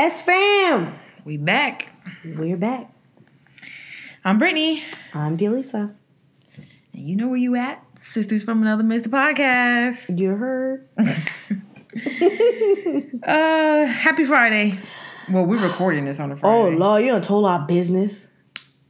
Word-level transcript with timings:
S 0.00 0.22
fam. 0.22 0.98
We 1.26 1.36
back. 1.36 1.88
We're 2.24 2.56
back. 2.56 2.90
I'm 4.24 4.38
Brittany. 4.38 4.82
I'm 5.12 5.36
Delisa. 5.36 5.94
And 6.94 7.06
you 7.06 7.16
know 7.16 7.28
where 7.28 7.36
you 7.36 7.54
at? 7.54 7.84
Sisters 7.98 8.42
from 8.42 8.62
Another 8.62 8.82
Mr. 8.82 9.08
Podcast. 9.08 10.18
You 10.18 10.30
heard? 10.30 10.88
Uh 13.22 13.84
happy 13.84 14.24
Friday. 14.24 14.78
Well, 15.30 15.44
we're 15.44 15.60
recording 15.60 16.06
this 16.06 16.18
on 16.18 16.32
a 16.32 16.36
Friday. 16.36 16.56
Oh 16.56 16.62
Friday. 16.64 16.78
Lord, 16.78 17.02
you 17.04 17.10
done 17.12 17.20
told 17.22 17.44
our 17.44 17.66
business. 17.66 18.26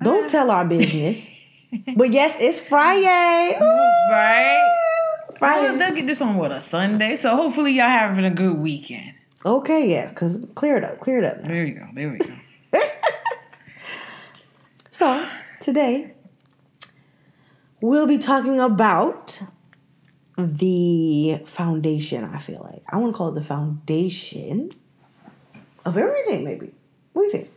Don't 0.05 0.31
tell 0.31 0.49
our 0.51 0.65
business. 0.65 1.29
but 1.97 2.13
yes, 2.13 2.37
it's 2.39 2.61
Friday. 2.61 3.57
Ooh, 3.61 3.65
Right? 4.13 4.61
Well, 5.31 5.37
Friday. 5.39 5.77
they'll 5.79 5.95
get 5.97 6.07
this 6.07 6.21
on 6.21 6.37
what 6.37 6.53
a 6.53 6.61
Sunday. 6.61 7.17
So 7.17 7.35
hopefully 7.35 7.73
y'all 7.73 7.89
having 7.89 8.25
a 8.25 8.31
good 8.31 8.59
weekend. 8.59 9.15
Okay, 9.45 9.89
yes, 9.89 10.11
because 10.11 10.45
clear 10.55 10.77
it 10.77 10.85
up, 10.85 11.01
clear 11.01 11.19
it 11.19 11.25
up. 11.25 11.43
There 11.43 11.65
you 11.65 11.75
go. 11.75 11.87
There 11.95 12.11
we 12.11 12.19
go. 12.19 12.35
So 15.01 15.27
today 15.61 16.13
we'll 17.81 18.07
be 18.07 18.19
talking 18.19 18.61
about 18.61 19.41
the 20.37 21.41
foundation. 21.47 22.23
I 22.23 22.39
feel 22.39 22.61
like 22.71 22.83
I 22.87 22.99
want 22.99 23.15
to 23.15 23.17
call 23.17 23.31
it 23.31 23.35
the 23.35 23.43
foundation 23.43 24.73
of 25.87 25.97
everything. 25.97 26.45
Maybe 26.45 26.75
what 27.15 27.23
do 27.23 27.27
you 27.27 27.33
think? 27.33 27.51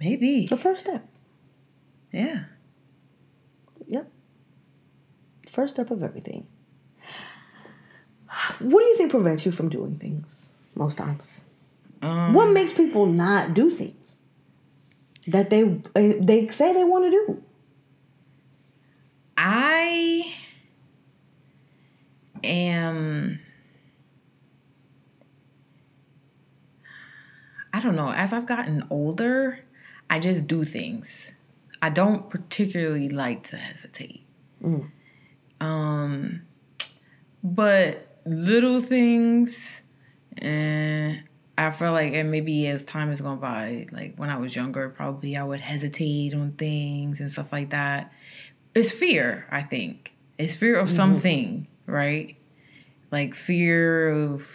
Maybe. 0.00 0.46
The 0.46 0.56
first 0.56 0.80
step. 0.80 1.08
Yeah. 2.12 2.46
Yep. 3.86 4.10
First 5.46 5.74
step 5.74 5.92
of 5.92 6.02
everything. 6.02 6.48
What 8.60 8.80
do 8.80 8.86
you 8.86 8.96
think 8.96 9.10
prevents 9.10 9.44
you 9.46 9.52
from 9.52 9.68
doing 9.68 9.96
things 9.98 10.26
most 10.74 10.98
times? 10.98 11.44
Um, 12.02 12.32
What 12.34 12.52
makes 12.52 12.72
people 12.72 13.06
not 13.06 13.54
do 13.54 13.68
things 13.70 14.16
that 15.26 15.50
they 15.50 15.62
eh, 15.96 16.14
they 16.20 16.48
say 16.48 16.72
they 16.72 16.84
want 16.84 17.04
to 17.06 17.10
do? 17.10 17.42
I 19.36 20.34
am. 22.42 23.40
I 27.72 27.80
don't 27.80 27.94
know. 27.96 28.10
As 28.10 28.32
I've 28.32 28.46
gotten 28.46 28.84
older, 28.90 29.60
I 30.10 30.18
just 30.18 30.46
do 30.46 30.64
things. 30.64 31.32
I 31.80 31.90
don't 31.90 32.28
particularly 32.28 33.08
like 33.08 33.46
to 33.50 33.56
hesitate. 33.56 34.22
Um, 35.60 36.42
but 37.44 38.07
little 38.28 38.80
things, 38.80 39.80
and 40.36 41.22
I 41.56 41.70
feel 41.72 41.92
like, 41.92 42.12
and 42.12 42.30
maybe 42.30 42.66
as 42.68 42.84
time 42.84 43.10
has 43.10 43.20
gone 43.20 43.38
by, 43.38 43.86
like 43.92 44.14
when 44.16 44.30
I 44.30 44.38
was 44.38 44.54
younger, 44.54 44.88
probably 44.88 45.36
I 45.36 45.44
would 45.44 45.60
hesitate 45.60 46.34
on 46.34 46.52
things 46.52 47.20
and 47.20 47.30
stuff 47.30 47.52
like 47.52 47.70
that. 47.70 48.12
It's 48.74 48.90
fear 48.92 49.46
i 49.50 49.62
think. 49.62 50.12
It's 50.36 50.54
fear 50.54 50.78
of 50.78 50.88
mm-hmm. 50.88 50.96
something 50.96 51.66
right? 51.88 52.36
Like 53.10 53.34
fear 53.34 54.10
of 54.10 54.46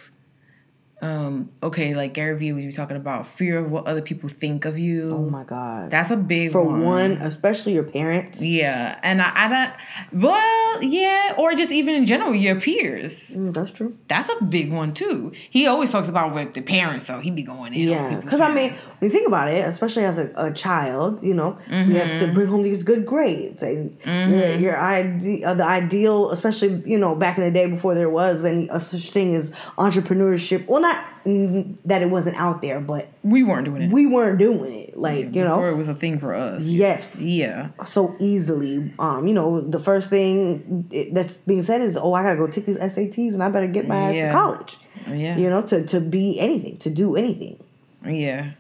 um 1.04 1.50
okay 1.62 1.94
like 1.96 2.14
gary 2.14 2.38
vee 2.40 2.54
was 2.54 2.64
be 2.66 2.72
talking 2.72 2.96
about 2.96 3.28
fear 3.28 3.58
of 3.60 3.70
what 3.70 3.86
other 3.92 4.02
people 4.02 4.30
think 4.30 4.64
of 4.66 4.78
you 4.80 5.10
Oh 5.12 5.30
my 5.30 5.44
god! 5.44 5.92
that's 5.92 6.12
a 6.12 6.16
big 6.16 6.52
For 6.52 6.64
one. 6.64 6.82
one, 6.82 7.12
especially 7.32 7.74
your 7.74 7.84
parents. 7.84 8.42
yeah 8.42 9.00
and 9.04 9.22
I, 9.22 9.32
I 9.44 9.46
don't 9.54 10.22
well 10.24 10.84
yeah 10.84 11.34
or 11.38 11.54
just 11.56 11.72
even 11.72 11.96
in 11.96 12.06
general 12.06 12.34
your 12.34 12.60
peers 12.60 13.32
Mm, 13.34 13.54
that's 13.54 13.72
true. 13.72 13.98
that's 14.08 14.30
a 14.30 14.44
big 14.46 14.72
one 14.72 14.94
too 14.94 15.32
he 15.56 15.68
always 15.68 15.92
talks 15.92 16.10
about 16.10 16.34
with 16.34 16.54
the 16.54 16.62
parents 16.62 17.06
so 17.08 17.20
he 17.20 17.30
be 17.32 17.44
going 17.44 17.74
in 17.74 17.90
Yeah, 17.90 18.20
because 18.24 18.40
I 18.40 18.54
mean, 18.54 18.72
when 18.72 19.04
you 19.08 19.10
think 19.10 19.28
about 19.28 19.48
it, 19.54 19.68
especially 19.68 20.06
as 20.06 20.18
a, 20.18 20.32
a 20.38 20.52
child, 20.54 21.12
you 21.24 21.34
know, 21.40 21.58
you 21.70 21.96
have 22.04 22.16
to 22.18 22.28
bring 22.28 22.48
home 22.48 22.64
these 22.64 22.84
good 22.92 23.06
grades, 23.06 23.62
and 23.64 23.98
your, 24.32 24.48
your 24.66 24.78
ide- 24.78 25.44
uh, 25.44 25.54
the 25.62 25.66
ideal, 25.82 26.32
especially 26.32 26.82
you 26.94 26.98
know, 27.04 27.14
back 27.16 27.38
in 27.38 27.44
the 27.44 27.52
day 27.60 27.68
before 27.76 27.94
there 27.96 28.10
was 28.10 28.46
any 28.46 28.68
a 28.72 28.80
such 28.80 29.10
thing 29.12 29.36
as 29.36 29.52
entrepreneurship. 29.78 30.66
Well, 30.68 30.82
not 30.82 30.93
mm, 31.26 31.76
that 31.86 32.02
it 32.02 32.10
wasn't 32.10 32.36
out 32.38 32.62
there, 32.62 32.80
but 32.80 33.08
we 33.24 33.44
weren't 33.44 33.66
doing 33.66 33.84
it 33.84 33.92
we 33.92 34.06
weren't 34.06 34.40
doing 34.40 34.74
it. 34.74 34.98
Like 34.98 35.34
you 35.36 35.44
know, 35.44 35.64
it 35.66 35.76
was 35.76 35.88
a 35.88 35.96
thing 35.96 36.20
for 36.20 36.34
us 36.34 36.66
yes, 36.66 37.20
yeah 37.22 37.70
so 37.84 38.16
easily. 38.20 38.94
Um, 39.00 39.28
you 39.28 39.34
know, 39.34 39.62
the 39.62 39.80
first 39.80 40.10
thing 40.10 40.88
that's 41.12 41.34
being 41.34 41.64
said 41.64 41.82
is, 41.82 41.98
"Oh, 41.98 42.14
I 42.14 42.24
gotta 42.24 42.38
go 42.38 42.48
take 42.48 42.66
these 42.66 42.78
SATs, 42.78 43.34
and 43.34 43.44
I 43.44 43.50
better 43.50 43.68
get 43.68 43.88
my 43.88 43.98
ass 44.10 44.16
Yeah. 44.16 44.28
to 44.28 44.32
college." 44.32 44.78
yeah 45.08 45.38
You 45.38 45.50
know, 45.50 45.62
to 45.64 45.84
to 45.84 46.00
be 46.00 46.40
anything, 46.40 46.78
to 46.78 46.90
do 46.90 47.16
anything. 47.16 47.58
Yeah. 48.06 48.52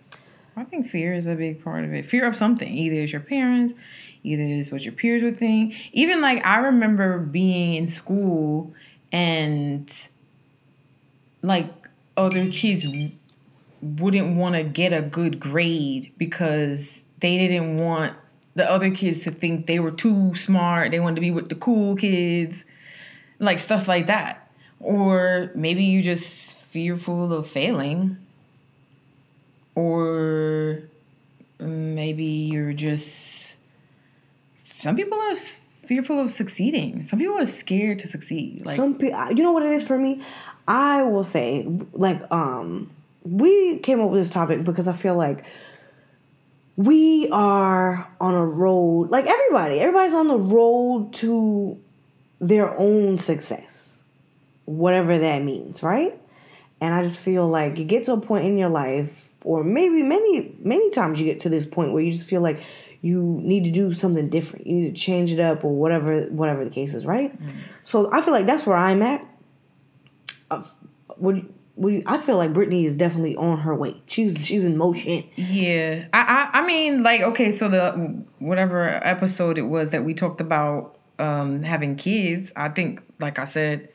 I 0.55 0.63
think 0.63 0.87
fear 0.87 1.13
is 1.15 1.25
a 1.25 1.33
big 1.35 1.63
part 1.63 1.83
of 1.83 1.93
it. 1.93 2.05
Fear 2.05 2.27
of 2.27 2.35
something. 2.37 2.67
Either 2.71 2.97
it's 2.97 3.11
your 3.11 3.21
parents, 3.21 3.73
either 4.23 4.43
it's 4.43 4.71
what 4.71 4.83
your 4.83 4.93
peers 4.93 5.23
would 5.23 5.37
think. 5.37 5.73
Even 5.93 6.21
like 6.21 6.45
I 6.45 6.57
remember 6.57 7.17
being 7.17 7.73
in 7.73 7.87
school 7.87 8.71
and 9.11 9.91
like 11.41 11.67
other 12.15 12.49
kids 12.49 12.85
wouldn't 13.81 14.35
want 14.35 14.55
to 14.55 14.63
get 14.63 14.93
a 14.93 15.01
good 15.01 15.39
grade 15.39 16.11
because 16.17 16.99
they 17.19 17.37
didn't 17.37 17.77
want 17.77 18.15
the 18.55 18.69
other 18.69 18.91
kids 18.91 19.21
to 19.21 19.31
think 19.31 19.65
they 19.65 19.79
were 19.79 19.91
too 19.91 20.35
smart. 20.35 20.91
They 20.91 20.99
wanted 20.99 21.15
to 21.15 21.21
be 21.21 21.31
with 21.31 21.49
the 21.49 21.55
cool 21.55 21.95
kids, 21.95 22.63
like 23.39 23.59
stuff 23.59 23.87
like 23.87 24.07
that. 24.07 24.51
Or 24.79 25.51
maybe 25.55 25.83
you 25.83 26.01
just 26.01 26.53
fearful 26.53 27.31
of 27.33 27.47
failing 27.47 28.17
or 29.75 30.81
maybe 31.59 32.23
you're 32.23 32.73
just 32.73 33.55
some 34.79 34.95
people 34.95 35.19
are 35.19 35.35
fearful 35.35 36.19
of 36.19 36.31
succeeding 36.31 37.03
some 37.03 37.19
people 37.19 37.37
are 37.37 37.45
scared 37.45 37.99
to 37.99 38.07
succeed 38.07 38.65
like 38.65 38.75
Some 38.75 38.95
people, 38.97 39.15
uh, 39.15 39.29
you 39.29 39.43
know 39.43 39.51
what 39.51 39.63
it 39.63 39.71
is 39.71 39.87
for 39.87 39.97
me. 39.97 40.21
I 40.67 41.03
will 41.03 41.23
say, 41.23 41.67
like, 41.93 42.21
um, 42.31 42.89
we 43.23 43.77
came 43.79 43.99
up 43.99 44.09
with 44.09 44.19
this 44.19 44.29
topic 44.29 44.63
because 44.63 44.87
I 44.87 44.93
feel 44.93 45.15
like 45.15 45.45
we 46.75 47.29
are 47.31 48.07
on 48.19 48.33
a 48.33 48.45
road. 48.45 49.09
Like 49.09 49.27
everybody, 49.27 49.79
everybody's 49.79 50.13
on 50.13 50.27
the 50.27 50.37
road 50.37 51.13
to 51.15 51.79
their 52.39 52.77
own 52.77 53.17
success, 53.17 54.01
whatever 54.65 55.17
that 55.17 55.43
means, 55.43 55.83
right? 55.83 56.19
And 56.81 56.93
I 56.93 57.03
just 57.03 57.19
feel 57.19 57.47
like 57.47 57.77
you 57.77 57.85
get 57.85 58.05
to 58.05 58.13
a 58.13 58.19
point 58.19 58.45
in 58.45 58.57
your 58.57 58.69
life, 58.69 59.29
or 59.45 59.63
maybe 59.63 60.01
many, 60.03 60.55
many 60.59 60.89
times 60.89 61.19
you 61.19 61.25
get 61.25 61.41
to 61.41 61.49
this 61.49 61.65
point 61.65 61.93
where 61.93 62.03
you 62.03 62.11
just 62.11 62.27
feel 62.27 62.41
like 62.41 62.59
you 63.01 63.39
need 63.41 63.65
to 63.65 63.71
do 63.71 63.93
something 63.93 64.29
different. 64.29 64.65
You 64.67 64.75
need 64.75 64.95
to 64.95 65.01
change 65.01 65.31
it 65.31 65.39
up, 65.39 65.63
or 65.63 65.75
whatever, 65.75 66.23
whatever 66.23 66.63
the 66.63 66.71
case 66.71 66.93
is, 66.93 67.05
right? 67.05 67.33
So 67.83 68.11
I 68.11 68.21
feel 68.21 68.33
like 68.33 68.47
that's 68.47 68.65
where 68.65 68.77
I'm 68.77 69.01
at. 69.01 69.25
Uh, 70.59 70.63
would 71.17 71.53
would 71.75 71.93
you, 71.93 72.03
I 72.05 72.17
feel 72.17 72.37
like 72.37 72.53
Brittany 72.53 72.85
is 72.85 72.95
definitely 72.95 73.35
on 73.35 73.59
her 73.59 73.73
way. 73.75 74.01
She's 74.05 74.45
she's 74.45 74.63
in 74.63 74.77
motion. 74.77 75.23
yeah 75.35 76.05
I, 76.13 76.49
I 76.53 76.59
i 76.59 76.65
mean 76.67 77.03
like 77.03 77.21
okay 77.21 77.51
so 77.51 77.67
the 77.67 78.23
whatever 78.39 78.87
episode 79.05 79.57
it 79.57 79.63
was 79.63 79.89
that 79.89 80.03
we 80.03 80.13
talked 80.13 80.39
about 80.41 80.97
um 81.19 81.63
having 81.63 81.95
kids 81.95 82.51
i 82.55 82.69
think 82.69 83.01
like 83.19 83.39
i 83.39 83.45
said 83.45 83.89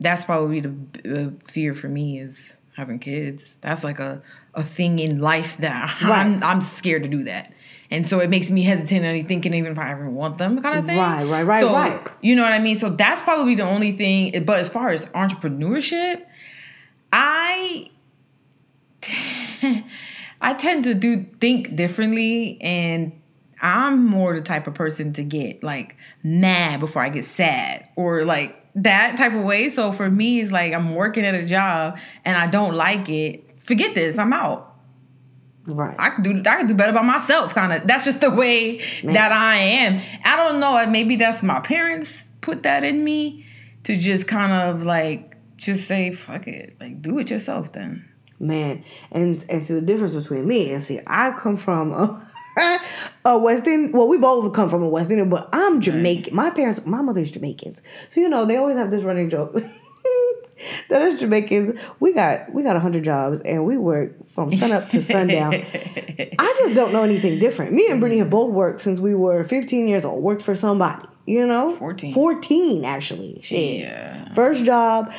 that's 0.00 0.24
probably 0.24 0.60
the 0.60 0.74
uh, 1.04 1.30
fear 1.52 1.74
for 1.74 1.88
me 1.88 2.20
is 2.20 2.52
having 2.76 2.98
kids 2.98 3.54
that's 3.60 3.82
like 3.84 3.98
a 3.98 4.22
a 4.54 4.62
thing 4.64 4.98
in 4.98 5.20
life 5.20 5.56
that 5.58 5.96
i'm 6.02 6.42
i'm 6.42 6.60
scared 6.60 7.02
to 7.02 7.08
do 7.08 7.24
that 7.24 7.52
and 7.92 8.08
so 8.08 8.20
it 8.20 8.30
makes 8.30 8.48
me 8.48 8.64
hesitant 8.64 9.04
and 9.04 9.28
thinking 9.28 9.52
even 9.52 9.72
if 9.72 9.78
I 9.78 9.90
ever 9.90 10.08
want 10.08 10.38
them 10.38 10.62
kind 10.62 10.78
of 10.78 10.86
thing. 10.86 10.96
Right, 10.96 11.24
right, 11.24 11.42
right, 11.42 11.60
so, 11.60 11.74
right. 11.74 12.00
You 12.22 12.34
know 12.34 12.42
what 12.42 12.52
I 12.52 12.58
mean? 12.58 12.78
So 12.78 12.88
that's 12.88 13.20
probably 13.20 13.54
the 13.54 13.64
only 13.64 13.94
thing. 13.94 14.46
But 14.46 14.60
as 14.60 14.68
far 14.70 14.88
as 14.88 15.04
entrepreneurship, 15.10 16.24
I 17.12 17.90
I 20.40 20.54
tend 20.54 20.84
to 20.84 20.94
do 20.94 21.26
think 21.38 21.76
differently 21.76 22.56
and 22.62 23.12
I'm 23.60 24.06
more 24.06 24.34
the 24.34 24.40
type 24.40 24.66
of 24.66 24.72
person 24.72 25.12
to 25.12 25.22
get 25.22 25.62
like 25.62 25.94
mad 26.22 26.80
before 26.80 27.02
I 27.02 27.10
get 27.10 27.26
sad 27.26 27.88
or 27.94 28.24
like 28.24 28.56
that 28.74 29.18
type 29.18 29.34
of 29.34 29.42
way. 29.42 29.68
So 29.68 29.92
for 29.92 30.10
me 30.10 30.40
it's 30.40 30.50
like 30.50 30.72
I'm 30.72 30.94
working 30.94 31.26
at 31.26 31.34
a 31.34 31.44
job 31.44 31.98
and 32.24 32.38
I 32.38 32.46
don't 32.46 32.74
like 32.74 33.10
it. 33.10 33.44
Forget 33.60 33.94
this, 33.94 34.16
I'm 34.16 34.32
out. 34.32 34.71
Right. 35.66 35.94
I 35.98 36.10
could 36.10 36.24
do 36.24 36.42
I 36.44 36.56
could 36.56 36.68
do 36.68 36.74
better 36.74 36.92
by 36.92 37.02
myself 37.02 37.54
kind 37.54 37.72
of. 37.72 37.86
That's 37.86 38.04
just 38.04 38.20
the 38.20 38.30
way 38.30 38.78
that 39.04 39.30
I 39.32 39.56
am. 39.56 40.02
I 40.24 40.36
don't 40.36 40.58
know, 40.60 40.84
maybe 40.86 41.16
that's 41.16 41.42
my 41.42 41.60
parents 41.60 42.24
put 42.40 42.64
that 42.64 42.82
in 42.82 43.04
me 43.04 43.46
to 43.84 43.96
just 43.96 44.26
kind 44.26 44.52
of 44.52 44.84
like 44.84 45.36
just 45.56 45.86
say 45.86 46.12
fuck 46.12 46.48
it. 46.48 46.76
Like 46.80 47.00
do 47.02 47.18
it 47.20 47.30
yourself 47.30 47.72
then. 47.72 48.08
man. 48.40 48.84
And 49.12 49.44
and 49.48 49.62
see 49.62 49.74
the 49.74 49.80
difference 49.80 50.14
between 50.16 50.46
me 50.48 50.72
and 50.72 50.82
see, 50.82 51.00
I 51.06 51.30
come 51.32 51.56
from 51.56 51.92
a, 51.92 52.28
a 53.24 53.38
West 53.38 53.66
Indian. 53.66 53.92
Well, 53.92 54.08
we 54.08 54.18
both 54.18 54.52
come 54.54 54.68
from 54.68 54.82
a 54.82 54.88
West 54.88 55.10
Indian, 55.10 55.28
but 55.30 55.48
I'm 55.52 55.80
Jamaican. 55.80 56.34
My 56.34 56.50
parents, 56.50 56.84
my 56.84 57.02
mother's 57.02 57.30
Jamaicans, 57.30 57.82
so 58.10 58.20
you 58.20 58.28
know 58.28 58.44
they 58.44 58.56
always 58.56 58.76
have 58.76 58.90
this 58.90 59.04
running 59.04 59.30
joke. 59.30 59.56
that 60.88 61.02
is 61.02 61.20
Jamaicans. 61.20 61.78
We 62.00 62.12
got 62.12 62.52
we 62.52 62.62
got 62.62 62.80
hundred 62.80 63.04
jobs 63.04 63.40
and 63.40 63.64
we 63.64 63.76
work 63.76 64.28
from 64.28 64.52
sun 64.52 64.72
up 64.72 64.88
to 64.90 65.02
sundown. 65.02 65.54
I 66.38 66.54
just 66.58 66.74
don't 66.74 66.92
know 66.92 67.02
anything 67.02 67.38
different. 67.38 67.72
Me 67.72 67.86
and 67.90 68.00
Brittany 68.00 68.18
have 68.18 68.30
both 68.30 68.50
worked 68.52 68.80
since 68.80 69.00
we 69.00 69.14
were 69.14 69.44
15 69.44 69.88
years 69.88 70.04
old. 70.04 70.22
Worked 70.22 70.42
for 70.42 70.54
somebody, 70.54 71.06
you 71.26 71.46
know. 71.46 71.76
14. 71.76 72.12
14 72.12 72.84
actually. 72.84 73.40
Shit. 73.42 73.80
Yeah. 73.80 74.32
First 74.32 74.64
job. 74.64 75.12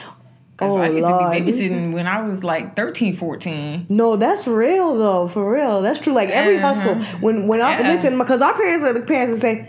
Oh 0.60 0.78
I 0.78 0.90
used 0.90 1.02
lord. 1.02 1.34
to 1.36 1.44
be 1.44 1.52
babysitting 1.52 1.94
when 1.94 2.06
I 2.08 2.22
was 2.22 2.44
like 2.44 2.76
13, 2.76 3.18
14. 3.18 3.88
No, 3.90 4.16
that's 4.16 4.48
real 4.48 4.96
though. 4.96 5.28
For 5.28 5.52
real, 5.52 5.82
that's 5.82 6.00
true. 6.00 6.14
Like 6.14 6.30
every 6.30 6.58
Uh-huh. 6.58 6.74
hustle. 6.74 6.96
When 7.22 7.48
when 7.48 7.60
I 7.60 7.80
Yeah. 7.80 7.90
listen, 7.92 8.18
because 8.20 8.42
our 8.42 8.54
parents 8.54 8.86
are 8.86 8.94
the 8.94 9.02
parents 9.02 9.34
that 9.34 9.42
say, 9.42 9.68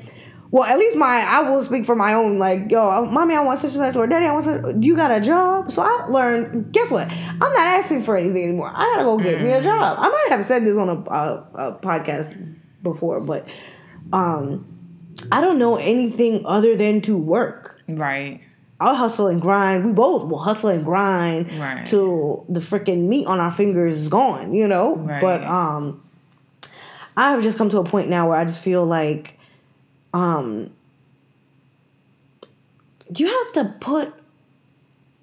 well, 0.54 0.62
at 0.62 0.78
least 0.78 0.96
my 0.96 1.16
I 1.26 1.40
will 1.50 1.60
speak 1.62 1.84
for 1.84 1.96
my 1.96 2.14
own. 2.14 2.38
Like, 2.38 2.70
yo, 2.70 3.04
mommy, 3.06 3.34
I 3.34 3.40
want 3.40 3.58
such 3.58 3.74
and 3.74 3.84
such, 3.84 3.96
or 3.96 4.06
daddy, 4.06 4.26
I 4.26 4.30
want 4.32 4.44
such. 4.44 4.64
You 4.80 4.94
got 4.94 5.10
a 5.10 5.20
job? 5.20 5.72
So 5.72 5.82
I 5.82 6.04
learned. 6.06 6.72
Guess 6.72 6.92
what? 6.92 7.10
I'm 7.10 7.38
not 7.40 7.58
asking 7.58 8.02
for 8.02 8.16
anything 8.16 8.44
anymore. 8.44 8.70
I 8.72 8.84
gotta 8.94 9.02
go 9.04 9.18
get 9.18 9.42
me 9.42 9.50
a 9.50 9.60
job. 9.60 9.96
I 9.98 10.08
might 10.08 10.28
have 10.30 10.44
said 10.44 10.62
this 10.62 10.76
on 10.76 10.88
a, 10.88 10.92
a, 11.10 11.46
a 11.54 11.78
podcast 11.82 12.54
before, 12.84 13.20
but 13.20 13.48
um, 14.12 14.64
I 15.32 15.40
don't 15.40 15.58
know 15.58 15.74
anything 15.74 16.42
other 16.46 16.76
than 16.76 17.00
to 17.00 17.16
work. 17.18 17.80
Right. 17.88 18.40
I'll 18.78 18.94
hustle 18.94 19.26
and 19.26 19.40
grind. 19.42 19.84
We 19.84 19.92
both 19.92 20.28
will 20.30 20.38
hustle 20.38 20.68
and 20.70 20.84
grind 20.84 21.50
Right. 21.54 21.84
till 21.84 22.46
the 22.48 22.60
freaking 22.60 23.08
meat 23.08 23.26
on 23.26 23.40
our 23.40 23.50
fingers 23.50 23.96
is 23.98 24.08
gone, 24.08 24.54
you 24.54 24.68
know? 24.68 24.94
Right. 24.96 25.20
But 25.20 25.42
um 25.42 26.00
I 27.16 27.30
have 27.32 27.42
just 27.42 27.58
come 27.58 27.70
to 27.70 27.78
a 27.78 27.84
point 27.84 28.08
now 28.08 28.28
where 28.28 28.38
I 28.38 28.44
just 28.44 28.60
feel 28.60 28.84
like 28.84 29.38
um 30.14 30.70
you 33.14 33.26
have 33.26 33.52
to 33.52 33.74
put 33.80 34.14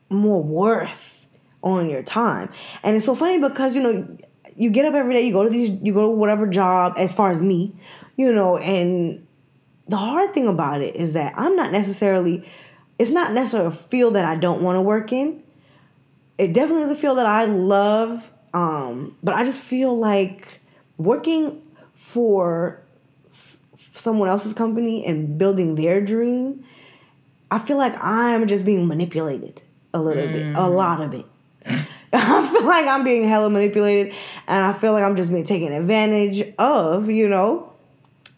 more 0.10 0.44
worth 0.44 1.26
on 1.64 1.90
your 1.90 2.04
time. 2.04 2.52
And 2.84 2.96
it's 2.96 3.06
so 3.06 3.16
funny 3.16 3.40
because 3.40 3.76
you 3.76 3.82
know 3.82 4.18
you 4.56 4.70
get 4.70 4.86
up 4.86 4.94
every 4.94 5.16
day, 5.16 5.22
you 5.22 5.34
go 5.34 5.44
to 5.44 5.50
these 5.50 5.70
you 5.70 5.94
go 5.94 6.04
to 6.04 6.12
whatever 6.12 6.46
job 6.46 6.94
as 6.98 7.14
far 7.14 7.32
as 7.32 7.40
me, 7.40 7.74
you 8.18 8.32
know, 8.32 8.58
and 8.58 9.26
the 9.88 9.98
hard 9.98 10.34
thing 10.34 10.48
about 10.48 10.82
it 10.82 10.96
is 10.96 11.14
that 11.14 11.34
I'm 11.38 11.56
not 11.56 11.72
necessarily 11.72 12.48
it's 13.00 13.12
not 13.12 13.34
necessarily 13.34 13.70
a 13.70 13.72
field 13.72 14.16
that 14.16 14.26
I 14.26 14.36
don't 14.36 14.62
want 14.62 14.76
to 14.76 14.82
work 14.82 15.12
in. 15.12 15.42
It 16.38 16.54
definitely 16.54 16.84
is 16.84 16.92
a 16.92 16.96
field 16.96 17.18
that 17.18 17.26
I 17.26 17.46
love. 17.46 18.30
Um, 18.54 19.18
but 19.24 19.36
I 19.36 19.44
just 19.44 19.62
feel 19.62 19.98
like 19.98 20.60
working 20.98 21.62
for 21.94 22.82
someone 23.92 24.30
else's 24.30 24.54
company 24.54 25.06
and 25.06 25.38
building 25.38 25.76
their 25.76 26.02
dream, 26.02 26.64
I 27.50 27.60
feel 27.60 27.78
like 27.78 27.94
I'm 28.02 28.48
just 28.48 28.66
being 28.66 28.88
manipulated 28.88 29.62
a 29.94 30.00
little 30.00 30.28
bit, 30.28 30.56
a 30.56 30.70
lot 30.70 31.02
of 31.02 31.14
it. 31.14 31.26
I 32.14 32.48
feel 32.48 32.66
like 32.66 32.88
I'm 32.88 33.04
being 33.04 33.28
hella 33.28 33.50
manipulated 33.50 34.14
and 34.48 34.66
I 34.66 34.74
feel 34.74 34.94
like 34.94 35.04
I'm 35.04 35.16
just 35.16 35.32
being 35.32 35.44
taken 35.44 35.72
advantage 35.72 36.54
of, 36.60 37.10
you 37.10 37.28
know, 37.30 37.72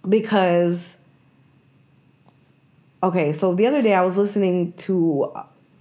because 0.08 0.98
okay, 3.02 3.34
so 3.34 3.54
the 3.54 3.66
other 3.68 3.82
day 3.82 3.94
I 3.94 4.02
was 4.02 4.18
listening 4.18 4.74
to 4.74 5.32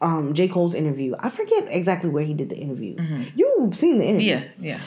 um, 0.01 0.35
J. 0.35 0.49
Cole's 0.49 0.75
interview. 0.75 1.15
I 1.19 1.29
forget 1.29 1.67
exactly 1.69 2.11
where 2.11 2.25
he 2.25 2.35
did 2.35 2.49
the 2.49 2.57
interview. 2.57 2.97
You've 3.35 3.75
seen 3.75 3.99
the 3.99 4.05
interview. 4.05 4.29
Yeah. 4.29 4.45
Yeah. 4.59 4.81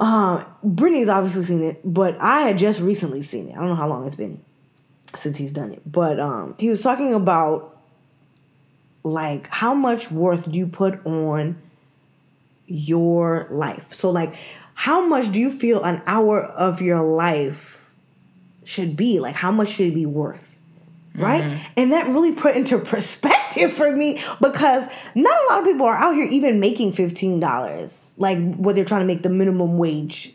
Uh, 0.00 0.44
Brittany's 0.64 1.08
obviously 1.08 1.44
seen 1.44 1.62
it, 1.62 1.80
but 1.84 2.16
I 2.20 2.40
had 2.40 2.56
just 2.56 2.80
recently 2.80 3.20
seen 3.20 3.50
it. 3.50 3.52
I 3.52 3.56
don't 3.56 3.68
know 3.68 3.74
how 3.74 3.86
long 3.86 4.06
it's 4.06 4.16
been 4.16 4.42
since 5.14 5.36
he's 5.36 5.52
done 5.52 5.72
it. 5.72 5.82
But 5.84 6.18
um, 6.18 6.54
he 6.58 6.70
was 6.70 6.82
talking 6.82 7.12
about 7.12 7.76
like 9.02 9.46
how 9.48 9.74
much 9.74 10.10
worth 10.10 10.50
do 10.50 10.58
you 10.58 10.66
put 10.66 11.04
on 11.06 11.60
your 12.66 13.46
life? 13.50 13.92
So 13.92 14.10
like 14.10 14.34
how 14.74 15.06
much 15.06 15.30
do 15.30 15.38
you 15.38 15.50
feel 15.50 15.82
an 15.82 16.02
hour 16.06 16.42
of 16.42 16.80
your 16.80 17.02
life 17.02 17.78
should 18.64 18.96
be? 18.96 19.20
Like 19.20 19.34
how 19.34 19.50
much 19.50 19.68
should 19.68 19.88
it 19.88 19.94
be 19.94 20.06
worth? 20.06 20.49
Right? 21.22 21.42
Mm-hmm. 21.42 21.72
And 21.76 21.92
that 21.92 22.06
really 22.08 22.32
put 22.32 22.56
into 22.56 22.78
perspective 22.94 23.72
for 23.72 23.94
me 23.94 24.22
because 24.40 24.86
not 25.14 25.34
a 25.44 25.52
lot 25.52 25.58
of 25.60 25.64
people 25.64 25.86
are 25.86 25.96
out 25.96 26.14
here 26.14 26.26
even 26.30 26.60
making 26.60 26.90
$15, 26.92 28.14
like 28.16 28.54
what 28.56 28.74
they're 28.74 28.84
trying 28.84 29.02
to 29.02 29.06
make 29.06 29.22
the 29.22 29.30
minimum 29.30 29.78
wage 29.78 30.34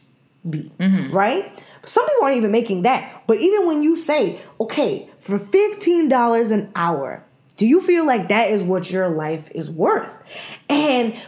be. 0.49 0.71
Mm-hmm. 0.79 1.11
Right? 1.15 1.63
Some 1.85 2.05
people 2.07 2.23
aren't 2.23 2.37
even 2.37 2.51
making 2.51 2.83
that. 2.83 3.23
But 3.27 3.41
even 3.41 3.67
when 3.67 3.83
you 3.83 3.95
say, 3.95 4.41
okay, 4.59 5.09
for 5.19 5.37
$15 5.37 6.51
an 6.51 6.71
hour, 6.75 7.23
do 7.57 7.65
you 7.65 7.79
feel 7.79 8.05
like 8.05 8.29
that 8.29 8.49
is 8.49 8.63
what 8.63 8.89
your 8.89 9.09
life 9.09 9.49
is 9.51 9.69
worth? 9.69 10.17
And 10.69 11.19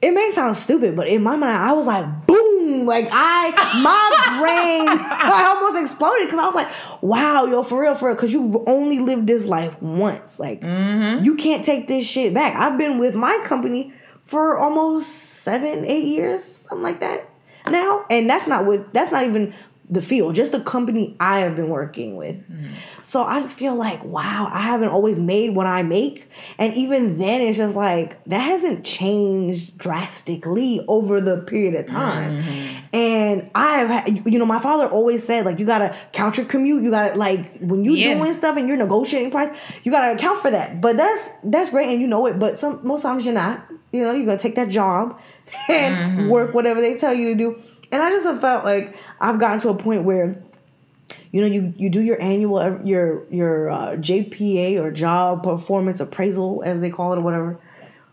it 0.00 0.12
may 0.12 0.30
sound 0.30 0.56
stupid, 0.56 0.96
but 0.96 1.08
in 1.08 1.22
my 1.22 1.36
mind, 1.36 1.56
I 1.56 1.72
was 1.72 1.86
like, 1.86 2.26
boom, 2.26 2.86
like 2.86 3.08
I, 3.10 3.50
my 3.82 4.38
brain, 4.38 4.88
I 4.88 5.54
almost 5.54 5.78
exploded 5.78 6.26
because 6.26 6.38
I 6.38 6.46
was 6.46 6.54
like, 6.54 6.68
wow, 7.02 7.46
yo, 7.46 7.62
for 7.62 7.80
real, 7.80 7.94
for 7.94 8.08
real, 8.08 8.14
because 8.14 8.32
you 8.32 8.64
only 8.66 8.98
live 8.98 9.26
this 9.26 9.46
life 9.46 9.80
once. 9.82 10.38
Like, 10.38 10.60
mm-hmm. 10.60 11.24
you 11.24 11.36
can't 11.36 11.64
take 11.64 11.88
this 11.88 12.06
shit 12.06 12.34
back. 12.34 12.54
I've 12.56 12.78
been 12.78 12.98
with 12.98 13.14
my 13.14 13.40
company 13.44 13.92
for 14.22 14.58
almost 14.58 15.08
seven, 15.08 15.84
eight 15.84 16.04
years, 16.04 16.44
something 16.44 16.82
like 16.82 17.00
that 17.00 17.28
now. 17.66 18.04
And 18.10 18.28
that's 18.28 18.46
not 18.46 18.66
with, 18.66 18.92
that's 18.92 19.12
not 19.12 19.24
even 19.24 19.54
the 19.90 20.00
field, 20.00 20.36
just 20.36 20.52
the 20.52 20.60
company 20.60 21.16
I 21.18 21.40
have 21.40 21.56
been 21.56 21.68
working 21.68 22.14
with. 22.14 22.36
Mm-hmm. 22.36 22.74
So 23.02 23.22
I 23.24 23.40
just 23.40 23.58
feel 23.58 23.74
like, 23.74 24.04
wow, 24.04 24.48
I 24.48 24.60
haven't 24.60 24.90
always 24.90 25.18
made 25.18 25.56
what 25.56 25.66
I 25.66 25.82
make. 25.82 26.28
And 26.58 26.72
even 26.74 27.18
then, 27.18 27.40
it's 27.40 27.56
just 27.56 27.74
like, 27.74 28.22
that 28.26 28.38
hasn't 28.38 28.84
changed 28.84 29.76
drastically 29.76 30.84
over 30.86 31.20
the 31.20 31.38
period 31.38 31.74
of 31.74 31.86
time. 31.86 32.42
Mm-hmm. 32.42 32.96
And 32.96 33.50
I 33.56 33.78
have, 33.78 34.28
you 34.28 34.38
know, 34.38 34.46
my 34.46 34.60
father 34.60 34.86
always 34.86 35.24
said, 35.24 35.44
like, 35.44 35.58
you 35.58 35.66
gotta 35.66 35.96
count 36.12 36.36
your 36.36 36.46
commute. 36.46 36.84
You 36.84 36.90
gotta, 36.92 37.18
like, 37.18 37.58
when 37.58 37.84
you 37.84 37.94
Yeah. 37.94 38.14
doing 38.14 38.32
stuff 38.32 38.56
and 38.56 38.68
you're 38.68 38.76
negotiating 38.78 39.32
price, 39.32 39.50
you 39.82 39.90
gotta 39.90 40.14
account 40.14 40.40
for 40.40 40.52
that. 40.52 40.80
But 40.80 40.96
that's, 40.98 41.30
that's 41.42 41.70
great 41.70 41.88
and 41.88 42.00
you 42.00 42.06
know 42.06 42.26
it. 42.26 42.38
But 42.38 42.60
some, 42.60 42.78
most 42.84 43.02
times 43.02 43.26
you're 43.26 43.34
not. 43.34 43.66
You 43.90 44.04
know, 44.04 44.12
you're 44.12 44.26
gonna 44.26 44.38
take 44.38 44.54
that 44.54 44.68
job 44.68 45.20
and 45.68 45.96
mm-hmm. 45.96 46.28
work 46.28 46.54
whatever 46.54 46.80
they 46.80 46.96
tell 46.96 47.12
you 47.12 47.30
to 47.30 47.34
do. 47.34 47.60
And 47.92 48.00
I 48.00 48.10
just 48.10 48.24
have 48.24 48.40
felt 48.40 48.64
like 48.64 48.96
I've 49.20 49.38
gotten 49.38 49.58
to 49.60 49.68
a 49.68 49.74
point 49.74 50.04
where 50.04 50.42
you 51.32 51.40
know 51.40 51.46
you 51.46 51.74
you 51.76 51.90
do 51.90 52.00
your 52.00 52.20
annual 52.20 52.80
your 52.84 53.26
your 53.30 53.70
uh, 53.70 53.96
JPA 53.96 54.80
or 54.80 54.90
job 54.90 55.42
performance 55.42 56.00
appraisal 56.00 56.62
as 56.64 56.80
they 56.80 56.90
call 56.90 57.12
it 57.12 57.18
or 57.18 57.22
whatever 57.22 57.58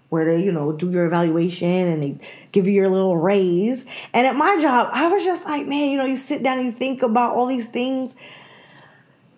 where 0.09 0.25
they 0.25 0.44
you 0.44 0.51
know 0.51 0.71
do 0.71 0.89
your 0.92 1.06
evaluation 1.06 1.68
and 1.68 2.03
they 2.03 2.17
give 2.51 2.67
you 2.67 2.74
your 2.74 2.89
little 2.89 3.17
raise. 3.17 3.84
And 4.13 4.27
at 4.27 4.36
my 4.36 4.58
job 4.60 4.89
I 4.91 5.08
was 5.08 5.24
just 5.24 5.46
like 5.46 5.67
man 5.67 5.89
you 5.91 5.98
know 5.98 6.05
you 6.05 6.15
sit 6.15 6.43
down 6.43 6.58
and 6.58 6.65
you 6.65 6.72
think 6.72 7.01
about 7.01 7.34
all 7.34 7.48
these 7.48 7.70
things 7.70 8.15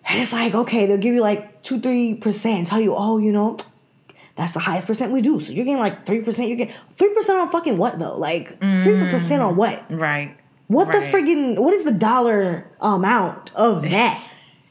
and 0.04 0.20
it's 0.20 0.32
like 0.32 0.54
okay 0.54 0.86
they'll 0.86 0.98
give 0.98 1.14
you 1.14 1.22
like 1.22 1.62
2 1.62 1.80
3% 1.80 2.66
tell 2.66 2.80
you 2.80 2.94
oh 2.96 3.18
you 3.18 3.32
know 3.32 3.56
that's 4.36 4.52
the 4.52 4.58
highest 4.58 4.86
percent 4.86 5.12
we 5.12 5.20
do. 5.20 5.38
So 5.38 5.52
you're 5.52 5.66
getting 5.66 5.78
like 5.78 6.06
3% 6.06 6.48
you're 6.48 6.56
getting 6.56 6.74
3% 6.94 7.40
on 7.42 7.50
fucking 7.50 7.76
what 7.76 7.98
though? 7.98 8.16
Like 8.16 8.58
3% 8.60 9.46
on 9.46 9.56
what? 9.56 9.92
Right. 9.92 10.34
What 10.70 10.90
the 10.92 10.98
Right. 10.98 11.12
friggin' 11.12 11.58
what 11.58 11.74
is 11.74 11.84
the 11.84 11.92
dollar 11.92 12.70
amount 12.80 13.50
of 13.54 13.82
that? 13.90 14.26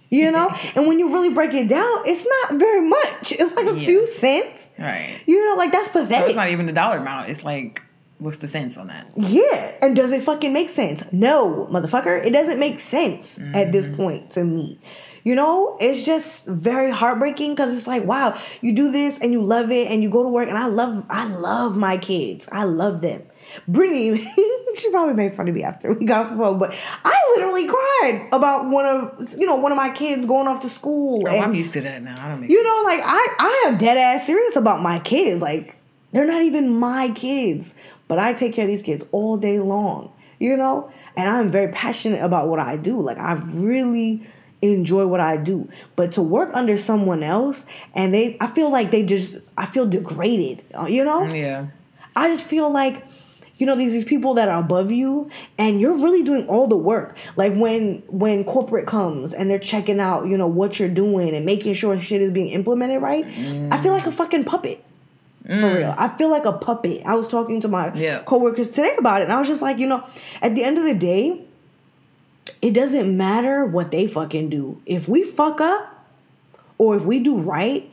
You 0.09 0.31
know? 0.31 0.49
and 0.75 0.87
when 0.87 0.97
you 0.97 1.13
really 1.13 1.29
break 1.33 1.53
it 1.53 1.67
down, 1.69 1.97
it's 2.05 2.25
not 2.25 2.57
very 2.59 2.81
much. 2.81 3.31
It's 3.31 3.53
like 3.55 3.67
a 3.67 3.73
Yeah. 3.77 3.85
few 3.85 4.05
cents. 4.07 4.67
Right. 4.79 5.19
You 5.27 5.45
know, 5.47 5.55
like 5.55 5.71
that's 5.71 5.89
pathetic. 5.89 6.17
So 6.17 6.25
it's 6.25 6.35
not 6.35 6.49
even 6.49 6.65
the 6.65 6.71
dollar 6.73 6.97
amount. 6.97 7.29
It's 7.29 7.43
like, 7.43 7.81
what's 8.17 8.37
the 8.37 8.47
sense 8.47 8.75
on 8.77 8.87
that? 8.87 9.05
yeah. 9.15 9.71
And 9.83 9.95
does 9.95 10.11
it 10.11 10.23
fucking 10.23 10.51
make 10.51 10.69
sense? 10.69 11.03
No, 11.11 11.67
motherfucker. 11.71 12.25
It 12.25 12.31
doesn't 12.33 12.59
make 12.59 12.79
sense 12.79 13.37
at 13.37 13.43
Mm-hmm. 13.45 13.71
this 13.71 13.87
point 13.87 14.31
to 14.31 14.43
me. 14.43 14.79
You 15.25 15.35
know, 15.35 15.77
it's 15.79 16.01
just 16.01 16.47
very 16.47 16.91
heartbreaking 16.91 17.51
because 17.53 17.77
it's 17.77 17.85
like, 17.85 18.03
wow, 18.05 18.39
you 18.61 18.73
do 18.73 18.89
this 18.91 19.19
and 19.19 19.31
you 19.33 19.43
love 19.43 19.69
it 19.69 19.91
and 19.91 20.01
you 20.01 20.09
go 20.09 20.23
to 20.23 20.29
work 20.29 20.47
and 20.49 20.57
I 20.57 20.65
love 20.67 21.03
I 21.09 21.25
love 21.27 21.77
my 21.77 21.97
kids. 21.97 22.47
I 22.51 22.63
love 22.63 23.01
them. 23.01 23.21
Brittany, 23.67 24.17
she 24.77 24.89
probably 24.91 25.13
made 25.13 25.33
fun 25.35 25.47
of 25.47 25.55
me 25.55 25.63
after 25.63 25.93
we 25.93 26.05
got 26.05 26.25
off 26.25 26.31
the 26.31 26.37
phone, 26.37 26.57
but 26.57 26.73
I 27.03 27.33
literally 27.35 27.67
cried 27.67 28.29
about 28.31 28.69
one 28.69 28.85
of 28.85 29.33
you 29.37 29.45
know 29.45 29.55
one 29.55 29.71
of 29.71 29.77
my 29.77 29.89
kids 29.89 30.25
going 30.25 30.47
off 30.47 30.61
to 30.61 30.69
school. 30.69 31.23
Oh, 31.27 31.31
and, 31.31 31.43
I'm 31.43 31.55
used 31.55 31.73
to 31.73 31.81
that 31.81 32.01
now. 32.01 32.15
I 32.19 32.29
don't 32.29 32.41
make 32.41 32.51
you 32.51 32.63
know, 32.63 32.81
like 32.85 33.01
I 33.03 33.35
I 33.39 33.65
am 33.67 33.77
dead 33.77 33.97
ass 33.97 34.25
serious 34.25 34.55
about 34.55 34.81
my 34.81 34.99
kids. 34.99 35.41
Like 35.41 35.75
they're 36.11 36.25
not 36.27 36.41
even 36.41 36.69
my 36.79 37.09
kids, 37.11 37.73
but 38.07 38.19
I 38.19 38.33
take 38.33 38.53
care 38.53 38.65
of 38.65 38.71
these 38.71 38.81
kids 38.81 39.03
all 39.11 39.37
day 39.37 39.59
long. 39.59 40.11
You 40.39 40.55
know, 40.55 40.91
and 41.17 41.29
I'm 41.29 41.51
very 41.51 41.69
passionate 41.71 42.21
about 42.23 42.47
what 42.47 42.59
I 42.59 42.77
do. 42.77 42.99
Like 42.99 43.17
I 43.17 43.33
really 43.53 44.25
enjoy 44.61 45.07
what 45.07 45.19
I 45.19 45.37
do. 45.37 45.69
But 45.95 46.13
to 46.13 46.21
work 46.21 46.49
under 46.53 46.77
someone 46.77 47.23
else 47.23 47.65
and 47.93 48.13
they 48.13 48.37
I 48.39 48.47
feel 48.47 48.69
like 48.69 48.91
they 48.91 49.03
just 49.05 49.37
I 49.57 49.65
feel 49.65 49.85
degraded. 49.85 50.63
uh, 50.77 50.85
You 50.85 51.03
know? 51.03 51.25
Yeah. 51.25 51.67
I 52.15 52.27
just 52.27 52.43
feel 52.43 52.69
like 52.71 53.05
you 53.59 53.65
know 53.67 53.75
these 53.75 53.93
these 53.93 54.03
people 54.05 54.33
that 54.33 54.49
are 54.49 54.59
above 54.59 54.91
you 54.91 55.29
and 55.59 55.79
you're 55.79 55.95
really 55.97 56.23
doing 56.23 56.47
all 56.47 56.65
the 56.65 56.75
work 56.77 57.15
like 57.35 57.53
when 57.53 58.01
when 58.07 58.43
corporate 58.43 58.87
comes 58.87 59.33
and 59.33 59.51
they're 59.51 59.59
checking 59.59 59.99
out 59.99 60.25
you 60.25 60.37
know 60.37 60.47
what 60.47 60.79
you're 60.79 60.89
doing 60.89 61.35
and 61.35 61.45
making 61.45 61.73
sure 61.73 61.99
shit 62.01 62.21
is 62.21 62.31
being 62.31 62.47
implemented 62.47 63.01
right 63.01 63.25
i 63.71 63.77
feel 63.77 63.91
like 63.93 64.07
a 64.07 64.11
fucking 64.11 64.43
puppet 64.45 64.83
For 65.45 65.53
mm. 65.53 65.77
real. 65.77 65.95
I 65.97 66.07
feel 66.09 66.29
like 66.29 66.45
a 66.45 66.53
puppet. 66.53 67.01
I 67.05 67.15
was 67.15 67.27
talking 67.27 67.59
to 67.61 67.67
my 67.67 67.93
Yeah. 67.95 68.19
coworkers 68.23 68.71
today 68.73 68.93
about 68.99 69.21
it, 69.21 69.23
and 69.23 69.33
I 69.33 69.39
was 69.39 69.47
just 69.47 69.61
like, 69.63 69.79
you 69.79 69.87
know, 69.87 70.03
at 70.41 70.53
the 70.53 70.63
end 70.63 70.77
of 70.77 70.83
the 70.83 70.93
day, 70.93 71.41
it 72.61 72.73
doesn't 72.73 73.15
matter 73.17 73.65
what 73.65 73.89
they 73.89 74.05
fucking 74.05 74.49
do. 74.49 74.77
If 74.85 75.07
we 75.07 75.23
fuck 75.23 75.59
up, 75.61 76.05
or 76.77 76.95
if 76.97 77.03
we 77.05 77.19
do 77.19 77.37
right, 77.37 77.89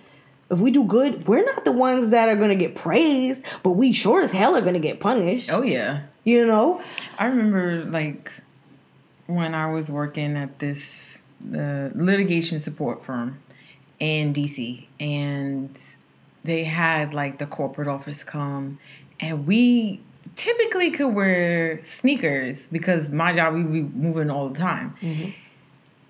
if 0.50 0.60
we 0.60 0.70
do 0.70 0.84
good, 0.84 1.26
we're 1.26 1.44
not 1.44 1.64
the 1.64 1.72
ones 1.72 2.10
that 2.10 2.28
are 2.28 2.36
gonna 2.36 2.54
get 2.54 2.74
praised, 2.74 3.42
but 3.62 3.72
we 3.72 3.92
sure 3.92 4.22
as 4.22 4.32
hell 4.32 4.56
are 4.56 4.60
gonna 4.62 4.78
get 4.78 5.00
punished. 5.00 5.50
Oh 5.52 5.62
yeah. 5.62 6.02
You 6.24 6.46
know? 6.46 6.82
I 7.18 7.26
remember 7.26 7.84
like 7.84 8.30
when 9.26 9.54
I 9.54 9.70
was 9.72 9.88
working 9.88 10.36
at 10.36 10.58
this 10.58 11.18
uh, 11.52 11.90
litigation 11.94 12.60
support 12.60 13.04
firm 13.04 13.40
in 13.98 14.32
DC, 14.32 14.86
and 15.00 15.78
they 16.44 16.64
had 16.64 17.12
like 17.12 17.38
the 17.38 17.46
corporate 17.46 17.88
office 17.88 18.22
come, 18.22 18.78
and 19.18 19.46
we 19.46 20.00
typically 20.36 20.90
could 20.90 21.08
wear 21.08 21.80
sneakers 21.82 22.68
because 22.68 23.08
my 23.08 23.34
job 23.34 23.54
we 23.54 23.62
be 23.62 23.82
moving 23.82 24.30
all 24.30 24.48
the 24.48 24.58
time. 24.58 24.94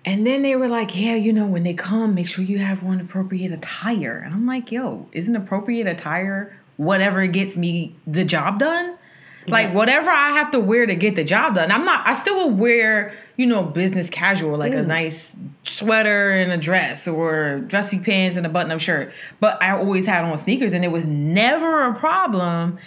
And 0.07 0.25
then 0.25 0.41
they 0.41 0.55
were 0.55 0.69
like, 0.69 0.95
yeah, 0.95 1.15
you 1.15 1.33
know, 1.33 1.45
when 1.45 1.63
they 1.63 1.73
come, 1.73 2.15
make 2.15 2.29
sure 2.29 2.41
you 2.41 2.59
have 2.59 2.81
one 2.81 3.01
appropriate 3.01 3.51
attire. 3.51 4.21
And 4.23 4.33
I'm 4.33 4.47
like, 4.47 4.71
yo, 4.71 5.09
isn't 5.11 5.35
appropriate 5.35 5.85
attire 5.85 6.57
whatever 6.77 7.27
gets 7.27 7.57
me 7.57 7.93
the 8.07 8.23
job 8.23 8.57
done? 8.57 8.97
Like 9.47 9.73
whatever 9.73 10.09
I 10.09 10.31
have 10.31 10.51
to 10.51 10.61
wear 10.61 10.85
to 10.85 10.95
get 10.95 11.15
the 11.15 11.25
job 11.25 11.55
done. 11.55 11.73
I'm 11.73 11.83
not 11.83 12.07
I 12.07 12.15
still 12.15 12.35
will 12.35 12.51
wear, 12.51 13.13
you 13.35 13.45
know, 13.45 13.63
business 13.63 14.09
casual, 14.09 14.57
like 14.57 14.73
a 14.73 14.81
nice 14.81 15.35
sweater 15.65 16.31
and 16.31 16.53
a 16.53 16.57
dress 16.57 17.05
or 17.05 17.59
dressy 17.59 17.99
pants 17.99 18.37
and 18.37 18.45
a 18.45 18.49
button-up 18.49 18.79
shirt. 18.79 19.11
But 19.41 19.61
I 19.61 19.71
always 19.71 20.05
had 20.05 20.23
on 20.23 20.37
sneakers 20.37 20.71
and 20.71 20.85
it 20.85 20.91
was 20.91 21.05
never 21.05 21.83
a 21.83 21.93
problem. 21.93 22.77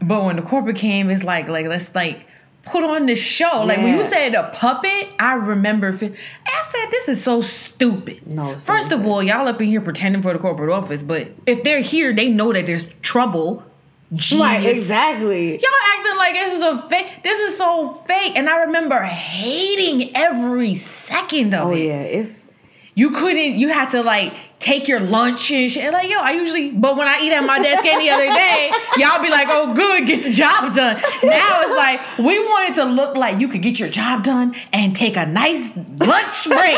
But 0.00 0.24
when 0.24 0.36
the 0.36 0.42
corporate 0.42 0.76
came, 0.76 1.10
it's 1.10 1.22
like 1.22 1.48
like 1.48 1.66
let's 1.66 1.94
like 1.94 2.26
put 2.64 2.84
on 2.84 3.06
this 3.06 3.18
show. 3.18 3.64
Like 3.64 3.78
when 3.78 3.96
you 3.98 4.04
said 4.04 4.34
a 4.34 4.50
puppet, 4.54 5.08
I 5.18 5.34
remember. 5.34 5.88
I 5.88 6.64
said 6.70 6.90
this 6.90 7.08
is 7.08 7.22
so 7.22 7.42
stupid. 7.42 8.26
No, 8.26 8.56
first 8.58 8.92
of 8.92 9.06
all, 9.06 9.22
y'all 9.22 9.48
up 9.48 9.60
in 9.60 9.66
here 9.68 9.80
pretending 9.80 10.22
for 10.22 10.32
the 10.32 10.38
corporate 10.38 10.70
office, 10.70 11.02
but 11.02 11.32
if 11.46 11.62
they're 11.64 11.80
here, 11.80 12.12
they 12.12 12.28
know 12.28 12.52
that 12.52 12.66
there's 12.66 12.86
trouble. 13.02 13.64
Jeez. 14.12 14.38
Right, 14.40 14.66
exactly. 14.66 15.52
Y'all 15.52 15.70
acting 15.96 16.16
like 16.18 16.34
this 16.34 16.52
is 16.54 16.60
a 16.60 16.88
fake. 16.88 17.22
This 17.22 17.38
is 17.40 17.56
so 17.56 17.94
fake, 18.06 18.36
and 18.36 18.48
I 18.48 18.64
remember 18.64 19.00
hating 19.02 20.14
every 20.14 20.76
second 20.76 21.54
of 21.54 21.68
Oh 21.68 21.70
it. 21.70 21.74
Oh 21.74 21.76
yeah, 21.76 22.02
it's 22.02 22.46
You 22.94 23.10
couldn't. 23.10 23.58
You 23.58 23.68
had 23.68 23.90
to 23.90 24.02
like 24.02 24.34
take 24.58 24.86
your 24.86 25.00
lunch 25.00 25.50
and 25.50 25.72
shit. 25.72 25.92
Like 25.92 26.10
yo, 26.10 26.18
I 26.18 26.32
usually. 26.32 26.70
But 26.70 26.96
when 26.96 27.08
I 27.08 27.20
eat 27.20 27.32
at 27.32 27.44
my 27.44 27.58
desk 27.58 27.84
any 27.86 28.10
other 28.10 28.26
day, 28.26 28.70
y'all 28.98 29.22
be 29.22 29.30
like, 29.30 29.48
"Oh, 29.50 29.72
good, 29.74 30.06
get 30.06 30.22
the 30.22 30.30
job 30.30 30.74
done." 30.74 30.96
Now 31.22 31.60
it's 31.62 31.76
like 31.76 32.18
we 32.18 32.38
want 32.38 32.70
it 32.70 32.74
to 32.74 32.84
look 32.84 33.16
like 33.16 33.40
you 33.40 33.48
could 33.48 33.62
get 33.62 33.78
your 33.78 33.88
job 33.88 34.24
done 34.24 34.54
and 34.72 34.94
take 34.94 35.16
a 35.16 35.24
nice 35.24 35.74
lunch 35.76 36.44
break. 36.44 36.76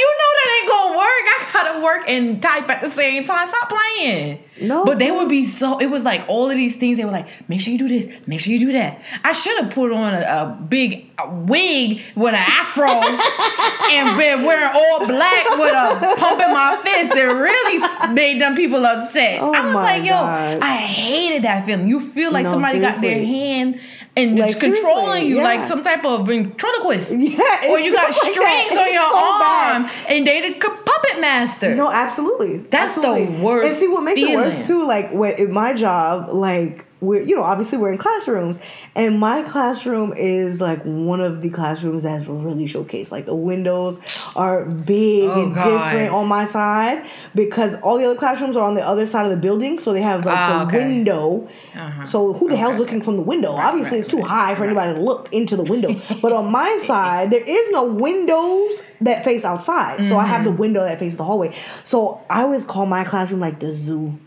you 0.00 0.10
know 0.20 0.29
that 0.44 0.60
ain't 0.60 0.70
gonna 0.70 0.98
work. 0.98 1.06
I 1.06 1.50
gotta 1.52 1.80
work 1.84 2.08
and 2.08 2.42
type 2.42 2.68
at 2.68 2.80
the 2.82 2.90
same 2.90 3.24
time. 3.24 3.48
Stop 3.48 3.68
playing. 3.70 4.42
No, 4.60 4.84
but 4.84 4.98
they 4.98 5.10
would 5.10 5.28
be 5.28 5.46
so. 5.46 5.78
It 5.78 5.86
was 5.86 6.02
like 6.02 6.24
all 6.28 6.50
of 6.50 6.56
these 6.56 6.76
things. 6.76 6.98
They 6.98 7.04
were 7.04 7.10
like, 7.10 7.28
make 7.48 7.60
sure 7.62 7.72
you 7.72 7.78
do 7.78 7.88
this, 7.88 8.06
make 8.26 8.40
sure 8.40 8.52
you 8.52 8.58
do 8.58 8.72
that. 8.72 9.02
I 9.24 9.32
should 9.32 9.58
have 9.62 9.72
put 9.72 9.90
on 9.92 10.14
a, 10.14 10.20
a 10.20 10.62
big 10.62 11.10
wig 11.46 12.02
with 12.14 12.34
an 12.34 12.44
afro 12.46 12.86
and 13.90 14.18
been 14.18 14.44
wearing 14.44 14.70
all 14.74 15.06
black 15.06 15.44
with 15.58 15.72
a 15.72 16.16
pump 16.18 16.40
in 16.42 16.52
my 16.52 16.78
fist. 16.82 17.16
It 17.16 17.22
really 17.24 18.12
made 18.12 18.40
them 18.40 18.54
people 18.54 18.84
upset. 18.84 19.40
Oh 19.40 19.52
I 19.54 19.66
was 19.66 19.74
like, 19.74 20.02
yo, 20.04 20.10
God. 20.10 20.60
I 20.60 20.76
hated 20.76 21.44
that 21.44 21.64
feeling. 21.64 21.88
You 21.88 22.12
feel 22.12 22.30
like 22.30 22.44
No, 22.44 22.52
somebody 22.52 22.80
got 22.80 23.00
their 23.00 23.24
hand 23.24 23.80
and 24.28 24.38
Like, 24.38 24.58
controlling 24.60 25.26
you 25.26 25.36
yeah. 25.36 25.42
like 25.44 25.68
some 25.68 25.82
type 25.82 26.04
of 26.04 26.26
ventriloquist. 26.26 27.10
Yeah, 27.20 27.70
or 27.70 27.78
you 27.78 27.92
got 27.92 28.08
like 28.08 28.14
strings 28.14 28.72
on 28.72 28.92
your 28.92 29.10
so 29.10 29.38
bad. 29.38 29.82
arm 29.82 29.90
and 30.08 30.26
they 30.26 30.50
the 30.50 30.54
puppet 30.68 31.20
master. 31.20 31.74
No, 31.74 31.90
absolutely. 31.90 32.58
That's 32.58 32.94
the 32.94 33.38
worst 33.42 33.66
And 33.66 33.74
see 33.76 33.88
what 33.88 34.02
makes 34.02 34.20
it 34.20 34.34
worse 34.34 34.66
too, 34.66 34.86
like 34.86 35.12
when 35.12 35.32
in 35.38 35.52
my 35.52 35.72
job, 35.74 36.30
like 36.30 36.86
we're 37.00 37.22
you 37.22 37.34
know, 37.36 37.42
obviously 37.42 37.78
we're 37.78 37.92
in 37.92 37.98
classrooms. 37.98 38.58
And 38.94 39.18
my 39.18 39.42
classroom 39.42 40.12
is 40.16 40.60
like 40.60 40.82
one 40.82 41.20
of 41.20 41.42
the 41.42 41.50
classrooms 41.50 42.02
that's 42.02 42.26
really 42.26 42.66
showcased. 42.66 43.10
Like 43.10 43.26
the 43.26 43.34
windows 43.34 43.98
are 44.36 44.64
big 44.64 45.30
Oh, 45.30 45.42
and 45.42 45.54
God. 45.54 45.64
different 45.64 46.12
on 46.12 46.28
my 46.28 46.44
side 46.46 47.06
because 47.34 47.76
all 47.82 47.98
the 47.98 48.04
other 48.04 48.18
classrooms 48.18 48.56
are 48.56 48.64
on 48.66 48.74
the 48.74 48.86
other 48.86 49.06
side 49.06 49.24
of 49.24 49.30
the 49.30 49.36
building. 49.36 49.78
So 49.78 49.92
they 49.92 50.02
have 50.02 50.24
like 50.24 50.36
Ah, 50.36 50.64
the 50.64 50.66
okay. 50.76 50.78
window. 50.88 51.48
Uh-huh. 51.74 52.04
So 52.04 52.32
who 52.32 52.48
the 52.48 52.56
hell's 52.56 52.78
looking 52.78 53.00
from 53.02 53.16
the 53.16 53.22
window? 53.22 53.54
Right, 53.56 53.66
Obviously 53.68 53.98
right, 53.98 54.04
it's 54.04 54.08
too 54.08 54.18
right, 54.18 54.28
high 54.28 54.54
for 54.54 54.64
anybody 54.64 54.94
to 54.94 55.00
look 55.00 55.28
into 55.32 55.56
the 55.56 55.64
window. 55.64 56.00
but 56.20 56.32
on 56.32 56.50
my 56.52 56.80
side, 56.86 57.30
there 57.30 57.44
is 57.46 57.70
no 57.70 57.84
windows 57.84 58.82
that 59.00 59.24
face 59.24 59.44
outside. 59.44 60.04
So 60.04 60.16
I 60.16 60.26
have 60.26 60.40
Mm-hmm. 60.40 60.44
the 60.44 60.50
window 60.52 60.84
that 60.84 60.98
faces 60.98 61.16
the 61.18 61.24
hallway. 61.24 61.54
So 61.84 62.20
I 62.30 62.42
always 62.42 62.64
call 62.64 62.86
my 62.86 63.04
classroom 63.04 63.40
like 63.40 63.60
the 63.60 63.72
zoo. 63.72 64.18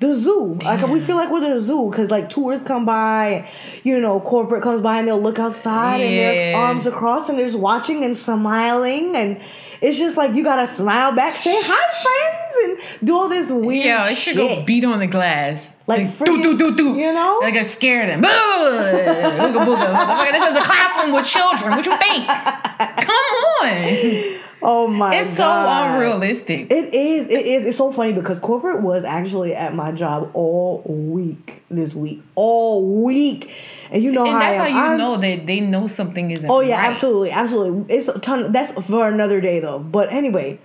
The 0.00 0.14
zoo. 0.14 0.58
Like 0.64 0.86
we 0.88 0.98
feel 1.00 1.16
like 1.16 1.30
we're 1.30 1.40
the 1.40 1.60
zoo 1.60 1.90
because 1.90 2.10
like 2.10 2.28
tours 2.30 2.62
come 2.62 2.84
by, 2.86 3.48
you 3.84 4.00
know, 4.00 4.18
corporate 4.20 4.62
comes 4.62 4.80
by 4.80 4.98
and 4.98 5.06
they'll 5.06 5.20
look 5.20 5.38
outside 5.38 6.00
and 6.00 6.18
their 6.18 6.50
Yeah. 6.52 6.58
arms 6.58 6.86
across 6.86 7.28
and 7.28 7.38
they're 7.38 7.46
just 7.46 7.58
watching 7.58 8.02
and 8.04 8.16
smiling 8.16 9.14
and 9.14 9.40
it's 9.82 9.98
just 9.98 10.16
like 10.16 10.34
you 10.34 10.42
gotta 10.42 10.66
smile 10.66 11.12
back, 11.14 11.36
say 11.36 11.54
hi 11.62 12.02
friends, 12.02 12.80
and 12.98 13.06
do 13.06 13.14
all 13.14 13.28
this 13.28 13.50
weird 13.50 13.84
Yeah, 13.84 14.06
it 14.08 14.14
shit. 14.16 14.34
should 14.34 14.36
go 14.36 14.62
beat 14.64 14.84
on 14.84 14.98
the 15.00 15.06
glass. 15.06 15.60
Like 15.90 16.06
do 16.06 16.24
friggin- 16.24 16.42
do 16.42 16.58
do 16.58 16.76
do. 16.76 16.94
you 16.96 17.12
know? 17.12 17.38
like 17.42 17.54
I 17.54 17.64
scare 17.64 18.06
them. 18.06 18.22
Booga 18.22 19.64
booga. 19.66 20.32
This 20.32 20.44
is 20.50 20.56
a 20.56 20.60
classroom 20.64 21.12
with 21.14 21.26
children. 21.26 21.70
What 21.76 21.84
you 21.84 21.96
think? 21.96 22.26
Come 22.26 23.34
on. 23.62 24.40
Oh 24.62 24.86
my 24.88 25.10
God. 25.14 25.26
It's 25.26 25.36
so 25.36 25.48
unrealistic. 25.50 26.70
It 26.70 26.94
is. 26.94 27.28
It 27.28 27.46
is. 27.46 27.64
It's 27.66 27.78
so 27.78 27.90
funny 27.92 28.12
because 28.12 28.38
corporate 28.38 28.82
was 28.82 29.04
actually 29.04 29.54
at 29.54 29.74
my 29.74 29.90
job 29.90 30.30
all 30.34 30.82
week 30.86 31.62
this 31.70 31.94
week, 31.94 32.22
all 32.34 33.02
week, 33.02 33.50
and 33.90 34.02
you 34.02 34.12
know 34.12 34.24
and 34.24 34.32
how 34.34 34.38
that's 34.40 34.60
I 34.60 34.68
how 34.70 34.76
you 34.78 34.84
I'm- 34.90 34.98
know 34.98 35.16
that 35.16 35.46
they 35.46 35.60
know 35.60 35.88
something 35.88 36.30
isn't. 36.30 36.50
Oh 36.50 36.60
yeah, 36.60 36.78
right. 36.78 36.90
absolutely, 36.90 37.30
absolutely. 37.30 37.94
It's 37.94 38.08
a 38.08 38.18
ton. 38.18 38.52
That's 38.52 38.72
for 38.86 39.08
another 39.08 39.40
day 39.40 39.60
though. 39.60 39.78
But 39.78 40.12
anyway, 40.12 40.60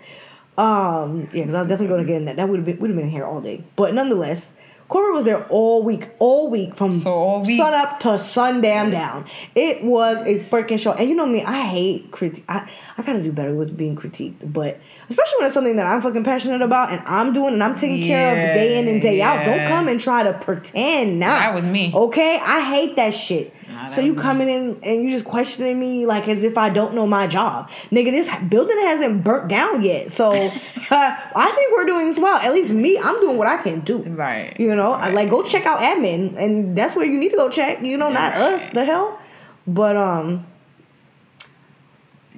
um, 0.58 1.30
yeah, 1.32 1.44
because 1.44 1.54
I 1.56 1.60
was 1.62 1.70
definitely 1.70 1.88
going 1.96 2.02
to 2.06 2.08
get 2.08 2.18
in 2.18 2.26
that. 2.26 2.36
That 2.36 2.50
would 2.50 2.58
have 2.60 2.66
been 2.66 2.80
would 2.80 2.90
have 2.90 3.00
been 3.00 3.10
here 3.10 3.24
all 3.24 3.40
day. 3.40 3.64
But 3.78 3.94
nonetheless, 3.94 4.52
corporate 4.88 5.16
was 5.16 5.26
there 5.26 5.44
all 5.50 5.82
week, 5.84 6.10
all 6.20 6.50
week 6.50 6.76
from 6.76 7.00
So 7.02 7.10
all 7.12 7.46
week- 7.46 7.60
sun 7.62 7.74
up 7.74 8.00
to 8.02 8.20
sundown 8.20 8.92
down. 8.92 9.26
It 9.56 9.84
was 9.84 10.22
a 10.24 10.40
freaking 10.40 10.78
show. 10.80 10.92
And 10.94 11.10
you 11.10 11.16
know 11.16 11.26
me, 11.26 11.44
I 11.44 11.62
hate 11.62 12.12
critique. 12.12 12.46
I 12.48 12.68
I 12.98 13.02
gotta 13.02 13.22
do 13.24 13.32
better 13.32 13.54
with 13.56 13.76
being 13.76 13.96
critiqued, 13.96 14.52
but 14.54 14.80
especially 15.10 15.38
when 15.40 15.46
it's 15.48 15.54
something 15.54 15.76
that 15.78 15.88
I'm 15.88 16.02
fucking 16.02 16.24
passionate 16.24 16.62
about 16.62 16.92
and 16.92 17.02
I'm 17.06 17.34
doing 17.34 17.54
and 17.56 17.64
I'm 17.64 17.76
taking 17.76 18.06
care 18.06 18.48
of 18.50 18.54
day 18.54 18.78
in 18.78 18.88
and 18.88 19.02
day 19.02 19.22
out. 19.22 19.46
Don't 19.46 19.68
come 19.68 19.88
and 19.88 20.00
try 20.00 20.24
to 20.24 20.34
pretend 20.34 21.20
now. 21.20 21.30
That 21.40 21.56
was 21.56 21.66
me. 21.66 21.92
Okay, 21.94 22.40
I 22.46 22.62
hate 22.62 22.96
that 22.98 23.14
shit. 23.14 23.54
Nah, 23.68 23.88
so 23.88 24.02
you 24.02 24.16
coming 24.16 24.48
in 24.48 24.80
and 24.84 25.04
you 25.04 25.10
just 25.10 25.26
questioning 25.26 25.80
me 25.80 26.06
like 26.06 26.28
as 26.28 26.44
if 26.44 26.58
I 26.58 26.70
don't 26.70 26.94
know 26.94 27.08
my 27.08 27.26
job, 27.28 27.70
nigga. 27.92 28.12
This 28.12 28.30
building 28.50 28.78
hasn't 28.80 29.24
burnt 29.24 29.48
down 29.50 29.82
yet, 29.82 30.12
so 30.12 30.32
uh, 30.34 30.50
I 30.92 31.52
think 31.56 31.72
we're 31.76 31.86
doing 31.86 32.08
as 32.10 32.20
well. 32.20 32.38
At 32.38 32.54
least 32.54 32.72
me, 32.72 33.00
I'm 33.00 33.20
doing 33.22 33.38
what 33.38 33.48
I 33.48 33.58
can 33.64 33.82
do. 33.82 34.04
Right. 34.04 34.56
You 34.60 34.76
know, 34.76 34.94
Right. 34.94 35.14
like 35.14 35.30
go 35.30 35.42
check 35.42 35.66
out 35.66 35.80
admin, 35.80 36.38
and 36.38 36.78
that's 36.78 36.96
where 36.96 37.06
you 37.06 37.18
need 37.18 37.30
to 37.32 37.38
go 37.38 37.50
check. 37.50 37.84
You 37.84 37.98
know, 37.98 38.10
not 38.10 38.34
Right. 38.34 38.42
us. 38.54 38.70
The 38.70 38.86
hell. 38.86 39.20
But 39.68 39.98
um, 39.98 40.46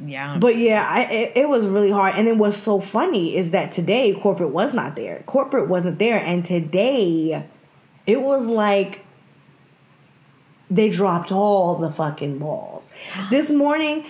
Yeah. 0.06 0.38
but 0.40 0.58
yeah, 0.58 0.86
I, 0.88 1.02
it, 1.12 1.32
it 1.40 1.50
was 1.50 1.66
really 1.68 1.92
hard. 1.92 2.14
And 2.16 2.28
then 2.28 2.38
what's 2.38 2.58
so 2.58 2.80
funny 2.80 3.36
is 3.36 3.52
that 3.52 3.72
today 3.72 4.14
corporate 4.14 4.52
was 4.52 4.74
not 4.74 4.96
there. 4.96 5.24
Corporate 5.26 5.68
wasn't 5.68 6.00
there, 6.00 6.20
and 6.24 6.46
today 6.46 7.46
it 8.06 8.22
was 8.22 8.46
like 8.48 9.02
they 10.70 10.90
dropped 10.90 11.32
all 11.32 11.76
the 11.76 11.90
fucking 11.90 12.40
balls. 12.40 12.90
This 13.30 13.50
morning, 13.50 14.06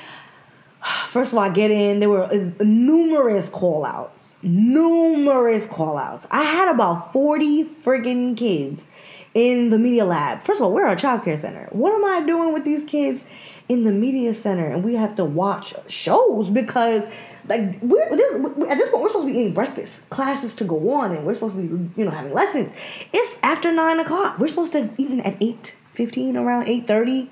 first 1.08 1.32
of 1.32 1.38
all, 1.38 1.44
I 1.44 1.50
get 1.50 1.72
in. 1.72 2.00
There 2.00 2.10
were 2.10 2.24
uh, 2.24 2.52
numerous 2.62 3.50
call 3.50 3.86
outs. 3.86 4.38
Numerous 4.42 5.66
call 5.66 5.98
outs. 5.98 6.28
I 6.32 6.44
had 6.44 6.74
about 6.74 7.14
40 7.14 7.66
friggin' 7.66 8.36
kids 8.36 8.88
in 9.34 9.70
the 9.70 9.78
media 9.78 10.06
lab. 10.06 10.42
First 10.42 10.60
of 10.60 10.66
all, 10.66 10.74
we're 10.74 10.88
a 10.88 10.96
child 10.96 11.24
care 11.24 11.38
center. 11.38 11.68
What 11.72 11.94
am 11.94 12.04
I 12.04 12.26
doing 12.26 12.54
with 12.54 12.66
these 12.66 12.84
kids 12.84 13.24
in 13.70 13.84
the 13.84 13.92
media 13.92 14.34
center? 14.34 14.66
And 14.66 14.84
we 14.84 14.96
have 14.96 15.16
to 15.18 15.26
watch 15.26 15.76
shows 15.88 16.50
because, 16.50 17.04
like, 17.48 17.80
we're, 17.84 18.10
this, 18.10 18.36
at 18.36 18.78
this 18.78 18.90
point, 18.90 19.04
we're 19.04 19.10
supposed 19.10 19.28
to 19.28 19.34
be 19.34 19.40
eating 19.40 19.54
breakfast, 19.54 20.10
classes 20.10 20.56
to 20.56 20.64
go 20.64 20.92
on, 20.92 21.12
and 21.12 21.24
we're 21.24 21.36
supposed 21.36 21.56
to 21.56 21.62
be, 21.62 21.90
you 22.02 22.06
know, 22.06 22.12
having 22.12 22.34
lessons. 22.34 22.72
It's 23.14 23.38
after 23.44 23.72
nine 23.72 24.00
o'clock. 24.00 24.40
We're 24.40 24.48
supposed 24.48 24.72
to 24.72 24.82
have 24.82 24.94
eaten 24.98 25.20
at 25.20 25.38
eight 25.40 25.76
fifteen, 25.98 26.38
around 26.38 26.70
eight 26.70 26.88
thirty, 26.88 27.30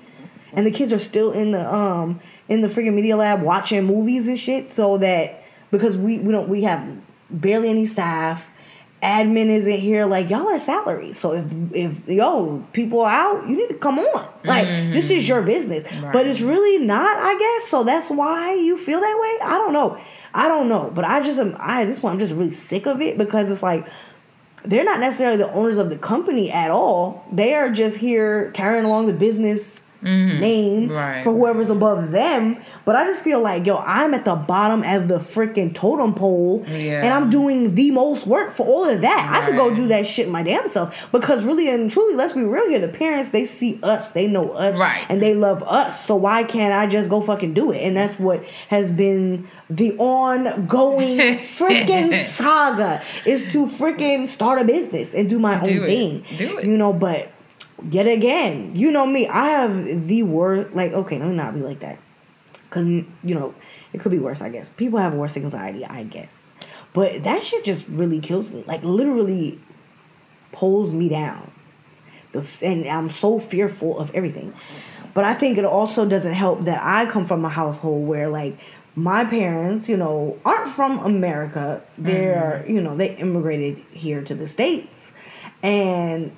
and 0.52 0.66
the 0.66 0.70
kids 0.70 0.92
are 0.92 0.98
still 0.98 1.32
in 1.32 1.52
the 1.52 1.74
um 1.74 2.20
in 2.48 2.60
the 2.60 2.68
freaking 2.68 2.94
media 2.94 3.16
lab 3.16 3.42
watching 3.42 3.84
movies 3.84 4.28
and 4.28 4.38
shit. 4.38 4.72
So 4.72 4.98
that 4.98 5.44
because 5.70 5.96
we 5.96 6.18
we 6.18 6.32
don't 6.32 6.48
we 6.48 6.62
have 6.62 6.86
barely 7.30 7.70
any 7.70 7.86
staff 7.86 8.50
admin 9.02 9.48
isn't 9.48 9.78
here. 9.78 10.06
Like 10.06 10.30
y'all 10.30 10.48
are 10.48 10.58
salary. 10.58 11.12
So 11.12 11.32
if 11.32 11.52
if 11.72 12.08
yo 12.08 12.66
people 12.72 13.00
are 13.02 13.10
out, 13.10 13.48
you 13.48 13.56
need 13.56 13.68
to 13.68 13.78
come 13.78 13.98
on. 13.98 14.28
Like 14.44 14.66
this 14.92 15.10
is 15.10 15.28
your 15.28 15.42
business. 15.42 15.84
But 15.84 16.26
Mm-hmm. 16.26 16.30
It's 16.30 16.40
really 16.40 16.84
not, 16.84 17.16
I 17.18 17.38
guess. 17.38 17.70
So 17.70 17.84
that's 17.84 18.10
why 18.10 18.54
you 18.54 18.76
feel 18.76 19.00
that 19.00 19.18
way. 19.20 19.46
I 19.48 19.58
don't 19.58 19.72
know. 19.72 19.98
I 20.34 20.48
don't 20.48 20.68
know. 20.68 20.90
But 20.92 21.04
I 21.04 21.22
just 21.22 21.38
am. 21.38 21.54
I 21.58 21.82
at 21.82 21.86
this 21.86 21.98
point 21.98 22.14
I'm 22.14 22.18
just 22.18 22.32
really 22.32 22.50
sick 22.50 22.86
of 22.86 23.00
it 23.00 23.16
because 23.16 23.50
it's 23.50 23.62
like 23.62 23.86
they're 24.66 24.84
not 24.84 25.00
necessarily 25.00 25.36
the 25.36 25.52
owners 25.52 25.76
of 25.76 25.90
the 25.90 25.98
company 25.98 26.50
at 26.50 26.70
all. 26.70 27.24
They 27.32 27.54
are 27.54 27.70
just 27.70 27.96
here 27.98 28.50
carrying 28.52 28.84
along 28.84 29.06
the 29.06 29.12
business 29.12 29.80
name 30.02 30.88
Mm-hmm. 30.88 30.92
Right. 30.92 31.22
for 31.24 31.32
whoever's 31.32 31.70
above 31.70 32.10
them. 32.10 32.58
But 32.84 32.96
I 32.96 33.04
just 33.06 33.20
feel 33.20 33.40
like, 33.40 33.66
yo, 33.66 33.76
I'm 33.76 34.14
at 34.14 34.24
the 34.24 34.34
bottom 34.34 34.82
of 34.84 35.08
the 35.08 35.18
freaking 35.18 35.74
totem 35.74 36.14
pole, 36.14 36.64
Yeah. 36.68 37.02
and 37.04 37.12
I'm 37.12 37.30
doing 37.30 37.74
the 37.74 37.90
most 37.90 38.26
work 38.26 38.52
for 38.52 38.66
all 38.66 38.84
of 38.88 39.00
that. 39.00 39.30
I 39.42 39.46
could 39.46 39.56
go 39.56 39.74
do 39.74 39.88
that 39.88 40.06
shit 40.06 40.28
my 40.28 40.42
damn 40.42 40.68
self 40.68 40.94
because 41.12 41.44
really 41.44 41.68
and 41.68 41.90
truly, 41.90 42.14
let's 42.14 42.32
be 42.32 42.44
real 42.44 42.68
here. 42.68 42.78
The 42.78 42.88
parents 42.88 43.30
they 43.30 43.44
see 43.46 43.80
us, 43.82 44.10
they 44.10 44.26
know 44.26 44.50
us, 44.50 44.76
Right. 44.76 45.04
and 45.08 45.22
they 45.22 45.34
love 45.34 45.62
us. 45.64 46.04
So 46.04 46.14
why 46.16 46.42
can't 46.44 46.72
I 46.72 46.86
just 46.86 47.10
go 47.10 47.20
fucking 47.20 47.54
do 47.54 47.72
it? 47.72 47.78
And 47.78 47.96
that's 47.96 48.18
what 48.18 48.44
has 48.68 48.92
been 48.92 49.48
the 49.70 49.96
ongoing 49.98 51.18
freaking 51.38 52.22
saga 52.22 53.02
is 53.24 53.50
to 53.52 53.66
freaking 53.66 54.28
start 54.28 54.60
a 54.60 54.64
business 54.64 55.14
and 55.14 55.28
do 55.28 55.38
my 55.38 55.58
Do 55.58 55.66
own 55.66 55.84
it. 55.84 55.86
thing. 55.86 56.24
Do 56.36 56.58
it. 56.58 56.64
You 56.66 56.76
know, 56.76 56.92
but 56.92 57.30
yet 57.90 58.06
again, 58.06 58.74
you 58.74 58.90
know 58.90 59.06
me, 59.06 59.26
I 59.28 59.48
have 59.48 60.06
the 60.06 60.22
worst. 60.22 60.74
Like, 60.74 60.92
okay, 60.92 61.18
let 61.18 61.28
me 61.28 61.34
not 61.34 61.54
be 61.54 61.60
like 61.60 61.80
that, 61.80 61.98
because 62.64 62.84
you 62.84 63.06
know 63.22 63.54
it 63.92 64.00
could 64.00 64.12
be 64.12 64.18
worse. 64.18 64.42
I 64.42 64.48
guess 64.48 64.68
people 64.68 64.98
have 64.98 65.14
worse 65.14 65.36
anxiety. 65.36 65.84
I 65.84 66.04
guess, 66.04 66.28
but 66.92 67.24
that 67.24 67.42
shit 67.42 67.64
just 67.64 67.86
really 67.88 68.20
kills 68.20 68.48
me. 68.48 68.64
Like, 68.66 68.82
literally 68.82 69.60
pulls 70.52 70.92
me 70.92 71.08
down. 71.08 71.50
The 72.32 72.48
and 72.62 72.86
I'm 72.86 73.08
so 73.08 73.38
fearful 73.38 73.98
of 73.98 74.10
everything. 74.14 74.54
But 75.14 75.24
I 75.24 75.32
think 75.32 75.56
it 75.56 75.64
also 75.64 76.06
doesn't 76.06 76.34
help 76.34 76.66
that 76.66 76.78
I 76.82 77.06
come 77.10 77.24
from 77.24 77.42
a 77.46 77.48
household 77.48 78.06
where 78.06 78.28
like 78.28 78.58
my 78.94 79.24
parents, 79.24 79.88
you 79.88 79.96
know, 79.96 80.38
aren't 80.44 80.68
from 80.68 80.98
America. 80.98 81.82
They're, 81.96 82.62
mm-hmm. 82.62 82.74
you 82.74 82.82
know, 82.82 82.94
they 82.94 83.16
immigrated 83.16 83.78
here 83.92 84.22
to 84.22 84.34
the 84.34 84.46
states. 84.46 85.14
And 85.62 86.36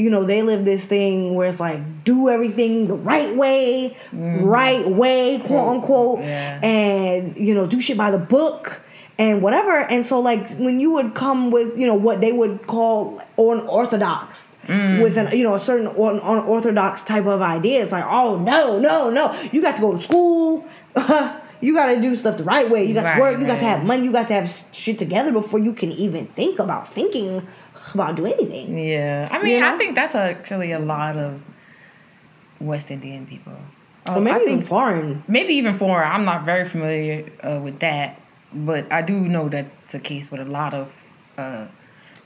you 0.00 0.10
know, 0.10 0.24
they 0.24 0.42
live 0.42 0.64
this 0.64 0.86
thing 0.86 1.34
where 1.34 1.48
it's 1.48 1.60
like 1.60 2.04
do 2.04 2.28
everything 2.28 2.86
the 2.88 2.94
right 2.94 3.36
way, 3.36 3.96
mm-hmm. 4.06 4.44
right 4.44 4.86
way, 4.88 5.40
quote 5.46 5.68
unquote, 5.68 6.20
Yeah. 6.20 6.60
and 6.62 7.36
you 7.38 7.54
know, 7.54 7.66
do 7.66 7.80
shit 7.80 7.96
by 7.98 8.10
the 8.10 8.18
book 8.18 8.80
and 9.18 9.42
whatever. 9.42 9.72
And 9.72 10.04
so, 10.04 10.18
like, 10.18 10.50
when 10.52 10.80
you 10.80 10.92
would 10.92 11.14
come 11.14 11.50
with, 11.50 11.78
you 11.78 11.86
know, 11.86 11.94
what 11.94 12.22
they 12.22 12.32
would 12.32 12.66
call 12.66 13.20
unorthodox, 13.36 14.56
mm. 14.66 15.02
with 15.02 15.18
an, 15.18 15.36
you 15.36 15.44
know, 15.44 15.54
a 15.54 15.60
certain 15.60 15.88
unorthodox 15.88 17.02
type 17.02 17.26
of 17.26 17.42
idea, 17.42 17.82
it's 17.82 17.92
like, 17.92 18.04
oh 18.06 18.38
no, 18.38 18.78
no, 18.78 19.10
no, 19.10 19.38
you 19.52 19.60
got 19.60 19.76
to 19.76 19.82
go 19.82 19.92
to 19.92 20.00
school. 20.00 20.66
You 21.62 21.74
got 21.74 21.92
to 21.94 22.00
do 22.00 22.16
stuff 22.16 22.38
the 22.38 22.44
right 22.44 22.70
way. 22.70 22.84
You 22.84 22.94
got 22.94 23.04
Right, 23.04 23.14
to 23.16 23.20
work. 23.20 23.38
You 23.38 23.46
got 23.46 23.58
to 23.58 23.66
have 23.66 23.84
money. 23.84 24.04
You 24.04 24.12
got 24.12 24.28
to 24.28 24.34
have 24.34 24.50
shit 24.72 24.98
together 24.98 25.30
before 25.30 25.58
you 25.58 25.74
can 25.74 25.92
even 25.92 26.26
think 26.26 26.58
about 26.58 26.88
thinking 26.88 27.46
about 27.94 28.16
doing 28.16 28.32
anything. 28.34 28.78
Yeah, 28.78 29.28
I 29.30 29.38
mean, 29.42 29.54
You 29.54 29.60
know? 29.60 29.74
I 29.74 29.78
think 29.78 29.94
that's 29.94 30.14
actually 30.14 30.72
a 30.72 30.78
lot 30.78 31.16
of 31.16 31.40
West 32.60 32.90
Indian 32.90 33.26
people. 33.26 33.52
Or 33.52 34.16
Oh, 34.16 34.20
maybe 34.20 34.34
I 34.34 34.40
even 34.40 34.48
think 34.58 34.66
foreign. 34.66 35.24
maybe 35.28 35.54
even 35.54 35.78
foreign. 35.78 36.10
I'm 36.10 36.24
not 36.24 36.44
very 36.44 36.64
familiar 36.64 37.30
uh, 37.42 37.60
with 37.62 37.80
that, 37.80 38.20
but 38.52 38.90
I 38.92 39.02
do 39.02 39.20
know 39.20 39.48
that's 39.48 39.92
the 39.92 40.00
case 40.00 40.30
with 40.30 40.40
a 40.40 40.50
lot 40.50 40.72
of 40.74 40.88
uh, 41.36 41.66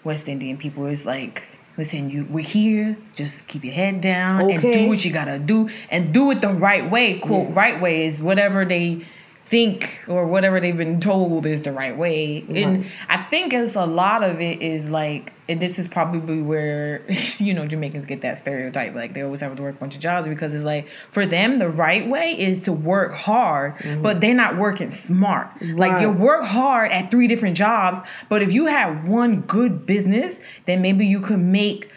West 0.05 0.29
Indian 0.29 0.57
people. 0.57 0.87
It's 0.87 1.05
like, 1.05 1.43
listen, 1.77 2.11
you 2.11 2.27
we're 2.31 2.45
here. 2.45 2.97
Just 3.15 3.49
keep 3.49 3.65
your 3.65 3.75
head 3.75 4.01
down 4.01 4.49
and 4.51 4.63
do 4.63 4.89
what 4.89 5.05
you 5.05 5.13
gotta 5.13 5.39
do, 5.39 5.69
and 5.91 6.15
do 6.15 6.31
it 6.31 6.41
the 6.41 6.53
right 6.55 6.89
way. 6.91 7.19
Quote 7.19 7.53
right 7.55 7.81
way 7.81 8.07
is 8.07 8.21
whatever 8.21 8.65
they 8.65 9.05
think 9.51 9.91
or 10.09 10.27
whatever 10.27 10.59
they've 10.61 10.77
been 10.77 11.01
told 11.01 11.45
is 11.45 11.63
the 11.63 11.73
right 11.73 11.97
way. 11.99 12.45
And 12.49 12.87
I 13.11 13.25
think 13.25 13.53
it's 13.53 13.75
a 13.77 13.85
lot 13.85 14.23
of 14.25 14.41
it 14.41 14.63
is 14.63 14.89
like, 14.89 15.34
and 15.49 15.61
this 15.61 15.79
is 15.79 15.87
probably 15.89 16.41
where 16.41 17.05
you 17.39 17.55
know 17.55 17.67
Jamaicans 17.67 18.07
get 18.07 18.23
that 18.23 18.39
stereotype, 18.39 18.95
like 18.95 19.15
they 19.15 19.23
always 19.23 19.41
have 19.41 19.55
to 19.57 19.63
work 19.63 19.77
a 19.77 19.79
bunch 19.79 19.95
of 19.95 20.01
jobs 20.01 20.27
because 20.29 20.55
it's 20.55 20.65
like 20.65 20.89
for 21.11 21.27
them 21.27 21.59
the 21.59 21.69
right 21.69 22.09
way 22.09 22.39
is 22.39 22.65
to 22.65 22.73
work 22.73 23.15
hard, 23.15 23.77
mm-hmm. 23.77 24.03
but 24.03 24.21
they're 24.21 24.35
not 24.35 24.59
working 24.59 24.91
smart. 24.91 25.51
Like 25.63 26.01
you 26.01 26.11
work 26.11 26.45
hard 26.45 26.93
at 26.93 27.11
three 27.11 27.29
different 27.29 27.57
jobs, 27.57 28.01
but 28.29 28.43
if 28.43 28.53
you 28.53 28.67
had 28.67 29.07
one 29.09 29.43
good 29.43 29.87
business, 29.87 30.41
then 30.67 30.83
maybe 30.83 31.07
you 31.07 31.21
could 31.21 31.41
make 31.41 31.91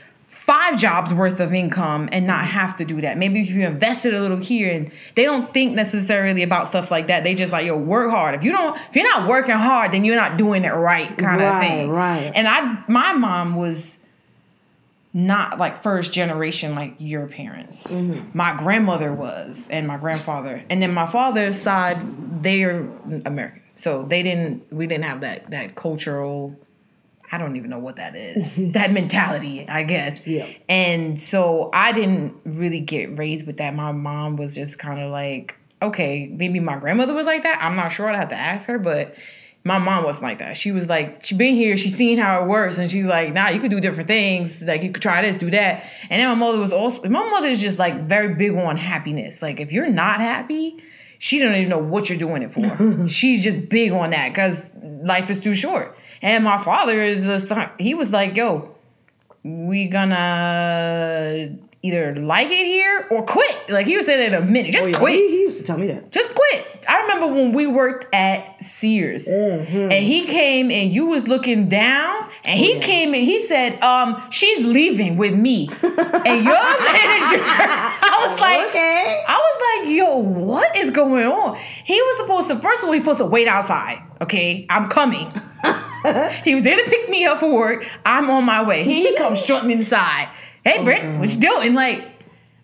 five 0.47 0.77
jobs 0.77 1.13
worth 1.13 1.41
of 1.41 1.53
income 1.53 2.07
and 2.13 2.25
not 2.25 2.45
mm-hmm. 2.45 2.51
have 2.51 2.77
to 2.77 2.85
do 2.85 3.01
that. 3.01 3.17
Maybe 3.17 3.41
if 3.41 3.49
you 3.49 3.65
invested 3.65 4.13
a 4.13 4.21
little 4.21 4.37
here 4.37 4.71
and 4.73 4.89
they 5.15 5.25
don't 5.25 5.53
think 5.53 5.73
necessarily 5.73 6.41
about 6.41 6.69
stuff 6.69 6.89
like 6.89 7.07
that. 7.07 7.25
They 7.25 7.35
just 7.35 7.51
like, 7.51 7.65
yo, 7.65 7.75
work 7.75 8.09
hard. 8.09 8.33
If 8.33 8.45
you 8.45 8.53
don't 8.53 8.79
if 8.89 8.95
you're 8.95 9.09
not 9.09 9.27
working 9.27 9.55
hard, 9.55 9.91
then 9.91 10.05
you're 10.05 10.15
not 10.15 10.37
doing 10.37 10.63
it 10.63 10.69
right 10.69 11.15
kind 11.17 11.41
of 11.41 11.47
Right, 11.47 11.67
thing. 11.67 11.89
right. 11.89 12.31
And 12.33 12.47
I 12.47 12.81
my 12.87 13.11
mom 13.11 13.57
was 13.57 13.97
not 15.13 15.59
like 15.59 15.83
first 15.83 16.13
generation 16.13 16.75
like 16.75 16.95
your 16.97 17.27
parents. 17.27 17.87
Mm-hmm. 17.87 18.37
My 18.37 18.55
grandmother 18.55 19.11
was 19.11 19.67
and 19.69 19.85
my 19.85 19.97
grandfather. 19.97 20.63
And 20.69 20.81
then 20.81 20.93
my 20.93 21.07
father's 21.07 21.59
side, 21.59 21.97
they're 22.41 22.89
American. 23.25 23.63
So 23.75 24.05
they 24.07 24.23
didn't 24.23 24.71
we 24.71 24.87
didn't 24.87 25.03
have 25.03 25.21
that 25.21 25.51
that 25.51 25.75
cultural 25.75 26.55
I 27.31 27.37
don't 27.37 27.57
even 27.57 27.69
know 27.69 27.79
what 27.79 27.97
that 27.97 28.15
is. 28.15 28.57
Mm-hmm. 28.57 28.71
that 28.71 28.91
mentality, 28.91 29.67
I 29.67 29.83
guess. 29.83 30.21
Yeah. 30.25 30.47
And 30.69 31.21
so 31.21 31.69
I 31.73 31.91
didn't 31.91 32.35
really 32.45 32.79
get 32.79 33.17
raised 33.17 33.45
with 33.45 33.57
that. 33.57 33.75
My 33.75 33.91
mom 33.91 34.37
was 34.37 34.55
just 34.55 34.79
kind 34.79 35.01
of 35.01 35.11
like, 35.11 35.55
okay, 35.81 36.27
maybe 36.27 36.59
my 36.59 36.77
grandmother 36.77 37.13
was 37.13 37.25
like 37.25 37.43
that. 37.43 37.59
I'm 37.61 37.75
not 37.75 37.89
sure. 37.89 38.09
I'd 38.09 38.17
have 38.17 38.29
to 38.29 38.35
ask 38.35 38.67
her, 38.67 38.79
but 38.79 39.15
my 39.67 39.77
mom 39.77 40.05
wasn't 40.05 40.23
like 40.23 40.39
that. 40.39 40.55
She 40.55 40.71
was 40.71 40.87
like, 40.87 41.25
she 41.25 41.35
been 41.35 41.53
here, 41.53 41.75
she's 41.75 41.95
seen 41.95 42.17
how 42.17 42.41
it 42.41 42.47
works, 42.47 42.77
and 42.77 42.89
she's 42.89 43.05
like, 43.05 43.33
nah, 43.33 43.49
you 43.49 43.59
could 43.59 43.71
do 43.71 43.81
different 43.81 44.07
things. 44.07 44.61
Like 44.61 44.81
you 44.81 44.91
could 44.91 45.03
try 45.03 45.21
this, 45.21 45.37
do 45.37 45.51
that. 45.51 45.83
And 46.09 46.21
then 46.21 46.29
my 46.29 46.35
mother 46.35 46.59
was 46.59 46.71
also 46.71 47.03
my 47.09 47.29
mother 47.29 47.47
is 47.47 47.59
just 47.59 47.77
like 47.77 48.07
very 48.07 48.33
big 48.33 48.53
on 48.53 48.77
happiness. 48.77 49.41
Like 49.41 49.59
if 49.59 49.73
you're 49.73 49.89
not 49.89 50.21
happy, 50.21 50.81
she 51.19 51.39
don't 51.39 51.55
even 51.55 51.69
know 51.69 51.77
what 51.79 52.09
you're 52.09 52.17
doing 52.17 52.43
it 52.43 52.51
for. 52.51 53.07
She's 53.09 53.43
just 53.43 53.67
big 53.67 53.91
on 53.91 54.11
that 54.11 54.29
because 54.29 54.61
life 55.03 55.29
is 55.29 55.39
too 55.39 55.53
short. 55.53 55.97
And 56.21 56.43
my 56.43 56.61
father 56.63 57.01
is 57.03 57.25
just 57.25 57.51
he 57.79 57.93
was 57.93 58.11
like, 58.11 58.35
yo, 58.35 58.75
we 59.43 59.87
gonna 59.87 61.55
either 61.83 62.15
like 62.15 62.47
it 62.47 62.65
here 62.65 63.07
or 63.11 63.23
quit. 63.23 63.55
Like 63.69 63.85
he 63.85 63.95
was 63.95 64.05
saying 64.07 64.33
in 64.33 64.41
a 64.41 64.43
minute, 64.43 64.73
just 64.73 64.85
Oh, 64.85 64.89
yeah, 64.89 64.97
quit. 64.97 65.13
He, 65.15 65.27
he 65.29 65.39
used 65.41 65.57
to 65.57 65.63
tell 65.63 65.77
me 65.77 65.87
that. 65.87 66.11
Just 66.11 66.33
quit. 66.33 66.65
I 66.89 67.01
remember 67.01 67.27
when 67.27 67.53
we 67.53 67.67
worked 67.67 68.13
at 68.13 68.63
Sears 68.63 69.27
Mm-hmm. 69.27 69.91
and 69.91 70.05
he 70.05 70.25
came 70.25 70.71
and 70.71 70.91
you 70.93 71.05
was 71.05 71.27
looking 71.27 71.69
down 71.69 72.29
and 72.45 72.59
he 72.59 72.79
came 72.79 73.13
and 73.13 73.23
he 73.23 73.45
said, 73.45 73.81
um, 73.83 74.21
she's 74.31 74.65
leaving 74.65 75.17
with 75.17 75.33
me. 75.35 75.67
and 75.83 76.43
your 76.43 76.53
manager, 76.53 77.41
I 77.43 78.27
was 78.29 78.39
like, 78.39 78.69
Okay. 78.69 79.23
I 79.27 79.37
was 79.37 79.85
like, 79.85 79.95
yo, 79.95 80.17
what 80.17 80.75
is 80.77 80.89
going 80.91 81.25
on? 81.25 81.57
He 81.85 82.01
was 82.01 82.17
supposed 82.17 82.47
to, 82.49 82.59
first 82.59 82.81
of 82.81 82.87
all, 82.87 82.93
he 82.93 82.99
supposed 82.99 83.19
to 83.19 83.25
wait 83.25 83.47
outside. 83.47 84.01
Okay, 84.21 84.65
I'm 84.69 84.89
coming. 84.89 85.31
he 86.43 86.53
was 86.53 86.63
there 86.63 86.75
to 86.75 86.83
pick 86.89 87.09
me 87.09 87.25
up 87.25 87.39
for 87.39 87.53
work. 87.53 87.85
I'm 88.05 88.29
on 88.29 88.45
my 88.45 88.63
way. 88.63 88.83
He, 88.83 89.07
he 89.07 89.15
comes 89.15 89.41
strutting 89.41 89.71
inside. 89.71 90.29
Hey, 90.63 90.83
Britt, 90.83 91.01
mm-hmm. 91.01 91.19
what 91.19 91.33
you 91.33 91.39
doing? 91.39 91.73
Like, 91.73 92.03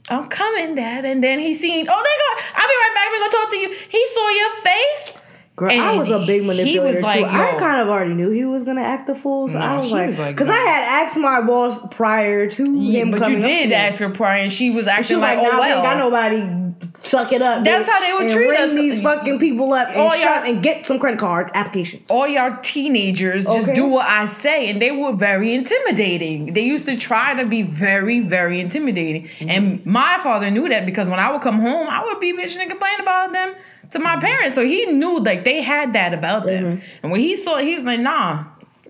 I'm 0.09 0.27
coming, 0.27 0.75
Dad. 0.75 1.05
And 1.05 1.23
then 1.23 1.39
he 1.39 1.53
seen, 1.53 1.87
oh, 1.89 2.03
they 2.03 2.41
go, 2.41 2.41
I'll 2.55 2.67
be 2.67 2.73
right 2.73 2.91
back. 2.95 3.07
We're 3.11 3.19
gonna 3.19 3.31
talk 3.31 3.51
to 3.51 3.57
you. 3.57 3.77
He 3.89 4.07
saw 4.13 4.29
your 4.29 4.49
face. 4.63 5.22
Girl, 5.55 5.69
I 5.69 5.95
was 5.95 6.09
a 6.09 6.19
big 6.25 6.41
he 6.41 6.47
manipulator 6.47 6.81
was 6.95 7.01
like, 7.03 7.19
too. 7.19 7.25
I 7.25 7.53
kind 7.59 7.79
of 7.81 7.87
already 7.87 8.15
knew 8.15 8.31
he 8.31 8.43
was 8.43 8.63
gonna 8.63 8.81
act 8.81 9.05
the 9.05 9.13
fool, 9.13 9.47
so 9.49 9.57
I 9.59 9.79
was 9.79 9.91
like, 9.91 10.07
was 10.09 10.17
like, 10.17 10.35
because 10.35 10.49
I 10.49 10.57
had 10.57 11.05
asked 11.05 11.15
my 11.17 11.41
boss 11.41 11.79
prior 11.91 12.49
to 12.49 12.79
him 12.81 13.11
but 13.11 13.21
coming 13.21 13.37
you 13.39 13.43
up 13.45 13.49
did 13.51 13.69
to 13.69 13.75
ask 13.75 13.99
her 13.99 14.09
prior, 14.09 14.41
and 14.41 14.51
she 14.51 14.71
was 14.71 14.85
She 14.85 14.89
acting 14.89 15.17
was 15.17 15.21
like, 15.21 15.37
like, 15.37 15.47
oh 15.47 15.51
"Nah, 15.51 15.55
we 15.55 15.59
well. 15.59 15.75
ain't 15.77 15.83
got 15.83 15.97
nobody. 15.97 16.59
Suck 17.01 17.31
it 17.33 17.41
up. 17.43 17.63
That's 17.63 17.85
bitch, 17.85 17.91
how 17.91 17.99
they 17.99 18.13
would 18.13 18.31
treat 18.33 18.47
ring 18.49 18.61
us. 18.61 18.71
these 18.71 19.01
fucking 19.03 19.37
people 19.37 19.71
up 19.73 19.89
and 19.89 20.21
shut 20.21 20.47
and 20.47 20.63
get 20.63 20.87
some 20.87 20.97
credit 20.97 21.19
card 21.19 21.51
applications. 21.53 22.01
all 22.09 22.27
y'all 22.27 22.57
teenagers 22.63 23.45
just 23.45 23.73
do 23.73 23.85
what 23.87 24.07
I 24.07 24.25
say, 24.25 24.69
and 24.71 24.81
they 24.81 24.89
were 24.91 25.13
very 25.13 25.53
intimidating. 25.53 26.53
They 26.53 26.61
used 26.65 26.85
to 26.85 26.97
try 26.97 27.35
to 27.35 27.45
be 27.45 27.61
very, 27.61 28.21
very 28.21 28.59
intimidating, 28.59 29.23
Mm-hmm. 29.23 29.49
and 29.49 29.85
my 29.85 30.19
father 30.23 30.49
knew 30.49 30.67
that 30.69 30.85
because 30.87 31.07
when 31.07 31.19
I 31.19 31.31
would 31.31 31.41
come 31.43 31.59
home, 31.59 31.87
I 31.89 32.03
would 32.05 32.19
be 32.19 32.33
bitching 32.33 32.59
and 32.59 32.69
complaining 32.71 33.01
about 33.01 33.31
them 33.33 33.53
to 33.93 33.99
my 33.99 34.17
parents. 34.19 34.55
So 34.55 34.63
he 34.65 34.85
knew 34.87 35.19
like 35.19 35.43
they 35.43 35.61
had 35.61 35.93
that 35.93 36.13
about 36.13 36.45
them, 36.45 36.63
Mm-hmm. 36.77 36.85
and 37.03 37.11
when 37.11 37.21
he 37.21 37.35
saw, 37.35 37.57
he 37.57 37.75
was 37.75 37.85
like, 37.85 37.99
"Nah, 37.99 38.45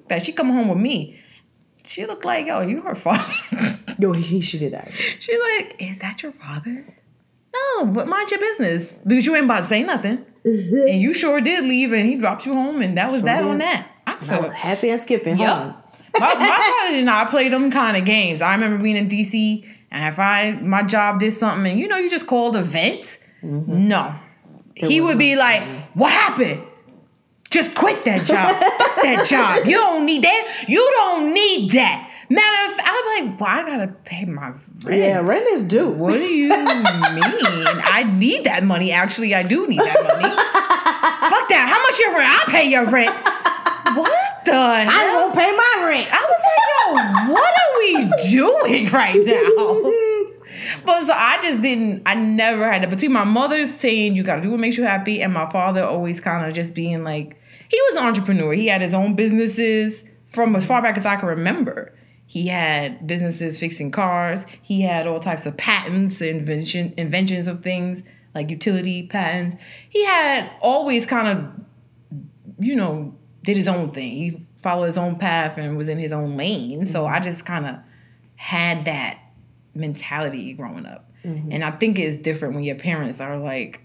that 0.07 0.23
she 0.25 0.31
come 0.33 0.49
home 0.49 0.67
with 0.69 0.77
me." 0.79 1.19
She 1.85 2.05
looked 2.05 2.25
like, 2.25 2.47
"Yo, 2.47 2.61
you 2.61 2.81
her 2.81 2.95
father." 2.95 3.33
Yo, 3.99 4.13
he, 4.13 4.21
he 4.23 4.41
should 4.41 4.59
did 4.61 4.73
that. 4.73 4.91
She's 5.19 5.39
like, 5.57 5.75
"Is 5.79 5.99
that 5.99 6.23
your 6.23 6.31
father?" 6.31 6.85
No, 7.53 7.85
but 7.85 8.07
mind 8.07 8.31
your 8.31 8.39
business 8.39 8.93
because 9.05 9.25
you 9.25 9.35
ain't 9.35 9.45
about 9.45 9.59
to 9.61 9.67
say 9.67 9.83
nothing, 9.83 10.25
and 10.43 11.01
you 11.01 11.13
sure 11.13 11.39
did 11.39 11.63
leave, 11.65 11.93
and 11.93 12.09
he 12.09 12.15
dropped 12.15 12.45
you 12.45 12.53
home, 12.53 12.81
and 12.81 12.97
that 12.97 13.11
was 13.11 13.21
Mm-hmm. 13.21 13.27
Sure 13.27 13.43
that 13.43 13.49
on 13.51 13.57
that. 13.59 13.87
I 14.07 14.11
I 14.11 14.25
said, 14.25 14.43
was 14.43 14.53
happy 14.53 14.89
and 14.89 14.99
skipping 14.99 15.37
Yep. 15.37 15.49
home. 15.57 15.73
my, 16.19 16.33
my 16.35 16.73
father 16.81 16.95
did 16.95 17.05
not 17.05 17.29
play 17.29 17.49
them 17.49 17.69
kind 17.71 17.95
of 17.95 18.05
games. 18.05 18.41
I 18.41 18.53
remember 18.55 18.81
being 18.81 18.95
in 18.97 19.07
DC, 19.07 19.65
and 19.91 20.11
if 20.11 20.17
I 20.19 20.51
my 20.53 20.81
job 20.83 21.19
did 21.19 21.33
something, 21.33 21.71
and 21.71 21.79
you 21.79 21.87
know, 21.87 21.97
you 21.97 22.09
just 22.09 22.25
called 22.27 22.55
the 22.55 22.63
vent. 22.63 23.19
No, 23.43 24.15
he 24.75 25.01
would 25.01 25.17
be 25.17 25.35
like, 25.35 25.63
"What 25.93 26.11
happened? 26.11 26.63
Just 27.49 27.75
quit 27.75 28.03
that 28.05 28.25
job. 28.25 28.55
Fuck 28.77 29.01
that 29.03 29.25
job. 29.27 29.65
You 29.67 29.75
don't 29.77 30.05
need 30.05 30.23
that. 30.23 30.65
You 30.67 30.79
don't 30.95 31.33
need 31.33 31.71
that." 31.73 32.09
Matter 32.29 32.71
of 32.71 32.77
fact, 32.77 32.89
I'm 32.91 33.25
like, 33.29 33.39
"Well, 33.39 33.49
I 33.49 33.61
gotta 33.63 33.87
pay 34.05 34.25
my 34.25 34.53
rent." 34.83 34.99
Yeah, 34.99 35.19
rent 35.19 35.45
is 35.51 35.61
due. 35.63 35.89
What 35.89 36.13
do 36.13 36.23
you 36.23 36.49
mean? 36.49 36.57
I 36.65 38.03
need 38.17 38.45
that 38.45 38.63
money. 38.63 38.91
Actually, 38.91 39.35
I 39.35 39.43
do 39.43 39.67
need 39.67 39.79
that 39.79 40.03
money. 40.03 40.33
Fuck 41.29 41.49
that. 41.49 41.67
How 41.69 41.79
much 41.83 41.99
your 41.99 42.15
rent? 42.17 42.29
I'll 42.31 42.45
pay 42.53 42.69
your 42.69 42.85
rent. 42.89 43.11
What 43.95 44.45
the 44.45 44.53
I 44.55 44.83
hell? 44.85 45.13
won't 45.15 45.35
pay 45.35 45.51
my 45.51 45.85
rent. 45.87 46.07
I 46.11 46.21
was 46.25 46.41
like, 46.49 47.27
yo, 47.27 47.33
what 47.33 47.53
are 47.61 47.77
we 47.77 48.29
doing 48.31 48.87
right 48.89 49.21
now? 49.23 49.91
But 50.85 51.05
so 51.05 51.13
I 51.13 51.41
just 51.41 51.61
didn't, 51.61 52.03
I 52.05 52.15
never 52.15 52.71
had 52.71 52.83
that. 52.83 52.89
Between 52.89 53.13
my 53.13 53.23
mother 53.23 53.65
saying 53.65 54.15
you 54.15 54.23
gotta 54.23 54.41
do 54.41 54.51
what 54.51 54.59
makes 54.59 54.77
you 54.77 54.83
happy, 54.83 55.21
and 55.21 55.33
my 55.33 55.49
father 55.51 55.83
always 55.83 56.19
kind 56.19 56.47
of 56.47 56.53
just 56.53 56.73
being 56.73 57.03
like, 57.03 57.39
he 57.69 57.81
was 57.89 57.95
an 57.95 58.03
entrepreneur. 58.03 58.53
He 58.53 58.67
had 58.67 58.81
his 58.81 58.93
own 58.93 59.15
businesses 59.15 60.03
from 60.27 60.55
as 60.55 60.65
far 60.65 60.81
back 60.81 60.97
as 60.97 61.05
I 61.05 61.15
can 61.15 61.29
remember. 61.29 61.93
He 62.25 62.47
had 62.47 63.05
businesses 63.05 63.59
fixing 63.59 63.91
cars. 63.91 64.45
He 64.61 64.81
had 64.81 65.07
all 65.07 65.19
types 65.19 65.45
of 65.45 65.57
patents, 65.57 66.21
invention, 66.21 66.93
inventions 66.97 67.47
of 67.47 67.63
things 67.63 68.01
like 68.33 68.49
utility 68.49 69.05
patents. 69.07 69.55
He 69.89 70.03
had 70.05 70.49
always 70.61 71.05
kind 71.05 71.27
of 71.27 71.63
you 72.59 72.75
know, 72.75 73.13
did 73.43 73.57
his 73.57 73.67
own 73.67 73.91
thing. 73.91 74.11
He 74.11 74.45
followed 74.61 74.85
his 74.85 74.97
own 74.97 75.17
path 75.17 75.57
and 75.57 75.77
was 75.77 75.89
in 75.89 75.99
his 75.99 76.13
own 76.13 76.37
lane. 76.37 76.85
So 76.85 77.03
mm-hmm. 77.03 77.15
I 77.15 77.19
just 77.19 77.45
kind 77.45 77.65
of 77.65 77.75
had 78.35 78.85
that 78.85 79.19
mentality 79.73 80.53
growing 80.53 80.85
up. 80.85 81.09
Mm-hmm. 81.25 81.51
And 81.51 81.63
I 81.63 81.71
think 81.71 81.99
it's 81.99 82.21
different 82.21 82.55
when 82.55 82.63
your 82.63 82.75
parents 82.75 83.19
are 83.19 83.37
like, 83.37 83.81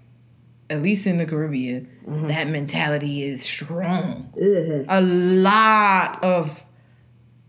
at 0.70 0.82
least 0.82 1.06
in 1.06 1.18
the 1.18 1.26
Caribbean, 1.26 1.88
mm-hmm. 2.06 2.28
that 2.28 2.48
mentality 2.48 3.22
is 3.22 3.42
strong. 3.42 4.32
Mm-hmm. 4.36 4.90
A 4.90 5.00
lot 5.00 6.22
of 6.22 6.64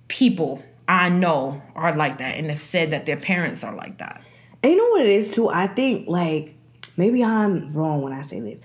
people 0.07 0.63
I 0.87 1.09
know 1.09 1.61
are 1.75 1.95
like 1.95 2.17
that 2.19 2.37
and 2.37 2.49
have 2.49 2.61
said 2.61 2.91
that 2.91 3.05
their 3.05 3.17
parents 3.17 3.63
are 3.63 3.75
like 3.75 3.97
that. 3.97 4.23
And 4.63 4.73
you 4.73 4.77
know 4.77 4.89
what 4.89 5.01
it 5.01 5.09
is 5.09 5.29
too? 5.29 5.49
I 5.49 5.67
think 5.67 6.07
like 6.07 6.55
maybe 6.97 7.23
I'm 7.23 7.69
wrong 7.69 8.01
when 8.01 8.13
I 8.13 8.21
say 8.21 8.39
this, 8.39 8.59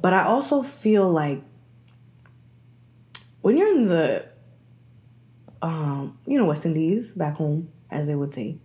but 0.00 0.12
I 0.12 0.24
also 0.24 0.62
feel 0.62 1.08
like 1.08 1.42
when 3.40 3.56
you're 3.56 3.74
in 3.74 3.88
the 3.88 4.26
um, 5.62 6.18
you 6.26 6.36
know, 6.38 6.44
West 6.44 6.66
Indies 6.66 7.12
back 7.12 7.36
home, 7.36 7.70
as 7.90 8.06
they 8.06 8.14
would 8.14 8.34
say, 8.34 8.58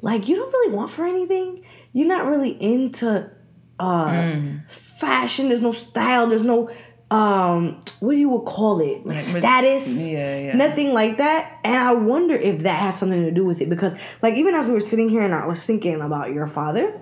like 0.00 0.28
you 0.28 0.36
don't 0.36 0.52
really 0.52 0.74
want 0.74 0.90
for 0.90 1.06
anything. 1.06 1.64
You're 1.92 2.08
not 2.08 2.26
really 2.26 2.50
into 2.50 3.30
uh 3.78 4.36
fashion, 4.66 5.48
there's 5.48 5.60
no 5.60 5.72
style, 5.72 6.26
there's 6.26 6.42
no 6.42 6.70
um 7.10 7.80
what 8.00 8.12
do 8.12 8.18
you 8.18 8.28
would 8.30 8.46
call 8.46 8.80
it? 8.80 9.06
Like 9.06 9.20
status. 9.20 9.88
Yeah, 9.88 10.38
yeah. 10.38 10.56
Nothing 10.56 10.92
like 10.92 11.18
that. 11.18 11.60
And 11.64 11.76
I 11.76 11.94
wonder 11.94 12.34
if 12.34 12.62
that 12.62 12.80
has 12.80 12.98
something 12.98 13.22
to 13.22 13.30
do 13.30 13.44
with 13.44 13.60
it 13.60 13.70
because 13.70 13.94
like 14.22 14.34
even 14.34 14.54
as 14.54 14.66
we 14.66 14.74
were 14.74 14.80
sitting 14.80 15.08
here 15.08 15.22
and 15.22 15.34
I 15.34 15.46
was 15.46 15.62
thinking 15.62 16.00
about 16.00 16.32
your 16.32 16.46
father, 16.46 17.00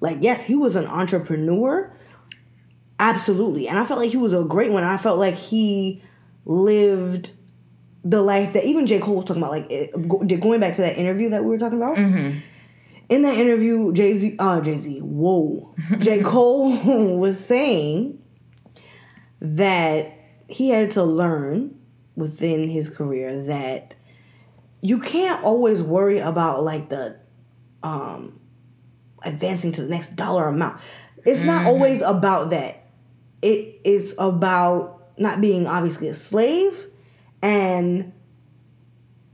like 0.00 0.18
yes, 0.20 0.42
he 0.42 0.54
was 0.54 0.76
an 0.76 0.86
entrepreneur. 0.86 1.92
Absolutely. 2.98 3.68
And 3.68 3.78
I 3.78 3.84
felt 3.84 4.00
like 4.00 4.10
he 4.10 4.16
was 4.16 4.32
a 4.32 4.42
great 4.42 4.72
one. 4.72 4.82
I 4.82 4.96
felt 4.96 5.18
like 5.18 5.34
he 5.34 6.02
lived 6.46 7.32
the 8.08 8.22
life 8.22 8.52
that 8.52 8.64
even 8.64 8.86
J. 8.86 9.00
Cole 9.00 9.16
was 9.16 9.24
talking 9.24 9.42
about, 9.42 9.50
like 9.50 9.66
it, 9.68 10.40
going 10.40 10.60
back 10.60 10.76
to 10.76 10.82
that 10.82 10.96
interview 10.96 11.30
that 11.30 11.42
we 11.42 11.50
were 11.50 11.58
talking 11.58 11.78
about. 11.78 11.98
In 13.08 13.22
that 13.22 13.36
interview, 13.36 13.92
Jay 13.92 14.16
Z, 14.16 14.36
uh, 14.38 14.60
Jay 14.60 14.76
Z, 14.76 15.00
whoa, 15.00 15.74
J. 15.98 16.22
Cole 16.22 17.16
was 17.18 17.44
saying 17.44 18.22
that 19.40 20.12
he 20.48 20.70
had 20.70 20.92
to 20.92 21.02
learn 21.02 21.78
within 22.14 22.68
his 22.68 22.88
career 22.88 23.44
that 23.44 23.94
you 24.80 25.00
can't 25.00 25.42
always 25.44 25.82
worry 25.82 26.18
about 26.18 26.62
like 26.62 26.88
the 26.88 27.18
um 27.82 28.38
advancing 29.22 29.72
to 29.72 29.82
the 29.82 29.88
next 29.88 30.14
dollar 30.14 30.48
amount. 30.48 30.80
It's 31.24 31.42
not 31.42 31.66
always 31.66 32.02
about 32.02 32.50
that. 32.50 32.86
It 33.42 33.80
is 33.84 34.14
about 34.16 35.10
not 35.18 35.40
being 35.40 35.66
obviously 35.66 36.08
a 36.08 36.14
slave 36.14 36.86
and 37.42 38.12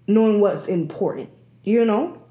knowing 0.07 0.41
what's 0.41 0.67
important. 0.67 1.31
You 1.65 1.85
know? 1.85 2.23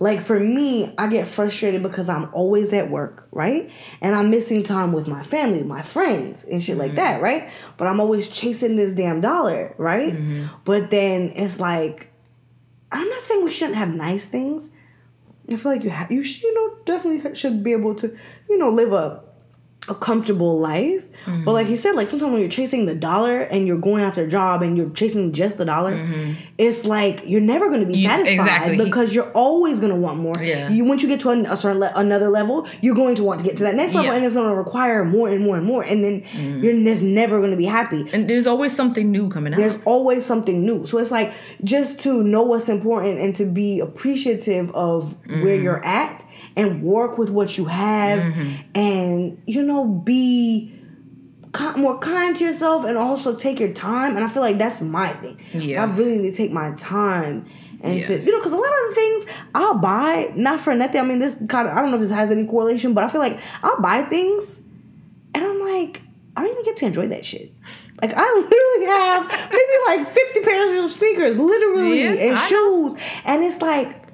Like 0.00 0.20
for 0.20 0.38
me, 0.38 0.94
I 0.96 1.08
get 1.08 1.26
frustrated 1.26 1.82
because 1.82 2.08
I'm 2.08 2.28
always 2.32 2.72
at 2.72 2.88
work, 2.88 3.26
right? 3.32 3.70
And 4.00 4.14
I'm 4.14 4.30
missing 4.30 4.62
time 4.62 4.92
with 4.92 5.08
my 5.08 5.22
family, 5.22 5.62
my 5.62 5.82
friends, 5.82 6.44
and 6.44 6.62
shit 6.62 6.78
like 6.78 6.88
mm-hmm. 6.88 6.96
that, 6.96 7.20
right? 7.20 7.50
But 7.76 7.88
I'm 7.88 8.00
always 8.00 8.28
chasing 8.28 8.76
this 8.76 8.94
damn 8.94 9.20
dollar, 9.20 9.74
right? 9.76 10.14
Mm-hmm. 10.14 10.46
But 10.64 10.90
then 10.90 11.32
it's 11.34 11.58
like, 11.58 12.12
I'm 12.92 13.08
not 13.08 13.20
saying 13.20 13.44
we 13.44 13.50
shouldn't 13.50 13.76
have 13.76 13.92
nice 13.92 14.24
things. 14.24 14.70
I 15.50 15.56
feel 15.56 15.72
like 15.72 15.82
you 15.82 15.90
have, 15.90 16.12
you 16.12 16.22
should, 16.22 16.42
you 16.42 16.54
know, 16.54 16.76
definitely 16.84 17.34
should 17.34 17.64
be 17.64 17.72
able 17.72 17.94
to, 17.96 18.16
you 18.48 18.58
know, 18.58 18.68
live 18.68 18.92
a 18.92 19.24
a 19.88 19.94
comfortable 19.94 20.58
life. 20.58 21.04
But 21.44 21.52
like 21.52 21.66
he 21.66 21.76
said, 21.76 21.94
like 21.94 22.06
sometimes 22.06 22.32
when 22.32 22.40
you're 22.40 22.48
chasing 22.50 22.86
the 22.86 22.94
dollar 22.94 23.40
and 23.40 23.66
you're 23.66 23.76
going 23.78 24.02
after 24.02 24.24
a 24.24 24.28
job 24.28 24.62
and 24.62 24.78
you're 24.78 24.88
chasing 24.90 25.32
just 25.32 25.58
the 25.58 25.64
dollar, 25.66 25.92
it's 26.56 26.86
like 26.86 27.22
you're 27.26 27.42
never 27.42 27.68
going 27.68 27.80
to 27.80 27.86
be 27.86 27.98
You- 27.98 28.08
satisfied 28.08 28.32
exactly. 28.32 28.76
because 28.84 29.14
you're 29.14 29.30
always 29.32 29.78
going 29.78 29.90
to 29.92 29.98
want 29.98 30.20
more. 30.20 30.34
Yeah. 30.40 30.70
You 30.70 30.84
once 30.86 31.02
you 31.02 31.08
get 31.08 31.20
to 31.20 31.30
a, 31.30 31.42
a 31.52 31.56
certain 31.56 31.80
le- 31.80 31.92
another 31.96 32.28
level, 32.30 32.66
you're 32.80 32.94
going 32.94 33.14
to 33.16 33.24
want 33.24 33.40
to 33.40 33.44
get 33.46 33.56
to 33.58 33.64
that 33.64 33.74
next 33.74 33.92
level, 33.94 34.04
Yeah. 34.06 34.12
Mm. 34.12 34.16
and 34.16 34.24
it's 34.24 34.34
going 34.36 34.48
to 34.48 34.54
require 34.54 35.04
more 35.04 35.28
and 35.28 35.44
more 35.44 35.56
and 35.58 35.66
more, 35.66 35.82
and 35.82 36.02
then 36.02 36.24
you're 36.62 36.82
just 36.82 37.02
never 37.02 37.38
going 37.38 37.50
to 37.50 37.56
be 37.58 37.66
happy. 37.66 38.08
And 38.12 38.28
there's 38.30 38.46
always 38.46 38.74
something 38.74 39.10
new 39.12 39.28
coming 39.28 39.52
out. 39.52 39.58
There's 39.58 39.76
always 39.84 40.24
something 40.24 40.64
new. 40.64 40.86
So 40.86 40.96
it's 40.98 41.10
like 41.10 41.34
just 41.62 42.00
to 42.00 42.22
know 42.22 42.42
what's 42.42 42.70
important 42.70 43.18
and 43.18 43.34
to 43.36 43.44
be 43.44 43.80
appreciative 43.80 44.70
of 44.70 45.14
where 45.42 45.56
you're 45.56 45.84
at 45.84 46.24
and 46.58 46.82
work 46.82 47.16
with 47.16 47.30
what 47.30 47.56
you 47.56 47.64
have 47.66 48.18
and, 48.74 49.40
you 49.46 49.62
know, 49.62 49.84
be 49.86 50.74
more 51.76 51.98
kind 52.00 52.36
to 52.36 52.44
yourself 52.44 52.84
and 52.84 52.98
also 52.98 53.34
take 53.34 53.60
your 53.60 53.72
time. 53.72 54.16
And 54.16 54.24
I 54.24 54.28
feel 54.28 54.42
like 54.42 54.58
that's 54.58 54.80
my 54.80 55.12
thing. 55.14 55.40
Yeah. 55.54 55.84
I 55.84 55.86
really 55.96 56.18
need 56.18 56.32
to 56.32 56.36
take 56.36 56.50
my 56.50 56.72
time. 56.72 57.48
And 57.80 58.02
to, 58.02 58.20
you 58.20 58.32
know, 58.32 58.38
because 58.38 58.52
a 58.52 58.56
lot 58.56 58.68
of 58.68 58.88
the 58.88 58.94
things 58.96 59.24
I'll 59.54 59.78
buy, 59.78 60.32
not 60.34 60.58
for 60.58 60.74
nothing. 60.74 61.00
I 61.00 61.04
mean, 61.04 61.20
this 61.20 61.36
kind 61.48 61.68
of, 61.68 61.74
I 61.74 61.80
don't 61.80 61.90
know 61.90 61.96
if 61.96 62.02
this 62.02 62.10
has 62.10 62.32
any 62.32 62.44
correlation, 62.44 62.92
but 62.92 63.04
I 63.04 63.08
feel 63.08 63.20
like 63.20 63.38
I'll 63.62 63.80
buy 63.80 64.02
things 64.02 64.60
and 65.34 65.44
I'm 65.44 65.60
like, 65.60 66.02
I 66.36 66.42
don't 66.42 66.50
even 66.50 66.64
get 66.64 66.76
to 66.78 66.86
enjoy 66.86 67.06
that 67.06 67.24
shit. 67.24 67.52
Like 68.02 68.12
I 68.16 68.22
literally 68.50 68.86
have 68.86 69.50
maybe 69.50 70.02
like 70.04 70.12
50 70.14 70.40
pairs 70.40 70.84
of 70.84 70.90
sneakers, 70.90 71.38
literally, 71.38 72.02
Yeah, 72.02 72.10
and 72.10 72.36
I 72.36 72.46
shoes. 72.48 72.94
And 73.24 73.44
it's 73.44 73.62
like, 73.62 74.08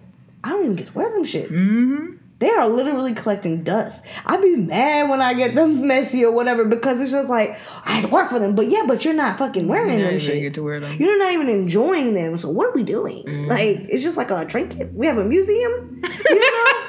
I 0.44 0.50
don't 0.50 0.64
even 0.64 0.76
get 0.76 0.88
to 0.88 0.92
wear 0.92 1.10
them 1.10 1.24
shits. 1.24 1.48
Mm-hmm. 1.48 2.16
They 2.40 2.50
are 2.50 2.68
literally 2.68 3.14
collecting 3.14 3.62
dust. 3.62 4.02
I'd 4.26 4.42
be 4.42 4.56
mad 4.56 5.08
when 5.08 5.20
I 5.22 5.34
get 5.34 5.54
them 5.54 5.86
messy 5.86 6.24
or 6.24 6.32
whatever 6.32 6.64
because 6.64 7.00
it's 7.00 7.12
just 7.12 7.30
like 7.30 7.58
I 7.84 7.92
had 7.92 8.02
to 8.02 8.08
work 8.08 8.28
for 8.28 8.38
them. 8.38 8.54
But 8.54 8.68
yeah, 8.70 8.82
but 8.86 9.04
you're 9.04 9.14
not 9.14 9.38
fucking 9.38 9.66
wearing 9.68 9.90
You're 9.98 10.08
them 10.08 10.14
not 10.16 10.22
even 10.22 10.36
shits. 10.36 10.40
get 10.42 10.54
to 10.54 10.62
wear 10.64 10.80
them. 10.80 10.96
You're 11.00 11.18
not 11.18 11.32
even 11.32 11.48
enjoying 11.48 12.12
them. 12.14 12.36
So 12.36 12.50
what 12.50 12.66
are 12.66 12.72
we 12.72 12.82
doing? 12.82 13.24
Mm-hmm. 13.24 13.48
Like 13.50 13.86
it's 13.88 14.02
just 14.02 14.16
like 14.16 14.30
a 14.30 14.44
trinket. 14.44 14.92
We 14.92 15.06
have 15.06 15.16
a 15.18 15.24
museum. 15.24 16.02
You 16.28 16.40
know? 16.40 16.72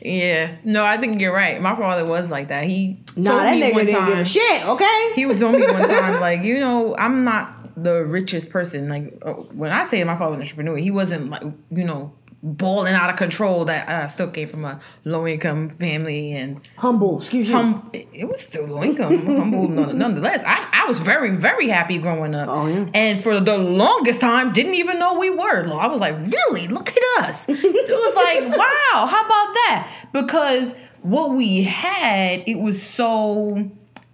Yeah. 0.00 0.56
No, 0.64 0.84
I 0.84 0.98
think 0.98 1.20
you're 1.20 1.32
right. 1.32 1.60
My 1.60 1.74
father 1.76 2.04
was 2.04 2.28
like 2.30 2.48
that. 2.48 2.64
He 2.64 3.02
nah, 3.16 3.30
told 3.30 3.42
that 3.44 3.54
me 3.56 3.62
nigga 3.62 3.74
one 3.74 3.86
didn't 3.86 4.04
give 4.06 4.14
time- 4.14 4.18
a 4.18 4.24
shit. 4.24 4.66
Okay. 4.68 5.12
He 5.14 5.24
would 5.26 5.38
tell 5.38 5.50
me 5.52 5.60
one 5.66 5.88
time, 5.88 6.20
like, 6.20 6.42
you 6.42 6.60
know, 6.60 6.94
I'm 6.96 7.24
not 7.24 7.82
the 7.82 8.04
richest 8.04 8.50
person. 8.50 8.88
Like, 8.88 9.18
uh, 9.22 9.32
when 9.32 9.70
I 9.72 9.84
say 9.84 10.02
my 10.04 10.16
father 10.18 10.32
was 10.32 10.38
an 10.40 10.42
entrepreneur, 10.44 10.76
he 10.76 10.90
wasn't 10.90 11.30
like, 11.30 11.42
you 11.70 11.84
know, 11.84 12.12
balling 12.44 12.94
out 12.94 13.10
of 13.10 13.16
control. 13.16 13.64
That 13.64 13.88
I 13.88 14.06
still 14.06 14.28
came 14.28 14.48
from 14.48 14.64
a 14.64 14.80
low 15.04 15.26
income 15.26 15.70
family 15.70 16.32
and 16.32 16.60
Humble. 16.76 17.18
Excuse 17.18 17.48
you. 17.48 17.82
It 17.92 18.28
was 18.28 18.42
still 18.42 18.66
low 18.66 18.82
income, 18.82 19.26
humble 19.26 19.68
nonetheless. 19.94 20.42
I, 20.46 20.68
I 20.72 20.88
was 20.88 20.98
very 20.98 21.30
very 21.30 21.68
happy 21.68 21.98
growing 21.98 22.34
up. 22.34 22.48
Oh, 22.48 22.66
yeah. 22.66 22.86
And 22.94 23.22
for 23.22 23.40
the 23.40 23.58
longest 23.58 24.20
time, 24.20 24.52
didn't 24.52 24.74
even 24.74 24.98
know 24.98 25.18
we 25.18 25.30
were. 25.30 25.72
I 25.72 25.86
was 25.86 26.00
like, 26.00 26.14
really? 26.30 26.68
Look 26.68 26.90
at 26.90 27.24
us. 27.24 27.46
it 27.48 27.58
was 27.58 28.14
like, 28.14 28.56
wow. 28.56 29.06
How 29.06 29.24
about 29.24 29.54
that? 29.54 30.08
Because 30.12 30.76
what 31.02 31.32
we 31.32 31.64
had, 31.64 32.44
it 32.46 32.58
was 32.58 32.82
so, 32.82 33.70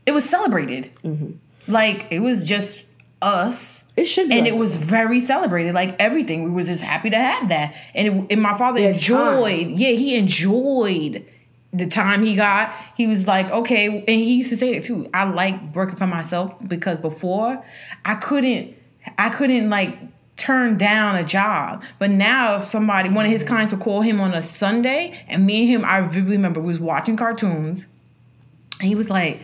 it 0.07 0.13
was 0.13 0.29
celebrated. 0.29 0.91
Mm-hmm. 1.05 1.73
Like 1.73 2.07
it 2.11 2.21
was 2.21 2.47
just 2.47 2.81
us. 3.23 3.80
It 3.97 4.05
should 4.05 4.29
be 4.29 4.37
And 4.37 4.45
like 4.45 4.55
it 4.55 4.57
was 4.57 4.77
very 4.77 5.21
celebrated, 5.21 5.75
like 5.75 5.97
everything. 5.99 6.45
We 6.45 6.51
was 6.51 6.69
just 6.69 6.83
happy 6.83 7.11
to 7.11 7.17
have 7.17 7.49
that, 7.49 7.75
and 7.95 8.09
it, 8.09 8.33
and 8.33 8.43
my 8.43 8.57
father 8.57 8.81
had 8.81 8.95
enjoyed. 8.95 9.69
Yeah, 9.79 9.91
he 9.91 10.17
enjoyed 10.17 11.27
the 11.73 11.87
time 11.87 12.25
he 12.25 12.35
got. 12.35 12.73
He 12.97 13.07
was 13.07 13.27
like, 13.27 13.51
okay, 13.51 13.87
and 13.87 14.09
he 14.09 14.35
used 14.35 14.51
to 14.51 14.57
say 14.57 14.75
it 14.75 14.85
too. 14.85 15.09
I 15.13 15.25
like 15.25 15.75
working 15.75 15.97
for 15.97 16.07
myself 16.07 16.55
because 16.67 16.99
before 16.99 17.65
I 18.05 18.15
couldn't. 18.15 18.77
I 19.17 19.31
couldn't 19.31 19.71
like 19.71 19.99
turn 20.41 20.79
down 20.79 21.17
a 21.17 21.25
job. 21.25 21.83
But 21.99 22.11
now 22.11 22.57
if 22.57 22.67
somebody 22.67 23.11
one 23.11 23.27
of 23.27 23.33
his 23.33 23.45
clients 23.45 23.73
would 23.73 23.83
call 23.83 24.01
him 24.01 24.21
on 24.21 24.35
a 24.35 24.43
Sunday 24.43 25.23
and 25.29 25.47
me 25.47 25.61
and 25.63 25.71
him 25.71 25.85
I 25.85 26.01
vividly 26.01 26.37
remember 26.37 26.61
we 26.61 26.69
was 26.69 26.81
watching 26.81 27.17
cartoons 27.17 27.87
and 28.79 28.89
he 28.89 28.95
was 28.95 29.11
like, 29.11 29.43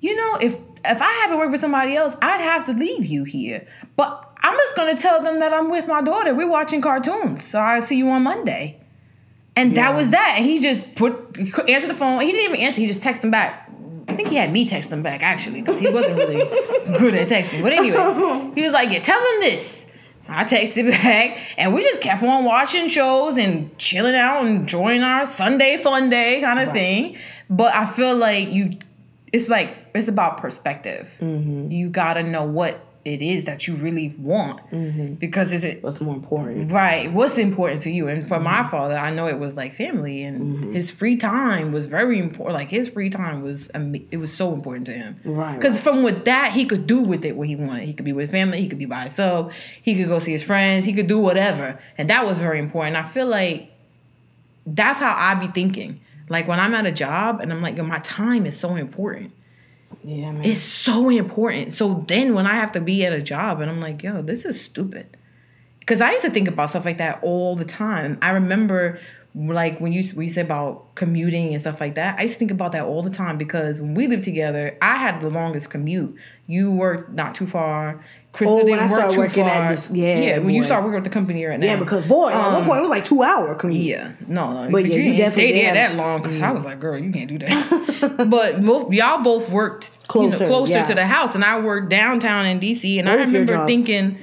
you 0.00 0.16
know, 0.16 0.36
if 0.36 0.67
if 0.88 1.02
I 1.02 1.12
had 1.12 1.28
to 1.28 1.36
work 1.36 1.50
for 1.50 1.58
somebody 1.58 1.96
else, 1.96 2.16
I'd 2.22 2.40
have 2.40 2.64
to 2.66 2.72
leave 2.72 3.06
you 3.06 3.24
here. 3.24 3.66
But 3.96 4.24
I'm 4.42 4.56
just 4.56 4.76
gonna 4.76 4.96
tell 4.96 5.22
them 5.22 5.40
that 5.40 5.52
I'm 5.52 5.70
with 5.70 5.86
my 5.86 6.02
daughter. 6.02 6.34
We're 6.34 6.48
watching 6.48 6.80
cartoons. 6.80 7.44
So 7.44 7.58
I'll 7.58 7.82
see 7.82 7.98
you 7.98 8.08
on 8.10 8.22
Monday. 8.22 8.80
And 9.56 9.76
that 9.76 9.96
was 9.96 10.10
that. 10.10 10.34
And 10.36 10.46
he 10.46 10.60
just 10.60 10.94
put 10.94 11.36
answered 11.68 11.90
the 11.90 11.94
phone. 11.94 12.20
He 12.20 12.30
didn't 12.30 12.52
even 12.52 12.60
answer. 12.60 12.80
He 12.80 12.86
just 12.86 13.02
texted 13.02 13.24
him 13.24 13.32
back. 13.32 13.68
I 14.06 14.14
think 14.14 14.28
he 14.28 14.36
had 14.36 14.52
me 14.52 14.68
text 14.68 14.90
him 14.90 15.02
back 15.02 15.22
actually 15.22 15.60
because 15.60 15.80
he 15.80 15.90
wasn't 15.90 16.16
really 16.16 16.36
good 16.98 17.14
at 17.14 17.28
texting. 17.28 17.62
But 17.62 17.72
anyway, 17.72 18.52
he 18.54 18.62
was 18.62 18.72
like, 18.72 18.90
"Yeah, 18.90 19.00
tell 19.00 19.18
him 19.18 19.40
this." 19.40 19.86
I 20.28 20.44
texted 20.44 20.90
back, 21.02 21.38
and 21.56 21.74
we 21.74 21.82
just 21.82 22.00
kept 22.00 22.22
on 22.22 22.44
watching 22.44 22.88
shows 22.88 23.36
and 23.36 23.76
chilling 23.78 24.14
out 24.14 24.46
and 24.46 24.60
enjoying 24.60 25.02
our 25.02 25.26
Sunday 25.26 25.76
fun 25.82 26.08
day 26.08 26.40
kind 26.40 26.60
of 26.60 26.72
thing. 26.72 27.18
But 27.50 27.74
I 27.74 27.86
feel 27.86 28.14
like 28.14 28.48
you, 28.50 28.78
it's 29.32 29.48
like 29.48 29.76
it's 29.94 30.08
about 30.08 30.38
perspective. 30.38 31.16
Mm-hmm. 31.20 31.70
You 31.70 31.88
gotta 31.88 32.22
know 32.22 32.44
what 32.44 32.84
it 33.04 33.22
is 33.22 33.46
that 33.46 33.66
you 33.66 33.74
really 33.76 34.14
want 34.18 34.58
mm-hmm. 34.70 35.14
because 35.14 35.52
is 35.52 35.64
it 35.64 35.82
What's 35.82 36.00
more 36.00 36.14
important? 36.14 36.72
Right. 36.72 37.10
What's 37.10 37.38
important 37.38 37.82
to 37.82 37.90
you? 37.90 38.08
And 38.08 38.26
for 38.26 38.38
my 38.38 38.58
mm-hmm. 38.58 38.70
father, 38.70 38.96
I 38.96 39.10
know 39.10 39.28
it 39.28 39.38
was 39.38 39.54
like 39.54 39.76
family, 39.76 40.22
and 40.22 40.74
his 40.74 40.90
free 40.90 41.16
time 41.16 41.72
was 41.72 41.86
very 41.86 42.18
important. 42.18 42.54
Like 42.54 42.68
his 42.68 42.88
free 42.88 43.08
time 43.08 43.42
was, 43.42 43.70
it 44.10 44.18
was 44.18 44.32
so 44.32 44.52
important 44.52 44.86
to 44.86 44.92
him. 44.92 45.20
Right, 45.24 45.58
Because 45.58 45.80
from 45.80 46.02
with 46.02 46.24
that, 46.24 46.52
he 46.52 46.66
could 46.66 46.86
do 46.86 47.00
with 47.00 47.24
it 47.24 47.36
what 47.36 47.48
he 47.48 47.56
wanted. 47.56 47.86
He 47.86 47.94
could 47.94 48.04
be 48.04 48.12
with 48.12 48.30
family. 48.30 48.60
He 48.60 48.68
could 48.68 48.78
be 48.78 48.86
by 48.86 49.02
himself. 49.02 49.52
He 49.80 49.96
could 49.96 50.08
go 50.08 50.18
see 50.18 50.32
his 50.32 50.42
friends. 50.42 50.84
He 50.84 50.92
could 50.92 51.06
do 51.06 51.18
whatever, 51.18 51.80
and 51.96 52.10
that 52.10 52.26
was 52.26 52.36
very 52.36 52.58
important. 52.58 52.96
I 52.96 53.08
feel 53.08 53.26
like 53.26 53.70
that's 54.66 54.98
how 54.98 55.14
I 55.16 55.34
be 55.34 55.46
thinking. 55.46 56.00
Like 56.28 56.46
when 56.48 56.60
I'm 56.60 56.74
at 56.74 56.86
a 56.86 56.92
job, 56.92 57.40
and 57.40 57.52
I'm 57.52 57.62
like, 57.62 57.76
my 57.78 57.98
time 58.00 58.46
is 58.46 58.58
so 58.58 58.76
important 58.76 59.32
Yeah, 60.04 60.32
man. 60.32 60.44
it's 60.44 60.60
so 60.60 61.08
important. 61.08 61.74
So 61.74 62.04
then 62.08 62.34
when 62.34 62.46
I 62.46 62.54
have 62.56 62.72
to 62.72 62.80
be 62.80 63.04
at 63.04 63.12
a 63.12 63.22
job 63.22 63.60
and 63.60 63.70
I'm 63.70 63.80
like, 63.80 64.02
yo, 64.02 64.22
this 64.22 64.44
is 64.44 64.60
stupid. 64.60 65.16
Because 65.80 66.00
I 66.02 66.12
used 66.12 66.24
to 66.24 66.30
think 66.30 66.48
about 66.48 66.70
stuff 66.70 66.84
like 66.84 66.98
that 66.98 67.20
all 67.22 67.56
the 67.56 67.64
time. 67.64 68.18
I 68.20 68.30
remember 68.30 69.00
like 69.34 69.78
when 69.78 69.92
you 69.92 70.10
we 70.16 70.28
said 70.28 70.46
about 70.46 70.94
commuting 70.94 71.52
and 71.54 71.62
stuff 71.62 71.80
like 71.80 71.94
that. 71.94 72.18
I 72.18 72.22
used 72.22 72.34
to 72.34 72.38
think 72.38 72.50
about 72.50 72.72
that 72.72 72.82
all 72.84 73.02
the 73.02 73.10
time 73.10 73.38
because 73.38 73.78
when 73.78 73.94
we 73.94 74.06
lived 74.06 74.24
together, 74.24 74.76
I 74.82 74.96
had 74.96 75.20
the 75.20 75.30
longest 75.30 75.70
commute. 75.70 76.14
You 76.46 76.70
worked 76.72 77.12
not 77.12 77.34
too 77.34 77.46
far. 77.46 78.04
Krista 78.38 78.46
Oh, 78.48 78.64
when 78.64 78.78
I 78.78 78.86
started 78.86 79.18
working 79.18 79.46
at 79.48 79.68
this- 79.70 79.90
yeah, 79.92 80.16
yeah. 80.18 80.38
When 80.38 80.54
you 80.54 80.62
boy. 80.62 80.66
start 80.66 80.84
working 80.84 80.94
with 80.94 81.04
the 81.04 81.10
company 81.10 81.40
you're 81.40 81.56
now. 81.58 81.66
yeah, 81.66 81.76
because 81.76 82.06
boy, 82.06 82.30
at 82.30 82.52
one 82.52 82.62
Um, 82.62 82.64
point 82.66 82.78
it 82.78 82.82
was 82.82 82.90
like 82.90 83.04
two 83.04 83.22
hour 83.24 83.52
commute. 83.56 83.82
yeah, 83.82 84.12
no, 84.28 84.52
no. 84.52 84.62
But 84.70 84.72
But, 84.72 84.86
yeah, 84.86 84.94
you, 84.96 85.02
you 85.02 85.16
didn't 85.16 85.32
stay 85.32 85.52
definitely 85.52 85.62
there 85.62 85.74
that 85.74 85.94
long 85.96 86.22
because 86.22 86.40
I 86.40 86.50
was 86.52 86.64
like, 86.64 86.78
girl, 86.78 86.96
you 86.98 87.10
can't 87.10 87.28
do 87.28 87.38
that. 87.40 88.26
but 88.30 88.62
both 88.62 88.92
y'all 88.92 89.22
both 89.24 89.48
worked 89.50 89.90
closer, 90.06 90.30
Closer, 90.36 90.46
closer 90.46 90.72
yeah. 90.72 90.84
to 90.86 90.94
the 90.94 91.06
house, 91.06 91.34
and 91.34 91.44
I 91.44 91.58
worked 91.60 91.88
downtown 91.88 92.46
in 92.46 92.60
DC, 92.60 92.98
and 92.98 93.06
Both 93.06 93.18
I 93.20 93.24
remember 93.24 93.66
thinking, 93.66 94.18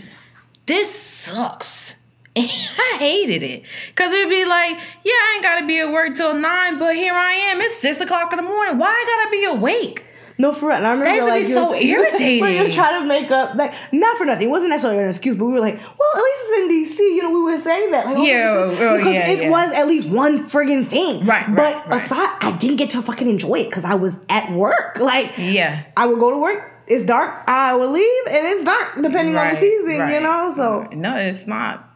this 0.65 0.89
sucks. 0.91 1.93
And 2.38 2.49
I 2.49 2.97
hated 2.99 3.43
it 3.43 3.63
because 3.89 4.12
it'd 4.12 4.30
be 4.30 4.43
like, 4.43 4.75
yeah, 5.06 5.13
I 5.13 5.34
ain't 5.36 5.43
gotta 5.43 5.65
be 5.65 5.80
at 5.80 5.89
work 5.89 6.15
till 6.17 6.34
nine, 6.34 6.78
but 6.80 6.93
here 6.93 7.13
I 7.13 7.32
am. 7.34 7.62
It's 7.62 7.75
six 7.78 8.01
o'clock 8.01 8.34
in 8.34 8.38
the 8.38 8.43
morning. 8.43 8.78
Why 8.78 8.88
I 8.89 9.06
gotta 9.23 9.32
be 9.32 9.45
awake? 9.58 10.04
No, 10.38 10.52
for 10.52 10.67
real. 10.67 10.78
And 10.78 10.86
I 10.88 10.91
remember 10.91 11.15
used 11.15 11.28
to 11.28 11.32
like 11.32 11.48
be 11.48 11.54
so 11.54 11.69
was- 11.71 11.82
irritating. 11.84 12.41
when 12.41 12.65
you 12.65 12.71
try 12.71 13.00
to 13.00 13.06
make 13.06 13.32
up 13.32 13.56
like 13.56 13.74
not 13.93 14.17
for 14.17 14.26
nothing. 14.26 14.48
It 14.48 14.52
wasn't 14.52 14.71
necessarily 14.71 15.02
an 15.04 15.10
excuse, 15.10 15.38
but 15.38 15.45
we 15.45 15.54
were 15.54 15.60
like, 15.62 15.78
well, 15.78 16.10
at 16.15 16.21
least 16.21 16.41
it's 16.43 16.60
in 17.00 17.06
DC. 17.06 17.15
You 17.15 17.24
know, 17.24 17.30
we 17.32 17.41
were 17.41 17.58
saying 17.60 17.91
that. 17.91 18.06
Like, 18.06 18.17
oh, 18.17 18.24
Yeah, 18.24 18.65
it's- 18.65 18.80
oh, 18.82 18.98
because 18.98 19.13
yeah, 19.13 19.30
it 19.30 19.41
yeah. 19.43 19.50
was 19.50 19.71
at 19.74 19.88
least 19.88 20.08
one 20.10 20.39
friggin' 20.45 20.88
thing. 20.88 21.26
Right, 21.26 21.48
right, 21.48 21.56
But 21.56 21.88
right. 21.89 22.02
aside, 22.04 22.38
I 22.41 22.52
didn't 22.58 22.78
get 22.78 22.89
to 22.91 23.02
fucking 23.02 23.30
enjoy 23.30 23.56
it 23.60 23.69
because 23.69 23.86
I 23.86 23.95
was 23.95 24.17
at 24.30 24.52
work. 24.52 24.98
Like, 25.00 25.34
Yeah. 25.38 25.84
I 25.95 26.06
would 26.08 26.19
go 26.19 26.32
to 26.32 26.38
work. 26.38 26.71
It's 26.88 27.04
dark. 27.04 27.43
I 27.48 27.76
would 27.76 27.89
leave, 27.89 28.24
and 28.28 28.45
it's 28.48 28.63
dark 28.63 28.95
depending 28.98 29.36
on 29.36 29.48
the 29.48 29.54
Right, 29.54 29.58
season. 29.58 30.08
You 30.10 30.19
know, 30.19 30.52
so 30.56 30.88
no, 30.91 31.15
it's 31.15 31.48
not. 31.48 31.89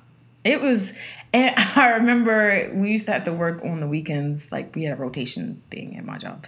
It 0.44 0.62
was, 0.62 0.94
and 1.34 1.54
I 1.76 1.90
remember 2.00 2.72
we 2.74 2.92
used 2.92 3.06
to 3.08 3.12
have 3.12 3.26
to 3.26 3.34
work 3.34 3.64
on 3.64 3.82
the 3.82 3.88
weekends. 3.88 4.52
Like 4.52 4.74
we 4.76 4.84
had 4.86 4.98
a 4.98 5.02
rotation 5.02 5.62
thing 5.70 5.96
at 5.98 6.06
my 6.06 6.18
job. 6.18 6.46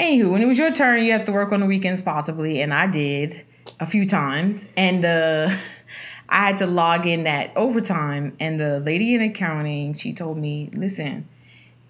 Anywho, 0.00 0.30
when 0.30 0.40
it 0.40 0.46
was 0.46 0.56
your 0.56 0.72
turn, 0.72 1.04
you 1.04 1.12
have 1.12 1.26
to 1.26 1.32
work 1.32 1.52
on 1.52 1.60
the 1.60 1.66
weekends 1.66 2.00
possibly, 2.00 2.62
and 2.62 2.72
I 2.72 2.86
did 2.86 3.44
a 3.78 3.86
few 3.86 4.06
times, 4.06 4.64
and 4.74 5.04
uh, 5.04 5.54
I 6.30 6.46
had 6.46 6.56
to 6.58 6.66
log 6.66 7.06
in 7.06 7.24
that 7.24 7.54
overtime. 7.54 8.34
And 8.40 8.58
the 8.58 8.80
lady 8.80 9.14
in 9.14 9.20
accounting, 9.20 9.92
she 9.92 10.14
told 10.14 10.38
me, 10.38 10.70
"Listen." 10.72 11.28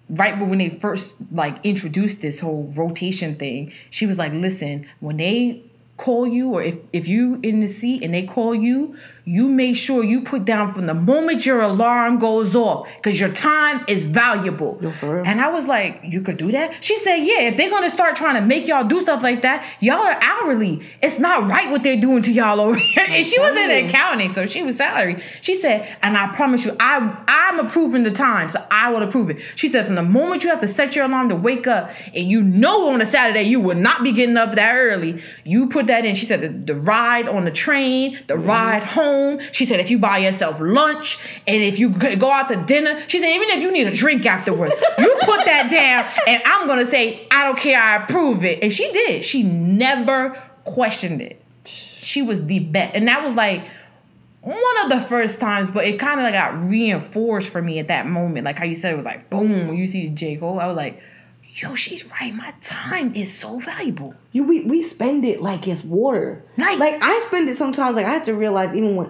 right 0.09 0.37
but 0.37 0.49
when 0.49 0.57
they 0.57 0.69
first 0.69 1.15
like 1.31 1.57
introduced 1.63 2.21
this 2.21 2.41
whole 2.41 2.69
rotation 2.75 3.33
thing 3.35 3.71
she 3.89 4.05
was 4.05 4.17
like 4.17 4.33
listen 4.33 4.85
when 4.99 5.15
they 5.15 5.63
call 5.95 6.27
you 6.27 6.51
or 6.53 6.61
if 6.61 6.77
if 6.91 7.07
you 7.07 7.39
in 7.43 7.61
the 7.61 7.67
seat 7.67 8.03
and 8.03 8.13
they 8.13 8.25
call 8.25 8.53
you 8.53 8.93
you 9.31 9.47
make 9.47 9.77
sure 9.77 10.03
you 10.03 10.19
put 10.19 10.43
down 10.43 10.73
from 10.73 10.87
the 10.87 10.93
moment 10.93 11.45
your 11.45 11.61
alarm 11.61 12.19
goes 12.19 12.53
off 12.53 12.93
because 12.97 13.17
your 13.17 13.31
time 13.31 13.81
is 13.87 14.03
valuable. 14.03 14.77
No, 14.81 14.91
and 15.25 15.39
i 15.39 15.47
was 15.47 15.67
like 15.67 16.01
you 16.03 16.21
could 16.21 16.35
do 16.35 16.51
that? 16.51 16.83
She 16.83 16.97
said 16.97 17.15
yeah 17.15 17.43
if 17.43 17.55
they're 17.55 17.69
gonna 17.69 17.89
start 17.89 18.17
trying 18.17 18.35
to 18.35 18.41
make 18.41 18.67
y'all 18.67 18.85
do 18.85 19.01
stuff 19.01 19.23
like 19.23 19.41
that 19.43 19.65
y'all 19.79 20.05
are 20.05 20.19
hourly. 20.21 20.81
It's 21.01 21.17
not 21.17 21.47
right 21.49 21.69
what 21.69 21.81
they're 21.81 22.01
doing 22.07 22.21
to 22.23 22.31
y'all 22.33 22.59
over 22.59 22.75
here. 22.95 23.05
And 23.07 23.25
she 23.25 23.39
was 23.39 23.55
in 23.55 23.85
accounting 23.85 24.31
so 24.31 24.47
she 24.47 24.63
was 24.63 24.75
salary. 24.75 25.23
She 25.39 25.55
said 25.55 25.97
and 26.03 26.17
i 26.17 26.35
promise 26.35 26.65
you 26.65 26.75
i 26.81 27.23
i'm 27.29 27.57
approving 27.65 28.03
the 28.03 28.11
time 28.11 28.49
so 28.49 28.61
i 28.69 28.91
will 28.91 29.01
approve 29.01 29.29
it. 29.29 29.37
She 29.55 29.69
said 29.69 29.85
from 29.85 29.95
the 29.95 30.03
moment 30.03 30.43
you 30.43 30.49
have 30.49 30.59
to 30.59 30.67
set 30.67 30.93
your 30.93 31.05
alarm 31.05 31.29
to 31.29 31.37
wake 31.37 31.67
up 31.67 31.89
and 32.13 32.29
you 32.29 32.41
know 32.41 32.89
on 32.89 32.99
a 32.99 33.05
saturday 33.05 33.43
you 33.43 33.61
will 33.61 33.77
not 33.77 34.03
be 34.03 34.11
getting 34.11 34.35
up 34.35 34.55
that 34.55 34.75
early 34.75 35.23
you 35.45 35.69
put 35.69 35.87
that 35.87 36.03
in. 36.03 36.15
She 36.15 36.25
said 36.25 36.41
the, 36.41 36.73
the 36.73 36.77
ride 36.77 37.29
on 37.29 37.45
the 37.45 37.51
train 37.51 38.19
the 38.27 38.37
ride 38.37 38.83
home 38.83 39.20
she 39.51 39.65
said 39.65 39.79
if 39.79 39.89
you 39.89 39.97
buy 39.97 40.17
yourself 40.17 40.59
lunch 40.59 41.19
and 41.47 41.63
if 41.63 41.79
you 41.79 41.89
go 41.89 42.31
out 42.31 42.47
to 42.47 42.55
dinner 42.65 43.03
she 43.07 43.19
said 43.19 43.29
even 43.29 43.49
if 43.49 43.61
you 43.61 43.71
need 43.71 43.87
a 43.87 43.95
drink 43.95 44.25
afterwards 44.25 44.73
you 44.99 45.15
put 45.21 45.45
that 45.45 45.69
down 45.71 46.05
and 46.27 46.41
i'm 46.45 46.67
gonna 46.67 46.85
say 46.85 47.27
i 47.31 47.43
don't 47.43 47.57
care 47.57 47.79
i 47.79 48.01
approve 48.03 48.43
it. 48.43 48.61
And 48.61 48.71
she 48.71 48.91
did. 48.91 49.25
She 49.25 49.43
never 49.43 50.41
questioned 50.63 51.21
it. 51.21 51.41
She 51.65 52.21
was 52.21 52.45
the 52.45 52.59
best. 52.59 52.95
And 52.95 53.07
that 53.07 53.23
was 53.23 53.33
like 53.35 53.67
one 54.41 54.77
of 54.83 54.89
the 54.89 55.01
first 55.07 55.39
times, 55.39 55.69
but 55.71 55.85
it 55.85 55.99
kind 55.99 56.19
of 56.19 56.23
like 56.23 56.33
got 56.33 56.61
reinforced 56.61 57.49
for 57.49 57.61
me 57.61 57.79
at 57.79 57.87
that 57.89 58.07
moment. 58.07 58.45
Like 58.45 58.57
how 58.57 58.65
you 58.65 58.75
said, 58.75 58.93
it 58.93 58.97
was 58.97 59.05
like 59.05 59.29
boom 59.29 59.67
when 59.67 59.77
you 59.77 59.87
see 59.87 60.09
J. 60.09 60.37
Cole. 60.37 60.59
I 60.59 60.67
was 60.67 60.75
like, 60.75 61.01
yo, 61.53 61.75
she's 61.75 62.05
right. 62.11 62.33
My 62.33 62.53
time 62.61 63.13
is 63.15 63.35
so 63.35 63.59
valuable. 63.59 64.13
you 64.31 64.43
we, 64.43 64.61
we 64.63 64.81
spend 64.81 65.25
it 65.25 65.41
like 65.41 65.67
it's 65.67 65.83
water. 65.83 66.43
Like- 66.57 66.79
like 66.79 66.97
I 67.01 67.19
spend 67.19 67.49
it 67.49 67.57
sometimes. 67.57 67.95
Like 67.95 68.05
I 68.05 68.13
have 68.13 68.25
to 68.25 68.33
realize 68.33 68.75
even 68.75 68.95
when 68.95 69.09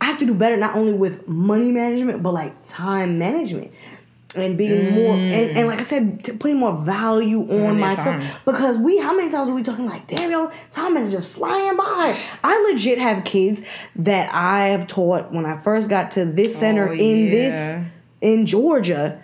I 0.00 0.06
have 0.06 0.18
to 0.18 0.26
do 0.26 0.34
better, 0.34 0.56
not 0.56 0.74
only 0.76 0.92
with 0.92 1.26
money 1.26 1.70
management, 1.72 2.22
but 2.22 2.32
like 2.34 2.54
time 2.66 3.18
management. 3.18 3.72
And 4.36 4.58
being 4.58 4.92
more, 4.94 5.14
and, 5.16 5.56
and 5.56 5.68
like 5.68 5.78
I 5.78 5.82
said, 5.82 6.22
t- 6.22 6.32
putting 6.32 6.58
more 6.58 6.76
value 6.76 7.40
on 7.40 7.48
your 7.48 7.72
myself 7.72 8.04
time. 8.20 8.30
because 8.44 8.76
we, 8.76 8.98
how 8.98 9.16
many 9.16 9.30
times 9.30 9.48
are 9.48 9.54
we 9.54 9.62
talking 9.62 9.86
like, 9.86 10.06
damn, 10.06 10.30
yo, 10.30 10.52
time 10.70 10.98
is 10.98 11.10
just 11.10 11.28
flying 11.30 11.76
by. 11.78 12.14
I 12.44 12.68
legit 12.70 12.98
have 12.98 13.24
kids 13.24 13.62
that 13.96 14.28
I 14.32 14.66
have 14.68 14.86
taught 14.86 15.32
when 15.32 15.46
I 15.46 15.56
first 15.56 15.88
got 15.88 16.10
to 16.12 16.26
this 16.26 16.56
center 16.56 16.90
Oh, 16.90 16.92
in 16.92 17.18
yeah. 17.24 17.30
this 17.30 17.86
in 18.20 18.44
Georgia, 18.44 19.20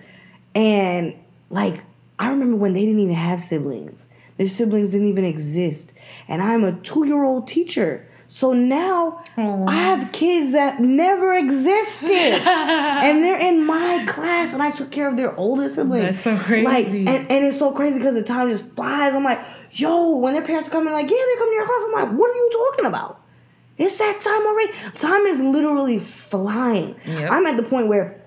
and 0.54 1.14
like 1.50 1.84
I 2.18 2.30
remember 2.30 2.56
when 2.56 2.72
they 2.72 2.84
didn't 2.84 3.00
even 3.00 3.14
have 3.14 3.40
siblings. 3.40 4.08
Their 4.36 4.48
siblings 4.48 4.90
didn't 4.90 5.08
even 5.08 5.24
exist. 5.24 5.92
And 6.28 6.42
I'm 6.42 6.64
a 6.64 6.72
two 6.80 7.06
year 7.06 7.22
old 7.22 7.46
teacher. 7.46 8.08
So 8.26 8.52
now 8.52 9.22
Oh. 9.36 9.64
I 9.66 9.74
have 9.74 10.12
kids 10.12 10.52
that 10.52 10.80
never 10.80 11.34
existed. 11.34 12.08
and 12.10 13.22
they're 13.24 13.38
in 13.38 13.64
my 13.64 14.04
class 14.08 14.52
and 14.52 14.62
I 14.62 14.70
took 14.70 14.90
care 14.90 15.08
of 15.08 15.16
their 15.16 15.36
older 15.36 15.68
siblings. 15.68 16.02
That's 16.04 16.20
so 16.20 16.32
Like 16.62 16.86
crazy. 16.86 16.98
and, 17.06 17.30
and 17.30 17.44
it's 17.44 17.58
so 17.58 17.72
crazy 17.72 17.98
because 17.98 18.14
the 18.14 18.22
time 18.22 18.48
just 18.48 18.64
flies. 18.74 19.14
I'm 19.14 19.24
like, 19.24 19.38
yo, 19.72 20.16
when 20.18 20.32
their 20.34 20.42
parents 20.42 20.68
are 20.68 20.70
coming, 20.70 20.92
like, 20.92 21.10
yeah, 21.10 21.16
they're 21.16 21.36
coming 21.36 21.52
to 21.52 21.56
your 21.56 21.66
class. 21.66 21.82
I'm 21.86 21.92
like, 21.92 22.18
what 22.18 22.30
are 22.30 22.34
you 22.34 22.50
talking 22.72 22.86
about? 22.86 23.20
It's 23.76 23.98
that 23.98 24.20
time 24.20 24.46
already. 24.46 24.72
Time 24.98 25.26
is 25.26 25.40
literally 25.40 25.98
flying. 25.98 26.94
Yep. 27.06 27.30
I'm 27.32 27.46
at 27.46 27.56
the 27.56 27.64
point 27.64 27.88
where 27.88 28.20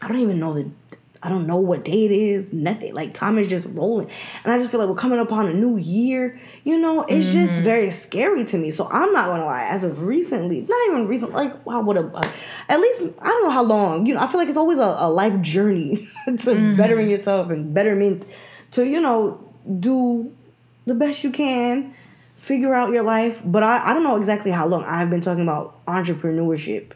I 0.00 0.08
don't 0.08 0.20
even 0.20 0.38
know 0.38 0.54
the 0.54 0.70
I 1.24 1.28
don't 1.28 1.46
know 1.46 1.58
what 1.58 1.84
day 1.84 2.04
it 2.04 2.10
is, 2.10 2.52
nothing. 2.52 2.94
Like 2.94 3.14
time 3.14 3.38
is 3.38 3.46
just 3.46 3.66
rolling. 3.70 4.10
And 4.44 4.52
I 4.52 4.56
just 4.58 4.70
feel 4.70 4.80
like 4.80 4.88
we're 4.88 4.96
coming 4.96 5.20
upon 5.20 5.46
a 5.48 5.52
new 5.54 5.76
year. 5.76 6.40
You 6.64 6.78
know, 6.78 7.04
it's 7.08 7.30
just 7.32 7.58
Mm-hmm. 7.58 7.64
very 7.64 7.90
scary 7.90 8.44
to 8.46 8.58
me. 8.58 8.70
So 8.70 8.88
I'm 8.90 9.12
not 9.12 9.26
gonna 9.28 9.44
lie, 9.46 9.64
as 9.68 9.84
of 9.84 10.02
recently, 10.02 10.62
not 10.62 10.78
even 10.88 11.06
recent, 11.06 11.32
like 11.32 11.64
wow, 11.66 11.80
what 11.82 11.96
a 11.96 12.06
uh, 12.06 12.32
at 12.68 12.80
least 12.80 13.02
I 13.20 13.28
don't 13.28 13.44
know 13.44 13.50
how 13.50 13.62
long, 13.62 14.06
you 14.06 14.14
know, 14.14 14.20
I 14.20 14.26
feel 14.26 14.38
like 14.40 14.48
it's 14.48 14.56
always 14.56 14.78
a, 14.78 14.96
a 14.98 15.10
life 15.10 15.40
journey 15.42 16.08
to 16.26 16.32
Mm-hmm. 16.54 16.76
bettering 16.76 17.08
yourself 17.10 17.50
and 17.50 17.72
betterment 17.72 18.26
to, 18.72 18.86
you 18.86 19.00
know, 19.00 19.40
do 19.80 20.32
the 20.86 20.94
best 20.94 21.22
you 21.24 21.30
can 21.30 21.94
figure 22.36 22.74
out 22.74 22.92
your 22.92 23.04
life. 23.04 23.42
But 23.44 23.62
I, 23.62 23.90
I 23.90 23.94
don't 23.94 24.02
know 24.02 24.16
exactly 24.16 24.50
how 24.50 24.66
long 24.66 24.84
I've 24.84 25.10
been 25.10 25.20
talking 25.20 25.42
about 25.42 25.84
entrepreneurship, 25.86 26.92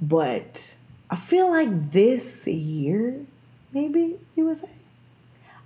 but 0.00 0.74
I 1.10 1.16
feel 1.16 1.50
like 1.50 1.90
this 1.90 2.46
year, 2.46 3.26
maybe 3.72 4.18
you 4.36 4.44
would 4.46 4.56
say, 4.56 4.68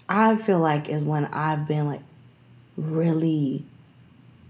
I 0.08 0.36
feel 0.36 0.58
like 0.58 0.88
is 0.88 1.04
when 1.04 1.26
I've 1.26 1.66
been 1.66 1.86
like 1.86 2.02
really 2.76 3.64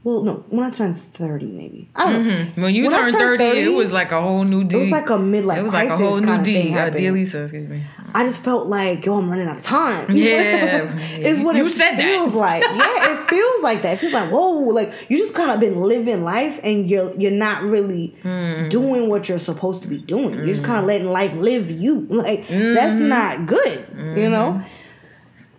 well, 0.04 0.22
no, 0.22 0.44
when 0.50 0.64
I 0.64 0.70
turned 0.70 0.98
30, 0.98 1.46
maybe. 1.46 1.90
I 1.96 2.12
don't 2.12 2.28
know. 2.28 2.34
Mm-hmm. 2.34 2.62
When 2.62 2.74
you 2.74 2.82
When 2.84 2.92
turned, 2.92 3.12
turned 3.14 3.38
30, 3.40 3.44
30, 3.44 3.60
it 3.62 3.76
was 3.76 3.90
like 3.90 4.12
a 4.12 4.20
whole 4.20 4.44
new 4.44 4.62
D. 4.62 4.76
It 4.76 4.78
was 4.78 4.90
like 4.90 5.08
a 5.08 5.14
midlife 5.14 5.56
It 5.58 5.62
was 5.64 5.72
like 5.72 5.88
a 5.88 5.96
whole 5.96 6.18
new 6.20 6.26
kind 6.26 6.40
of 6.40 6.46
thing 6.46 6.72
D. 6.74 7.08
Uh. 7.08 7.12
Lisa, 7.12 7.42
excuse 7.44 7.68
me. 7.68 7.82
I 8.12 8.22
just 8.24 8.44
felt 8.44 8.68
like, 8.68 9.04
yo, 9.06 9.16
I'm 9.18 9.28
running 9.30 9.48
out 9.48 9.56
of 9.56 9.62
time. 9.62 10.10
Yeah. 10.16 10.98
is 11.18 11.40
what 11.40 11.56
You 11.56 11.66
it 11.66 11.70
said 11.72 11.96
that. 11.96 12.00
feels 12.02 12.34
like. 12.34 12.62
Yeah, 12.62 13.12
it 13.14 13.30
feels 13.30 13.62
like 13.62 13.82
that. 13.82 13.94
It 13.94 13.98
feels 13.98 14.12
like, 14.12 14.30
whoa, 14.30 14.50
like 14.68 14.92
you 15.08 15.16
just 15.18 15.34
kind 15.34 15.50
of 15.50 15.58
been 15.58 15.80
living 15.80 16.22
life 16.22 16.60
and 16.62 16.88
you're 16.88 17.12
you're 17.18 17.30
not 17.32 17.62
really 17.64 18.14
Hmm. 18.22 18.68
doing 18.68 19.08
what 19.08 19.28
you're 19.28 19.38
supposed 19.38 19.82
to 19.82 19.88
be 19.88 19.98
doing. 19.98 20.34
You're 20.34 20.46
just 20.46 20.64
kind 20.64 20.78
of 20.78 20.84
letting 20.84 21.08
life 21.10 21.34
live 21.36 21.70
you. 21.70 22.06
Like 22.10 22.46
that's 22.48 22.94
Mm-hmm. 22.96 23.08
not 23.08 23.46
good, 23.46 23.86
you 24.18 24.28
know. 24.28 24.62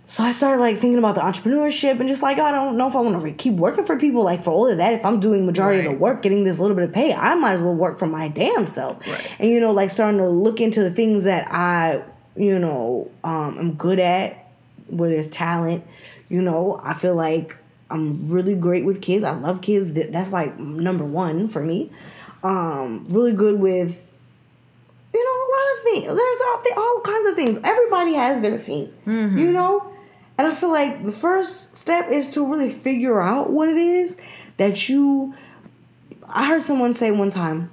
So 0.07 0.23
I 0.23 0.31
started 0.31 0.61
like 0.61 0.77
thinking 0.77 0.99
about 0.99 1.15
the 1.15 1.21
entrepreneurship 1.21 1.99
and 1.99 2.07
just 2.07 2.21
like 2.21 2.37
I 2.37 2.51
don't 2.51 2.77
know 2.77 2.87
if 2.87 2.95
I 2.95 2.99
want 2.99 3.15
to 3.15 3.19
re- 3.19 3.33
keep 3.33 3.55
working 3.55 3.83
for 3.83 3.97
people 3.97 4.23
like 4.23 4.43
for 4.43 4.51
all 4.51 4.69
of 4.69 4.77
that. 4.77 4.93
If 4.93 5.03
I'm 5.03 5.19
doing 5.19 5.45
majority 5.45 5.79
of 5.79 5.85
the 5.85 5.97
work, 5.97 6.21
getting 6.21 6.43
this 6.43 6.59
little 6.59 6.75
bit 6.75 6.83
of 6.83 6.93
pay, 6.93 7.13
I 7.13 7.33
might 7.35 7.53
as 7.53 7.61
well 7.61 7.73
work 7.73 7.97
for 7.97 8.05
my 8.05 8.27
damn 8.27 8.67
self. 8.67 9.05
Right. 9.07 9.31
And 9.39 9.49
you 9.49 9.59
know, 9.59 9.71
like 9.71 9.89
starting 9.89 10.19
to 10.19 10.29
look 10.29 10.61
into 10.61 10.83
the 10.83 10.91
things 10.91 11.23
that 11.23 11.47
I, 11.51 12.03
you 12.35 12.59
know, 12.59 13.09
um, 13.23 13.57
am 13.57 13.73
good 13.73 13.99
at, 13.99 14.47
where 14.87 15.09
there's 15.09 15.27
talent. 15.27 15.83
You 16.29 16.41
know, 16.41 16.79
I 16.83 16.93
feel 16.93 17.15
like 17.15 17.57
I'm 17.89 18.29
really 18.29 18.55
great 18.55 18.85
with 18.85 19.01
kids. 19.01 19.23
I 19.23 19.31
love 19.31 19.61
kids. 19.61 19.91
That's 19.93 20.31
like 20.31 20.57
number 20.59 21.03
one 21.05 21.47
for 21.47 21.63
me. 21.63 21.91
Um, 22.43 23.07
really 23.09 23.33
good 23.33 23.59
with 23.59 24.01
you 25.15 25.23
know, 25.23 25.31
a 25.31 25.49
lot 25.55 25.77
of 25.77 25.83
things. 25.83 26.19
There's 26.19 26.41
all, 26.47 26.61
th- 26.61 26.75
all 26.77 27.01
kinds 27.01 27.27
of 27.27 27.35
things. 27.35 27.59
Everybody 27.63 28.13
has 28.13 28.41
their 28.41 28.59
thing, 28.59 28.93
you 29.37 29.51
know? 29.51 29.93
And 30.37 30.47
I 30.47 30.53
feel 30.53 30.71
like 30.71 31.03
the 31.03 31.11
first 31.11 31.75
step 31.75 32.09
is 32.09 32.31
to 32.31 32.45
really 32.45 32.69
figure 32.69 33.21
out 33.21 33.51
what 33.51 33.69
it 33.69 33.77
is 33.77 34.17
that 34.57 34.89
you. 34.89 35.33
I 36.27 36.47
heard 36.47 36.63
someone 36.63 36.93
say 36.93 37.11
one 37.11 37.29
time, 37.29 37.69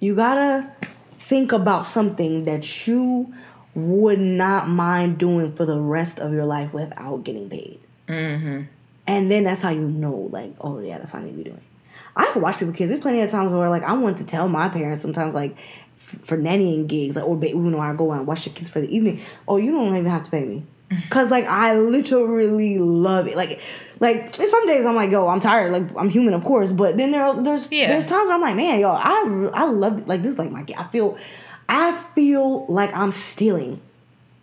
you 0.00 0.14
gotta 0.14 0.70
think 1.16 1.52
about 1.52 1.84
something 1.84 2.44
that 2.44 2.86
you 2.86 3.34
would 3.74 4.20
not 4.20 4.68
mind 4.68 5.18
doing 5.18 5.52
for 5.52 5.66
the 5.66 5.80
rest 5.80 6.18
of 6.20 6.32
your 6.32 6.46
life 6.46 6.72
without 6.72 7.24
getting 7.24 7.50
paid. 7.50 7.80
Mm-hmm. 8.08 8.62
And 9.06 9.30
then 9.30 9.44
that's 9.44 9.60
how 9.60 9.70
you 9.70 9.88
know, 9.88 10.14
like, 10.14 10.52
oh 10.60 10.80
yeah, 10.80 10.98
that's 10.98 11.12
what 11.12 11.22
I 11.22 11.24
need 11.26 11.32
to 11.32 11.36
be 11.36 11.44
doing. 11.44 11.60
I 12.16 12.26
can 12.32 12.42
watch 12.42 12.58
people 12.58 12.74
kids. 12.74 12.90
There's 12.90 13.00
plenty 13.00 13.20
of 13.20 13.30
times 13.30 13.52
where 13.52 13.70
like 13.70 13.84
I 13.84 13.92
want 13.92 14.18
to 14.18 14.24
tell 14.24 14.48
my 14.48 14.68
parents 14.68 15.00
sometimes 15.00 15.34
like 15.34 15.56
f- 15.96 16.20
for 16.22 16.36
nannying 16.36 16.88
gigs, 16.88 17.14
like 17.16 17.24
or 17.24 17.38
you 17.42 17.56
know 17.56 17.78
I 17.78 17.94
go 17.94 18.10
out 18.10 18.18
and 18.18 18.26
watch 18.26 18.44
the 18.44 18.50
kids 18.50 18.68
for 18.68 18.80
the 18.80 18.94
evening. 18.94 19.22
Oh, 19.46 19.56
you 19.56 19.70
don't 19.70 19.96
even 19.96 20.10
have 20.10 20.24
to 20.24 20.30
pay 20.30 20.44
me, 20.44 20.64
cause 21.10 21.30
like 21.30 21.44
I 21.46 21.76
literally 21.78 22.78
love 22.78 23.26
it. 23.26 23.36
Like, 23.36 23.60
like 24.00 24.34
some 24.34 24.66
days 24.66 24.86
I'm 24.86 24.94
like, 24.94 25.10
yo, 25.10 25.28
I'm 25.28 25.40
tired. 25.40 25.72
Like 25.72 25.84
I'm 25.96 26.08
human, 26.08 26.34
of 26.34 26.44
course. 26.44 26.72
But 26.72 26.96
then 26.96 27.10
there 27.10 27.32
there's 27.34 27.70
Yeah. 27.70 27.88
there's 27.88 28.04
times 28.06 28.26
where 28.28 28.34
I'm 28.34 28.40
like, 28.40 28.56
man, 28.56 28.80
yo, 28.80 28.90
I 28.90 29.50
I 29.52 29.64
love 29.70 30.00
it. 30.00 30.08
like 30.08 30.22
this. 30.22 30.32
Is 30.32 30.38
like 30.38 30.50
my 30.50 30.64
I 30.76 30.84
feel 30.84 31.18
I 31.68 31.92
feel 32.14 32.64
like 32.66 32.92
I'm 32.94 33.12
stealing 33.12 33.80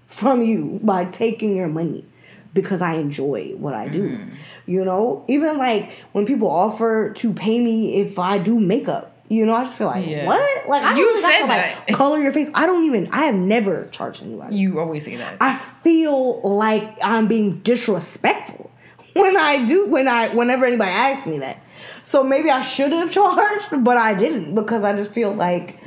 from 0.07 0.43
you 0.43 0.79
by 0.83 1.05
taking 1.05 1.55
your 1.55 1.67
money 1.67 2.05
because 2.53 2.81
I 2.81 2.93
enjoy 2.95 3.53
what 3.57 3.73
I 3.73 3.87
do. 3.87 4.09
Mm. 4.17 4.35
You 4.67 4.85
know, 4.85 5.25
even 5.27 5.57
like 5.57 5.91
when 6.11 6.25
people 6.25 6.49
offer 6.49 7.11
to 7.13 7.33
pay 7.33 7.59
me 7.59 7.95
if 8.01 8.17
I 8.19 8.37
do 8.37 8.59
makeup, 8.59 9.14
you 9.27 9.45
know, 9.45 9.55
I 9.55 9.63
just 9.63 9.75
feel 9.77 9.87
like 9.87 10.05
Yeah. 10.05 10.25
what? 10.27 10.69
Like 10.69 10.83
I 10.83 10.95
You 10.97 11.05
really 11.07 11.21
said 11.21 11.47
that. 11.47 11.83
like 11.87 11.97
color 11.97 12.19
your 12.19 12.31
face. 12.31 12.49
I 12.53 12.65
don't 12.67 12.83
even. 12.85 13.09
I 13.11 13.25
have 13.25 13.35
never 13.35 13.87
charged 13.91 14.21
anybody. 14.23 14.55
You 14.57 14.79
always 14.79 15.03
say 15.05 15.15
that. 15.17 15.37
I 15.41 15.55
feel 15.55 16.41
like 16.41 16.97
I'm 17.03 17.27
being 17.27 17.59
disrespectful 17.59 18.69
when 19.13 19.35
I 19.37 19.65
do 19.65 19.87
when 19.87 20.07
I 20.07 20.29
whenever 20.35 20.65
anybody 20.65 20.91
asks 20.91 21.25
me 21.27 21.39
that. 21.39 21.57
So 22.03 22.23
maybe 22.23 22.49
I 22.51 22.61
should 22.61 22.91
have 22.91 23.09
charged, 23.19 23.83
but 23.83 23.97
I 23.97 24.13
didn't 24.13 24.53
because 24.53 24.83
I 24.83 24.93
just 24.95 25.11
feel 25.11 25.33
like, 25.33 25.79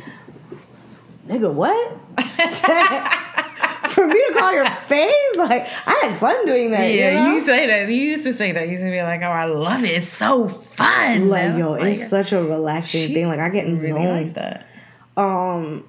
nigga, 1.29 1.53
what? 1.53 1.97
For 3.99 4.07
me 4.07 4.15
to 4.15 4.35
call 4.39 4.53
your 4.53 4.65
face, 4.71 5.37
like 5.37 5.67
I 5.87 6.01
had 6.05 6.15
fun 6.15 6.47
doing 6.47 6.71
that. 6.71 6.93
yeah, 6.95 7.11
you, 7.25 7.29
know? 7.31 7.35
you 7.35 7.45
say 7.45 7.67
that. 7.67 7.89
You 7.89 7.97
used 7.97 8.23
to 8.23 8.37
say 8.37 8.53
that. 8.53 8.67
You 8.69 8.75
used 8.75 8.85
to 8.85 8.91
be 8.93 9.03
like, 9.03 9.23
"Oh, 9.23 9.25
I 9.25 9.47
love 9.47 9.83
it. 9.83 9.91
It's 9.91 10.09
so 10.09 10.49
fun." 10.49 11.29
like 11.29 11.49
man." 11.49 11.59
yo, 11.59 11.73
Like, 11.73 11.97
it's 11.97 12.09
such 12.09 12.33
a 12.33 12.41
relaxing 12.41 13.13
thing. 13.13 13.27
Like 13.27 13.41
I 13.41 13.49
get 13.49 13.67
in 13.67 13.77
really 13.77 14.27
zone. 14.27 14.33
that. 14.35 14.67
Um, 15.17 15.85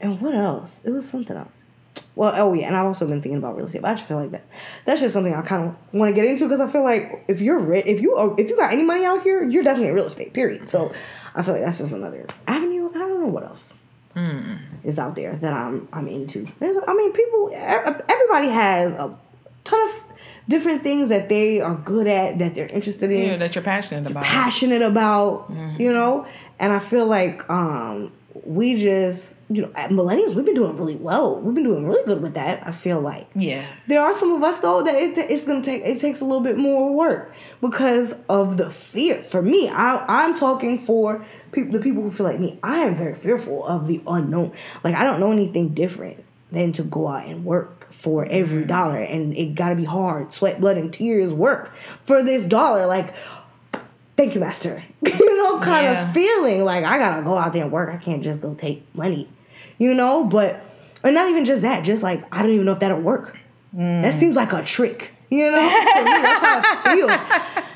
and 0.00 0.18
what 0.22 0.34
else? 0.34 0.82
It 0.86 0.92
was 0.92 1.06
something 1.06 1.36
else. 1.36 1.66
Well, 2.14 2.32
oh 2.36 2.54
yeah, 2.54 2.68
and 2.68 2.76
I've 2.76 2.86
also 2.86 3.06
been 3.06 3.20
thinking 3.20 3.36
about 3.38 3.56
real 3.56 3.66
estate. 3.66 3.82
But 3.82 3.90
I 3.90 3.94
just 3.94 4.06
feel 4.06 4.16
like 4.18 4.30
that. 4.30 4.44
That's 4.86 5.02
just 5.02 5.12
something 5.12 5.34
I 5.34 5.42
kind 5.42 5.68
of 5.68 5.76
want 5.94 6.08
to 6.08 6.14
get 6.14 6.24
into 6.24 6.44
because 6.44 6.60
I 6.60 6.68
feel 6.68 6.84
like 6.84 7.22
if 7.28 7.42
you're 7.42 7.58
rich, 7.58 7.84
if 7.86 8.00
you 8.00 8.16
if 8.38 8.48
you 8.48 8.56
got 8.56 8.72
any 8.72 8.82
money 8.82 9.04
out 9.04 9.22
here, 9.22 9.42
you're 9.42 9.62
definitely 9.62 9.88
in 9.90 9.94
real 9.94 10.06
estate. 10.06 10.32
Period. 10.32 10.70
So 10.70 10.92
I 11.34 11.42
feel 11.42 11.52
like 11.52 11.64
that's 11.64 11.78
just 11.78 11.92
another 11.92 12.26
avenue. 12.46 12.88
I 12.94 12.98
don't 12.98 13.20
know 13.20 13.28
what 13.28 13.44
else 13.44 13.74
is 14.84 14.98
out 14.98 15.14
there 15.14 15.34
that 15.36 15.52
I'm 15.52 15.88
I'm 15.92 16.08
into. 16.08 16.46
There's, 16.58 16.76
I 16.86 16.94
mean, 16.94 17.12
people, 17.12 17.50
everybody 17.54 18.48
has 18.48 18.92
a 18.92 19.16
ton 19.64 19.88
of 19.88 20.04
different 20.48 20.82
things 20.82 21.08
that 21.08 21.28
they 21.28 21.60
are 21.60 21.76
good 21.76 22.06
at 22.06 22.38
that 22.38 22.54
they're 22.54 22.66
interested 22.68 23.10
in 23.10 23.30
Yeah, 23.32 23.36
that 23.36 23.54
you're 23.54 23.64
passionate 23.64 24.10
about. 24.10 24.24
passionate 24.24 24.82
about, 24.82 25.50
you 25.78 25.92
know? 25.92 26.26
And 26.58 26.72
I 26.72 26.78
feel 26.78 27.06
like 27.06 27.48
um 27.50 28.12
we 28.44 28.76
just, 28.76 29.36
you 29.50 29.60
know, 29.62 29.70
at 29.74 29.90
millennials, 29.90 30.34
we've 30.34 30.44
been 30.44 30.54
doing 30.54 30.74
really 30.76 30.96
well. 30.96 31.38
We've 31.38 31.54
been 31.54 31.64
doing 31.64 31.86
really 31.86 32.04
good 32.06 32.22
with 32.22 32.34
that. 32.34 32.66
I 32.66 32.72
feel 32.72 33.00
like 33.00 33.28
yeah. 33.34 33.66
there 33.88 34.00
are 34.00 34.14
some 34.14 34.32
of 34.32 34.42
us 34.42 34.60
though 34.60 34.82
that 34.82 34.94
it, 34.94 35.18
it's 35.18 35.44
gonna 35.44 35.62
take 35.62 35.82
it 35.82 36.00
takes 36.00 36.20
a 36.20 36.24
little 36.24 36.40
bit 36.40 36.56
more 36.56 36.94
work 36.94 37.34
because 37.60 38.14
of 38.28 38.56
the 38.56 38.70
fear. 38.70 39.20
For 39.20 39.42
me, 39.42 39.68
I, 39.68 40.04
I'm 40.08 40.34
talking 40.34 40.78
for 40.78 41.24
people, 41.52 41.72
the 41.72 41.80
people 41.80 42.02
who 42.02 42.10
feel 42.10 42.26
like 42.26 42.40
me. 42.40 42.58
I 42.62 42.80
am 42.80 42.94
very 42.94 43.14
fearful 43.14 43.64
of 43.66 43.86
the 43.86 44.02
unknown. 44.06 44.52
Like 44.82 44.96
I 44.96 45.04
don't 45.04 45.20
know 45.20 45.32
anything 45.32 45.70
different 45.70 46.24
than 46.50 46.72
to 46.72 46.82
go 46.82 47.08
out 47.08 47.26
and 47.26 47.44
work 47.44 47.92
for 47.92 48.24
every 48.24 48.60
mm-hmm. 48.60 48.68
dollar, 48.68 48.98
and 48.98 49.36
it 49.36 49.54
got 49.54 49.70
to 49.70 49.74
be 49.74 49.84
hard, 49.84 50.32
sweat, 50.32 50.60
blood, 50.60 50.76
and 50.76 50.92
tears 50.92 51.32
work 51.32 51.72
for 52.04 52.22
this 52.22 52.44
dollar. 52.44 52.86
Like 52.86 53.14
thank 54.16 54.34
you, 54.34 54.40
master. 54.40 54.82
you 55.04 55.36
know, 55.36 55.58
kind 55.60 55.84
Yeah. 55.84 56.08
of 56.08 56.14
feeling 56.14 56.64
like 56.64 56.84
I 56.84 56.98
gotta 56.98 57.22
go 57.22 57.36
out 57.36 57.52
there 57.52 57.62
and 57.62 57.72
work. 57.72 57.90
I 57.90 57.96
can't 57.96 58.22
just 58.22 58.40
go 58.40 58.54
take 58.54 58.84
money, 58.94 59.28
you 59.78 59.94
know. 59.94 60.24
But 60.24 60.64
and 61.04 61.14
not 61.14 61.28
even 61.28 61.44
just 61.44 61.62
that, 61.62 61.84
just 61.84 62.02
like 62.02 62.24
I 62.32 62.42
don't 62.42 62.52
even 62.52 62.66
know 62.66 62.72
if 62.72 62.80
that'll 62.80 63.00
work. 63.00 63.36
That 63.72 64.12
mm. 64.12 64.18
seems 64.18 64.36
like 64.36 64.52
a 64.52 64.62
trick, 64.62 65.12
you 65.30 65.50
know. 65.50 65.62
me, 65.62 66.04
that's 66.04 66.44
how 66.44 66.60
it 66.60 67.54
feels. 67.54 67.66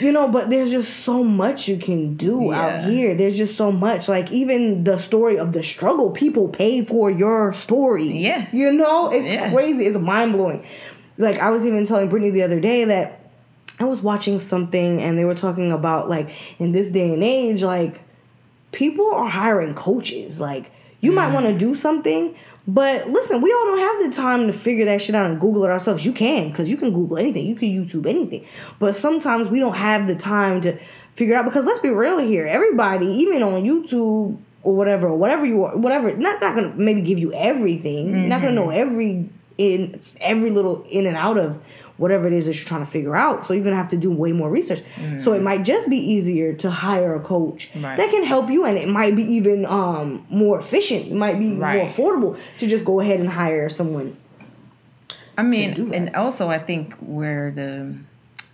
You 0.00 0.12
know, 0.12 0.28
but 0.28 0.50
there's 0.50 0.70
just 0.70 1.00
so 1.00 1.24
much 1.24 1.66
you 1.68 1.76
can 1.76 2.14
do 2.14 2.52
out 2.52 2.84
here. 2.84 3.14
There's 3.14 3.36
just 3.36 3.56
so 3.56 3.72
much. 3.72 4.08
Like 4.08 4.30
even 4.30 4.84
the 4.84 4.98
story 4.98 5.38
of 5.38 5.52
the 5.52 5.62
struggle, 5.62 6.10
people 6.10 6.48
pay 6.48 6.84
for 6.84 7.10
your 7.10 7.52
story. 7.52 8.06
Yeah. 8.06 8.46
You 8.52 8.72
know, 8.72 9.10
it's 9.10 9.30
Yeah. 9.30 9.50
crazy. 9.50 9.86
It's 9.86 9.96
mind 9.96 10.32
blowing. 10.32 10.64
Like 11.16 11.38
I 11.38 11.50
was 11.50 11.66
even 11.66 11.84
telling 11.84 12.08
Brittany 12.08 12.30
the 12.30 12.42
other 12.42 12.60
day 12.60 12.84
that 12.84 13.30
I 13.80 13.84
was 13.84 14.02
watching 14.02 14.38
something 14.38 15.00
and 15.00 15.18
they 15.18 15.24
were 15.24 15.34
talking 15.34 15.72
about 15.72 16.08
like 16.08 16.30
in 16.60 16.72
this 16.72 16.88
day 16.88 17.12
and 17.12 17.22
age, 17.22 17.62
like 17.62 18.00
people 18.72 19.10
are 19.12 19.28
hiring 19.28 19.74
coaches. 19.74 20.40
Like 20.40 20.70
you 21.00 21.12
might 21.12 21.30
mm. 21.30 21.34
want 21.34 21.46
to 21.46 21.56
do 21.56 21.74
something, 21.74 22.34
but 22.68 23.08
listen, 23.08 23.40
we 23.40 23.50
all 23.50 23.64
don't 23.64 23.78
have 23.78 24.10
the 24.10 24.14
time 24.14 24.46
to 24.46 24.52
figure 24.52 24.84
that 24.84 25.00
shit 25.00 25.14
out 25.14 25.28
and 25.28 25.40
Google 25.40 25.64
it 25.64 25.70
ourselves. 25.70 26.04
You 26.04 26.12
can, 26.12 26.50
because 26.50 26.68
you 26.70 26.76
can 26.76 26.92
Google 26.92 27.16
anything, 27.16 27.46
you 27.46 27.54
can 27.54 27.68
YouTube 27.70 28.06
anything. 28.06 28.46
But 28.78 28.94
sometimes 28.94 29.48
we 29.48 29.58
don't 29.58 29.74
have 29.74 30.06
the 30.06 30.14
time 30.14 30.60
to 30.60 30.78
figure 31.14 31.34
out 31.34 31.46
because 31.46 31.64
let's 31.64 31.78
be 31.78 31.88
real 31.88 32.18
here. 32.18 32.46
Everybody, 32.46 33.06
even 33.06 33.42
on 33.42 33.64
YouTube 33.64 34.36
or 34.62 34.76
whatever, 34.76 35.08
or 35.08 35.16
whatever 35.16 35.46
you 35.46 35.64
are, 35.64 35.78
whatever, 35.78 36.14
not 36.14 36.42
not 36.42 36.54
gonna 36.54 36.74
maybe 36.76 37.00
give 37.00 37.18
you 37.18 37.32
everything. 37.32 38.10
You're 38.10 38.28
not 38.28 38.42
gonna 38.42 38.60
mm-hmm. 38.60 38.68
know 38.68 38.70
every 38.70 39.30
in 39.56 39.98
every 40.20 40.50
little 40.50 40.84
in 40.90 41.06
and 41.06 41.16
out 41.16 41.38
of 41.38 41.58
whatever 41.98 42.26
it 42.26 42.32
is 42.32 42.46
that 42.46 42.54
you're 42.56 42.64
trying 42.64 42.84
to 42.84 42.90
figure 42.90 43.14
out. 43.14 43.44
So 43.44 43.52
you're 43.52 43.62
gonna 43.64 43.76
have 43.76 43.90
to 43.90 43.96
do 43.96 44.10
way 44.10 44.32
more 44.32 44.48
research. 44.48 44.82
So 45.18 45.32
it 45.34 45.42
might 45.42 45.64
just 45.64 45.88
be 45.90 45.98
easier 45.98 46.54
to 46.54 46.70
hire 46.70 47.14
a 47.14 47.20
coach 47.20 47.70
Right. 47.76 47.96
that 47.96 48.10
can 48.10 48.24
help 48.24 48.50
you, 48.50 48.64
and 48.64 48.78
it 48.78 48.88
might 48.88 49.14
be 49.14 49.24
even 49.24 49.66
um, 49.66 50.24
more 50.30 50.58
efficient. 50.58 51.06
It 51.08 51.14
might 51.14 51.38
be 51.38 51.52
Right. 51.54 51.78
more 51.78 51.86
affordable 51.86 52.38
to 52.60 52.66
just 52.66 52.84
go 52.84 53.00
ahead 53.00 53.20
and 53.20 53.28
hire 53.28 53.68
someone. 53.68 54.16
I 55.36 55.42
mean, 55.42 55.92
and 55.94 56.14
also 56.16 56.48
I 56.48 56.58
think 56.58 56.94
where 56.94 57.50
the 57.52 57.94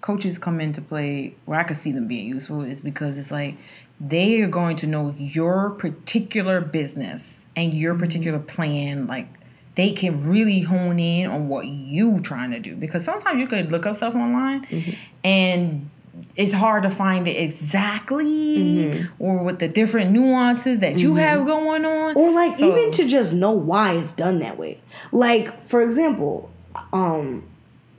coaches 0.00 0.36
come 0.36 0.60
into 0.60 0.82
play, 0.82 1.34
where 1.46 1.58
I 1.58 1.62
could 1.62 1.78
see 1.78 1.92
them 1.92 2.06
being 2.06 2.26
useful, 2.28 2.60
is 2.62 2.82
because 2.82 3.16
it's 3.16 3.30
like 3.30 3.56
they 4.00 4.42
are 4.42 4.48
going 4.48 4.76
to 4.76 4.86
know 4.86 5.14
your 5.16 5.70
particular 5.70 6.60
business 6.60 7.40
and 7.56 7.72
your 7.72 7.94
particular 7.94 8.38
plan, 8.38 9.06
like 9.06 9.28
they 9.76 9.92
can 9.92 10.22
really 10.28 10.60
hone 10.60 10.98
in 11.00 11.26
on 11.30 11.48
what 11.48 11.66
you 11.66 12.20
trying 12.20 12.50
to 12.52 12.60
do. 12.60 12.76
Because 12.76 13.04
sometimes 13.04 13.40
you 13.40 13.46
could 13.46 13.72
look 13.72 13.86
up 13.86 13.96
stuff 13.96 14.14
online 14.14 14.66
Mm-hmm. 14.66 14.90
and 15.24 15.90
it's 16.36 16.52
hard 16.52 16.84
to 16.84 16.90
find 16.90 17.26
it 17.26 17.36
exactly 17.36 18.24
Mm-hmm. 18.58 19.22
or 19.22 19.42
with 19.42 19.58
the 19.58 19.66
different 19.68 20.10
nuances 20.12 20.78
that 20.78 20.98
you 21.00 21.16
have 21.16 21.44
going 21.46 21.84
on. 21.84 22.16
Or 22.16 22.32
like 22.32 22.54
So- 22.54 22.70
even 22.76 22.92
to 22.92 23.06
just 23.08 23.32
know 23.32 23.52
why 23.52 23.94
it's 23.94 24.12
done 24.12 24.38
that 24.40 24.58
way. 24.58 24.80
Like 25.12 25.66
for 25.66 25.82
example 25.82 26.50
um 26.92 27.44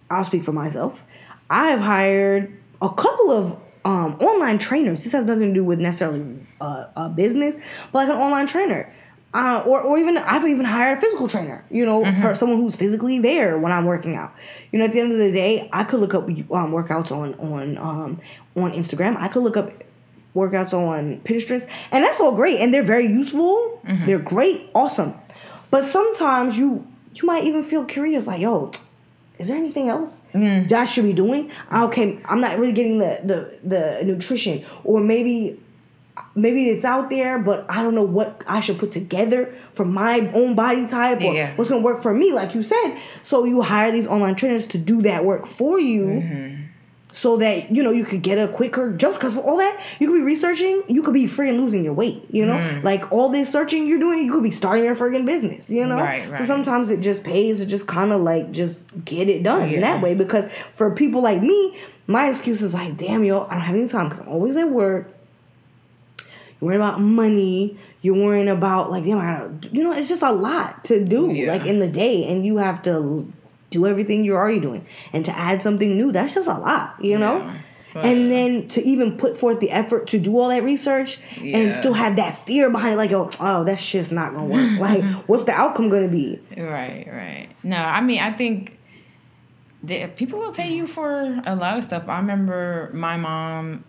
i'll 0.09 0.23
speak 0.23 0.43
for 0.43 0.51
myself. 0.53 1.03
I've 1.49 1.80
hired 1.80 2.57
a 2.82 2.89
couple 2.89 3.32
of 3.32 3.59
um 3.84 4.15
online 4.21 4.57
trainers. 4.59 5.03
This 5.03 5.11
has 5.13 5.26
nothing 5.26 5.49
to 5.49 5.53
do 5.53 5.63
with 5.63 5.80
necessarily 5.80 6.39
uh, 6.61 6.86
a 6.95 7.09
business 7.09 7.55
but 7.91 8.07
like 8.07 8.09
an 8.09 8.15
online 8.21 8.47
trainer 8.47 8.93
uh, 9.36 9.63
or, 9.67 9.81
or 9.81 9.97
even 9.97 10.17
I've 10.17 10.45
even 10.47 10.63
hired 10.65 10.97
a 10.97 11.01
physical 11.01 11.27
trainer, 11.27 11.63
you 11.69 11.86
know, 11.86 12.03
per, 12.21 12.33
someone 12.36 12.57
who's 12.57 12.77
physically 12.77 13.19
there 13.19 13.59
when 13.59 13.73
I'm 13.73 13.83
working 13.83 14.15
out. 14.15 14.33
You 14.71 14.79
know, 14.79 14.86
at 14.86 14.93
the 14.93 15.01
end 15.01 15.11
of 15.11 15.17
the 15.17 15.31
day, 15.31 15.69
I 15.73 15.83
could 15.83 15.99
look 15.99 16.13
up 16.13 16.23
um, 16.23 16.71
workouts 16.71 17.11
on 17.11 17.33
on 17.36 17.77
um, 17.77 18.21
on 18.55 18.71
Instagram. 18.71 19.17
I 19.17 19.27
could 19.27 19.43
look 19.43 19.57
up 19.57 19.71
workouts 20.33 20.73
on 20.73 21.19
Pinterest, 21.21 21.67
and 21.91 22.03
that's 22.03 22.19
all 22.21 22.33
great, 22.33 22.61
and 22.61 22.73
they're 22.73 22.81
very 22.83 23.07
useful. 23.07 23.81
They're 24.05 24.19
great, 24.19 24.69
awesome. 24.73 25.13
But 25.69 25.83
sometimes 25.83 26.57
you 26.57 26.88
you 27.13 27.25
might 27.27 27.43
even 27.43 27.61
feel 27.61 27.83
curious, 27.83 28.27
like, 28.27 28.39
yo, 28.39 28.71
is 29.38 29.49
there 29.49 29.57
anything 29.57 29.89
else 29.89 30.21
that 30.67 30.79
I 30.79 30.86
should 30.86 31.03
be 31.03 31.13
doing? 31.13 31.51
Okay, 31.73 32.21
I'm 32.23 32.39
not 32.39 32.57
really 32.57 32.71
getting 32.71 32.99
the 32.99 33.19
the 33.23 33.59
the 33.67 34.03
nutrition, 34.05 34.63
or 34.86 35.01
maybe 35.01 35.59
maybe 36.36 36.70
it's 36.70 36.86
out 36.86 37.09
there, 37.09 37.38
but 37.39 37.66
I 37.70 37.82
don't 37.82 37.95
know 37.95 38.03
what 38.03 38.43
I 38.47 38.59
should 38.59 38.78
put 38.80 38.91
together 38.91 39.53
for 39.74 39.86
my 39.86 40.32
own 40.34 40.55
body 40.55 40.88
type 40.88 41.22
or 41.22 41.34
Yeah. 41.34 41.51
what's 41.55 41.70
gonna 41.70 41.82
work 41.82 42.01
for 42.01 42.13
me, 42.13 42.32
like 42.32 42.55
you 42.55 42.63
said. 42.63 42.97
So 43.22 43.43
you 43.45 43.61
hire 43.61 43.91
these 43.91 44.07
online 44.07 44.36
trainers 44.36 44.66
to 44.68 44.78
do 44.78 45.01
that 45.03 45.26
work 45.26 45.45
for 45.45 45.80
you. 45.80 46.05
Mm-hmm. 46.05 46.61
So 47.11 47.38
that 47.38 47.74
you 47.74 47.82
know 47.82 47.91
you 47.91 48.03
could 48.03 48.22
get 48.22 48.38
a 48.38 48.49
quicker 48.49 48.91
just 48.91 49.18
because 49.18 49.36
for 49.36 49.39
all 49.39 49.55
that 49.59 49.80
you 49.99 50.07
could 50.11 50.18
be 50.18 50.22
researching, 50.22 50.84
you 50.89 51.01
could 51.01 51.13
be 51.13 51.28
free 51.28 51.47
and 51.49 51.61
losing 51.61 51.82
your 51.86 51.93
weight. 51.93 52.26
You 52.30 52.45
know, 52.45 52.55
Mm. 52.57 52.84
like 52.84 53.09
all 53.09 53.30
this 53.30 53.49
searching 53.49 53.88
you're 53.88 53.99
doing, 53.99 54.26
you 54.26 54.34
could 54.34 54.43
be 54.43 54.51
starting 54.51 54.84
your 54.84 54.95
friggin' 54.95 55.26
business. 55.26 55.70
You 55.70 55.86
know, 55.86 55.95
Right, 55.97 56.24
so 56.38 56.43
sometimes 56.43 56.89
it 56.89 56.99
just 56.99 57.24
pays 57.24 57.59
to 57.59 57.66
just 57.66 57.88
kind 57.88 58.11
of 58.11 58.20
like 58.20 58.51
just 58.51 58.84
get 59.05 59.30
it 59.30 59.43
done 59.43 59.61
in 59.61 59.70
Yeah. 59.76 59.80
that 59.82 60.03
way. 60.03 60.13
Because 60.13 60.45
for 60.74 60.91
people 60.91 61.22
like 61.22 61.41
me, 61.41 61.78
my 62.05 62.28
excuse 62.28 62.61
is 62.61 62.74
like, 62.74 62.97
damn 62.97 63.24
yo, 63.24 63.47
I 63.49 63.53
don't 63.53 63.61
have 63.61 63.76
any 63.78 63.88
time 63.88 64.09
because 64.09 64.20
I'm 64.20 64.28
always 64.28 64.57
at 64.57 64.70
work. 64.70 65.14
You're 66.61 66.67
worrying 66.67 66.81
about 66.81 67.01
money. 67.01 67.77
You're 68.01 68.15
worrying 68.15 68.49
about 68.49 68.89
like, 68.91 69.03
damn, 69.03 69.17
I 69.19 69.25
gotta, 69.37 69.75
you 69.75 69.83
know, 69.83 69.91
it's 69.93 70.09
just 70.09 70.21
a 70.21 70.31
lot 70.31 70.83
to 70.85 71.03
do 71.03 71.31
Yeah. 71.31 71.51
like 71.51 71.65
in 71.65 71.79
the 71.79 71.87
day, 71.87 72.25
and 72.29 72.45
you 72.45 72.57
have 72.57 72.81
to 72.83 73.31
do 73.71 73.85
everything 73.87 74.23
you're 74.23 74.37
already 74.37 74.59
doing, 74.59 74.85
and 75.11 75.25
to 75.25 75.37
add 75.37 75.61
something 75.61 75.97
new, 75.97 76.11
that's 76.11 76.33
just 76.35 76.47
a 76.47 76.53
lot, 76.57 76.95
you 77.03 77.17
know. 77.17 77.37
Yeah. 77.39 77.57
But- 77.93 78.05
And 78.05 78.29
then 78.31 78.67
to 78.69 78.83
even 78.83 79.15
put 79.15 79.37
forth 79.37 79.61
the 79.61 79.71
effort 79.71 80.07
to 80.07 80.19
do 80.19 80.37
all 80.37 80.49
that 80.49 80.63
research 80.63 81.17
and 81.41 81.71
still 81.73 81.93
have 81.93 82.17
that 82.17 82.37
fear 82.37 82.69
behind 82.69 82.93
it, 82.95 82.97
like, 82.97 83.13
oh, 83.13 83.29
oh, 83.39 83.63
that 83.63 83.77
shit's 83.77 84.11
not 84.11 84.33
gonna 84.33 84.45
work. 84.47 84.69
like, 84.79 85.01
what's 85.27 85.43
the 85.45 85.53
outcome 85.53 85.89
gonna 85.89 86.09
be? 86.09 86.37
Right, 86.57 87.07
right. 87.11 87.47
No, 87.63 87.77
I 87.77 88.01
mean, 88.01 88.19
I 88.19 88.33
think 88.33 88.77
that 89.83 90.15
people 90.17 90.39
will 90.39 90.51
pay 90.51 90.73
you 90.73 90.87
for 90.87 91.41
a 91.45 91.55
lot 91.55 91.77
of 91.77 91.85
stuff. 91.85 92.07
I 92.09 92.17
remember 92.17 92.91
my 92.93 93.17
mom, 93.17 93.83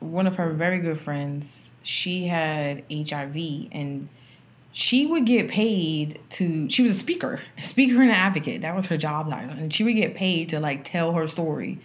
one 0.00 0.26
of 0.26 0.36
her 0.36 0.50
very 0.52 0.80
good 0.80 0.98
friends, 0.98 1.69
she 1.82 2.26
had 2.26 2.84
HIV 2.90 3.36
and 3.72 4.08
she 4.72 5.06
would 5.06 5.26
get 5.26 5.48
paid 5.48 6.20
to 6.30 6.68
she 6.70 6.82
was 6.82 6.92
a 6.92 6.98
speaker 6.98 7.40
a 7.58 7.62
speaker 7.62 8.00
and 8.00 8.10
an 8.10 8.16
advocate. 8.16 8.62
That 8.62 8.76
was 8.76 8.86
her 8.86 8.96
job 8.96 9.28
title. 9.30 9.50
And 9.50 9.72
she 9.72 9.84
would 9.84 9.96
get 9.96 10.14
paid 10.14 10.48
to 10.50 10.60
like 10.60 10.84
tell 10.84 11.12
her 11.12 11.26
story 11.26 11.80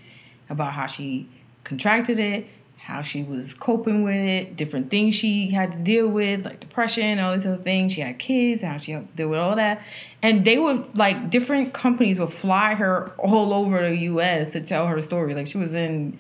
about 0.50 0.74
how 0.74 0.88
she 0.88 1.28
contracted 1.64 2.20
it 2.20 2.48
how 2.86 3.02
she 3.02 3.24
was 3.24 3.56
coping 3.56 4.04
with 4.04 4.14
it 4.14 4.56
different 4.56 4.92
things 4.92 5.16
she 5.16 5.50
had 5.50 5.72
to 5.72 5.78
deal 5.80 6.08
with 6.08 6.46
like 6.46 6.60
depression 6.60 7.18
all 7.18 7.34
these 7.34 7.44
other 7.44 7.58
things. 7.58 7.94
She 7.94 8.02
had 8.02 8.20
kids 8.20 8.62
how 8.62 8.78
she 8.78 8.92
had 8.92 9.10
to 9.10 9.16
deal 9.16 9.30
with 9.30 9.40
all 9.40 9.56
that. 9.56 9.82
And 10.22 10.46
they 10.46 10.60
would 10.60 10.96
like 10.96 11.32
different 11.32 11.74
companies 11.74 12.20
would 12.20 12.32
fly 12.32 12.76
her 12.76 13.10
all 13.18 13.54
over 13.56 13.90
the 13.90 13.96
us 13.96 14.52
to 14.52 14.62
tell 14.62 14.86
her 14.86 15.02
story. 15.02 15.34
Like 15.34 15.48
she 15.48 15.58
was 15.58 15.74
in 15.74 16.20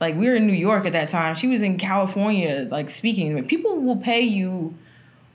like 0.00 0.14
we 0.16 0.28
were 0.28 0.34
in 0.34 0.46
New 0.46 0.52
York 0.52 0.86
at 0.86 0.92
that 0.92 1.08
time. 1.08 1.34
She 1.34 1.48
was 1.48 1.62
in 1.62 1.78
California, 1.78 2.68
like 2.70 2.90
speaking. 2.90 3.34
Like, 3.34 3.48
people 3.48 3.76
will 3.78 3.96
pay 3.96 4.20
you 4.20 4.74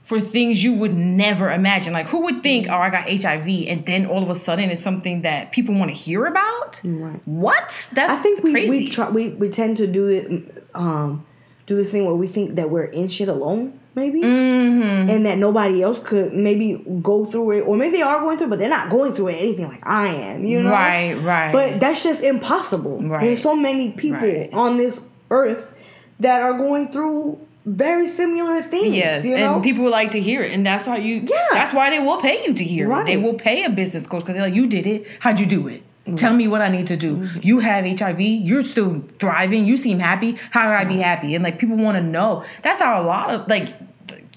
for 0.04 0.20
things 0.20 0.62
you 0.62 0.74
would 0.74 0.94
never 0.94 1.50
imagine. 1.50 1.92
Like 1.92 2.06
who 2.08 2.22
would 2.24 2.42
think, 2.42 2.68
oh, 2.68 2.74
I 2.74 2.90
got 2.90 3.08
HIV, 3.08 3.48
and 3.68 3.86
then 3.86 4.06
all 4.06 4.22
of 4.22 4.30
a 4.30 4.34
sudden 4.34 4.70
it's 4.70 4.82
something 4.82 5.22
that 5.22 5.52
people 5.52 5.74
want 5.74 5.90
to 5.90 5.96
hear 5.96 6.26
about? 6.26 6.80
Right. 6.84 7.20
What? 7.24 7.88
That's 7.92 8.12
I 8.12 8.16
think 8.22 8.42
we 8.42 8.52
crazy. 8.52 8.68
we 8.68 8.88
try 8.88 9.10
we, 9.10 9.28
we 9.30 9.48
tend 9.48 9.76
to 9.78 9.86
do 9.86 10.08
it 10.08 10.64
um 10.74 11.24
do 11.66 11.76
this 11.76 11.90
thing 11.90 12.04
where 12.04 12.14
we 12.14 12.26
think 12.26 12.56
that 12.56 12.70
we're 12.70 12.84
in 12.84 13.08
shit 13.08 13.28
alone, 13.28 13.78
maybe, 13.94 14.22
Mm-hmm. 14.22 15.10
and 15.10 15.26
that 15.26 15.38
nobody 15.38 15.82
else 15.82 15.98
could 15.98 16.32
maybe 16.34 16.82
go 17.02 17.24
through 17.24 17.50
it, 17.52 17.60
or 17.62 17.76
maybe 17.76 17.96
they 17.96 18.02
are 18.02 18.20
going 18.20 18.38
through, 18.38 18.46
it, 18.48 18.50
but 18.50 18.58
they're 18.58 18.68
not 18.68 18.90
going 18.90 19.12
through 19.14 19.28
it 19.28 19.34
anything 19.36 19.68
like 19.68 19.80
I 19.82 20.08
am, 20.08 20.44
you 20.44 20.62
know? 20.62 20.70
Right, 20.70 21.14
right. 21.22 21.52
But 21.52 21.80
that's 21.80 22.02
just 22.02 22.22
impossible. 22.22 23.02
Right. 23.02 23.24
There's 23.24 23.42
so 23.42 23.54
many 23.54 23.90
people 23.90 24.20
Right. 24.28 24.50
on 24.52 24.76
this 24.76 25.00
earth 25.30 25.72
that 26.20 26.42
are 26.42 26.54
going 26.56 26.90
through 26.92 27.38
very 27.64 28.08
similar 28.08 28.60
things. 28.62 28.94
Yes, 28.94 29.24
you 29.24 29.36
know? 29.38 29.54
and 29.54 29.62
people 29.62 29.84
would 29.84 29.90
like 29.92 30.10
to 30.12 30.20
hear 30.20 30.42
it, 30.42 30.52
and 30.52 30.66
that's 30.66 30.84
how 30.84 30.96
you. 30.96 31.24
Yeah. 31.26 31.46
that's 31.52 31.72
why 31.72 31.90
they 31.90 32.00
will 32.00 32.20
pay 32.20 32.44
you 32.46 32.54
to 32.54 32.64
hear 32.64 32.92
it. 32.92 33.06
They 33.06 33.16
will 33.16 33.34
pay 33.34 33.64
a 33.64 33.70
business 33.70 34.04
coach 34.06 34.20
because 34.22 34.34
they're 34.34 34.42
like, 34.46 34.54
"You 34.54 34.66
did 34.66 34.86
it. 34.86 35.06
How'd 35.20 35.38
you 35.38 35.46
do 35.46 35.68
it? 35.68 35.82
Tell 36.16 36.34
me 36.34 36.48
what 36.48 36.60
I 36.62 36.68
need 36.68 36.88
to 36.88 36.96
do. 36.96 37.18
Mm-hmm. 37.18 37.38
You 37.42 37.60
have 37.60 37.84
HIV. 37.86 38.20
You're 38.20 38.64
still 38.64 39.04
thriving. 39.20 39.66
You 39.66 39.76
seem 39.76 40.00
happy. 40.00 40.36
How 40.50 40.66
do 40.66 40.72
I 40.72 40.84
be 40.84 40.96
happy?" 40.98 41.34
And 41.36 41.44
like 41.44 41.58
people 41.60 41.76
want 41.76 41.96
to 41.96 42.02
know. 42.02 42.44
That's 42.62 42.80
how 42.80 43.00
a 43.00 43.04
lot 43.06 43.30
of 43.30 43.48
like. 43.48 43.74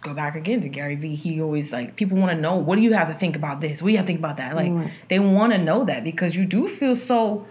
Go 0.01 0.13
back 0.13 0.35
again 0.35 0.61
to 0.61 0.69
Gary 0.69 0.93
Vee. 0.93 1.15
He 1.15 1.41
always 1.41 1.71
like 1.71 1.95
people 1.95 2.19
want 2.19 2.29
to 2.31 2.37
know 2.39 2.55
what 2.57 2.75
do 2.75 2.83
you 2.83 2.93
have 2.93 3.07
to 3.07 3.15
think 3.15 3.35
about 3.35 3.59
this? 3.59 3.81
What 3.81 3.87
do 3.87 3.91
you 3.93 3.97
have 3.97 4.05
to 4.05 4.07
think 4.07 4.19
about 4.19 4.37
that? 4.37 4.55
Like 4.55 4.71
Right. 4.71 4.91
they 5.09 5.17
want 5.17 5.51
to 5.53 5.57
know 5.57 5.83
that 5.85 6.03
because 6.03 6.35
you 6.35 6.45
do 6.45 6.67
feel 6.69 6.95
so 6.95 7.47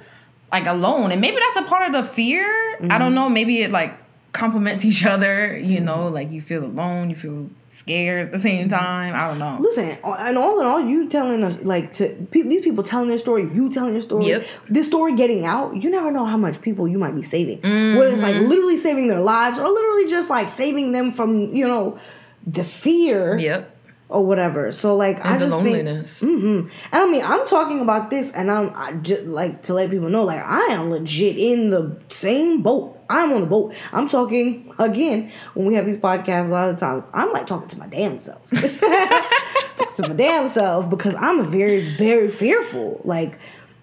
like 0.53 0.67
alone 0.67 1.11
and 1.11 1.21
maybe 1.21 1.37
that's 1.41 1.67
a 1.67 1.69
part 1.69 1.89
of 1.89 1.93
the 1.93 2.09
fear 2.09 2.45
i 2.47 2.77
Mm-hmm. 2.79 2.99
don't 2.99 3.15
know 3.17 3.29
maybe 3.29 3.63
it 3.63 3.73
like 3.73 3.93
complements 4.31 4.85
each 4.85 5.05
other 5.05 5.57
you 5.59 5.81
know 5.81 6.07
like 6.07 6.31
you 6.31 6.41
feel 6.41 6.63
alone 6.65 7.11
you 7.11 7.17
feel 7.17 7.51
scared 7.75 8.27
at 8.27 8.33
the 8.33 8.39
same 8.39 8.69
Mm-hmm. 8.69 8.77
time 8.79 9.15
i 9.15 9.29
don't 9.29 9.39
know 9.39 9.57
Listen, 9.61 9.97
and 10.05 10.39
all 10.39 10.61
in 10.61 10.67
all, 10.67 10.81
you 10.81 11.09
telling 11.09 11.43
us 11.45 11.61
like 11.63 11.93
to 11.95 12.15
pe- 12.31 12.43
these 12.43 12.61
people 12.63 12.83
telling 12.85 13.09
their 13.09 13.19
story, 13.19 13.43
you 13.53 13.71
telling 13.71 13.93
your 13.93 14.01
story, 14.01 14.27
Yep. 14.27 14.47
this 14.69 14.87
story 14.87 15.15
getting 15.17 15.45
out. 15.45 15.77
You 15.83 15.91
never 15.91 16.11
know 16.13 16.25
how 16.25 16.37
much 16.37 16.61
people 16.61 16.87
you 16.87 16.99
might 16.99 17.15
be 17.15 17.23
saving. 17.23 17.61
Whether 17.63 18.13
it's 18.13 18.23
like 18.23 18.37
literally 18.37 18.77
saving 18.77 19.09
their 19.09 19.21
lives 19.21 19.59
or 19.59 19.69
literally 19.69 20.07
just 20.09 20.31
like 20.31 20.49
saving 20.49 20.93
them 20.93 21.11
from 21.11 21.55
you 21.55 21.67
know 21.67 21.99
the 22.47 22.63
fear 22.65 23.39
yep 23.39 23.74
or 24.15 24.25
whatever. 24.25 24.73
So 24.73 24.95
like 24.97 25.25
I 25.25 25.33
and 25.33 25.41
the 25.41 25.47
just 25.47 25.63
think, 25.63 25.85
loneliness 25.85 26.19
hmm 26.21 26.59
and 26.93 27.03
I 27.03 27.07
mean 27.11 27.23
I'm 27.25 27.47
talking 27.47 27.81
about 27.81 28.11
this, 28.11 28.31
and 28.33 28.51
I'm 28.51 28.73
I 28.75 28.93
just 28.93 29.25
like 29.25 29.63
to 29.65 29.75
let 29.75 29.91
people 29.91 30.09
know 30.09 30.25
like 30.25 30.41
I 30.43 30.67
am 30.71 30.91
legit 30.91 31.37
in 31.39 31.71
the 31.71 32.01
same 32.09 32.63
boat. 32.63 32.93
I'm 33.11 33.33
on 33.33 33.43
the 33.43 33.47
boat. 33.47 33.75
I'm 33.93 34.09
talking 34.09 34.73
again 34.79 35.31
when 35.55 35.67
we 35.67 35.75
have 35.75 35.85
these 35.85 35.99
podcasts. 35.99 36.47
A 36.49 36.53
lot 36.53 36.71
of 36.71 36.79
times 36.79 37.07
I'm 37.13 37.31
like 37.33 37.47
talking 37.47 37.69
to 37.69 37.79
my 37.79 37.87
damn 37.87 38.19
self. 38.19 38.49
talking 38.51 39.95
to 39.97 40.09
my 40.09 40.15
damn 40.15 40.49
self 40.49 40.89
because 40.89 41.15
I'm 41.17 41.45
very 41.45 41.81
very 41.97 42.29
fearful. 42.29 43.01
Like 43.05 43.39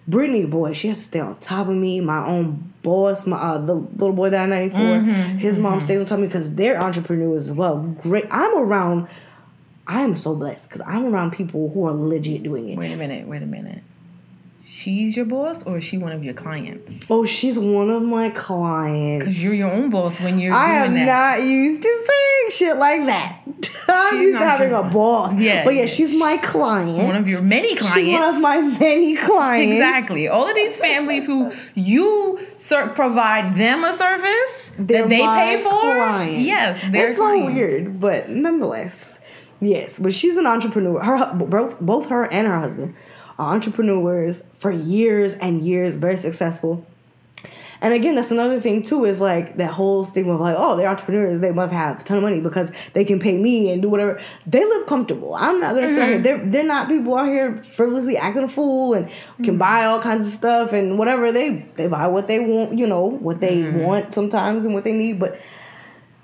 Brittany, 0.07 0.45
boy, 0.45 0.73
she 0.73 0.87
has 0.87 0.97
to 0.97 1.03
stay 1.03 1.19
on 1.19 1.37
top 1.37 1.67
of 1.67 1.75
me. 1.75 2.01
My 2.01 2.25
own 2.25 2.73
boss, 2.81 3.27
my 3.27 3.37
uh, 3.37 3.57
the 3.59 3.75
little 3.75 4.13
boy 4.13 4.31
that 4.31 4.41
I'm 4.41 4.49
94, 4.49 4.79
Mm-hmm, 4.81 5.37
his 5.37 5.59
mom 5.59 5.79
stays 5.81 5.99
on 5.99 6.05
top 6.05 6.15
of 6.15 6.21
me 6.21 6.27
because 6.27 6.51
they're 6.53 6.81
entrepreneurs 6.81 7.45
as 7.49 7.51
well. 7.55 7.77
Great. 8.01 8.25
I'm 8.31 8.57
around. 8.57 9.07
I 9.93 10.01
am 10.01 10.15
so 10.15 10.35
blessed 10.35 10.69
because 10.69 10.81
I'm 10.87 11.05
around 11.13 11.31
people 11.31 11.69
who 11.73 11.85
are 11.87 11.91
legit 11.93 12.43
doing 12.43 12.69
it. 12.69 12.77
wait 12.77 12.91
a 12.93 12.97
minute 12.97 13.27
wait 13.27 13.41
a 13.43 13.45
minute 13.45 13.83
she's 14.63 15.15
your 15.17 15.25
boss 15.25 15.61
or 15.63 15.77
is 15.77 15.83
she 15.83 15.97
one 15.97 16.11
of 16.11 16.23
your 16.23 16.33
clients 16.33 17.05
Oh, 17.09 17.25
she's 17.25 17.57
one 17.59 17.89
of 17.89 18.01
my 18.03 18.29
clients. 18.29 19.25
because 19.25 19.43
you're 19.43 19.53
your 19.53 19.71
own 19.71 19.89
boss 19.89 20.19
when 20.19 20.39
you're 20.39 20.53
I 20.53 20.85
am 20.85 20.93
that 20.93 21.39
not 21.39 21.47
used 21.47 21.81
to 21.81 22.07
saying 22.07 22.49
shit 22.51 22.77
like 22.77 23.05
that. 23.07 23.39
I'm 23.87 24.17
She's 24.17 24.27
used 24.27 24.39
to 24.39 24.45
having 24.45 24.73
a 24.73 24.83
boss. 24.83 25.35
Yeah, 25.37 25.63
But 25.65 25.73
yeah, 25.75 25.81
yeah. 25.81 25.85
she's 25.87 26.13
my 26.13 26.37
client. 26.37 27.03
one 27.03 27.15
of 27.15 27.27
your 27.27 27.41
many 27.41 27.75
clients 27.75 27.95
She's 27.95 28.13
one 28.13 28.35
of 28.35 28.41
my 28.41 28.61
many 28.61 29.15
clients. 29.15 29.73
Exactly. 29.73 30.27
All 30.27 30.47
of 30.47 30.55
these 30.55 30.77
families 30.77 31.25
who 31.27 31.51
you 31.75 32.39
ser- 32.57 32.87
provide 32.89 33.55
them 33.57 33.83
a 33.83 33.93
service 33.95 34.71
They're 34.79 35.03
that 35.03 35.09
they 35.09 35.19
pay 35.19 35.61
for. 35.63 35.69
clients. 35.69 36.39
Yes, 36.45 36.81
they're 36.91 37.09
It's 37.09 37.17
so 37.17 37.45
weird, 37.45 37.99
but 37.99 38.29
nonetheless, 38.29 39.10
yes. 39.61 39.99
But 39.99 40.13
she's 40.13 40.35
an 40.37 40.45
entrepreneur. 40.47 40.99
Her 41.01 41.33
both 41.33 41.79
both 41.79 42.09
her 42.09 42.23
and 42.31 42.47
her 42.47 42.59
husband 42.59 42.95
are 43.39 43.53
entrepreneurs 43.53 44.41
for 44.53 44.71
years 44.71 45.35
and 45.35 45.61
years, 45.63 45.95
very 45.95 46.17
successful. 46.17 46.85
And 47.83 47.95
again, 47.95 48.13
that's 48.13 48.29
another 48.29 48.59
thing 48.59 48.83
too 48.83 49.05
is 49.05 49.19
like 49.19 49.57
that 49.57 49.71
whole 49.71 50.03
stigma 50.03 50.33
of 50.35 50.39
like, 50.39 50.53
oh, 50.55 50.77
they're 50.77 50.87
entrepreneurs, 50.87 51.39
they 51.39 51.49
must 51.51 51.73
have 51.73 52.01
a 52.01 52.03
ton 52.03 52.17
of 52.17 52.21
money 52.23 52.39
because 52.39 52.71
they 52.93 53.03
can 53.03 53.19
pay 53.19 53.35
me 53.35 53.71
and 53.71 53.81
do 53.81 53.89
whatever. 53.89 54.21
They 54.45 54.63
live 54.63 54.85
comfortable. 54.85 55.33
I'm 55.33 55.59
not 55.59 55.73
gonna 55.73 55.87
say 55.87 56.13
Mm-hmm. 56.13 56.21
they're 56.21 56.45
they're 56.45 56.63
not 56.63 56.89
people 56.89 57.15
out 57.15 57.27
here 57.29 57.57
frivolously 57.63 58.17
acting 58.17 58.43
a 58.43 58.47
fool 58.47 58.93
and 58.93 59.07
Mm-hmm. 59.07 59.43
can 59.45 59.57
buy 59.57 59.85
all 59.85 59.99
kinds 59.99 60.27
of 60.27 60.31
stuff 60.31 60.73
and 60.73 60.99
whatever 60.99 61.31
they 61.31 61.65
they 61.75 61.87
buy 61.87 62.05
what 62.05 62.27
they 62.27 62.37
want, 62.39 62.77
you 62.77 62.85
know, 62.85 63.05
what 63.05 63.39
they 63.39 63.57
Mm-hmm. 63.57 63.79
want 63.79 64.13
sometimes 64.13 64.63
and 64.65 64.73
what 64.75 64.83
they 64.83 64.93
need, 64.93 65.19
but. 65.19 65.39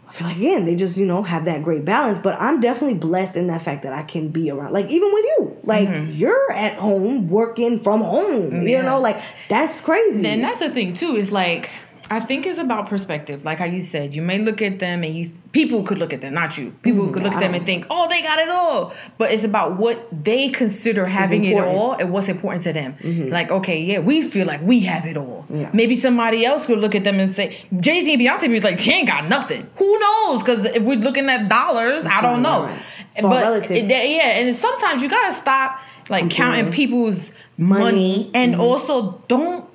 I 0.08 0.12
feel 0.14 0.28
like 0.28 0.38
again 0.38 0.64
they 0.66 0.76
just 0.76 0.96
you 0.96 1.06
know 1.06 1.22
have 1.22 1.46
that 1.46 1.64
great 1.64 1.84
balance, 1.84 2.18
but 2.18 2.36
I'm 2.40 2.62
definitely 2.62 2.98
blessed 2.98 3.36
in 3.36 3.48
that 3.48 3.62
fact 3.62 3.84
that 3.84 3.92
I 3.94 4.04
can 4.04 4.30
be 4.30 4.50
around. 4.50 4.72
Like 4.72 4.90
even 4.90 5.12
with 5.14 5.26
you, 5.26 5.58
like 5.64 5.90
you're 6.12 6.52
at 6.54 6.76
home 6.76 7.28
working 7.30 7.80
from 7.82 8.02
home. 8.02 8.66
You 8.66 8.78
Mm-hmm. 8.78 8.86
Know, 8.86 9.00
like 9.02 9.22
that's 9.50 9.82
crazy. 9.82 10.26
And 10.26 10.42
that's 10.44 10.60
the 10.60 10.70
thing 10.70 10.94
too. 10.94 11.18
Is 11.18 11.32
like 11.32 11.70
I 12.10 12.22
think 12.22 12.46
it's 12.46 12.58
about 12.60 12.88
perspective. 12.88 13.44
Like 13.44 13.58
how 13.60 13.66
you 13.66 13.82
said, 13.82 14.14
you 14.14 14.22
may 14.22 14.40
look 14.40 14.62
at 14.62 14.80
them 14.80 15.04
and 15.04 15.14
you 15.14 15.32
people 15.52 15.84
could 15.84 15.98
look 15.98 16.14
at 16.14 16.22
them, 16.22 16.34
not 16.34 16.58
you. 16.58 16.72
People 16.82 17.10
could 17.10 17.24
look 17.24 17.34
at 17.34 17.40
them 17.42 17.54
and 17.54 17.66
think, 17.66 17.86
oh, 17.90 18.08
they 18.08 18.22
got 18.22 18.40
it 18.40 18.48
all. 18.50 18.94
But 19.18 19.32
it's 19.32 19.44
about 19.44 19.78
what 19.78 20.08
they 20.24 20.50
consider 20.50 21.06
having 21.06 21.44
it 21.44 21.60
all 21.62 21.94
and 21.94 22.12
what's 22.14 22.28
important 22.30 22.64
to 22.64 22.74
them. 22.74 22.96
Like, 23.30 23.52
okay, 23.52 23.82
yeah, 23.82 24.00
we 24.00 24.22
feel 24.24 24.46
like 24.48 24.62
we 24.62 24.82
have 24.82 25.06
it 25.06 25.18
all. 25.18 25.46
Yeah. 25.50 25.70
Maybe 25.74 25.96
somebody 25.96 26.46
else 26.46 26.66
could 26.66 26.80
look 26.80 26.96
at 26.96 27.04
them 27.04 27.20
and 27.20 27.36
say, 27.36 27.58
Jay 27.80 28.04
Z 28.04 28.14
and 28.14 28.22
Beyonce 28.22 28.50
be 28.50 28.60
like, 28.62 28.80
she 28.80 28.92
ain't 28.92 29.08
got 29.08 29.28
nothing. 29.28 29.70
Who 29.76 30.00
knows? 30.00 30.42
Because 30.44 30.66
if 30.66 30.84
we're 30.84 30.98
looking 31.00 31.28
at 31.30 31.50
dollars, 31.50 32.06
I 32.06 32.22
don't 32.22 32.42
know. 32.42 32.64
Right, 32.64 32.72
right. 32.72 32.82
It's 33.16 33.24
all 33.24 33.30
But 33.32 33.42
relative. 33.44 33.72
it- 33.72 33.90
yeah, 33.90 34.30
and 34.40 34.56
sometimes 34.56 35.02
you 35.02 35.10
gotta 35.10 35.34
stop 35.34 35.80
like 36.10 36.30
counting 36.30 36.72
people's 36.72 37.32
money, 37.58 37.84
Money. 37.84 38.32
and 38.34 38.52
Mm-hmm. 38.54 38.62
also 38.62 39.22
don't 39.28 39.66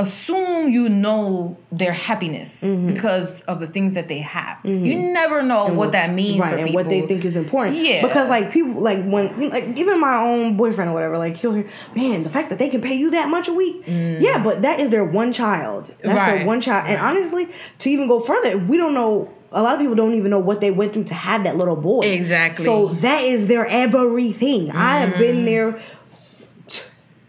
assume 0.00 0.70
you 0.70 0.88
know 0.88 1.56
their 1.80 1.92
happiness 1.92 2.60
Mm-hmm. 2.62 2.92
because 2.94 3.40
of 3.42 3.60
the 3.60 3.66
things 3.66 3.92
that 3.94 4.06
they 4.08 4.18
have. 4.38 4.58
You 4.64 4.94
never 5.20 5.42
know 5.42 5.64
what 5.80 5.92
that 5.92 6.12
means 6.20 6.40
right 6.40 6.50
for 6.52 6.56
and 6.58 6.66
people. 6.66 6.80
what 6.82 6.88
they 6.88 7.02
think 7.10 7.24
is 7.24 7.36
important 7.36 7.76
Yeah. 7.76 8.00
because 8.06 8.28
like 8.28 8.50
people 8.56 8.80
like 8.80 9.00
when 9.04 9.50
like 9.50 9.66
even 9.82 10.00
my 10.00 10.16
own 10.16 10.56
boyfriend 10.56 10.90
or 10.90 10.94
whatever 10.94 11.16
like 11.18 11.36
he'll 11.36 11.54
hear 11.54 11.68
man 11.94 12.22
the 12.22 12.30
fact 12.30 12.50
that 12.50 12.58
they 12.58 12.68
can 12.68 12.80
pay 12.82 12.94
you 13.02 13.10
that 13.12 13.28
much 13.28 13.46
a 13.48 13.52
week 13.52 13.76
yeah 13.86 14.42
but 14.42 14.62
that 14.62 14.80
is 14.80 14.88
their 14.90 15.04
one 15.04 15.32
child 15.32 15.82
that's 16.02 16.26
their 16.26 16.38
Mm. 16.40 16.46
One 16.46 16.60
child 16.60 16.82
and 16.88 16.98
honestly 17.00 17.48
to 17.80 17.90
even 17.90 18.06
go 18.08 18.18
further 18.20 18.56
we 18.58 18.76
don't 18.76 18.94
know 18.94 19.12
a 19.52 19.62
lot 19.62 19.74
of 19.74 19.80
people 19.80 19.96
don't 19.96 20.14
even 20.14 20.30
know 20.30 20.38
what 20.50 20.60
they 20.60 20.70
went 20.70 20.92
through 20.92 21.04
to 21.04 21.14
have 21.14 21.44
that 21.44 21.56
little 21.56 21.76
boy 21.76 22.02
Exactly. 22.06 22.64
so 22.64 22.88
that 23.06 23.22
is 23.22 23.48
their 23.48 23.66
everything 23.66 24.70
i 24.70 24.98
have 25.00 25.14
been 25.18 25.36
Mm-hmm. 25.44 25.44
there 25.46 25.80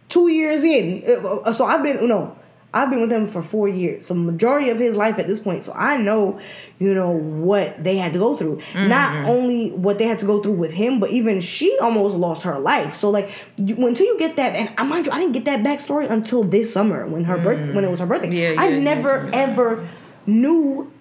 two 0.10 0.28
years 0.30 0.64
in 0.64 1.04
Uh, 1.46 1.54
so 1.54 1.66
i've 1.66 1.84
been 1.84 2.08
no 2.08 2.36
I've 2.74 2.90
been 2.90 3.02
with 3.02 3.12
him 3.12 3.26
for 3.26 3.42
four 3.42 3.68
years, 3.68 4.06
so 4.06 4.14
majority 4.14 4.70
of 4.70 4.80
his 4.80 4.96
life 4.96 5.20
at 5.20 5.28
this 5.28 5.40
point. 5.40 5.66
So 5.66 5.74
I 5.76 5.98
know, 5.98 6.40
you 6.80 6.94
know, 6.94 7.10
what 7.10 7.84
they 7.84 7.98
had 7.98 8.14
to 8.14 8.20
go 8.20 8.38
through. 8.38 8.58
Mm-hmm. 8.58 8.88
Not 8.88 9.28
only 9.28 9.72
what 9.72 9.98
they 9.98 10.06
had 10.06 10.20
to 10.20 10.26
go 10.26 10.42
through 10.42 10.54
with 10.54 10.72
him, 10.72 11.00
but 11.00 11.10
even 11.10 11.42
she 11.42 11.78
almost 11.80 12.16
lost 12.16 12.44
her 12.44 12.58
life. 12.60 12.94
So 12.94 13.10
like, 13.10 13.30
you, 13.58 13.76
until 13.86 14.06
you 14.06 14.18
get 14.18 14.38
that, 14.38 14.56
and 14.56 14.74
I 14.78 14.84
mind 14.84 15.08
you, 15.08 15.12
I 15.12 15.20
didn't 15.20 15.34
get 15.34 15.46
that 15.46 15.60
backstory 15.62 16.10
until 16.10 16.44
this 16.44 16.72
summer 16.72 17.06
when 17.06 17.26
her 17.26 17.38
birth, 17.38 17.76
when 17.76 17.84
it 17.84 17.90
was 17.90 18.00
her 18.00 18.06
birthday. 18.06 18.30
Mm. 18.30 18.56
Yeah, 18.56 18.62
I 18.62 18.68
yeah, 18.68 18.76
yeah, 18.78 18.84
never 18.84 19.30
ever 19.34 19.90
knew 20.26 20.92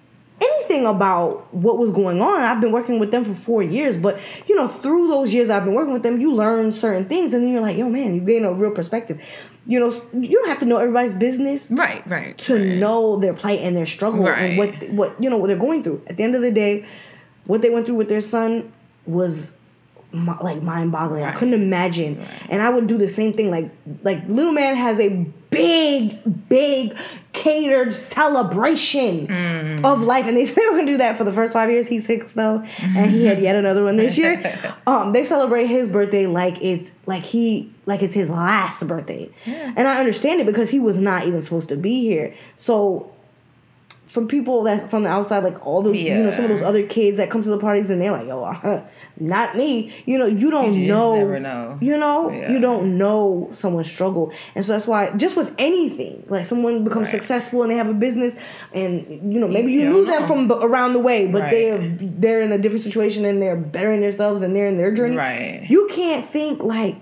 anything 0.41 0.85
about 0.85 1.53
what 1.53 1.77
was 1.77 1.91
going 1.91 2.21
on. 2.21 2.41
I've 2.41 2.61
been 2.61 2.71
working 2.71 2.99
with 2.99 3.11
them 3.11 3.23
for 3.23 3.33
four 3.33 3.63
years, 3.63 3.97
but 3.97 4.19
you 4.47 4.55
know, 4.55 4.67
through 4.67 5.07
those 5.07 5.33
years 5.33 5.49
I've 5.49 5.65
been 5.65 5.73
working 5.73 5.93
with 5.93 6.03
them, 6.03 6.19
you 6.19 6.33
learn 6.33 6.71
certain 6.71 7.07
things, 7.07 7.33
and 7.33 7.43
then 7.43 7.51
you're 7.51 7.61
like, 7.61 7.77
yo, 7.77 7.89
man, 7.89 8.15
you 8.15 8.21
gain 8.21 8.45
a 8.45 8.53
real 8.53 8.71
perspective. 8.71 9.21
You 9.67 9.79
know, 9.79 9.93
you 10.13 10.29
don't 10.29 10.47
have 10.47 10.59
to 10.59 10.65
know 10.65 10.77
everybody's 10.77 11.13
business 11.13 11.69
right, 11.69 12.05
right. 12.07 12.37
to 12.39 12.57
know 12.57 13.17
their 13.17 13.33
plight 13.33 13.59
and 13.59 13.77
their 13.77 13.85
struggle 13.85 14.27
and 14.27 14.57
what 14.57 14.89
what 14.89 15.21
you 15.21 15.29
know 15.29 15.37
what 15.37 15.47
they're 15.47 15.57
going 15.57 15.83
through. 15.83 16.01
At 16.07 16.17
the 16.17 16.23
end 16.23 16.35
of 16.35 16.41
the 16.41 16.51
day, 16.51 16.85
what 17.45 17.61
they 17.61 17.69
went 17.69 17.85
through 17.85 17.95
with 17.95 18.09
their 18.09 18.21
son 18.21 18.73
was 19.05 19.53
like 20.13 20.61
mind 20.61 20.91
boggling. 20.91 21.23
I 21.23 21.31
couldn't 21.31 21.53
imagine, 21.53 22.25
and 22.49 22.61
I 22.61 22.69
would 22.69 22.87
do 22.87 22.97
the 22.97 23.07
same 23.07 23.33
thing. 23.33 23.49
Like 23.49 23.71
like 24.03 24.27
little 24.27 24.53
man 24.53 24.75
has 24.75 24.99
a 24.99 25.09
big 25.49 26.19
big 26.49 26.95
catered 27.33 27.93
celebration 27.93 29.27
Mm. 29.27 29.83
of 29.85 30.01
life, 30.01 30.27
and 30.27 30.35
they 30.35 30.45
said 30.47 30.57
we're 30.69 30.71
gonna 30.77 30.85
do 30.87 30.97
that 30.97 31.17
for 31.17 31.23
the 31.23 31.31
first 31.31 31.53
five 31.53 31.69
years. 31.69 31.87
He's 31.87 32.05
six 32.05 32.33
though, 32.33 32.63
and 32.79 33.11
he 33.11 33.25
had 33.25 33.39
yet 33.41 33.55
another 33.55 33.83
one 33.83 33.97
this 33.97 34.17
year. 34.17 34.75
um, 34.87 35.13
they 35.13 35.23
celebrate 35.23 35.67
his 35.67 35.87
birthday 35.87 36.27
like 36.27 36.61
it's 36.61 36.91
like 37.05 37.23
he 37.23 37.71
like 37.85 38.01
it's 38.01 38.13
his 38.13 38.29
last 38.29 38.85
birthday, 38.87 39.29
and 39.45 39.87
I 39.87 39.99
understand 39.99 40.39
it 40.41 40.45
because 40.45 40.69
he 40.69 40.79
was 40.79 40.97
not 40.97 41.25
even 41.25 41.41
supposed 41.41 41.69
to 41.69 41.77
be 41.77 42.01
here. 42.01 42.33
So 42.55 43.11
from 44.11 44.27
people 44.27 44.63
that's 44.63 44.83
from 44.91 45.03
the 45.03 45.09
outside, 45.09 45.41
like 45.41 45.65
all 45.65 45.81
those, 45.81 45.97
you 45.97 46.13
know, 46.13 46.31
some 46.31 46.43
of 46.43 46.49
those 46.51 46.61
other 46.61 46.85
kids 46.85 47.15
that 47.15 47.29
come 47.29 47.41
to 47.41 47.49
the 47.49 47.57
parties 47.57 47.89
and 47.89 48.01
they're 48.01 48.11
like, 48.11 48.27
yo, 48.27 48.43
not 49.19 49.55
me. 49.55 49.93
You 50.05 50.17
know, 50.17 50.25
you 50.25 50.51
don't 50.51 50.73
You 50.73 50.87
know, 50.87 51.15
never 51.15 51.39
know. 51.39 51.77
You 51.79 51.95
know, 51.95 52.29
Yeah. 52.29 52.51
you 52.51 52.59
don't 52.59 52.97
know 52.97 53.47
someone's 53.51 53.89
struggle, 53.89 54.33
and 54.53 54.65
so 54.65 54.73
that's 54.73 54.85
why 54.85 55.11
just 55.15 55.37
with 55.37 55.53
anything, 55.57 56.25
like 56.27 56.45
someone 56.45 56.83
becomes 56.83 57.07
Right. 57.07 57.21
successful 57.21 57.63
and 57.63 57.71
they 57.71 57.75
have 57.77 57.87
a 57.87 57.93
business, 57.93 58.35
and 58.73 59.05
you 59.33 59.39
know, 59.39 59.47
maybe 59.47 59.71
you 59.71 59.81
You 59.81 59.89
knew 59.89 60.05
them 60.05 60.23
know. 60.23 60.27
from 60.27 60.51
around 60.51 60.91
the 60.91 60.99
way, 60.99 61.27
but 61.27 61.43
Right. 61.43 61.51
they're 61.51 61.77
they're 62.01 62.41
in 62.41 62.51
a 62.51 62.57
different 62.57 62.83
situation 62.83 63.23
and 63.23 63.41
they're 63.41 63.55
bettering 63.55 64.01
themselves 64.01 64.41
and 64.41 64.53
they're 64.53 64.67
in 64.67 64.77
their 64.77 64.91
journey. 64.91 65.15
Right. 65.15 65.65
You 65.69 65.87
can't 65.89 66.25
think 66.25 66.61
like, 66.61 66.97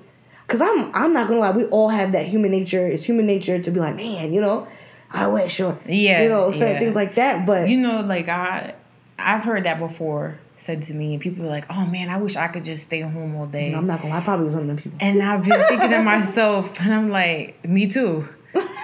cause 0.48 0.62
I'm 0.62 0.92
I'm 0.94 1.12
not 1.14 1.28
gonna 1.28 1.40
lie, 1.40 1.52
we 1.52 1.66
all 1.66 1.90
have 1.90 2.12
that 2.12 2.28
human 2.28 2.52
nature. 2.52 2.86
It's 2.86 3.04
human 3.04 3.26
nature 3.26 3.58
to 3.58 3.72
be 3.72 3.80
like, 3.80 3.96
man, 3.96 4.32
you 4.32 4.42
know. 4.42 4.68
I 5.12 5.28
wish, 5.28 5.60
or 5.60 5.78
Yeah, 5.88 6.24
you 6.24 6.30
know, 6.30 6.52
certain 6.52 6.74
yeah. 6.76 6.80
things 6.80 6.96
like 6.96 7.16
that. 7.16 7.46
But 7.46 7.70
You 7.70 7.78
know, 7.78 8.02
like 8.02 8.30
I, 8.30 8.76
I've 9.18 9.44
heard 9.44 9.64
that 9.66 9.80
before 9.80 10.38
said 10.58 10.82
to 10.84 10.94
me, 10.94 11.14
and 11.14 11.22
people 11.22 11.46
are 11.46 11.50
like, 11.50 11.66
"Oh 11.70 11.86
man, 11.86 12.10
I 12.10 12.18
wish 12.18 12.36
I 12.36 12.48
could 12.50 12.64
just 12.66 12.84
stay 12.84 13.00
home 13.02 13.36
all 13.36 13.46
day." 13.48 13.74
I'm 13.74 13.88
not 13.88 14.02
gonna 14.02 14.14
lie, 14.14 14.20
I 14.20 14.24
probably 14.24 14.46
was 14.46 14.54
one 14.56 14.64
of 14.64 14.68
them 14.68 14.78
people. 14.78 14.98
And 15.02 15.22
I've 15.24 15.44
been 15.46 15.60
thinking 15.68 15.90
to 15.92 16.04
myself, 16.14 16.80
and 16.82 16.94
I'm 16.94 17.10
like, 17.10 17.66
me 17.68 17.88
too. 17.88 18.28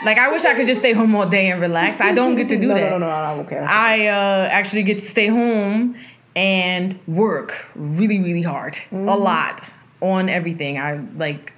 Like 0.05 0.17
I 0.17 0.32
wish 0.32 0.45
I 0.45 0.53
could 0.53 0.67
just 0.67 0.80
stay 0.82 0.93
home 0.93 1.13
all 1.15 1.26
day 1.28 1.49
and 1.51 1.59
relax. 1.59 1.99
I 1.99 2.13
don't 2.13 2.36
get 2.36 2.47
to 2.49 2.57
do 2.59 2.67
no, 2.69 2.73
that. 2.76 2.82
No, 2.82 2.89
no, 2.91 2.97
no, 2.99 3.05
no, 3.07 3.11
I 3.11 3.36
don't 3.36 3.49
care. 3.49 3.65
I 3.67 4.07
uh, 4.07 4.47
actually 4.51 4.84
get 4.84 4.99
to 4.99 5.05
stay 5.05 5.28
home 5.28 5.95
and 6.36 6.99
work 7.07 7.69
really, 7.76 8.19
really 8.19 8.41
hard, 8.43 8.73
Mm-hmm. 8.76 9.07
a 9.09 9.15
lot 9.15 9.63
on 10.01 10.30
everything. 10.30 10.78
I 10.78 10.99
like 11.17 11.53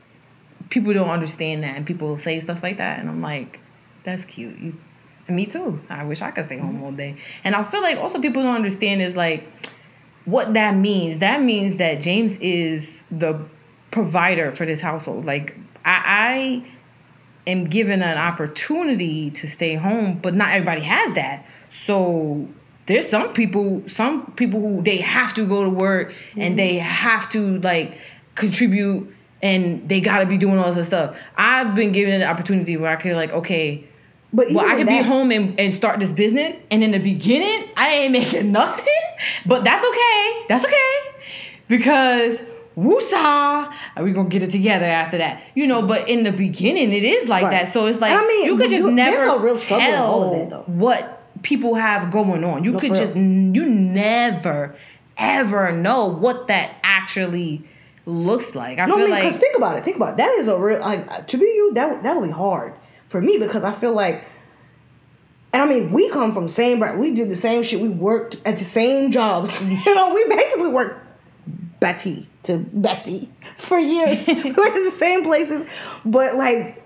people 0.70 0.94
don't 0.94 1.10
understand 1.10 1.64
that, 1.64 1.76
and 1.78 1.86
people 1.86 2.18
say 2.18 2.40
stuff 2.40 2.64
like 2.64 2.78
that, 2.78 3.00
and 3.00 3.08
I'm 3.10 3.22
like, 3.22 3.60
that's 4.08 4.24
cute. 4.24 4.58
You, 4.58 4.78
me 5.28 5.46
too. 5.46 5.82
I 5.90 6.06
wish 6.06 6.22
I 6.22 6.32
could 6.32 6.46
stay 6.46 6.58
home 6.58 6.82
all 6.82 6.94
day. 6.94 7.18
And 7.44 7.54
I 7.54 7.64
feel 7.64 7.82
like 7.82 7.98
also 7.98 8.22
people 8.22 8.42
don't 8.42 8.56
understand 8.56 9.02
is 9.02 9.18
like 9.18 9.46
what 10.24 10.54
that 10.54 10.78
means. 10.78 11.20
That 11.20 11.42
means 11.42 11.76
that 11.76 12.00
James 12.00 12.38
is 12.38 13.04
the 13.12 13.38
provider 13.92 14.54
for 14.54 14.66
this 14.66 14.80
household. 14.80 15.26
Like 15.26 15.58
I, 15.84 16.64
I 17.46 17.50
am 17.50 17.66
given 17.66 18.02
an 18.02 18.18
opportunity 18.18 19.30
to 19.32 19.46
stay 19.46 19.76
home, 19.76 20.20
but 20.20 20.34
not 20.34 20.52
everybody 20.52 20.84
has 20.84 21.14
that. 21.16 21.46
So 21.70 22.48
there's 22.86 23.10
some 23.10 23.34
people, 23.34 23.84
some 23.90 24.32
people 24.38 24.62
who 24.62 24.82
they 24.84 25.00
have 25.00 25.36
to 25.36 25.46
go 25.46 25.66
to 25.66 25.70
work 25.70 26.14
and 26.38 26.58
they 26.58 26.76
mm-hmm. 26.76 26.88
have 26.88 27.30
to 27.34 27.60
like 27.60 28.00
contribute 28.36 29.14
and 29.42 29.88
they 29.90 30.00
gotta 30.00 30.26
be 30.26 30.38
doing 30.38 30.58
all 30.58 30.74
this 30.74 30.88
stuff. 30.88 31.16
I've 31.36 31.76
been 31.76 31.92
given 31.92 32.22
an 32.22 32.24
opportunity 32.24 32.78
where 32.78 32.90
I 32.90 32.96
could 32.96 33.14
like, 33.14 33.32
okay, 33.32 33.88
but 34.34 34.48
well, 34.52 34.66
I 34.70 34.76
could 34.76 34.88
be 34.88 34.98
home 35.02 35.32
and, 35.32 35.60
and 35.60 35.74
start 35.74 36.00
this 36.00 36.12
business, 36.12 36.56
and 36.70 36.84
in 36.84 36.92
the 36.92 37.00
beginning, 37.00 37.70
I 37.78 37.90
ain't 37.94 38.12
making 38.20 38.52
nothing, 38.52 38.86
but 39.46 39.64
that's 39.64 39.86
okay. 39.86 40.46
That's 40.50 40.66
okay. 40.66 41.00
Because 41.68 42.42
woosah, 42.78 43.74
we 44.02 44.12
gonna 44.12 44.30
get 44.30 44.44
it 44.44 44.52
together 44.52 44.86
after 44.86 45.18
that. 45.18 45.42
You 45.56 45.68
know, 45.68 45.82
but 45.86 46.08
in 46.08 46.24
the 46.24 46.32
beginning, 46.32 46.92
it 46.94 47.04
is 47.04 47.28
like 47.28 47.44
Right. 47.44 47.52
that. 47.66 47.74
So 47.74 47.88
it's 47.88 48.00
like 48.00 48.12
I 48.12 48.22
mean, 48.26 48.46
you 48.46 48.58
could 48.58 48.70
just 48.70 48.84
you- 48.84 48.92
never 48.92 49.40
real 49.40 49.56
struggle 49.58 49.94
all 49.96 50.24
of 50.24 50.50
tell 50.50 50.60
that, 50.62 50.70
what 50.70 51.24
people 51.44 51.76
have 51.76 52.12
going 52.12 52.44
on. 52.44 52.64
You 52.64 52.74
No, 52.74 52.80
could 52.80 52.94
just 52.94 53.16
you 53.16 53.70
never 53.70 54.76
ever 55.18 55.72
know 55.72 56.06
what 56.06 56.48
that 56.48 56.72
actually 56.84 57.64
looks 58.06 58.54
like. 58.56 58.78
I 58.80 58.86
No, 58.86 58.96
I 58.96 58.98
feel 58.98 59.08
mean, 59.08 59.16
because 59.16 59.36
think 59.38 59.58
about 59.58 59.78
it. 59.78 59.84
Think 59.84 59.98
about 59.98 60.12
it. 60.14 60.18
That 60.18 60.32
is 60.38 60.48
a 60.48 60.58
real 60.58 60.80
like 60.80 61.28
to 61.28 61.38
be 61.38 61.46
you. 61.46 61.74
That 61.74 62.04
that 62.04 62.16
would 62.20 62.28
be 62.28 62.32
hard 62.34 62.74
for 63.08 63.22
me 63.22 63.38
because 63.38 63.64
I 63.64 63.72
feel 63.72 63.94
like, 63.94 64.26
and 65.54 65.64
I 65.64 65.66
mean, 65.66 65.92
we 65.92 66.10
come 66.10 66.32
from 66.32 66.48
the 66.48 66.54
same. 66.54 66.80
We 67.00 67.14
did 67.14 67.30
the 67.30 67.36
same 67.36 67.64
shit. 67.64 67.80
We 67.80 67.90
worked 67.90 68.38
at 68.46 68.58
the 68.58 68.66
same 68.66 69.12
jobs. 69.12 69.60
you 69.86 69.96
know, 69.96 70.14
we 70.14 70.28
basically 70.28 70.70
worked 70.70 71.06
Betty 71.80 72.28
to 72.44 72.58
Betty 72.58 73.30
for 73.56 73.80
years. 73.80 74.28
we 74.28 74.52
went 74.52 74.56
to 74.74 74.84
the 74.84 74.96
same 74.96 75.24
places, 75.24 75.70
but 76.06 76.36
like. 76.36 76.84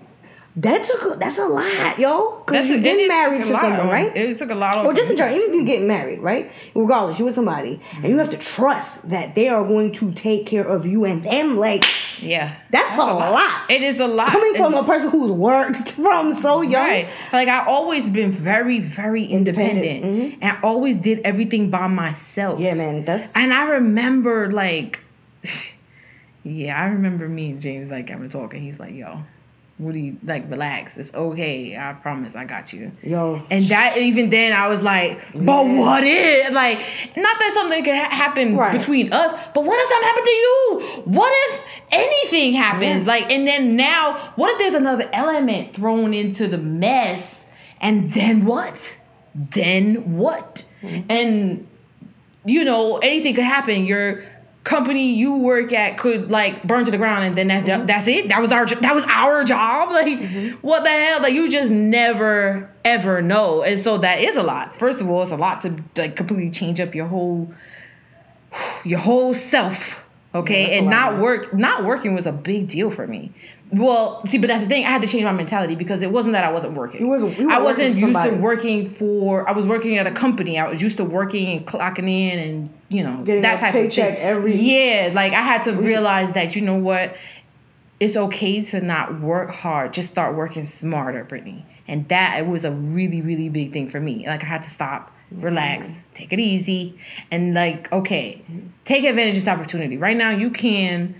That 0.54 0.84
took 0.84 1.14
a, 1.14 1.18
that's 1.18 1.38
a 1.38 1.46
lot, 1.46 1.98
yo. 1.98 2.42
Because 2.44 2.68
you're 2.68 2.82
getting 2.82 3.08
married 3.08 3.46
to 3.46 3.56
someone, 3.56 3.88
right? 3.88 4.14
It 4.14 4.36
took 4.36 4.50
a 4.50 4.54
lot 4.54 4.76
of. 4.76 4.84
Or 4.84 4.92
just 4.92 5.10
in 5.10 5.16
general, 5.16 5.34
even 5.34 5.48
if 5.48 5.54
you're 5.56 5.64
getting 5.64 5.88
married, 5.88 6.18
right? 6.18 6.52
Regardless, 6.74 7.18
you 7.18 7.24
with 7.24 7.34
somebody, 7.34 7.80
and 7.94 8.08
you 8.08 8.18
have 8.18 8.28
to 8.32 8.36
trust 8.36 9.08
that 9.08 9.34
they 9.34 9.48
are 9.48 9.64
going 9.64 9.92
to 9.92 10.12
take 10.12 10.44
care 10.44 10.68
of 10.68 10.84
you 10.84 11.06
and 11.06 11.22
them. 11.24 11.56
Like 11.56 11.86
Yeah, 12.22 12.56
that's, 12.70 12.94
a, 12.94 12.96
lot. 12.98 13.70
It 13.70 13.82
is 13.82 14.00
a 14.00 14.06
lot 14.06 14.28
Coming 14.28 14.54
from 14.54 14.72
It's- 14.72 14.84
a 14.84 14.86
person 14.86 15.10
who's 15.10 15.30
worked 15.32 15.92
from 16.02 16.34
so 16.34 16.62
young. 16.62 16.72
Right. 16.82 17.08
Like 17.32 17.48
I 17.48 17.66
always 17.66 18.08
been 18.08 18.30
very, 18.30 18.78
very 18.80 19.24
independent, 19.24 19.84
Independent, 19.84 20.32
mm-hmm. 20.32 20.42
and 20.42 20.56
I 20.56 20.60
always 20.62 20.96
did 20.96 21.20
everything 21.24 21.70
by 21.70 21.86
myself. 21.88 22.60
Yeah, 22.60 22.74
man. 22.74 23.04
That's 23.04 23.34
And 23.34 23.52
I 23.52 23.64
remember 23.72 24.50
like, 24.52 25.00
yeah, 26.44 26.80
I 26.80 26.86
remember 26.86 27.28
me 27.28 27.50
and 27.50 27.60
James 27.62 27.90
like 27.90 28.10
ever 28.10 28.28
talking. 28.28 28.62
He's 28.62 28.78
like, 28.80 28.94
"Yo, 28.94 29.22
you 29.90 30.16
like? 30.24 30.50
Relax. 30.50 30.96
It's 30.96 31.12
okay. 31.14 31.76
I 31.76 31.92
promise. 31.94 32.34
I 32.36 32.44
got 32.44 32.72
you." 32.72 32.92
yo. 33.02 33.42
And 33.50 33.64
that 33.66 33.96
even 33.98 34.30
then 34.30 34.52
I 34.52 34.68
was 34.68 34.82
like, 34.82 35.20
but 35.34 35.66
what 35.66 36.04
if 36.04 36.52
like 36.52 36.78
not 37.16 37.38
that 37.38 37.52
something 37.54 37.84
could 37.84 37.94
ha- 37.94 38.10
happen 38.10 38.56
Right. 38.56 38.78
between 38.78 39.12
us, 39.12 39.38
but 39.54 39.64
what 39.64 39.78
if 39.80 39.88
something 39.88 40.08
happened 40.08 40.26
to 40.26 40.30
you? 40.30 41.02
What 41.06 41.32
if 41.50 41.64
anything 41.92 42.54
happens? 42.54 43.06
Like 43.06 43.30
and 43.30 43.46
then 43.46 43.76
now, 43.76 44.32
what 44.36 44.50
if 44.52 44.58
there's 44.58 44.74
another 44.74 45.08
element 45.12 45.74
thrown 45.74 46.14
into 46.14 46.46
the 46.48 46.58
mess? 46.58 47.46
And 47.80 48.12
then 48.12 48.44
what? 48.44 48.98
Then 49.34 50.16
what? 50.16 50.64
Mm-hmm. 50.82 51.06
And 51.10 51.66
you 52.44 52.64
know, 52.64 52.98
anything 52.98 53.34
could 53.34 53.44
happen. 53.44 53.84
Your 53.84 54.24
company 54.64 55.12
you 55.14 55.36
work 55.36 55.72
at 55.72 55.98
could 55.98 56.30
like 56.30 56.62
burn 56.62 56.84
to 56.84 56.90
the 56.90 56.96
ground, 56.96 57.24
and 57.24 57.36
then 57.36 57.48
that's 57.48 57.66
that's 57.66 58.06
it. 58.06 58.28
That 58.28 58.40
was 58.40 58.52
our 58.52 58.66
that 58.66 58.94
was 58.94 59.04
our 59.08 59.44
job. 59.44 59.90
Like 59.92 60.54
what 60.60 60.82
the 60.84 60.90
hell? 60.90 61.20
Like 61.22 61.34
you 61.34 61.50
just 61.50 61.70
never 61.70 62.70
ever 62.84 63.20
know, 63.22 63.62
and 63.62 63.80
so 63.80 63.98
that 63.98 64.20
is 64.20 64.36
a 64.36 64.42
lot. 64.42 64.74
First 64.74 65.00
of 65.00 65.08
all, 65.08 65.22
it's 65.22 65.30
a 65.30 65.36
lot 65.36 65.60
to 65.62 65.82
like 65.96 66.16
completely 66.16 66.50
change 66.50 66.80
up 66.80 66.94
your 66.94 67.06
whole 67.06 67.52
your 68.84 68.98
whole 69.00 69.34
self. 69.34 70.04
Okay, 70.34 70.70
Yeah, 70.70 70.78
and 70.78 70.88
not 70.88 71.18
work 71.18 71.52
not 71.52 71.84
working 71.84 72.14
was 72.14 72.26
a 72.26 72.32
big 72.32 72.68
deal 72.68 72.90
for 72.90 73.06
me. 73.06 73.32
Well, 73.72 74.26
see, 74.26 74.36
but 74.36 74.48
that's 74.48 74.62
the 74.62 74.68
thing. 74.68 74.84
I 74.84 74.90
had 74.90 75.00
to 75.00 75.08
change 75.08 75.24
my 75.24 75.32
mentality 75.32 75.74
because 75.74 76.02
it 76.02 76.10
wasn't 76.12 76.34
that 76.34 76.44
I 76.44 76.52
wasn't 76.52 76.74
working. 76.74 77.00
You 77.00 77.08
were 77.08 77.50
I 77.50 77.58
wasn't 77.58 77.96
used 77.96 78.22
to 78.22 78.36
working 78.36 78.86
for. 78.86 79.48
I 79.48 79.52
was 79.52 79.64
working 79.64 79.96
at 79.96 80.06
a 80.06 80.10
company. 80.10 80.58
I 80.58 80.68
was 80.68 80.82
used 80.82 80.98
to 80.98 81.04
working 81.04 81.56
and 81.56 81.66
clocking 81.66 82.08
in 82.08 82.38
and 82.38 82.70
you 82.90 83.02
know 83.02 83.22
Getting 83.24 83.40
that 83.42 83.56
a 83.56 83.60
type 83.60 83.72
paycheck 83.72 84.10
of 84.10 84.16
thing. 84.16 84.24
every- 84.24 84.56
Yeah, 84.56 85.10
like 85.14 85.32
I 85.32 85.40
had 85.40 85.62
to 85.64 85.72
realize 85.72 86.34
that 86.34 86.54
you 86.54 86.60
know 86.60 86.76
what, 86.76 87.16
it's 87.98 88.14
okay 88.14 88.60
to 88.60 88.80
not 88.82 89.20
work 89.20 89.50
hard. 89.50 89.94
Just 89.94 90.10
start 90.10 90.36
working 90.36 90.66
smarter, 90.66 91.24
Brittany. 91.24 91.64
And 91.88 92.06
that 92.08 92.38
it 92.40 92.46
was 92.46 92.64
a 92.64 92.70
really 92.70 93.22
really 93.22 93.48
big 93.48 93.72
thing 93.72 93.88
for 93.88 94.00
me. 94.00 94.26
Like 94.26 94.42
I 94.44 94.46
had 94.46 94.62
to 94.64 94.70
stop, 94.70 95.10
relax, 95.30 95.96
take 96.14 96.30
it 96.34 96.40
easy, 96.40 96.98
and 97.30 97.54
like 97.54 97.90
okay, 97.90 98.42
take 98.84 99.04
advantage 99.04 99.36
of 99.38 99.44
this 99.44 99.48
opportunity. 99.48 99.96
Right 99.96 100.16
now, 100.16 100.28
you 100.30 100.50
can 100.50 101.14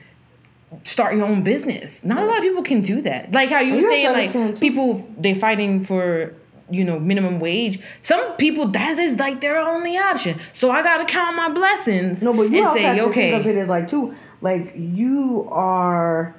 start 0.84 1.14
your 1.14 1.26
own 1.26 1.42
business. 1.42 2.04
Not 2.04 2.22
a 2.22 2.26
lot 2.26 2.38
of 2.38 2.42
people 2.42 2.62
can 2.62 2.80
do 2.80 3.00
that. 3.02 3.32
Like 3.32 3.50
how 3.50 3.60
you 3.60 3.74
were 3.76 3.82
to 3.82 3.88
saying, 3.88 4.34
like 4.34 4.60
people 4.60 5.04
they 5.18 5.34
fighting 5.34 5.84
for 5.84 6.34
you 6.70 6.84
know 6.84 6.98
minimum 6.98 7.40
wage. 7.40 7.80
Some 8.00 8.36
people 8.36 8.68
that 8.68 8.98
is 8.98 9.18
like 9.18 9.40
their 9.40 9.58
only 9.58 9.96
option. 9.96 10.40
So 10.54 10.70
I 10.70 10.82
gotta 10.82 11.04
count 11.04 11.36
my 11.36 11.50
blessings. 11.50 12.22
No, 12.22 12.32
but 12.32 12.50
you 12.50 12.64
also 12.64 12.76
say 12.76 12.82
have 12.82 12.96
to 12.96 13.04
okay. 13.04 13.30
think 13.32 13.44
of 13.44 13.50
it 13.50 13.58
as 13.58 13.68
like 13.68 13.88
too, 13.88 14.14
like 14.40 14.72
you 14.76 15.48
are, 15.50 16.34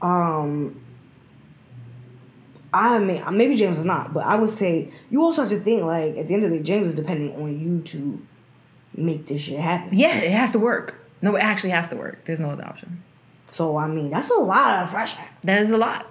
um. 0.00 0.82
I 2.70 2.98
mean, 2.98 3.24
maybe 3.32 3.56
James 3.56 3.78
is 3.78 3.84
not, 3.86 4.12
but 4.12 4.26
I 4.26 4.36
would 4.36 4.50
say 4.50 4.92
you 5.08 5.22
also 5.22 5.40
have 5.40 5.50
to 5.50 5.58
think 5.58 5.84
like 5.84 6.18
at 6.18 6.28
the 6.28 6.34
end 6.34 6.44
of 6.44 6.50
the 6.50 6.58
day, 6.58 6.62
James 6.62 6.90
is 6.90 6.94
depending 6.94 7.34
on 7.42 7.58
you 7.58 7.80
to 7.84 8.22
make 8.94 9.26
this 9.26 9.40
shit 9.40 9.58
happen. 9.58 9.96
Yeah, 9.96 10.18
it 10.18 10.32
has 10.32 10.50
to 10.50 10.58
work. 10.58 10.94
No, 11.22 11.34
it 11.34 11.40
actually 11.40 11.70
has 11.70 11.88
to 11.88 11.96
work. 11.96 12.26
There's 12.26 12.40
no 12.40 12.50
other 12.50 12.64
option. 12.64 13.02
So 13.48 13.76
I 13.76 13.86
mean, 13.88 14.10
that's 14.10 14.30
a 14.30 14.34
lot 14.34 14.84
of 14.84 14.90
pressure. 14.90 15.18
That 15.44 15.62
is 15.62 15.70
a 15.70 15.76
lot. 15.78 16.06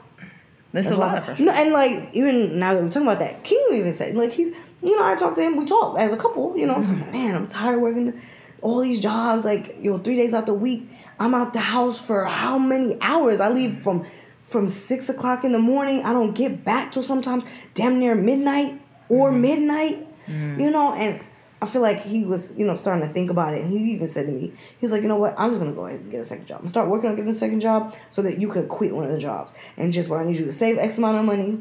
That's, 0.74 0.88
a 0.88 0.96
lot 0.98 1.18
of 1.18 1.24
pressure. 1.24 1.44
No, 1.44 1.54
and 1.54 1.72
like 1.72 2.10
even 2.14 2.60
now 2.60 2.74
that 2.74 2.84
we're 2.84 2.90
talking 2.90 3.04
about 3.08 3.20
that, 3.20 3.44
King 3.44 3.66
even 3.74 3.94
said 3.96 4.16
like 4.16 4.32
he, 4.32 4.44
you 4.84 4.96
know, 4.98 5.04
I 5.04 5.16
talked 5.16 5.36
to 5.38 5.42
him. 5.42 5.56
We 5.56 5.66
talked 5.66 5.98
as 6.00 6.12
a 6.14 6.18
couple. 6.18 6.58
You 6.58 6.66
know, 6.68 6.76
Mm-hmm. 6.76 7.02
like, 7.02 7.12
man, 7.14 7.36
I'm 7.36 7.48
tired 7.48 7.76
of 7.76 7.82
working 7.82 8.22
all 8.62 8.80
these 8.82 9.00
jobs. 9.00 9.46
Like, 9.46 9.78
yo, 9.82 9.98
three 9.98 10.16
days 10.18 10.34
out 10.34 10.46
the 10.46 10.54
week, 10.54 10.90
I'm 11.20 11.34
out 11.34 11.54
the 11.54 11.60
house 11.60 11.98
for 12.00 12.26
how 12.26 12.58
many 12.60 12.98
hours? 13.02 13.40
I 13.40 13.50
leave 13.50 13.82
from 13.82 14.06
from 14.44 14.68
six 14.70 15.10
o'clock 15.10 15.44
in 15.44 15.52
the 15.52 15.60
morning. 15.60 16.04
I 16.04 16.14
don't 16.14 16.34
get 16.34 16.64
back 16.64 16.92
till 16.92 17.04
sometimes 17.04 17.44
damn 17.74 18.00
near 18.00 18.14
midnight 18.16 18.82
or 19.10 19.30
Mm-hmm. 19.32 19.42
midnight. 19.42 20.08
You 20.28 20.70
know, 20.72 20.94
and 20.94 21.22
I 21.62 21.66
feel 21.66 21.82
like 21.82 22.02
he 22.04 22.24
was, 22.24 22.54
you 22.56 22.66
know, 22.66 22.76
starting 22.76 23.08
to 23.08 23.12
think 23.12 23.32
about 23.32 23.54
it. 23.54 23.64
And 23.64 23.72
he 23.72 23.94
even 23.94 24.08
said 24.08 24.28
to 24.28 24.32
me, 24.32 24.54
he 24.80 24.86
was 24.86 24.92
like, 24.92 25.02
you 25.02 25.08
know 25.08 25.16
what? 25.16 25.34
I'm 25.38 25.50
just 25.50 25.60
gonna 25.60 25.74
go 25.74 25.88
ahead 25.88 26.02
and 26.02 26.12
get 26.12 26.22
a 26.22 26.24
second 26.24 26.46
job. 26.46 26.60
I'm 26.62 26.68
start 26.68 26.88
working 26.88 27.10
on 27.10 27.16
getting 27.16 27.32
a 27.32 27.34
second 27.34 27.62
job 27.62 27.96
so 28.12 28.22
that 28.22 28.40
you 28.40 28.48
could 28.48 28.68
quit 28.68 28.96
one 28.96 29.06
of 29.06 29.12
the 29.12 29.18
jobs. 29.18 29.54
And 29.76 29.92
just 29.92 30.08
what 30.08 30.20
I 30.20 30.26
need 30.26 30.38
you 30.38 30.46
to 30.46 30.52
save 30.52 30.78
X 30.78 30.98
amount 30.98 31.18
of 31.18 31.26
money, 31.26 31.60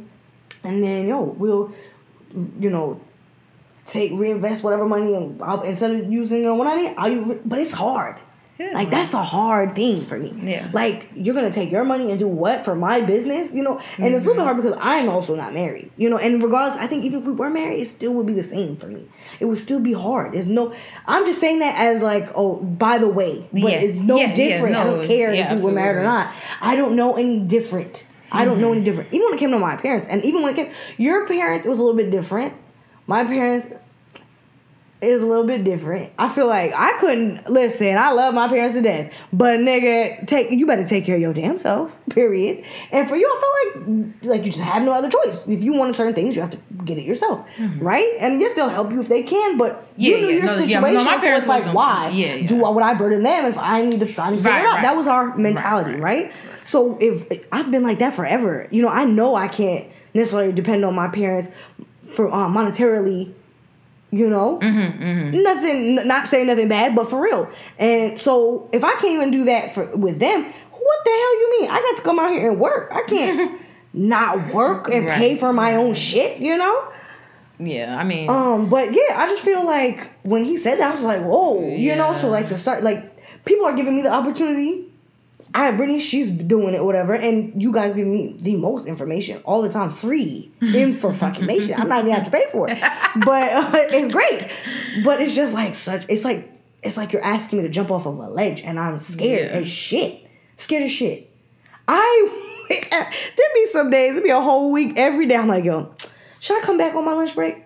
and 0.64 0.82
then 0.82 1.08
yo, 1.08 1.22
we'll, 1.22 1.72
you 2.60 2.70
know, 2.70 3.00
take 3.86 4.12
reinvest 4.12 4.62
whatever 4.62 4.86
money 4.86 5.14
and 5.14 5.40
I'll, 5.40 5.62
instead 5.62 5.92
of 5.92 6.12
using 6.12 6.46
on 6.46 6.58
what 6.58 6.66
I 6.66 6.82
need, 6.82 6.94
I'll. 6.98 7.34
But 7.44 7.60
it's 7.60 7.72
hard. 7.72 8.16
Like 8.58 8.90
that's 8.90 9.12
a 9.12 9.22
hard 9.22 9.72
thing 9.72 10.02
for 10.02 10.18
me. 10.18 10.34
Yeah. 10.42 10.70
Like 10.72 11.10
you're 11.14 11.34
gonna 11.34 11.52
take 11.52 11.70
your 11.70 11.84
money 11.84 12.10
and 12.10 12.18
do 12.18 12.26
what 12.26 12.64
for 12.64 12.74
my 12.74 13.02
business, 13.02 13.52
you 13.52 13.62
know? 13.62 13.80
And 13.98 14.14
it's 14.14 14.24
a 14.24 14.30
little 14.30 14.34
bit 14.34 14.36
mm-hmm. 14.36 14.42
hard 14.44 14.56
because 14.56 14.76
I'm 14.80 15.08
also 15.10 15.36
not 15.36 15.52
married, 15.52 15.90
you 15.96 16.08
know. 16.08 16.16
And 16.16 16.42
regardless, 16.42 16.78
I 16.78 16.86
think 16.86 17.04
even 17.04 17.20
if 17.20 17.26
we 17.26 17.32
were 17.32 17.50
married, 17.50 17.80
it 17.80 17.86
still 17.86 18.14
would 18.14 18.26
be 18.26 18.32
the 18.32 18.42
same 18.42 18.76
for 18.76 18.86
me. 18.86 19.08
It 19.40 19.44
would 19.44 19.58
still 19.58 19.80
be 19.80 19.92
hard. 19.92 20.32
There's 20.32 20.46
no. 20.46 20.74
I'm 21.06 21.26
just 21.26 21.38
saying 21.38 21.58
that 21.58 21.78
as 21.78 22.00
like, 22.00 22.30
oh, 22.34 22.56
by 22.56 22.96
the 22.96 23.08
way, 23.08 23.46
but 23.52 23.60
Yeah. 23.60 23.78
it's 23.78 24.00
no 24.00 24.16
Yeah, 24.16 24.28
yeah, 24.28 24.34
different. 24.34 24.76
I 24.76 24.84
don't 24.84 25.04
care 25.04 25.32
if 25.32 25.50
you 25.50 25.58
were 25.64 25.72
married 25.72 25.98
or 25.98 26.04
not. 26.04 26.32
I 26.60 26.76
don't 26.76 26.96
know 26.96 27.16
any 27.16 27.40
different. 27.40 28.06
I 28.32 28.44
don't 28.44 28.60
know 28.60 28.72
any 28.72 28.78
mm-hmm. 28.78 28.84
different. 28.84 29.14
Even 29.14 29.26
when 29.26 29.34
it 29.34 29.38
came 29.38 29.50
to 29.50 29.58
my 29.58 29.76
parents, 29.76 30.06
and 30.08 30.24
even 30.24 30.42
when 30.42 30.52
it 30.52 30.56
came, 30.56 30.72
your 30.96 31.26
parents, 31.26 31.66
it 31.66 31.68
was 31.68 31.78
a 31.78 31.82
little 31.82 31.96
bit 31.96 32.10
different. 32.10 32.54
My 33.06 33.24
parents 33.24 33.68
is 35.02 35.20
a 35.22 35.26
little 35.26 35.44
bit 35.44 35.62
different. 35.62 36.10
I 36.18 36.28
feel 36.28 36.46
like 36.46 36.72
I 36.74 36.96
couldn't 36.98 37.48
listen. 37.50 37.96
I 37.98 38.12
love 38.12 38.34
my 38.34 38.48
parents 38.48 38.74
to 38.74 38.82
death, 38.82 39.12
but 39.32 39.58
nigga, 39.60 40.26
take 40.26 40.50
you 40.50 40.66
better 40.66 40.86
take 40.86 41.04
care 41.04 41.16
of 41.16 41.20
your 41.20 41.34
damn 41.34 41.58
self. 41.58 41.96
Period. 42.10 42.64
And 42.92 43.06
for 43.08 43.14
you, 43.16 43.26
I 43.26 43.72
feel 43.74 43.92
like 43.92 44.06
like 44.22 44.44
you 44.46 44.52
just 44.52 44.62
have 44.64 44.82
no 44.82 44.92
other 44.92 45.10
choice. 45.10 45.46
If 45.46 45.62
you 45.62 45.74
want 45.74 45.94
certain 45.96 46.14
things, 46.14 46.34
you 46.34 46.40
have 46.40 46.50
to 46.50 46.58
get 46.84 46.96
it 46.98 47.04
yourself, 47.04 47.46
right? 47.78 48.10
And 48.20 48.40
yes, 48.40 48.54
they'll 48.54 48.68
help 48.70 48.90
you 48.90 49.00
if 49.00 49.08
they 49.08 49.22
can, 49.22 49.56
but 49.58 49.82
Mm-hmm. 49.96 50.02
Yeah, 50.02 50.10
you 50.10 50.16
knew 50.20 50.26
yeah, 50.28 50.34
your 50.34 50.44
no, 50.44 50.52
yeah, 50.52 50.58
situation. 50.58 50.94
no, 50.94 51.04
my 51.04 51.16
parents 51.18 51.46
it's 51.46 51.48
like, 51.48 51.74
why 51.74 52.10
yeah, 52.10 52.34
yeah. 52.34 52.46
do 52.46 52.64
I, 52.66 52.68
would 52.68 52.82
I 52.82 52.92
burden 52.92 53.22
them 53.22 53.46
if 53.46 53.56
I 53.56 53.80
need 53.82 53.98
to 54.00 54.06
try 54.06 54.28
to 54.28 54.36
figure 54.36 54.50
Right, 54.50 54.60
it 54.62 54.66
out? 54.66 54.72
right. 54.74 54.82
That 54.82 54.94
was 54.94 55.06
our 55.06 55.34
mentality, 55.38 55.92
right, 55.92 56.26
right? 56.26 56.32
So 56.66 56.98
if 57.00 57.24
I've 57.50 57.70
been 57.70 57.82
like 57.82 57.98
that 58.00 58.12
forever, 58.12 58.66
you 58.70 58.82
know, 58.82 58.88
I 58.90 59.06
know 59.06 59.34
I 59.36 59.48
can't 59.48 59.86
necessarily 60.12 60.52
depend 60.52 60.84
on 60.84 60.94
my 60.94 61.08
parents 61.08 61.48
for 62.12 62.28
uh, 62.28 62.46
monetarily 62.48 63.32
you 64.10 64.28
know? 64.30 64.58
Mm-hmm, 64.60 65.42
nothing 65.42 65.94
not 66.06 66.26
saying 66.28 66.46
nothing 66.46 66.68
bad 66.68 66.94
but 66.94 67.10
for 67.10 67.20
real. 67.22 67.50
And 67.78 68.18
so 68.18 68.68
if 68.72 68.84
i 68.84 68.92
can't 68.92 69.14
even 69.14 69.30
do 69.30 69.44
that 69.44 69.74
for 69.74 69.84
with 69.96 70.18
them 70.18 70.44
what 70.44 71.04
the 71.04 71.10
hell 71.10 71.40
you 71.40 71.60
mean? 71.60 71.70
I 71.70 71.80
got 71.80 71.96
to 71.96 72.02
come 72.02 72.18
out 72.20 72.32
here 72.32 72.50
and 72.50 72.60
work. 72.60 72.90
I 72.92 73.02
can't 73.02 73.60
not 73.92 74.52
work 74.52 74.88
and 74.88 75.06
Right, 75.06 75.18
pay 75.18 75.36
for 75.36 75.52
my 75.52 75.74
own 75.76 75.94
shit 75.94 76.38
you 76.38 76.56
know? 76.56 76.88
Yeah, 77.58 77.96
I 77.98 78.04
mean, 78.04 78.28
um 78.28 78.68
but 78.68 78.92
yeah 78.92 79.18
i 79.18 79.26
just 79.26 79.42
feel 79.42 79.64
like 79.64 80.10
when 80.22 80.44
he 80.44 80.58
said 80.58 80.78
that 80.78 80.90
i 80.90 80.92
was 80.92 81.02
like 81.02 81.22
whoa 81.22 81.66
you 81.74 81.96
know? 81.96 82.12
So 82.14 82.28
like 82.28 82.48
to 82.48 82.58
start 82.58 82.84
like 82.84 83.16
people 83.46 83.64
are 83.64 83.74
giving 83.74 83.96
me 83.96 84.02
the 84.02 84.12
opportunity 84.12 84.92
I 85.54 85.66
have 85.66 85.76
Brittany, 85.76 86.00
she's 86.00 86.30
doing 86.30 86.74
it, 86.74 86.84
whatever, 86.84 87.14
and 87.14 87.62
you 87.62 87.72
guys 87.72 87.94
give 87.94 88.06
me 88.06 88.34
the 88.38 88.56
most 88.56 88.86
information 88.86 89.40
all 89.44 89.62
the 89.62 89.70
time, 89.70 89.90
free, 89.90 90.50
in 90.60 90.96
for 90.96 91.12
fucking 91.12 91.46
nation. 91.46 91.74
I'm 91.78 91.88
not 91.88 92.00
even 92.00 92.12
have 92.12 92.24
to 92.26 92.30
pay 92.30 92.44
for 92.52 92.68
it, 92.68 92.78
but 93.24 93.52
uh, 93.52 93.70
it's 93.74 94.12
great. 94.12 94.50
But 95.04 95.20
it's 95.22 95.34
just 95.34 95.54
like 95.54 95.74
such. 95.74 96.04
It's 96.08 96.24
like 96.24 96.52
it's 96.82 96.96
like 96.96 97.12
you're 97.12 97.24
asking 97.24 97.58
me 97.60 97.62
to 97.64 97.70
jump 97.70 97.90
off 97.90 98.06
of 98.06 98.18
a 98.18 98.28
ledge, 98.28 98.60
and 98.62 98.78
I'm 98.78 98.98
scared 98.98 99.50
Yeah. 99.52 99.58
as 99.60 99.68
shit. 99.68 100.26
Scared 100.56 100.82
as 100.82 100.90
shit. 100.92 101.30
I 101.88 102.30
there 102.68 103.48
be 103.54 103.66
some 103.66 103.90
days, 103.90 104.14
there 104.14 104.22
be 104.22 104.30
a 104.30 104.40
whole 104.40 104.72
week 104.72 104.94
every 104.96 105.26
day. 105.26 105.36
I'm 105.36 105.48
like, 105.48 105.64
yo, 105.64 105.92
should 106.40 106.60
I 106.60 106.64
come 106.66 106.76
back 106.76 106.94
on 106.94 107.04
my 107.04 107.12
lunch 107.12 107.34
break? 107.34 107.58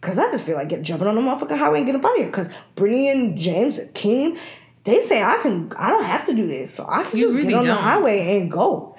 Cause 0.00 0.18
I 0.18 0.30
just 0.30 0.44
feel 0.44 0.56
like 0.56 0.68
get 0.68 0.82
jumping 0.82 1.08
on 1.08 1.14
the 1.16 1.20
motherfucking 1.20 1.58
highway 1.58 1.78
and 1.78 1.86
get 1.86 1.96
up 1.96 2.04
out 2.04 2.12
of 2.12 2.18
here. 2.18 2.30
Cause 2.30 2.48
Brittany 2.76 3.08
and 3.10 3.36
James 3.36 3.78
and 3.78 3.92
Keem, 3.92 4.38
they 4.86 5.00
say 5.02 5.22
I 5.22 5.36
can, 5.42 5.72
I 5.76 5.90
don't 5.90 6.04
have 6.04 6.26
to 6.26 6.34
do 6.34 6.46
this, 6.46 6.74
so 6.74 6.86
I 6.88 7.04
can 7.04 7.18
You 7.18 7.26
just 7.26 7.36
really 7.36 7.48
get 7.48 7.58
on 7.58 7.66
the 7.66 7.74
don't. 7.74 7.82
highway 7.82 8.38
and 8.40 8.50
go. 8.50 8.96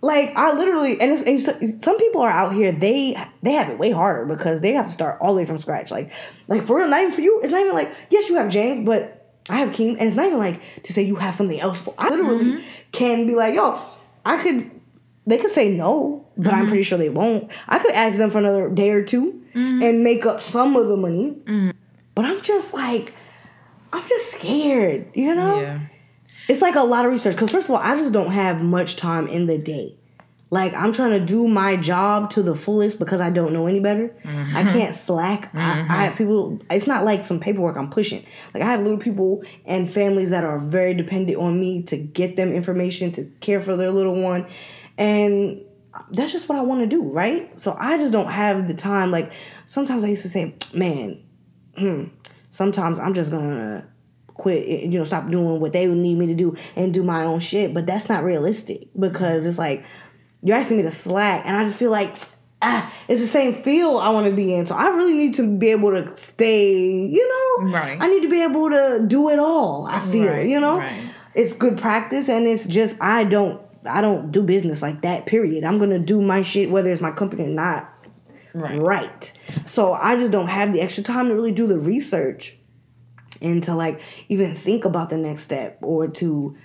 Like 0.00 0.32
I 0.36 0.52
literally, 0.52 1.00
and, 1.00 1.10
it's, 1.12 1.22
and 1.22 1.40
so- 1.40 1.78
some 1.78 1.98
people 1.98 2.20
are 2.20 2.30
out 2.30 2.54
here. 2.54 2.70
They 2.70 3.16
they 3.42 3.52
have 3.52 3.68
it 3.68 3.78
way 3.78 3.90
harder 3.90 4.26
because 4.26 4.60
they 4.60 4.72
have 4.74 4.86
to 4.86 4.92
start 4.92 5.18
all 5.20 5.32
the 5.34 5.38
way 5.38 5.44
from 5.44 5.58
scratch. 5.58 5.90
Like 5.90 6.12
like 6.46 6.62
for 6.62 6.76
real, 6.78 6.88
not 6.88 7.00
even 7.00 7.12
for 7.12 7.20
you. 7.22 7.40
It's 7.42 7.50
not 7.50 7.62
even 7.62 7.72
like 7.74 7.92
yes, 8.10 8.28
you 8.28 8.36
have 8.36 8.48
James, 8.48 8.78
but 8.84 9.32
I 9.50 9.56
have 9.58 9.70
Keem, 9.70 9.92
and 9.98 10.02
it's 10.02 10.14
not 10.16 10.26
even 10.26 10.38
like 10.38 10.60
to 10.84 10.92
say 10.92 11.02
you 11.02 11.16
have 11.16 11.34
something 11.34 11.58
else. 11.58 11.80
For 11.80 11.94
I 11.98 12.10
literally 12.10 12.44
Mm-hmm. 12.44 12.62
can 12.92 13.26
be 13.26 13.34
like, 13.34 13.54
yo, 13.54 13.80
I 14.24 14.40
could 14.42 14.70
they 15.26 15.36
could 15.36 15.50
say 15.50 15.70
no, 15.72 16.26
but 16.36 16.52
I'm 16.52 16.60
mm-hmm. 16.60 16.68
pretty 16.68 16.82
sure 16.84 16.96
they 16.96 17.08
won't. 17.10 17.50
I 17.68 17.78
could 17.80 17.92
ask 17.92 18.18
them 18.18 18.30
for 18.30 18.38
another 18.38 18.70
day 18.70 18.90
or 18.90 19.02
2 19.02 19.32
mm-hmm. 19.54 19.82
and 19.82 20.02
make 20.04 20.24
up 20.24 20.40
some 20.40 20.76
of 20.76 20.86
the 20.88 20.96
money. 20.96 21.32
Mm-hmm. 21.44 21.70
But 22.14 22.24
I'm 22.24 22.40
just 22.40 22.72
like, 22.72 23.12
I'm 23.92 24.06
just 24.08 24.32
scared, 24.32 25.10
you 25.14 25.34
know? 25.34 25.60
Yeah. 25.60 25.80
It's 26.48 26.62
like 26.62 26.76
a 26.76 26.82
lot 26.82 27.04
of 27.04 27.10
research. 27.12 27.34
Because, 27.34 27.50
first 27.50 27.68
of 27.68 27.74
all, 27.74 27.80
I 27.82 27.96
just 27.96 28.12
don't 28.12 28.32
have 28.32 28.62
much 28.62 28.96
time 28.96 29.26
in 29.26 29.46
the 29.46 29.58
day. 29.58 29.96
Like, 30.50 30.72
I'm 30.72 30.92
trying 30.92 31.10
to 31.10 31.20
do 31.20 31.46
my 31.46 31.76
job 31.76 32.30
to 32.30 32.42
the 32.42 32.54
fullest 32.54 32.98
because 32.98 33.20
I 33.20 33.28
don't 33.28 33.52
know 33.52 33.66
any 33.66 33.80
better. 33.80 34.14
I 34.24 34.64
can't 34.64 34.94
slack. 34.94 35.50
I, 35.54 35.80
I 35.80 36.04
have 36.04 36.16
people, 36.16 36.58
it's 36.70 36.86
not 36.86 37.04
like 37.04 37.26
some 37.26 37.38
paperwork 37.38 37.76
I'm 37.76 37.90
pushing. 37.90 38.24
Like, 38.54 38.62
I 38.62 38.66
have 38.66 38.80
little 38.80 38.96
people 38.96 39.42
and 39.66 39.90
families 39.90 40.30
that 40.30 40.44
are 40.44 40.58
very 40.58 40.94
dependent 40.94 41.36
on 41.36 41.60
me 41.60 41.82
to 41.84 41.98
get 41.98 42.36
them 42.36 42.54
information, 42.54 43.12
to 43.12 43.24
care 43.40 43.60
for 43.60 43.76
their 43.76 43.90
little 43.90 44.18
one. 44.18 44.46
And 44.96 45.60
that's 46.12 46.32
just 46.32 46.48
what 46.48 46.56
I 46.56 46.62
want 46.62 46.80
to 46.80 46.86
do, 46.86 47.02
right? 47.02 47.60
So 47.60 47.76
I 47.78 47.98
just 47.98 48.10
don't 48.12 48.30
have 48.30 48.68
the 48.68 48.74
time. 48.74 49.10
Like, 49.10 49.32
sometimes 49.66 50.02
I 50.02 50.08
used 50.08 50.22
to 50.22 50.30
say, 50.30 50.54
man, 50.72 51.22
hmm, 51.76 52.04
sometimes 52.50 52.98
I'm 52.98 53.14
just 53.14 53.30
gonna 53.30 53.84
quit, 54.34 54.66
you 54.68 54.98
know, 54.98 55.04
stop 55.04 55.28
doing 55.30 55.60
what 55.60 55.72
they 55.72 55.88
would 55.88 55.98
need 55.98 56.16
me 56.16 56.26
to 56.26 56.34
do 56.34 56.56
and 56.76 56.94
do 56.94 57.02
my 57.02 57.24
own 57.24 57.40
shit. 57.40 57.74
But 57.74 57.86
that's 57.86 58.08
not 58.08 58.24
realistic 58.24 58.88
because 58.98 59.44
it's 59.46 59.58
like 59.58 59.84
you're 60.42 60.56
asking 60.56 60.76
me 60.76 60.82
to 60.84 60.90
slack, 60.90 61.42
and 61.44 61.56
I 61.56 61.64
just 61.64 61.76
feel 61.76 61.90
like 61.90 62.14
ah, 62.62 62.92
it's 63.08 63.20
the 63.20 63.26
same 63.26 63.54
field 63.54 64.00
I 64.02 64.08
want 64.10 64.26
to 64.28 64.34
be 64.34 64.54
in. 64.54 64.66
So 64.66 64.74
I 64.74 64.88
really 64.88 65.14
need 65.14 65.34
to 65.34 65.46
be 65.58 65.70
able 65.70 65.90
to 65.90 66.16
stay, 66.16 67.06
you 67.06 67.28
know, 67.28 67.70
Right. 67.72 67.98
I 68.00 68.06
need 68.08 68.22
to 68.22 68.28
be 68.28 68.42
able 68.42 68.70
to 68.70 69.04
do 69.06 69.30
it 69.30 69.38
all. 69.38 69.86
I 69.88 70.00
feel, 70.00 70.28
Right, 70.28 70.48
you 70.48 70.60
know, 70.60 70.78
right. 70.78 71.00
it's 71.34 71.52
good 71.52 71.76
practice, 71.78 72.28
and 72.28 72.46
it's 72.46 72.66
just 72.66 72.96
I 73.00 73.24
don't. 73.24 73.60
I 73.84 74.00
don't 74.00 74.32
do 74.32 74.42
business 74.42 74.82
like 74.82 75.02
that, 75.02 75.24
period. 75.26 75.64
I'm 75.64 75.78
gonna 75.78 76.00
do 76.00 76.20
my 76.20 76.42
shit 76.42 76.68
whether 76.68 76.90
it's 76.90 77.00
my 77.00 77.12
company 77.12 77.44
or 77.44 77.48
not 77.48 77.90
Right. 78.54 78.80
right. 78.80 79.32
So 79.66 79.92
I 79.92 80.16
just 80.16 80.32
don't 80.32 80.48
have 80.48 80.72
the 80.72 80.80
extra 80.80 81.02
time 81.02 81.28
to 81.28 81.34
really 81.34 81.52
do 81.52 81.66
the 81.66 81.78
research 81.78 82.56
and 83.40 83.62
to 83.64 83.74
like 83.74 84.00
even 84.28 84.54
think 84.54 84.84
about 84.84 85.10
the 85.10 85.16
next 85.16 85.42
step 85.42 85.78
or 85.82 86.08
to 86.08 86.56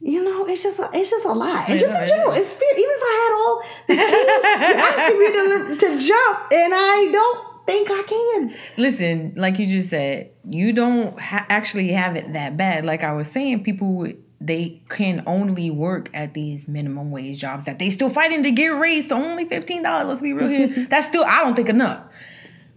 you 0.00 0.22
know, 0.22 0.46
it's 0.46 0.62
just 0.62 0.78
a, 0.78 0.88
it's 0.92 1.10
just 1.10 1.24
a 1.24 1.32
lot. 1.32 1.68
And 1.68 1.80
Yeah, 1.80 1.86
just 1.86 1.98
in 1.98 2.06
general, 2.06 2.32
it's 2.32 2.52
fear. 2.52 2.68
Even 2.72 2.90
if 2.90 3.02
I 3.02 3.14
had 3.22 3.32
all 3.34 3.62
the 3.88 3.94
keys, 3.96 4.70
you're 4.70 4.86
asking 4.86 5.18
me 5.18 5.32
to, 5.32 5.98
to 5.98 6.06
jump, 6.06 6.38
and 6.52 6.72
I 6.74 7.08
don't 7.10 7.66
think 7.66 7.88
I 7.90 8.02
can. 8.04 8.54
Listen, 8.76 9.34
like 9.36 9.58
you 9.58 9.66
just 9.66 9.90
said, 9.90 10.30
you 10.48 10.72
don't 10.72 11.18
ha- 11.18 11.46
actually 11.48 11.88
have 11.88 12.14
it 12.14 12.34
that 12.34 12.56
bad. 12.56 12.84
Like 12.84 13.02
I 13.02 13.14
was 13.14 13.28
saying, 13.28 13.64
people 13.64 14.06
they 14.40 14.82
can 14.88 15.22
only 15.26 15.70
work 15.70 16.10
at 16.12 16.34
these 16.34 16.68
minimum 16.68 17.10
wage 17.10 17.38
jobs 17.38 17.64
that 17.64 17.78
they 17.78 17.90
still 17.90 18.10
fighting 18.10 18.42
to 18.42 18.50
get 18.50 18.68
raised 18.68 19.08
to 19.08 19.14
only 19.14 19.44
fifteen 19.46 19.82
dollars. 19.82 20.06
Let's 20.08 20.20
be 20.20 20.32
real 20.32 20.48
here. 20.48 20.86
That's 20.90 21.06
still 21.06 21.24
I 21.24 21.42
don't 21.42 21.54
think 21.54 21.68
enough. 21.68 22.04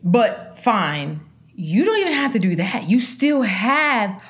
But 0.04 0.58
fine, 0.60 1.22
you 1.56 1.84
don't 1.84 1.98
even 1.98 2.14
have 2.14 2.34
to 2.34 2.40
do 2.40 2.56
that. 2.56 2.90
You 2.90 3.02
still 3.02 3.42
have 3.42 4.22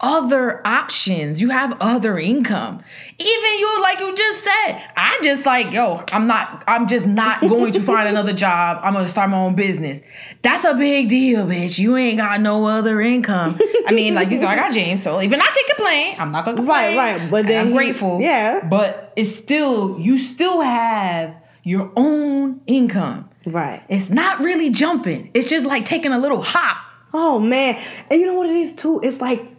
other 0.00 0.66
options. 0.66 1.40
You 1.40 1.48
have 1.50 1.76
other 1.80 2.18
income. 2.18 2.82
Even 3.18 3.58
you, 3.58 3.82
like 3.82 3.98
you 3.98 4.14
just 4.14 4.44
said, 4.44 4.82
I 4.96 5.18
just 5.22 5.46
like, 5.46 5.72
yo, 5.72 6.04
I'm 6.12 6.26
not, 6.26 6.64
I'm 6.68 6.86
just 6.86 7.06
not 7.06 7.40
going 7.40 7.72
to 7.72 7.80
find 7.82 8.08
another 8.08 8.32
job. 8.46 8.80
I'm 8.82 8.92
gonna 8.92 9.08
start 9.08 9.30
my 9.30 9.38
own 9.38 9.54
business. 9.54 10.02
That's 10.42 10.64
a 10.64 10.74
big 10.74 11.08
deal, 11.08 11.46
bitch. 11.46 11.78
You 11.78 11.96
ain't 11.96 12.18
got 12.18 12.40
no 12.40 12.66
other 12.66 13.00
income. 13.00 13.58
I 13.86 13.92
mean, 13.92 14.14
like 14.14 14.28
you 14.30 14.36
said, 14.36 14.48
I 14.48 14.56
got 14.56 14.72
James, 14.72 15.02
so 15.02 15.22
even 15.22 15.40
I 15.40 15.46
can 15.46 15.76
complain. 15.76 16.16
I'm 16.18 16.30
not 16.30 16.44
gonna 16.44 16.58
complain. 16.58 16.96
right, 16.96 17.18
right. 17.20 17.30
but 17.30 17.46
then 17.46 17.60
I'm 17.66 17.72
he- 17.72 17.76
grateful. 17.76 18.20
yeah. 18.20 18.66
But 18.68 19.12
it's 19.16 19.34
still, 19.34 19.98
you 19.98 20.18
still 20.18 20.60
have 20.60 21.34
your 21.62 21.90
own 21.96 22.60
income. 22.66 23.30
Right. 23.46 23.82
It's 23.88 24.10
not 24.10 24.40
really 24.40 24.70
jumping. 24.70 25.30
It's 25.32 25.48
just 25.48 25.64
like 25.64 25.86
taking 25.86 26.12
a 26.12 26.18
little 26.18 26.42
hop. 26.42 26.76
Oh 27.14 27.38
man. 27.38 27.80
And 28.10 28.20
you 28.20 28.26
know 28.26 28.34
what 28.34 28.48
it 28.50 28.56
is 28.56 28.72
too? 28.72 29.00
It's 29.02 29.20
like 29.20 29.55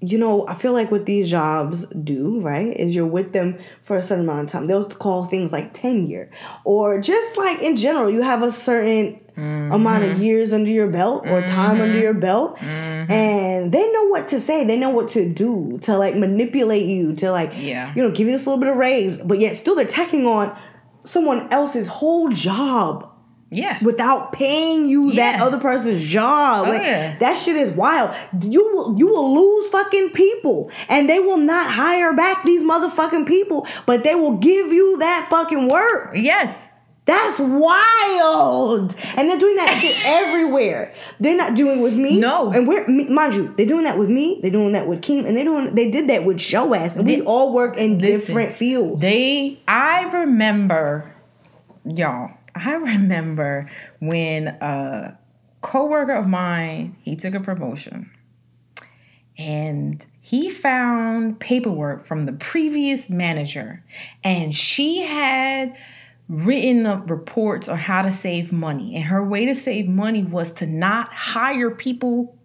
you 0.00 0.16
know, 0.16 0.46
I 0.46 0.54
feel 0.54 0.72
like 0.72 0.92
what 0.92 1.06
these 1.06 1.28
jobs 1.28 1.84
do, 1.86 2.40
right, 2.40 2.68
is 2.78 2.94
you're 2.94 3.06
with 3.06 3.32
them 3.32 3.58
for 3.82 3.96
a 3.96 4.02
certain 4.02 4.24
amount 4.24 4.44
of 4.44 4.48
time. 4.48 4.66
They'll 4.68 4.84
call 4.84 5.24
things 5.24 5.50
like 5.50 5.74
tenure. 5.74 6.30
Or 6.64 7.00
just 7.00 7.36
like 7.36 7.60
in 7.60 7.76
general, 7.76 8.08
you 8.08 8.22
have 8.22 8.44
a 8.44 8.52
certain 8.52 9.20
mm-hmm. 9.36 9.72
amount 9.72 10.04
of 10.04 10.22
years 10.22 10.52
under 10.52 10.70
your 10.70 10.86
belt 10.86 11.26
or 11.26 11.42
time 11.42 11.80
under 11.80 11.86
mm-hmm. 11.86 12.02
your 12.02 12.14
belt. 12.14 12.56
Mm-hmm. 12.58 13.10
And 13.10 13.72
they 13.72 13.90
know 13.90 14.04
what 14.04 14.28
to 14.28 14.40
say. 14.40 14.64
They 14.64 14.76
know 14.76 14.90
what 14.90 15.08
to 15.10 15.28
do 15.28 15.78
to 15.82 15.98
like 15.98 16.14
manipulate 16.14 16.86
you, 16.86 17.16
to 17.16 17.32
like, 17.32 17.52
Yeah. 17.56 17.92
you 17.96 18.02
know, 18.02 18.10
give 18.12 18.28
you 18.28 18.32
this 18.32 18.46
little 18.46 18.60
bit 18.60 18.68
of 18.68 18.76
raise. 18.76 19.18
But 19.18 19.40
yet 19.40 19.56
still 19.56 19.74
they're 19.74 19.84
tacking 19.84 20.26
on 20.26 20.56
someone 21.04 21.52
else's 21.52 21.88
whole 21.88 22.28
job 22.28 23.07
Yeah. 23.50 23.82
without 23.82 24.32
paying 24.32 24.88
you 24.88 25.14
that 25.14 25.40
other 25.40 25.58
person's 25.58 26.04
job. 26.04 26.66
Oh, 26.66 26.70
like 26.70 26.82
yeah. 26.82 27.18
that 27.18 27.34
shit 27.34 27.56
is 27.56 27.70
wild. 27.70 28.14
You 28.42 28.62
will 28.74 28.98
you 28.98 29.06
will 29.06 29.34
lose 29.34 29.68
fucking 29.68 30.10
people 30.10 30.70
and 30.88 31.08
they 31.08 31.18
will 31.18 31.38
not 31.38 31.70
hire 31.70 32.12
back 32.14 32.44
these 32.44 32.62
motherfucking 32.62 33.26
people, 33.26 33.66
but 33.86 34.04
they 34.04 34.14
will 34.14 34.36
give 34.36 34.72
you 34.72 34.98
that 34.98 35.28
fucking 35.30 35.68
work. 35.68 36.10
Yes. 36.14 36.68
That's 37.08 37.38
wild. 37.38 38.94
And 39.16 39.30
they're 39.30 39.38
doing 39.38 39.56
that 39.56 39.78
shit 39.80 39.96
everywhere. 40.04 40.94
They're 41.18 41.38
not 41.38 41.54
doing 41.54 41.78
it 41.78 41.82
with 41.82 41.94
me. 41.94 42.20
No. 42.20 42.52
And 42.52 42.68
we're 42.68 42.86
me- 42.86 43.08
mind 43.08 43.34
you, 43.34 43.54
they're 43.56 43.64
doing 43.64 43.84
that 43.84 43.96
with 43.96 44.10
me, 44.10 44.40
they're 44.42 44.50
doing 44.50 44.72
that 44.72 44.86
with 44.86 45.00
Keem, 45.00 45.26
and 45.26 45.34
they're 45.34 45.44
doing 45.46 45.74
they 45.74 45.90
did 45.90 46.10
that 46.10 46.26
with 46.26 46.38
show 46.38 46.74
ass. 46.74 46.96
And 46.96 47.06
we 47.06 47.22
all 47.22 47.54
work 47.54 47.78
in 47.78 47.98
Listen, 47.98 48.12
different 48.12 48.52
fields. 48.52 49.00
They, 49.00 49.58
I 49.66 50.02
remember, 50.02 51.10
y'all, 51.86 52.32
I 52.64 52.74
remember 52.74 53.70
when 54.00 54.48
a 54.48 55.18
coworker 55.60 56.14
of 56.14 56.26
mine, 56.26 56.96
he 57.02 57.16
took 57.16 57.34
a 57.34 57.40
promotion 57.40 58.10
and 59.36 60.04
he 60.20 60.50
found 60.50 61.40
paperwork 61.40 62.06
from 62.06 62.24
the 62.24 62.32
previous 62.32 63.08
manager 63.08 63.84
and 64.24 64.54
she 64.54 65.02
had 65.02 65.76
written 66.28 66.84
up 66.84 67.08
reports 67.08 67.68
on 67.68 67.78
how 67.78 68.02
to 68.02 68.12
save 68.12 68.52
money 68.52 68.94
and 68.94 69.04
her 69.04 69.24
way 69.24 69.46
to 69.46 69.54
save 69.54 69.88
money 69.88 70.22
was 70.22 70.52
to 70.52 70.66
not 70.66 71.12
hire 71.12 71.70
people 71.70 72.36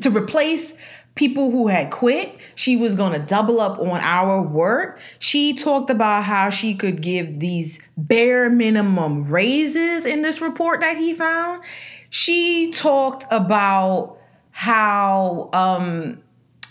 to 0.00 0.10
replace 0.10 0.72
people 1.16 1.50
who 1.50 1.66
had 1.66 1.90
quit. 1.90 2.36
She 2.54 2.76
was 2.76 2.94
going 2.94 3.18
to 3.18 3.26
double 3.26 3.60
up 3.60 3.80
on 3.80 3.88
our 3.88 4.40
work. 4.42 5.00
She 5.18 5.54
talked 5.54 5.90
about 5.90 6.24
how 6.24 6.50
she 6.50 6.74
could 6.74 7.02
give 7.02 7.40
these 7.40 7.80
bare 7.96 8.50
minimum 8.50 9.28
raises 9.28 10.04
in 10.04 10.22
this 10.22 10.40
report 10.40 10.80
that 10.80 10.96
he 10.96 11.14
found. 11.14 11.62
She 12.10 12.70
talked 12.72 13.24
about 13.30 14.18
how 14.50 15.50
um 15.52 16.22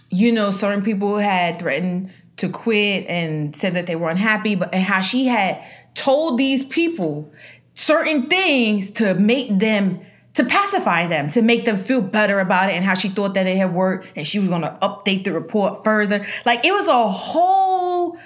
you 0.10 0.32
know 0.32 0.50
certain 0.50 0.84
people 0.84 1.18
had 1.20 1.60
threatened 1.60 2.12
to 2.38 2.50
quit 2.50 3.06
and 3.08 3.56
said 3.56 3.76
that 3.76 3.86
they 3.86 3.96
were 3.96 4.10
unhappy 4.10 4.56
but 4.56 4.74
and 4.74 4.84
how 4.84 5.02
she 5.02 5.28
had 5.28 5.64
told 5.94 6.40
these 6.40 6.66
people 6.66 7.32
certain 7.76 8.28
things 8.28 8.90
to 8.90 9.14
make 9.14 9.60
them 9.60 10.00
to 10.34 10.44
pacify 10.44 11.06
them 11.06 11.30
to 11.30 11.44
make 11.44 11.64
them 11.66 11.78
feel 11.78 12.02
better 12.02 12.40
about 12.40 12.70
it 12.70 12.74
and 12.74 12.84
how 12.84 12.96
she 12.96 13.08
thought 13.08 13.36
that 13.36 13.46
it 13.46 13.56
had 13.56 13.72
worked 13.72 14.08
and 14.16 14.28
she 14.28 14.40
was 14.40 14.50
going 14.50 14.64
to 14.64 14.78
update 14.82 15.24
the 15.24 15.32
report 15.32 15.84
further 15.84 16.26
like 16.44 16.66
it 16.66 16.72
was 16.72 16.88
a 16.88 17.08
whole 17.08 18.18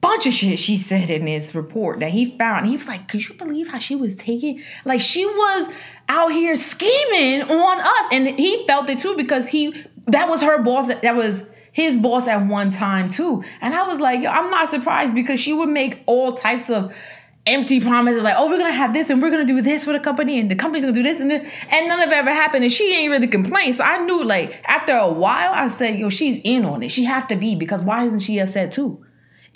bunch 0.00 0.26
of 0.26 0.32
shit 0.32 0.58
she 0.58 0.76
said 0.76 1.10
in 1.10 1.24
this 1.24 1.54
report 1.54 2.00
that 2.00 2.10
he 2.10 2.36
found. 2.38 2.66
He 2.66 2.76
was 2.76 2.86
like, 2.86 3.08
could 3.08 3.28
you 3.28 3.34
believe 3.34 3.68
how 3.68 3.78
she 3.78 3.96
was 3.96 4.14
taking 4.14 4.62
like 4.84 5.00
she 5.00 5.26
was 5.26 5.72
out 6.08 6.32
here 6.32 6.56
scheming 6.56 7.42
on 7.42 7.80
us. 7.80 8.08
And 8.12 8.38
he 8.38 8.66
felt 8.66 8.88
it 8.88 9.00
too 9.00 9.16
because 9.16 9.48
he 9.48 9.74
that 10.06 10.28
was 10.28 10.42
her 10.42 10.62
boss 10.62 10.88
that 10.88 11.16
was 11.16 11.44
his 11.72 11.96
boss 11.98 12.26
at 12.26 12.46
one 12.46 12.70
time 12.70 13.10
too. 13.10 13.44
And 13.60 13.74
I 13.74 13.86
was 13.86 14.00
like, 14.00 14.22
yo, 14.22 14.30
I'm 14.30 14.50
not 14.50 14.68
surprised 14.68 15.14
because 15.14 15.38
she 15.38 15.52
would 15.52 15.68
make 15.68 16.02
all 16.06 16.34
types 16.34 16.70
of 16.70 16.92
empty 17.46 17.80
promises 17.80 18.22
like, 18.22 18.34
oh, 18.36 18.48
we're 18.48 18.58
gonna 18.58 18.72
have 18.72 18.92
this 18.92 19.10
and 19.10 19.22
we're 19.22 19.30
gonna 19.30 19.44
do 19.44 19.62
this 19.62 19.84
for 19.84 19.92
the 19.92 20.00
company 20.00 20.38
and 20.38 20.50
the 20.50 20.54
company's 20.54 20.84
gonna 20.84 20.94
do 20.94 21.02
this 21.02 21.20
and 21.20 21.30
this, 21.30 21.50
and 21.70 21.88
none 21.88 22.00
of 22.00 22.08
it 22.08 22.14
ever 22.14 22.32
happened 22.32 22.64
and 22.64 22.72
she 22.72 22.94
ain't 22.94 23.10
really 23.10 23.26
complained. 23.26 23.74
So 23.74 23.84
I 23.84 23.98
knew 24.04 24.24
like 24.24 24.60
after 24.64 24.92
a 24.96 25.10
while, 25.10 25.52
I 25.52 25.68
said, 25.68 25.98
yo, 25.98 26.10
she's 26.10 26.40
in 26.44 26.64
on 26.64 26.82
it. 26.82 26.90
She 26.90 27.04
have 27.04 27.26
to 27.28 27.36
be 27.36 27.54
because 27.54 27.80
why 27.82 28.04
isn't 28.04 28.20
she 28.20 28.38
upset 28.38 28.72
too? 28.72 29.04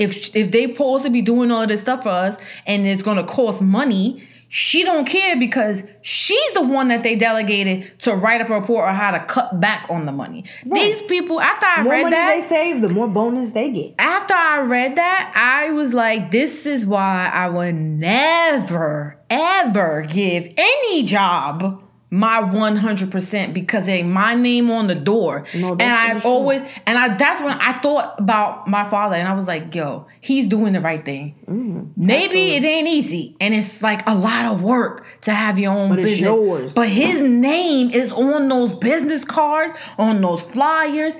If 0.03 0.34
if 0.36 0.50
they 0.50 0.66
supposed 0.68 1.05
to 1.05 1.11
be 1.11 1.22
doing 1.22 1.50
all 1.50 1.62
of 1.62 1.68
this 1.68 1.80
stuff 1.82 2.03
for 2.03 2.11
us 2.11 2.36
and 2.66 2.86
it's 2.86 3.03
gonna 3.03 3.24
cost 3.24 3.62
money, 3.62 4.28
she 4.48 4.84
don't 4.84 5.07
care 5.07 5.34
because 5.38 5.82
she's 6.03 6.53
the 6.53 6.61
one 6.61 6.88
that 6.88 7.03
they 7.03 7.16
delegated 7.16 7.98
to 8.00 8.14
write 8.14 8.42
up 8.42 8.50
a 8.50 8.61
report 8.61 8.86
on 8.86 8.94
how 8.94 9.11
to 9.12 9.24
cut 9.24 9.59
back 9.61 9.86
on 9.88 10.05
the 10.05 10.12
money. 10.12 10.44
These 10.66 11.00
people, 11.03 11.40
after 11.40 11.64
I 11.64 11.76
The 11.78 11.84
more 11.84 11.92
read 11.94 12.03
money 12.03 12.16
that, 12.16 12.34
they 12.34 12.46
save, 12.46 12.82
the 12.82 12.90
more 12.90 13.09
bonus 13.09 13.53
they 13.53 13.70
get. 13.70 13.94
after 13.98 14.34
I 14.34 14.61
read 14.61 14.96
that, 14.96 15.32
I 15.34 15.70
was 15.70 15.94
like, 15.94 16.30
this 16.32 16.66
is 16.66 16.84
why 16.84 17.30
I 17.32 17.48
would 17.48 17.74
never, 17.74 19.18
ever 19.30 20.07
give 20.09 20.53
any 20.59 21.05
job 21.05 21.82
my 22.15 22.43
100% 22.43 23.55
because 23.55 23.87
they 23.87 24.03
my 24.03 24.35
name 24.35 24.71
on 24.71 24.87
the 24.87 24.95
door. 24.95 25.47
No, 25.55 25.73
and 25.73 25.81
I 25.83 26.13
that's 26.13 26.23
true. 26.25 26.31
always 26.31 26.61
and 26.87 26.99
I 26.99 27.17
that's 27.17 27.41
when 27.41 27.53
I 27.53 27.81
thought 27.81 28.21
about 28.21 28.69
my 28.69 28.87
father 28.91 29.17
and 29.17 29.27
I 29.27 29.35
was 29.35 29.47
like, 29.47 29.75
yo, 29.75 30.07
he's 30.21 30.47
doing 30.47 30.75
the 30.75 30.81
right 30.83 31.03
thing. 31.03 31.35
Mm-hmm. 31.49 31.85
Maybe 31.97 32.53
it 32.55 32.65
ain't 32.65 32.87
easy 32.87 33.35
and 33.41 33.55
it's 33.55 33.81
like 33.81 34.07
a 34.07 34.15
lot 34.15 34.45
of 34.45 34.61
work 34.61 35.07
to 35.23 35.33
have 35.33 35.59
your 35.59 35.73
own 35.73 35.89
But 35.89 36.01
it's 36.01 36.11
business. 36.11 36.21
yours. 36.27 36.75
But 36.75 36.91
his 36.91 37.23
name 37.23 37.89
is 37.91 38.13
on 38.13 38.47
those 38.49 38.75
business 38.75 39.25
cards, 39.25 39.79
on 39.97 40.21
those 40.21 40.43
flyers. 40.43 41.15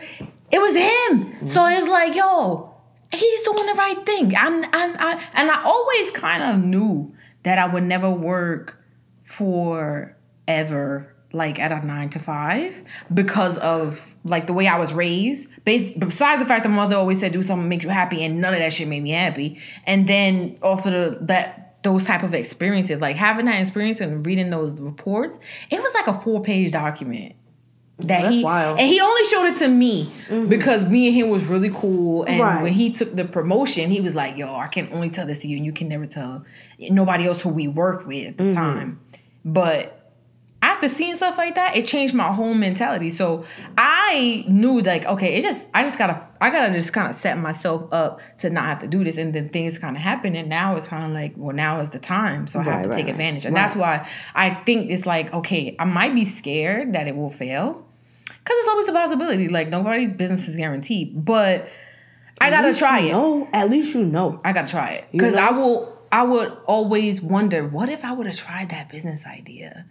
It 0.51 0.59
was 0.61 0.74
him. 0.76 1.47
So 1.47 1.61
Mm-hmm. 1.62 1.78
it's 1.80 1.88
like, 1.88 2.14
yo, 2.14 2.74
he's 3.11 3.43
doing 3.45 3.66
the 3.66 3.74
right 3.78 4.05
thing. 4.05 4.36
I'm, 4.36 4.62
I'm, 4.64 4.95
I, 4.99 5.22
and 5.32 5.51
I 5.51 5.62
always 5.64 6.11
kind 6.11 6.43
of 6.43 6.62
knew 6.62 7.14
that 7.45 7.59
I 7.59 7.66
would 7.72 7.84
never 7.84 8.11
work 8.11 8.78
for 9.24 10.16
ever, 10.49 11.14
like 11.32 11.59
at 11.59 11.72
a 11.72 11.84
nine 11.84 12.11
to 12.11 12.18
five, 12.18 12.82
because 13.12 13.59
of 13.59 14.14
like 14.24 14.47
the 14.47 14.53
way 14.53 14.66
I 14.66 14.78
was 14.78 14.93
raised. 14.93 15.51
Based, 15.64 15.99
besides 15.99 16.43
the 16.43 16.47
fact 16.47 16.64
that 16.64 16.70
my 16.70 16.76
mother 16.76 16.97
always 16.97 17.20
said, 17.20 17.32
"Do 17.32 17.43
something 17.43 17.62
that 17.64 17.68
makes 17.68 17.84
you 17.84 17.90
happy," 17.90 18.24
and 18.24 18.40
none 18.40 18.55
of 18.55 18.61
that 18.61 18.72
shit 18.72 18.88
made 18.88 19.03
me 19.03 19.11
happy. 19.11 19.61
And 19.86 20.09
then 20.09 20.59
after 20.62 20.90
the, 20.90 21.18
that 21.26 21.78
those 21.82 22.05
type 22.05 22.22
of 22.22 22.34
experiences, 22.34 23.01
like 23.01 23.16
having 23.16 23.47
that 23.47 23.61
experience 23.61 24.01
and 24.01 24.24
reading 24.24 24.51
those 24.51 24.72
reports, 24.72 25.38
it 25.70 25.82
was 25.82 25.93
like 25.95 26.07
a 26.07 26.20
four 26.20 26.43
page 26.43 26.72
document 26.72 27.34
that 27.99 28.22
That's 28.22 28.34
he 28.34 28.45
wild. 28.45 28.78
and 28.78 28.88
he 28.88 29.01
only 29.01 29.24
showed 29.24 29.47
it 29.47 29.59
to 29.59 29.68
me 29.68 30.12
mm-hmm. 30.28 30.49
because 30.49 30.86
me 30.86 31.09
and 31.09 31.16
him 31.16 31.28
was 31.28 31.45
really 31.45 31.70
cool 31.70 32.24
and 32.24 32.40
Right. 32.40 32.62
when 32.62 32.72
he 32.72 32.93
took 32.93 33.14
the 33.14 33.24
promotion 33.24 33.90
he 33.90 34.01
was 34.01 34.14
like 34.14 34.36
yo 34.36 34.55
i 34.55 34.66
can 34.66 34.93
only 34.93 35.11
tell 35.11 35.26
this 35.26 35.40
to 35.40 35.49
you 35.49 35.57
and 35.57 35.66
you 35.66 35.72
can 35.72 35.88
never 35.88 36.07
tell 36.07 36.45
nobody 36.78 37.26
else 37.26 37.43
who 37.43 37.51
we 37.51 37.68
work 37.68 38.07
with 38.07 38.28
at 38.28 38.38
the 38.38 38.45
mm-hmm. 38.45 38.55
time 38.55 39.01
but 39.45 40.01
after 40.82 40.94
seeing 40.96 41.14
stuff 41.16 41.36
like 41.38 41.54
that 41.54 41.76
it 41.76 41.86
changed 41.86 42.14
my 42.14 42.32
whole 42.32 42.54
mentality 42.54 43.10
so 43.10 43.44
i 43.78 44.44
knew 44.48 44.80
like 44.80 45.04
okay 45.04 45.34
it 45.34 45.42
just 45.42 45.66
i 45.74 45.82
just 45.82 45.98
gotta 45.98 46.20
i 46.40 46.50
gotta 46.50 46.72
just 46.72 46.92
kind 46.92 47.08
of 47.10 47.16
set 47.16 47.38
myself 47.38 47.88
up 47.92 48.20
to 48.38 48.50
not 48.50 48.64
have 48.64 48.78
to 48.80 48.86
do 48.86 49.04
this 49.04 49.16
and 49.16 49.34
then 49.34 49.48
things 49.48 49.78
kind 49.78 49.96
of 49.96 50.02
happen 50.02 50.34
and 50.34 50.48
now 50.48 50.76
it's 50.76 50.86
kind 50.86 51.04
of 51.04 51.10
like 51.12 51.32
well 51.36 51.54
now 51.54 51.80
is 51.80 51.90
the 51.90 51.98
time 51.98 52.46
so 52.46 52.58
i 52.58 52.62
have 52.64 52.82
to 52.82 52.88
right, 52.88 52.96
take 52.96 53.04
right. 53.06 53.12
advantage 53.12 53.44
and 53.44 53.54
Right. 53.54 53.62
that's 53.62 53.76
why 53.76 54.08
i 54.34 54.50
think 54.50 54.90
it's 54.90 55.06
like 55.06 55.32
okay 55.32 55.76
i 55.78 55.84
might 55.84 56.14
be 56.14 56.24
scared 56.24 56.92
that 56.94 57.06
it 57.06 57.16
will 57.16 57.30
fail 57.30 57.86
because 58.26 58.56
it's 58.58 58.68
always 58.68 58.88
a 58.88 58.92
possibility. 58.92 59.48
Like 59.48 59.68
nobody's 59.68 60.12
business 60.12 60.48
is 60.48 60.56
guaranteed, 60.56 61.24
but 61.24 61.68
I 62.40 62.50
gotta 62.50 62.74
try 62.74 63.00
it. 63.00 63.12
No, 63.12 63.48
at 63.52 63.70
least 63.70 63.94
you 63.94 64.04
know. 64.04 64.40
I 64.44 64.52
gotta 64.52 64.66
try 64.68 64.90
it 64.94 65.04
You 65.12 65.20
because? 65.20 65.36
I 65.36 65.50
will. 65.52 65.96
I 66.10 66.24
would 66.24 66.48
always 66.66 67.20
wonder, 67.22 67.64
what 67.66 67.88
if 67.88 68.04
I 68.04 68.12
would 68.12 68.26
have 68.26 68.36
tried 68.36 68.70
that 68.70 68.88
business 68.90 69.24
idea? 69.24 69.86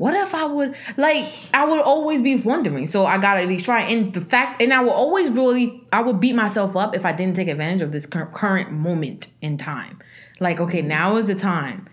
What 0.00 0.14
if 0.14 0.34
I 0.34 0.46
would 0.46 0.74
like? 0.96 1.26
I 1.52 1.66
would 1.66 1.82
always 1.82 2.22
be 2.22 2.36
wondering. 2.36 2.86
So 2.86 3.04
I 3.04 3.18
gotta 3.18 3.42
at 3.42 3.48
least 3.48 3.66
try. 3.66 3.82
And 3.82 4.14
the 4.14 4.22
fact, 4.22 4.62
and 4.62 4.72
I 4.72 4.80
will 4.80 4.92
always 4.92 5.28
really, 5.28 5.86
I 5.92 6.00
would 6.00 6.20
beat 6.20 6.34
myself 6.34 6.74
up 6.74 6.96
if 6.96 7.04
I 7.04 7.12
didn't 7.12 7.36
take 7.36 7.48
advantage 7.48 7.82
of 7.82 7.92
this 7.92 8.06
cur- 8.06 8.30
current 8.32 8.72
moment 8.72 9.28
in 9.42 9.58
time. 9.58 9.98
Like, 10.40 10.58
okay, 10.58 10.80
now 10.80 11.18
is 11.18 11.26
the 11.26 11.34
time 11.34 11.86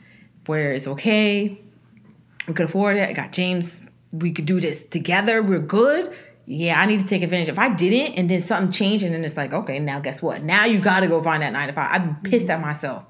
where 0.45 0.72
it's 0.72 0.88
okay. 0.88 1.60
We 2.47 2.53
could 2.53 2.68
afford 2.68 2.95
it. 2.95 3.10
I 3.10 3.12
got 3.12 3.34
James. 3.34 3.82
We 4.14 4.32
could 4.32 4.45
do 4.45 4.62
this 4.62 4.86
together. 4.86 5.43
We're 5.43 5.60
good. 5.60 6.16
Yeah, 6.45 6.80
I 6.80 6.86
need 6.86 7.01
to 7.01 7.08
take 7.10 7.24
advantage. 7.24 7.49
If 7.49 7.60
I 7.60 7.74
didn't, 7.74 8.14
and 8.18 8.30
then 8.30 8.39
something 8.41 8.72
changed, 8.72 9.03
and 9.03 9.14
then 9.14 9.26
it's 9.26 9.36
like, 9.36 9.51
okay, 9.51 9.80
now 9.80 9.99
guess 9.99 10.22
what? 10.22 10.43
Now 10.43 10.64
you 10.64 10.80
got 10.80 11.01
to 11.01 11.08
go 11.08 11.22
find 11.22 11.43
that 11.43 11.51
nine 11.51 11.68
to 11.68 11.74
five. 11.74 11.89
I've 11.91 12.22
been 12.24 12.32
pissed 12.32 12.49
at 12.49 12.62
myself. 12.62 13.03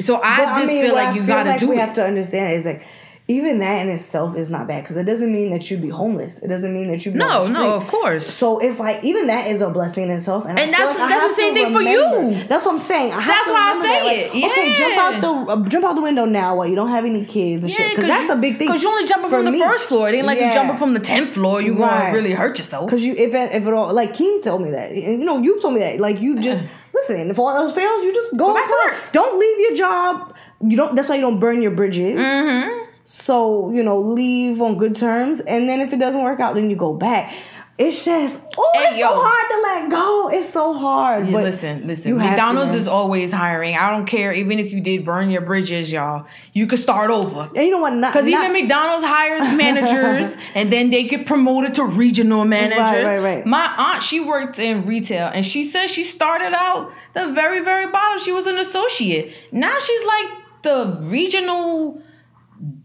So 0.00 0.22
I 0.22 0.38
But 0.38 0.60
just 0.60 0.72
feel 0.72 0.94
like 0.94 1.08
I 1.08 1.12
you 1.16 1.26
got 1.26 1.42
to 1.42 1.50
like 1.50 1.60
do 1.60 1.68
we 1.68 1.76
it. 1.76 1.80
have 1.80 1.92
to 1.92 2.02
understand 2.06 2.54
is 2.54 2.64
like 2.64 2.86
even 3.32 3.58
that 3.60 3.80
in 3.84 3.88
itself 3.88 4.36
is 4.36 4.50
not 4.50 4.66
bad 4.66 4.84
because 4.84 4.96
it 4.96 5.04
doesn't 5.04 5.32
mean 5.32 5.50
that 5.50 5.70
you'd 5.70 5.82
be 5.82 5.88
homeless. 5.88 6.38
It 6.38 6.48
doesn't 6.48 6.72
mean 6.72 6.88
that 6.88 7.04
you'd 7.04 7.12
be 7.12 7.18
no, 7.18 7.46
no, 7.48 7.74
of 7.74 7.86
course. 7.88 8.32
So 8.32 8.58
it's 8.58 8.78
like 8.78 9.02
even 9.04 9.26
that 9.26 9.46
is 9.48 9.62
a 9.62 9.70
blessing 9.70 10.04
in 10.04 10.10
itself, 10.10 10.44
and, 10.46 10.58
And 10.58 10.72
that's- 10.72 10.98
like 10.98 11.08
that's 11.08 11.34
the 11.34 11.40
same 11.42 11.54
thing 11.54 11.72
for 11.72 11.82
you. 11.82 12.44
That's 12.48 12.64
what 12.64 12.74
I'm 12.74 12.78
saying. 12.80 13.12
I 13.12 13.26
That's 13.26 13.48
why 13.48 13.56
I 13.56 13.72
remember 13.72 13.88
say 13.88 13.98
that, 13.98 14.34
like, 14.34 14.44
it. 14.44 14.50
Okay, 14.50 14.74
jump 14.76 14.96
out 14.98 15.20
the 15.20 15.52
uh, 15.52 15.68
jump 15.68 15.84
out 15.84 15.94
the 15.96 16.02
window 16.02 16.24
now 16.26 16.56
while 16.56 16.66
you 16.68 16.74
don't 16.76 16.90
have 16.90 17.04
any 17.04 17.24
kids 17.24 17.64
and 17.64 17.70
Yeah, 17.72 17.76
shit, 17.78 17.90
because 17.96 18.06
that's 18.08 18.30
a 18.30 18.36
big 18.36 18.58
thing. 18.58 18.68
Because 18.68 18.82
you 18.82 18.88
only 18.90 19.06
jumping 19.06 19.30
from 19.30 19.44
the 19.44 19.58
first 19.58 19.86
floor. 19.86 20.08
It 20.08 20.14
ain't 20.16 20.26
like 20.26 20.38
Yeah. 20.38 20.48
you 20.48 20.54
jumping 20.54 20.76
from 20.78 20.94
the 20.94 21.00
tenth 21.00 21.30
floor. 21.30 21.60
You 21.60 21.72
Right. 21.74 22.00
gonna 22.06 22.12
really 22.14 22.32
hurt 22.32 22.58
yourself. 22.58 22.86
Because 22.86 23.02
you, 23.04 23.14
if 23.16 23.34
it, 23.34 23.52
if 23.54 23.66
it 23.66 23.72
all, 23.72 23.92
like 23.94 24.14
King 24.14 24.40
told 24.42 24.62
me 24.62 24.70
that, 24.72 24.92
and 24.92 25.18
you 25.20 25.24
know, 25.24 25.38
you've 25.40 25.60
told 25.62 25.74
me 25.74 25.80
that, 25.80 26.00
like 26.00 26.20
you 26.20 26.38
just 26.40 26.64
listen. 26.94 27.30
If 27.30 27.38
all 27.38 27.50
else 27.50 27.72
fails, 27.72 28.04
you 28.04 28.12
just 28.14 28.36
go, 28.36 28.48
Go 28.48 28.54
back 28.54 28.66
to 28.68 28.78
work. 28.84 28.96
Don't 29.12 29.38
leave 29.38 29.58
your 29.60 29.76
job. 29.76 30.34
You 30.60 30.76
don't. 30.76 30.94
That's 30.94 31.08
why 31.08 31.16
you 31.16 31.20
don't 31.22 31.40
burn 31.40 31.60
your 31.62 31.72
bridges. 31.72 32.18
Mm-hmm. 32.18 32.81
So 33.04 33.70
you 33.72 33.82
know, 33.82 34.00
leave 34.00 34.60
on 34.62 34.78
good 34.78 34.96
terms, 34.96 35.40
and 35.40 35.68
then 35.68 35.80
if 35.80 35.92
it 35.92 35.98
doesn't 35.98 36.22
work 36.22 36.40
out, 36.40 36.54
then 36.54 36.70
you 36.70 36.76
go 36.76 36.94
back. 36.94 37.34
It's 37.78 38.04
just, 38.04 38.38
oh, 38.58 38.70
Hey, 38.74 38.90
it's 38.90 38.98
yo. 38.98 39.08
so 39.08 39.14
hard 39.24 39.50
to 39.50 39.62
let 39.62 39.90
go. 39.90 40.28
It's 40.30 40.48
so 40.52 40.74
hard. 40.74 41.26
Yeah, 41.26 41.32
but 41.32 41.44
listen, 41.44 41.86
listen. 41.86 42.12
to, 42.12 42.18
McDonald's 42.18 42.74
is 42.74 42.86
always 42.86 43.32
hiring. 43.32 43.76
I 43.76 43.90
don't 43.90 44.04
care. 44.04 44.32
Even 44.34 44.58
if 44.58 44.72
you 44.72 44.80
did 44.82 45.06
burn 45.06 45.30
your 45.30 45.40
bridges, 45.40 45.90
y'all, 45.90 46.26
you 46.52 46.66
could 46.66 46.78
start 46.78 47.10
over. 47.10 47.48
and 47.56 47.56
you 47.56 47.70
know 47.70 47.78
what? 47.80 47.94
Not 47.94 48.12
Because 48.12 48.28
even 48.28 48.52
McDonald's 48.52 49.06
hires 49.06 49.40
managers 49.56 50.36
and 50.54 50.70
then 50.70 50.90
they 50.90 51.04
get 51.04 51.26
promoted 51.26 51.74
to 51.76 51.84
regional 51.84 52.44
manager. 52.44 52.78
Right, 52.78 53.04
right, 53.04 53.18
right. 53.18 53.46
My 53.46 53.74
aunt, 53.76 54.02
she 54.02 54.20
worked 54.20 54.58
in 54.58 54.84
retail 54.84 55.28
and 55.28 55.44
she 55.44 55.64
said 55.64 55.86
she 55.88 56.04
started 56.04 56.52
out 56.54 56.92
the 57.14 57.32
very, 57.32 57.60
very 57.64 57.90
bottom. 57.90 58.20
She 58.22 58.32
was 58.32 58.46
an 58.46 58.58
associate. 58.58 59.34
Now 59.50 59.78
she's 59.78 60.06
like 60.06 60.26
the 60.62 60.98
regional 61.00 62.02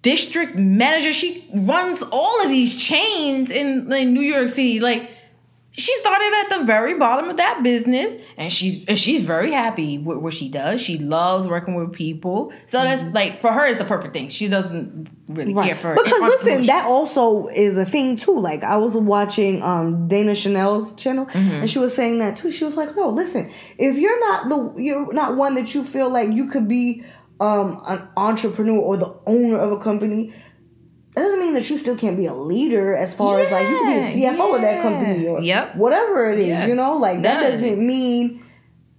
district 0.02 0.56
manager. 0.56 1.14
She 1.14 1.50
runs 1.54 2.02
all 2.12 2.42
of 2.44 2.50
these 2.50 2.76
chains 2.78 3.52
in, 3.52 3.92
in 3.92 4.14
New 4.14 4.22
York 4.22 4.50
City. 4.50 4.80
Like 4.80 5.12
she 5.72 5.96
started 5.98 6.34
at 6.46 6.58
the 6.60 6.66
very 6.66 6.96
bottom 6.98 7.30
of 7.30 7.38
that 7.38 7.62
business 7.62 8.12
and 8.36 8.52
she's 8.52 8.84
and 8.88 9.00
she's 9.00 9.22
very 9.22 9.52
happy 9.52 10.00
with 10.00 10.18
what 10.18 10.34
she 10.34 10.50
does. 10.50 10.82
She 10.82 10.98
loves 10.98 11.48
working 11.48 11.76
with 11.76 11.94
people. 11.94 12.52
So 12.70 12.82
that's 12.82 13.04
like 13.14 13.42
for 13.42 13.52
her 13.52 13.68
it's 13.68 13.78
the 13.78 13.86
perfect 13.86 14.14
thing. 14.14 14.30
She 14.30 14.48
doesn't 14.48 15.08
really 15.28 15.54
care 15.54 15.76
for 15.76 15.94
because 15.94 16.20
listen, 16.22 16.66
that 16.68 16.86
also 16.86 17.48
is 17.48 17.78
a 17.78 17.86
thing 17.86 18.16
too. 18.16 18.40
Like 18.40 18.64
I 18.64 18.78
was 18.78 18.96
watching 18.96 19.62
um 19.62 20.08
Dana 20.08 20.34
Chanel's 20.34 20.94
channel, 20.94 21.26
Mm-hmm. 21.28 21.52
and 21.56 21.70
she 21.70 21.78
was 21.80 21.94
saying 21.94 22.20
that 22.20 22.38
too. 22.38 22.50
She 22.50 22.64
was 22.64 22.76
like, 22.76 22.96
"No, 22.96 23.10
listen, 23.10 23.52
if 23.78 23.98
you're 23.98 24.20
not 24.20 24.50
the 24.50 24.82
you're 24.82 25.14
not 25.14 25.36
one 25.36 25.54
that 25.56 25.76
you 25.76 25.84
feel 25.84 26.10
like 26.10 26.32
you 26.32 26.46
could 26.48 26.68
be 26.68 27.04
um 27.40 27.82
an 27.88 28.02
entrepreneur 28.18 28.78
or 28.80 28.98
the 28.98 29.16
owner 29.26 29.58
of 29.58 29.72
a 29.72 29.78
company." 29.80 30.34
That 31.16 31.24
doesn't 31.24 31.40
mean 31.40 31.54
that 31.56 31.68
you 31.68 31.80
still 31.80 31.96
can't 31.98 32.16
be 32.16 32.28
a 32.28 32.34
leader 32.34 32.96
as 32.96 33.16
far 33.16 33.40
as 33.40 33.52
like 33.52 33.68
you 33.68 33.76
can 33.80 33.88
be 33.88 33.94
the 33.94 34.20
Yeah, 34.20 34.34
CFO 34.36 34.56
of 34.56 34.62
that 34.62 34.84
company 34.84 35.28
or 35.28 35.42
Yep. 35.42 35.76
whatever 35.76 36.30
it 36.32 36.38
is, 36.38 36.48
Yeah. 36.50 36.68
you 36.68 36.76
know? 36.76 36.96
Like 36.98 37.24
that 37.24 37.42
No. 37.42 37.50
doesn't 37.50 37.80
mean 37.80 38.44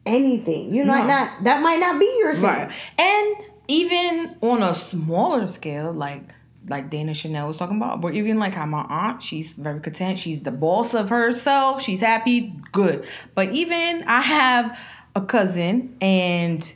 anything. 0.05 0.75
You 0.75 0.85
might 0.85 1.03
No. 1.03 1.15
not 1.15 1.45
that 1.45 1.63
might 1.63 1.79
not 1.79 2.01
be 2.01 2.13
your 2.19 2.35
thing. 2.35 2.43
Right. 2.45 2.71
And 2.99 3.37
even 3.69 4.35
on 4.43 4.63
a 4.63 4.75
smaller 4.75 5.47
scale, 5.47 5.93
like 5.93 6.23
like 6.69 6.91
Dana 6.91 7.15
Chanel 7.15 7.47
was 7.49 7.57
talking 7.57 7.77
about, 7.79 8.01
but 8.03 8.15
even 8.15 8.39
like 8.39 8.53
how 8.53 8.67
my 8.67 8.85
aunt, 8.91 9.23
she's 9.23 9.51
very 9.53 9.81
content. 9.81 10.19
She's 10.19 10.43
the 10.43 10.51
boss 10.51 10.93
of 10.95 11.09
herself. 11.09 11.83
She's 11.83 12.01
happy, 12.01 12.53
good. 12.73 13.07
But 13.35 13.53
even 13.53 14.03
I 14.07 14.21
have 14.21 14.77
a 15.15 15.21
cousin 15.23 15.97
and 16.03 16.71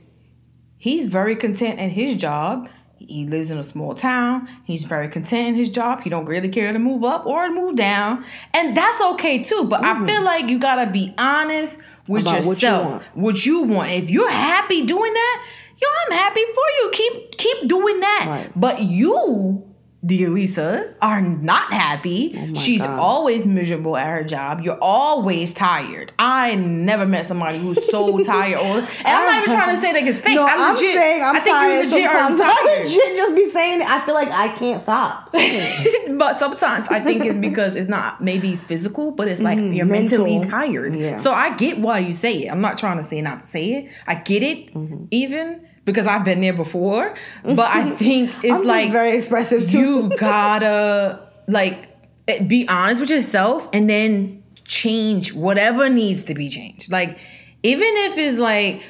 he's 0.83 1.07
very 1.07 1.37
content 1.37 1.79
in 1.79 1.91
his 1.91 2.17
job. 2.17 2.69
He 2.97 3.25
lives 3.25 3.51
in 3.51 3.59
a 3.59 3.63
small 3.63 3.95
town. 3.95 4.49
He's 4.65 4.83
very 4.83 5.09
content 5.09 5.49
in 5.51 5.55
his 5.55 5.69
job. 5.69 6.03
He 6.03 6.11
don't 6.11 6.27
really 6.27 6.49
care 6.49 6.73
to 6.73 6.79
move 6.79 7.05
up 7.05 7.25
or 7.25 7.49
move 7.51 7.77
down, 7.77 8.25
and 8.53 8.77
that's 8.77 9.01
okay 9.13 9.45
too. 9.45 9.65
But 9.65 9.85
I 9.85 9.95
mm-hmm. 9.95 10.07
feel 10.07 10.23
like 10.23 10.49
you 10.49 10.59
gotta 10.59 10.91
be 10.91 11.15
honest 11.17 11.79
with 12.09 12.23
About 12.23 12.45
what 12.45 12.63
you 12.63 12.69
yourself. 12.69 13.03
What 13.15 13.47
you 13.47 13.63
want. 13.63 13.91
If 13.93 14.11
you're 14.11 14.31
happy 14.31 14.85
doing 14.85 15.13
that, 15.13 15.47
yo, 15.81 15.89
I'm 16.07 16.19
happy 16.19 16.43
for 16.43 16.67
you. 16.79 16.91
Keep 16.93 17.39
keep 17.39 17.69
doing 17.69 18.01
that. 18.01 18.25
Right. 18.29 18.53
But 18.57 18.83
you, 18.83 19.65
dear 20.05 20.31
Lisa, 20.31 20.95
are 21.01 21.21
not 21.21 21.73
happy. 21.73 22.35
Oh 22.37 22.59
She's 22.59 22.81
God. 22.81 22.99
always 22.99 23.47
miserable 23.47 23.97
at 23.97 24.07
her 24.09 24.25
job. 24.25 24.61
You're 24.65 24.79
always 24.83 25.55
tired. 25.55 26.13
I 26.19 26.57
never 26.57 27.07
met 27.07 27.27
somebody 27.27 27.59
who's 27.59 27.79
so 27.91 28.23
tired. 28.25 28.57
All, 28.59 28.79
and 28.79 28.87
I'm 29.05 29.27
not 29.27 29.43
even 29.45 29.55
trying 29.57 29.77
to 29.77 29.81
say 29.81 29.93
that 29.93 30.03
it's 30.03 30.19
fake. 30.19 30.35
No, 30.35 30.47
I'm, 30.47 30.61
I'm, 30.61 30.75
legit, 30.75 30.95
saying 30.97 31.23
I'm 31.23 31.37
I 31.37 31.41
think 31.41 31.57
tired 31.57 31.73
you 31.73 31.79
legit 31.95 32.11
sometimes. 32.11 32.41
are 32.41 32.45
I 32.51 32.65
tired. 32.67 32.85
legit 32.85 33.17
just 33.17 33.37
be 33.37 33.51
saying 33.51 33.81
it. 33.83 33.87
I 33.89 34.05
feel 34.05 34.15
like 34.15 34.29
I 34.29 34.49
can't 34.57 34.81
stop. 34.81 35.31
but 35.33 36.39
sometimes 36.39 36.89
I 36.89 37.01
think 37.01 37.25
it's 37.25 37.39
because 37.39 37.77
it's 37.77 37.89
not 37.89 38.23
maybe 38.23 38.57
physical, 38.57 39.13
but 39.13 39.29
it's 39.29 39.41
like 39.41 39.59
you're 39.59 39.87
mental. 39.87 40.25
mentally 40.27 40.49
tired. 40.51 40.97
Yeah. 40.97 41.17
So 41.17 41.33
I 41.33 41.55
get 41.57 41.79
why 41.79 42.01
you 42.01 42.13
say 42.13 42.45
it. 42.47 42.51
I'm 42.51 42.61
not 42.61 42.77
trying 42.79 43.03
to 43.03 43.09
say 43.09 43.21
not 43.21 43.45
to 43.47 43.51
say 43.51 43.73
it. 43.75 43.91
I 44.07 44.17
get 44.17 44.43
it, 44.43 44.75
Mm-hmm. 44.75 45.05
even 45.11 45.67
because 45.85 46.07
I've 46.07 46.25
been 46.25 46.41
there 46.41 46.53
before. 46.53 47.15
But 47.45 47.61
I 47.61 47.91
think 47.97 48.31
it's 48.43 48.53
I'm 48.53 48.67
like 48.67 48.93
very 48.93 49.13
expressive 49.17 49.69
too. 49.69 49.79
you 49.79 50.17
gotta 50.17 51.29
like 51.49 51.89
eh, 52.29 52.43
be 52.43 52.69
honest 52.69 53.01
with 53.01 53.11
yourself 53.11 53.69
and 53.73 53.89
then 53.89 54.43
change 54.65 55.33
whatever 55.33 55.89
needs 55.89 56.25
to 56.25 56.35
be 56.35 56.49
changed. 56.49 56.91
Like 56.91 57.19
even 57.63 57.89
if 57.89 58.19
it's 58.19 58.39
like 58.39 58.83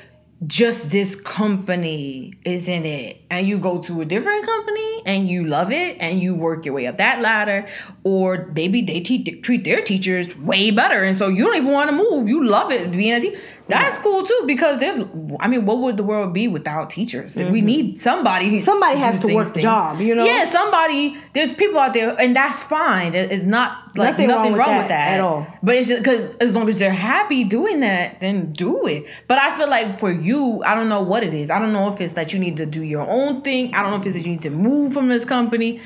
just 0.47 0.91
this 0.91 1.15
company 1.21 2.35
is 2.45 2.67
in 2.67 2.85
it 2.85 3.21
and 3.31 3.47
you 3.47 3.59
go 3.59 3.81
to 3.81 4.01
a 4.01 4.05
different 4.05 4.45
company 4.45 5.03
and 5.07 5.29
you 5.29 5.47
love 5.47 5.71
it 5.71 5.97
and 6.01 6.21
you 6.21 6.35
work 6.35 6.65
your 6.65 6.75
way 6.75 6.87
up 6.87 6.99
that 6.99 7.21
ladder 7.21 7.65
or 8.03 8.51
maybe 8.53 8.83
they 8.83 9.01
te- 9.01 9.41
treat 9.41 9.63
their 9.65 9.83
teachers 9.83 10.37
way 10.39 10.73
better 10.73 11.05
and 11.05 11.17
so 11.17 11.29
you 11.29 11.45
don't 11.45 11.57
even 11.57 11.71
want 11.71 11.89
to 11.89 11.95
move 11.97 12.29
you 12.29 12.45
love 12.45 12.73
it 12.73 12.91
being 12.91 13.13
a 13.13 13.21
teacher 13.21 13.39
that's 13.79 13.99
cool 13.99 14.27
too 14.27 14.43
because 14.47 14.79
there's 14.81 14.97
i 15.41 15.47
mean 15.49 15.65
what 15.67 15.79
would 15.79 15.97
the 15.97 16.03
world 16.03 16.33
be 16.33 16.49
without 16.49 16.91
teachers 16.91 17.37
we 17.37 17.61
need 17.61 17.99
somebody 18.01 18.47
Mm-hmm. 18.47 18.59
Somebody 18.59 18.99
has 18.99 19.19
to 19.21 19.35
work 19.35 19.55
the 19.55 19.61
job, 19.61 20.01
you 20.01 20.15
know? 20.15 20.25
yeah 20.25 20.45
somebody 20.45 21.17
there's 21.35 21.53
people 21.53 21.79
out 21.79 21.93
there 21.95 22.15
and 22.21 22.35
that's 22.35 22.63
fine 22.63 23.15
it's 23.15 23.45
not 23.45 23.97
like 23.97 24.11
Nothing 24.11 24.29
nothing, 24.29 24.53
wrong 24.55 24.59
wrong, 24.61 24.77
with 24.79 24.85
with, 24.85 24.89
that 24.89 25.09
that 25.11 25.15
at 25.15 25.21
all. 25.21 25.47
but 25.63 25.75
it's 25.77 25.89
just 25.89 26.03
because 26.03 26.35
as 26.41 26.55
long 26.57 26.69
as 26.69 26.79
they're 26.79 26.93
happy 26.93 27.45
doing 27.45 27.81
that, 27.81 28.21
then 28.21 28.53
do 28.55 28.87
it. 28.87 29.05
But 29.29 29.37
I 29.39 29.55
feel 29.59 29.69
like 29.69 29.99
for 29.99 30.11
you, 30.11 30.63
I 30.65 30.75
don't 30.75 30.89
know 30.89 31.03
what 31.03 31.23
it 31.23 31.35
is. 31.35 31.51
I 31.51 31.59
don't 31.59 31.75
know 31.75 31.93
if 31.93 32.01
it's 32.01 32.15
that 32.15 32.33
you 32.33 32.39
need 32.39 32.57
to 32.57 32.65
do 32.65 32.83
your 32.83 33.03
own 33.03 33.43
thing. 33.43 33.75
I 33.75 33.83
don't 33.83 33.91
know 33.91 34.01
if 34.01 34.07
it's 34.07 34.15
that 34.17 34.25
you 34.25 34.33
need 34.33 34.43
to 34.43 34.51
move 34.51 34.95
from 34.95 35.09
this 35.09 35.27
company. 35.27 35.83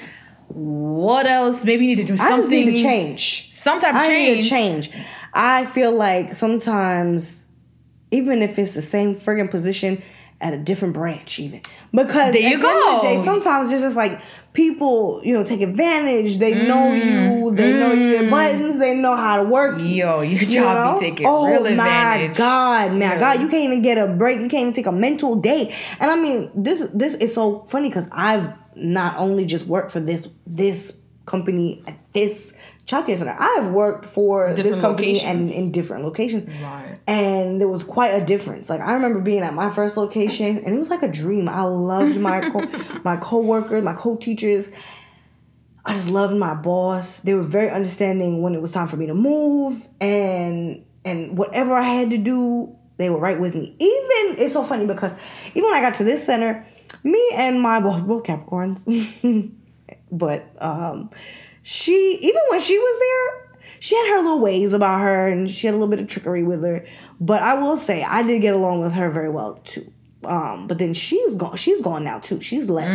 What 0.48 1.26
else? 1.26 1.64
Maybe 1.64 1.86
you 1.86 1.96
need 1.96 2.06
to 2.06 2.16
do 2.16 2.22
I 2.22 2.28
something. 2.28 2.38
just 2.42 2.50
need 2.50 2.76
to 2.76 2.80
change. 2.82 3.52
Some 3.52 3.80
type 3.80 3.94
of 3.94 4.00
I 4.02 4.08
need 4.08 4.38
a 4.38 4.42
change. 4.42 4.90
change. 4.90 5.04
I 5.34 5.66
feel 5.66 5.90
like 5.92 6.32
sometimes, 6.34 7.45
even 8.10 8.42
if 8.42 8.58
it's 8.58 8.74
the 8.74 8.82
same 8.82 9.14
friggin' 9.14 9.50
position 9.50 10.02
at 10.40 10.52
a 10.52 10.58
different 10.58 10.92
branch, 10.92 11.38
even 11.38 11.62
because 11.92 12.32
There 12.32 12.42
you 12.42 12.56
at 12.56 12.60
the 12.60 12.68
end 12.68 12.96
of 12.96 13.02
the 13.02 13.08
day, 13.08 13.24
sometimes 13.24 13.72
it's 13.72 13.80
just 13.80 13.96
like 13.96 14.20
people, 14.52 15.22
you 15.24 15.32
know, 15.32 15.42
take 15.42 15.62
advantage. 15.62 16.36
They 16.36 16.52
know 16.66 16.76
mm-hmm. 16.76 17.46
you. 17.46 17.54
They 17.54 17.72
know 17.72 17.92
your 17.92 18.20
mm-hmm. 18.20 18.30
buttons. 18.30 18.78
They 18.78 18.94
know 18.94 19.16
how 19.16 19.36
to 19.42 19.44
work. 19.44 19.80
Yo, 19.80 20.20
your 20.20 20.24
you 20.24 20.46
job 20.46 20.74
know? 20.76 21.00
be 21.00 21.10
taking 21.10 21.26
oh 21.26 21.46
real 21.46 21.74
my 21.74 22.30
god, 22.34 22.92
my 22.92 22.98
Yeah. 22.98 23.18
god, 23.18 23.40
you 23.40 23.48
can't 23.48 23.64
even 23.64 23.82
get 23.82 23.96
a 23.96 24.06
break. 24.06 24.40
You 24.40 24.48
can't 24.48 24.62
even 24.62 24.72
take 24.74 24.86
a 24.86 24.92
mental 24.92 25.36
day. 25.36 25.74
And 26.00 26.10
I 26.10 26.16
mean, 26.16 26.50
this 26.54 26.86
this 26.92 27.14
is 27.14 27.32
so 27.32 27.64
funny 27.68 27.88
because 27.88 28.06
I've 28.12 28.52
not 28.74 29.18
only 29.18 29.46
just 29.46 29.66
worked 29.66 29.90
for 29.90 30.00
this 30.00 30.28
this 30.46 30.96
company 31.24 31.82
at 31.86 31.98
this 32.12 32.52
childcare 32.86 33.18
center. 33.18 33.36
I've 33.38 33.68
worked 33.68 34.08
for 34.08 34.52
this 34.52 34.64
Different 34.64 34.80
company 34.80 35.20
and 35.20 35.50
in 35.50 35.72
different 35.72 36.04
locations. 36.04 36.48
Right. 36.62 36.98
And 37.06 37.60
there 37.60 37.68
was 37.68 37.82
quite 37.82 38.14
a 38.14 38.24
difference. 38.24 38.70
Like 38.70 38.80
I 38.80 38.92
remember 38.92 39.20
being 39.20 39.42
at 39.42 39.54
my 39.54 39.70
first 39.70 39.96
location 39.96 40.58
and 40.58 40.74
it 40.74 40.78
was 40.78 40.88
like 40.88 41.02
a 41.02 41.08
dream. 41.08 41.48
I 41.48 41.62
loved 41.62 42.16
my 42.16 42.48
co- 42.48 43.00
my 43.04 43.16
coworkers, 43.16 43.82
my 43.82 43.94
co-teachers. 43.94 44.70
I 45.84 45.92
just 45.92 46.10
loved 46.10 46.36
my 46.36 46.54
boss. 46.54 47.20
They 47.20 47.34
were 47.34 47.42
very 47.42 47.70
understanding 47.70 48.40
when 48.42 48.54
it 48.54 48.60
was 48.60 48.72
time 48.72 48.86
for 48.86 48.96
me 48.96 49.06
to 49.06 49.14
move 49.14 49.88
and 50.00 50.84
and 51.04 51.36
whatever 51.36 51.74
I 51.74 51.82
had 51.82 52.10
to 52.10 52.18
do, 52.18 52.76
they 52.98 53.10
were 53.10 53.18
right 53.18 53.38
with 53.38 53.54
me. 53.54 53.74
Even 53.78 54.40
it's 54.40 54.52
so 54.52 54.62
funny 54.62 54.86
because 54.86 55.12
even 55.54 55.70
when 55.70 55.74
I 55.74 55.80
got 55.80 55.96
to 55.96 56.04
this 56.04 56.24
center, 56.24 56.64
me 57.02 57.30
and 57.34 57.60
my 57.60 57.80
boss, 57.80 58.00
both 58.02 58.22
Capricorns, 58.22 59.52
but 60.12 60.50
um 60.60 61.10
she 61.68 62.16
even 62.22 62.40
when 62.50 62.60
she 62.60 62.78
was 62.78 63.00
there, 63.00 63.58
she 63.80 63.96
had 63.96 64.06
her 64.10 64.18
little 64.22 64.38
ways 64.38 64.72
about 64.72 65.00
her 65.00 65.26
and 65.28 65.50
she 65.50 65.66
had 65.66 65.74
a 65.74 65.78
little 65.78 65.88
bit 65.90 65.98
of 66.00 66.06
trickery 66.06 66.44
with 66.44 66.62
her. 66.62 66.86
But 67.20 67.42
I 67.42 67.54
will 67.54 67.76
say 67.76 68.04
I 68.04 68.22
did 68.22 68.40
get 68.40 68.54
along 68.54 68.82
with 68.82 68.92
her 68.92 69.10
very 69.10 69.28
well 69.28 69.54
too. 69.64 69.92
Um, 70.24 70.68
but 70.68 70.78
then 70.78 70.94
she's 70.94 71.34
gone. 71.34 71.56
She's 71.56 71.80
gone 71.80 72.04
now 72.04 72.20
too. 72.20 72.40
She's 72.40 72.70
left. 72.70 72.92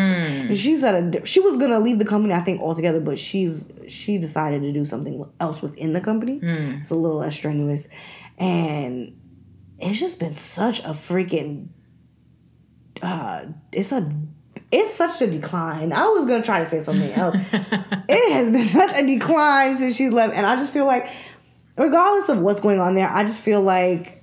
And 0.49 0.57
She's 0.57 0.84
at 0.86 0.95
a. 0.95 1.26
She 1.26 1.41
was 1.41 1.57
gonna 1.57 1.80
leave 1.82 1.99
the 1.99 2.05
company, 2.05 2.34
I 2.34 2.39
think, 2.41 2.61
altogether. 2.61 3.01
But 3.01 3.19
she's 3.19 3.65
she 3.89 4.17
decided 4.17 4.61
to 4.61 4.72
do 4.72 4.86
something 4.86 5.26
else 5.41 5.61
within 5.61 5.91
the 5.91 6.01
company. 6.01 6.39
It's 6.80 6.91
a 6.91 6.95
little 6.95 7.17
less 7.17 7.36
strenuous, 7.36 7.88
and 8.38 9.17
it's 9.80 9.99
just 9.99 10.17
been 10.17 10.36
such 10.36 10.80
a 10.80 10.91
freaking. 10.91 11.67
Uh, 13.01 13.45
it's 13.74 13.91
a. 13.91 14.09
It's 14.72 14.93
such 14.93 15.22
a 15.22 15.28
decline. 15.28 15.91
I 15.91 16.07
was 16.07 16.26
gonna 16.26 16.43
try 16.43 16.59
to 16.59 16.69
say 16.69 16.84
something 16.84 17.11
else. 17.11 17.36
it 17.51 18.34
has 18.34 18.49
been 18.49 18.63
such 18.65 18.95
a 18.95 19.05
decline 19.05 19.78
since 19.78 19.95
she's 19.95 20.11
left, 20.11 20.36
and 20.36 20.45
I 20.45 20.55
just 20.55 20.72
feel 20.72 20.86
like, 20.86 21.09
regardless 21.78 22.30
of 22.30 22.39
what's 22.39 22.61
going 22.61 22.80
on 22.80 22.95
there, 22.95 23.09
I 23.09 23.24
just 23.24 23.41
feel 23.41 23.61
like 23.61 24.22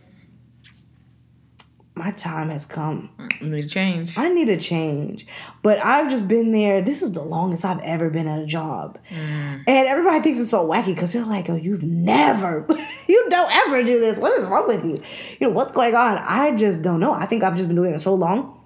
my 1.99 2.13
time 2.13 2.49
has 2.51 2.65
come. 2.65 3.11
You 3.41 3.49
need 3.49 3.63
to 3.63 3.69
change. 3.69 4.17
I 4.17 4.29
need 4.29 4.49
a 4.49 4.57
change. 4.57 5.27
But 5.63 5.85
I've 5.85 6.09
just 6.09 6.29
been 6.29 6.53
there. 6.53 6.81
This 6.81 7.03
is 7.03 7.13
the 7.13 7.23
longest 7.23 7.65
I've 7.65 7.81
ever 7.81 8.09
been 8.09 8.29
at 8.29 8.41
a 8.41 8.47
job. 8.47 8.99
Mm. 9.11 9.65
And 9.67 9.89
everybody 9.89 10.21
thinks 10.21 10.39
it's 10.39 10.51
so 10.51 10.67
wacky 10.67 10.95
because 10.95 11.13
they're 11.13 11.25
like, 11.25 11.51
oh, 11.51 11.57
you've 11.57 11.83
never, 11.83 12.65
you 13.09 13.27
don't 13.29 13.51
ever 13.51 13.83
do 13.83 13.99
this. 13.99 14.17
What 14.17 14.33
is 14.39 14.45
wrong 14.47 14.69
with 14.69 14.85
you? 14.85 15.03
You 15.41 15.49
know, 15.49 15.51
what's 15.51 15.73
going 15.73 15.95
on? 15.95 16.19
I 16.19 16.55
just 16.55 16.83
don't 16.83 17.01
know. 17.01 17.13
I 17.13 17.27
think 17.27 17.43
I've 17.43 17.57
just 17.57 17.67
been 17.67 17.77
doing 17.77 17.93
it 17.93 18.01
so 18.01 18.15
long 18.15 18.58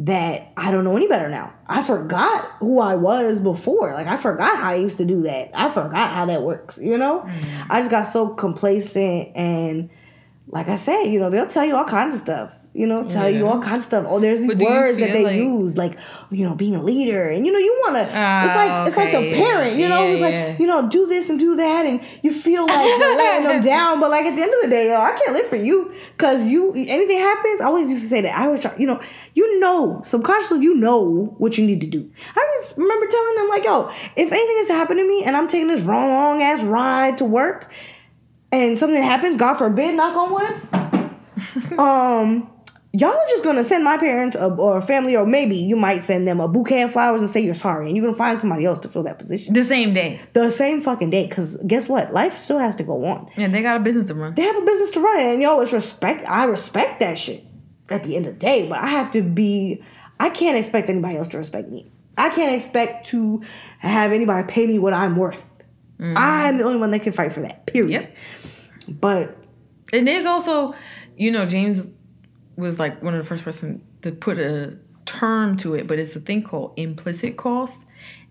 that 0.00 0.52
I 0.56 0.70
don't 0.70 0.84
know 0.84 0.96
any 0.96 1.08
better 1.08 1.28
now. 1.28 1.52
I 1.66 1.82
forgot 1.82 2.52
who 2.60 2.80
I 2.80 2.94
was 2.94 3.40
before. 3.40 3.92
Like, 3.94 4.06
I 4.06 4.16
forgot 4.16 4.58
how 4.58 4.70
I 4.70 4.76
used 4.76 4.98
to 4.98 5.04
do 5.04 5.22
that. 5.22 5.50
I 5.54 5.68
forgot 5.68 6.12
how 6.14 6.26
that 6.26 6.42
works, 6.42 6.78
you 6.80 6.96
know? 6.96 7.22
Mm. 7.26 7.66
I 7.68 7.80
just 7.80 7.90
got 7.90 8.04
so 8.04 8.28
complacent 8.28 9.36
and 9.36 9.90
like 10.50 10.68
I 10.68 10.76
said, 10.76 11.04
you 11.04 11.18
know, 11.18 11.30
they'll 11.30 11.46
tell 11.46 11.64
you 11.64 11.76
all 11.76 11.84
kinds 11.84 12.14
of 12.14 12.22
stuff. 12.22 12.57
You 12.74 12.86
know, 12.86 13.02
tell 13.08 13.28
you 13.28 13.46
all 13.46 13.60
kinds 13.60 13.82
of 13.82 13.86
stuff. 13.86 14.04
Oh, 14.08 14.20
there's 14.20 14.40
these 14.40 14.54
words 14.54 14.98
that 14.98 15.12
they 15.12 15.24
like- 15.24 15.34
use, 15.36 15.76
like 15.76 15.98
you 16.30 16.46
know, 16.48 16.54
being 16.54 16.76
a 16.76 16.82
leader, 16.82 17.28
and 17.28 17.44
you 17.44 17.50
know, 17.50 17.58
you 17.58 17.72
want 17.84 17.96
to. 17.96 18.02
it's 18.02 18.12
Ah, 18.14 18.52
like 18.54 18.88
it's 18.88 18.96
like 18.96 19.10
the 19.12 19.32
parent, 19.34 19.76
you 19.76 19.88
know, 19.88 20.02
yeah, 20.04 20.10
it's 20.12 20.20
like 20.20 20.60
you 20.60 20.66
know, 20.66 20.88
do 20.88 21.06
this 21.06 21.28
and 21.30 21.40
do 21.40 21.56
that, 21.56 21.86
and 21.86 22.00
you 22.22 22.32
feel 22.32 22.66
like 22.66 22.86
you're 22.86 22.98
letting 23.16 23.48
them 23.48 23.62
down. 23.62 24.00
But 24.00 24.10
like 24.10 24.26
at 24.26 24.36
the 24.36 24.42
end 24.42 24.52
of 24.54 24.60
the 24.62 24.68
day, 24.68 24.88
yo, 24.88 24.94
I 24.94 25.12
can't 25.18 25.32
live 25.32 25.46
for 25.46 25.56
you 25.56 25.92
because 26.16 26.46
you. 26.46 26.72
Anything 26.76 27.18
happens, 27.18 27.60
I 27.60 27.64
always 27.64 27.90
used 27.90 28.04
to 28.04 28.08
say 28.08 28.20
that. 28.20 28.38
I 28.38 28.44
always 28.44 28.60
try, 28.60 28.74
you 28.78 28.86
know, 28.86 29.00
you 29.34 29.58
know, 29.58 30.00
subconsciously, 30.04 30.60
you 30.60 30.74
know 30.76 31.34
what 31.38 31.58
you 31.58 31.64
need 31.66 31.80
to 31.80 31.86
do. 31.88 32.08
I 32.36 32.58
just 32.60 32.76
remember 32.76 33.06
telling 33.06 33.34
them 33.36 33.48
like, 33.48 33.64
yo, 33.64 33.88
if 34.14 34.30
anything 34.30 34.56
is 34.58 34.66
to 34.68 34.74
happen 34.74 34.98
to 34.98 35.08
me, 35.08 35.24
and 35.24 35.34
I'm 35.36 35.48
taking 35.48 35.68
this 35.68 35.80
wrong, 35.82 36.10
long 36.10 36.42
ass 36.42 36.62
ride 36.62 37.18
to 37.18 37.24
work, 37.24 37.72
and 38.52 38.78
something 38.78 39.02
happens, 39.02 39.36
God 39.36 39.54
forbid, 39.54 39.96
knock 39.96 40.14
on 40.16 40.32
wood, 40.32 41.78
um, 41.78 42.50
y'all 42.98 43.10
are 43.10 43.26
just 43.28 43.44
gonna 43.44 43.64
send 43.64 43.84
my 43.84 43.96
parents 43.96 44.36
a, 44.36 44.46
or 44.54 44.78
a 44.78 44.82
family, 44.82 45.16
or 45.16 45.24
maybe 45.26 45.56
you 45.56 45.76
might 45.76 46.00
send 46.02 46.26
them 46.26 46.40
a 46.40 46.48
bouquet 46.48 46.82
of 46.82 46.92
flowers 46.92 47.20
and 47.20 47.30
say 47.30 47.40
you're 47.40 47.54
sorry, 47.54 47.86
and 47.88 47.96
you're 47.96 48.04
gonna 48.06 48.16
find 48.16 48.38
somebody 48.38 48.64
else 48.64 48.80
to 48.80 48.88
fill 48.88 49.02
that 49.04 49.18
position 49.18 49.54
The 49.54 49.64
same 49.64 49.94
day. 49.94 50.20
the 50.32 50.50
same 50.50 50.80
fucking 50.80 51.10
day. 51.10 51.28
Cause 51.28 51.56
guess 51.66 51.88
what, 51.88 52.12
life 52.12 52.36
still 52.36 52.58
has 52.58 52.76
to 52.76 52.82
go 52.82 53.04
on. 53.04 53.30
Yeah, 53.36 53.48
they 53.48 53.62
got 53.62 53.76
a 53.80 53.80
business 53.84 54.06
to 54.06 54.14
run. 54.14 54.34
They 54.34 54.42
have 54.42 54.56
a 54.56 54.62
business 54.64 54.90
to 54.92 55.00
run, 55.00 55.20
and 55.20 55.42
yo, 55.42 55.60
it's 55.60 55.72
respect. 55.72 56.24
I 56.28 56.44
respect 56.44 57.00
that 57.00 57.16
shit 57.18 57.44
at 57.88 58.04
the 58.04 58.16
end 58.16 58.26
of 58.26 58.34
the 58.34 58.38
day, 58.38 58.68
but 58.68 58.78
I 58.78 58.86
have 58.88 59.10
to 59.12 59.22
be. 59.22 59.82
I 60.20 60.30
can't 60.30 60.56
expect 60.56 60.88
anybody 60.88 61.16
else 61.16 61.28
to 61.28 61.38
respect 61.38 61.68
me. 61.70 61.92
I 62.16 62.30
can't 62.30 62.52
expect 62.56 63.06
to 63.08 63.42
have 63.78 64.12
anybody 64.12 64.50
pay 64.52 64.66
me 64.66 64.80
what 64.80 64.92
I'm 64.92 65.14
worth. 65.16 65.44
Mm-hmm. 66.00 66.14
I'm 66.16 66.58
the 66.58 66.64
only 66.64 66.78
one 66.78 66.90
that 66.90 67.02
can 67.02 67.12
fight 67.12 67.32
for 67.32 67.40
that. 67.40 67.66
Period. 67.66 67.90
Yep. 67.92 68.16
But 69.00 69.36
And 69.92 70.06
there's 70.06 70.26
also, 70.26 70.74
you 71.16 71.30
know, 71.30 71.46
James 71.46 71.86
was 72.58 72.78
like 72.78 73.02
one 73.02 73.14
of 73.14 73.22
the 73.22 73.26
first 73.26 73.44
person 73.44 73.82
to 74.02 74.10
put 74.10 74.38
a 74.38 74.76
term 75.06 75.56
to 75.58 75.74
it, 75.74 75.86
but 75.86 75.98
it's 75.98 76.14
a 76.16 76.20
thing 76.20 76.42
called 76.42 76.74
implicit 76.76 77.36
cost, 77.36 77.78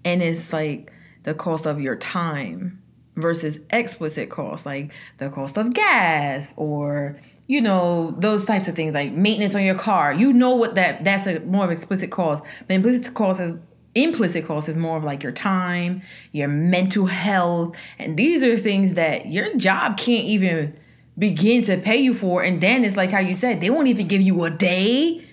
and 0.04 0.22
it's 0.22 0.52
like 0.54 0.92
the 1.24 1.34
cost 1.34 1.66
of 1.66 1.82
your 1.82 1.96
time 1.96 2.82
versus 3.16 3.60
explicit 3.72 4.30
cost, 4.30 4.66
like 4.66 4.92
the 5.18 5.30
cost 5.30 5.58
of 5.58 5.74
gas 5.74 6.54
or 6.58 7.20
you 7.48 7.62
know 7.62 8.14
those 8.20 8.46
types 8.46 8.68
of 8.68 8.76
things 8.76 8.94
like 8.94 9.14
maintenance 9.14 9.56
on 9.56 9.64
your 9.64 9.80
car. 9.80 10.14
You 10.14 10.34
know 10.34 10.56
what 10.56 10.76
that 10.76 11.04
that's 11.04 11.26
a 11.26 11.40
more 11.40 11.66
of 11.66 11.72
explicit 11.72 12.12
cost, 12.12 12.44
but 12.68 12.74
implicit 12.74 13.14
cost 13.14 13.40
is 13.40 13.54
implicit 13.96 14.46
cost 14.46 14.70
is 14.70 14.78
more 14.78 14.98
of 14.98 15.04
like 15.04 15.24
your 15.24 15.32
time, 15.32 16.02
your 16.34 16.50
mental 16.50 17.06
health, 17.06 17.76
and 17.98 18.18
these 18.18 18.44
are 18.44 18.58
things 18.58 18.94
that 18.94 19.28
your 19.28 19.56
job 19.56 19.98
can't 19.98 20.26
even 20.26 20.78
begin 21.18 21.64
to 21.64 21.78
pay 21.78 21.98
you 21.98 22.14
for. 22.14 22.44
And 22.44 22.62
then 22.62 22.84
it's 22.84 22.96
like 22.96 23.12
how 23.12 23.20
you 23.20 23.36
said, 23.36 23.62
they 23.62 23.70
won't 23.70 23.88
even 23.88 24.08
give 24.08 24.22
you 24.22 24.44
a 24.44 24.50
day 24.50 25.26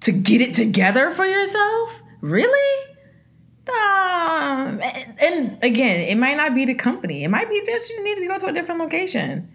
to 0.00 0.12
get 0.12 0.40
it 0.40 0.54
together 0.54 1.10
for 1.10 1.26
yourself. 1.26 2.00
Really? 2.20 2.86
Um, 3.68 4.80
and, 5.20 5.58
again, 5.62 6.00
it 6.00 6.16
might 6.16 6.36
not 6.36 6.54
be 6.54 6.64
the 6.64 6.74
company. 6.74 7.22
It 7.22 7.28
might 7.28 7.48
be 7.48 7.62
just 7.64 7.88
you 7.88 8.02
need 8.02 8.16
to 8.16 8.26
go 8.26 8.38
to 8.38 8.46
a 8.46 8.52
different 8.52 8.80
location. 8.80 9.48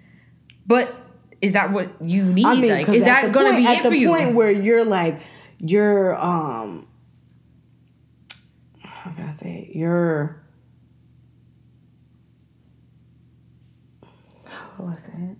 But 0.65 0.95
is 1.41 1.53
that 1.53 1.71
what 1.71 2.01
you 2.01 2.23
need? 2.23 2.45
I 2.45 2.55
mean, 2.55 2.71
like, 2.71 2.89
is 2.89 3.03
that 3.03 3.31
going 3.33 3.51
to 3.51 3.57
be 3.57 3.67
at 3.67 3.79
it 3.79 3.83
the 3.83 3.89
for 3.89 3.95
you? 3.95 4.07
point 4.09 4.35
where 4.35 4.51
you're 4.51 4.85
like, 4.85 5.19
you're 5.59 6.15
um, 6.15 6.87
how 8.79 9.11
can 9.11 9.27
I 9.27 9.31
say 9.31 9.67
it? 9.69 9.75
You're. 9.75 10.41
How 14.45 14.83
do 14.83 14.87
I 14.87 14.95
say 14.95 15.11
it? 15.11 15.37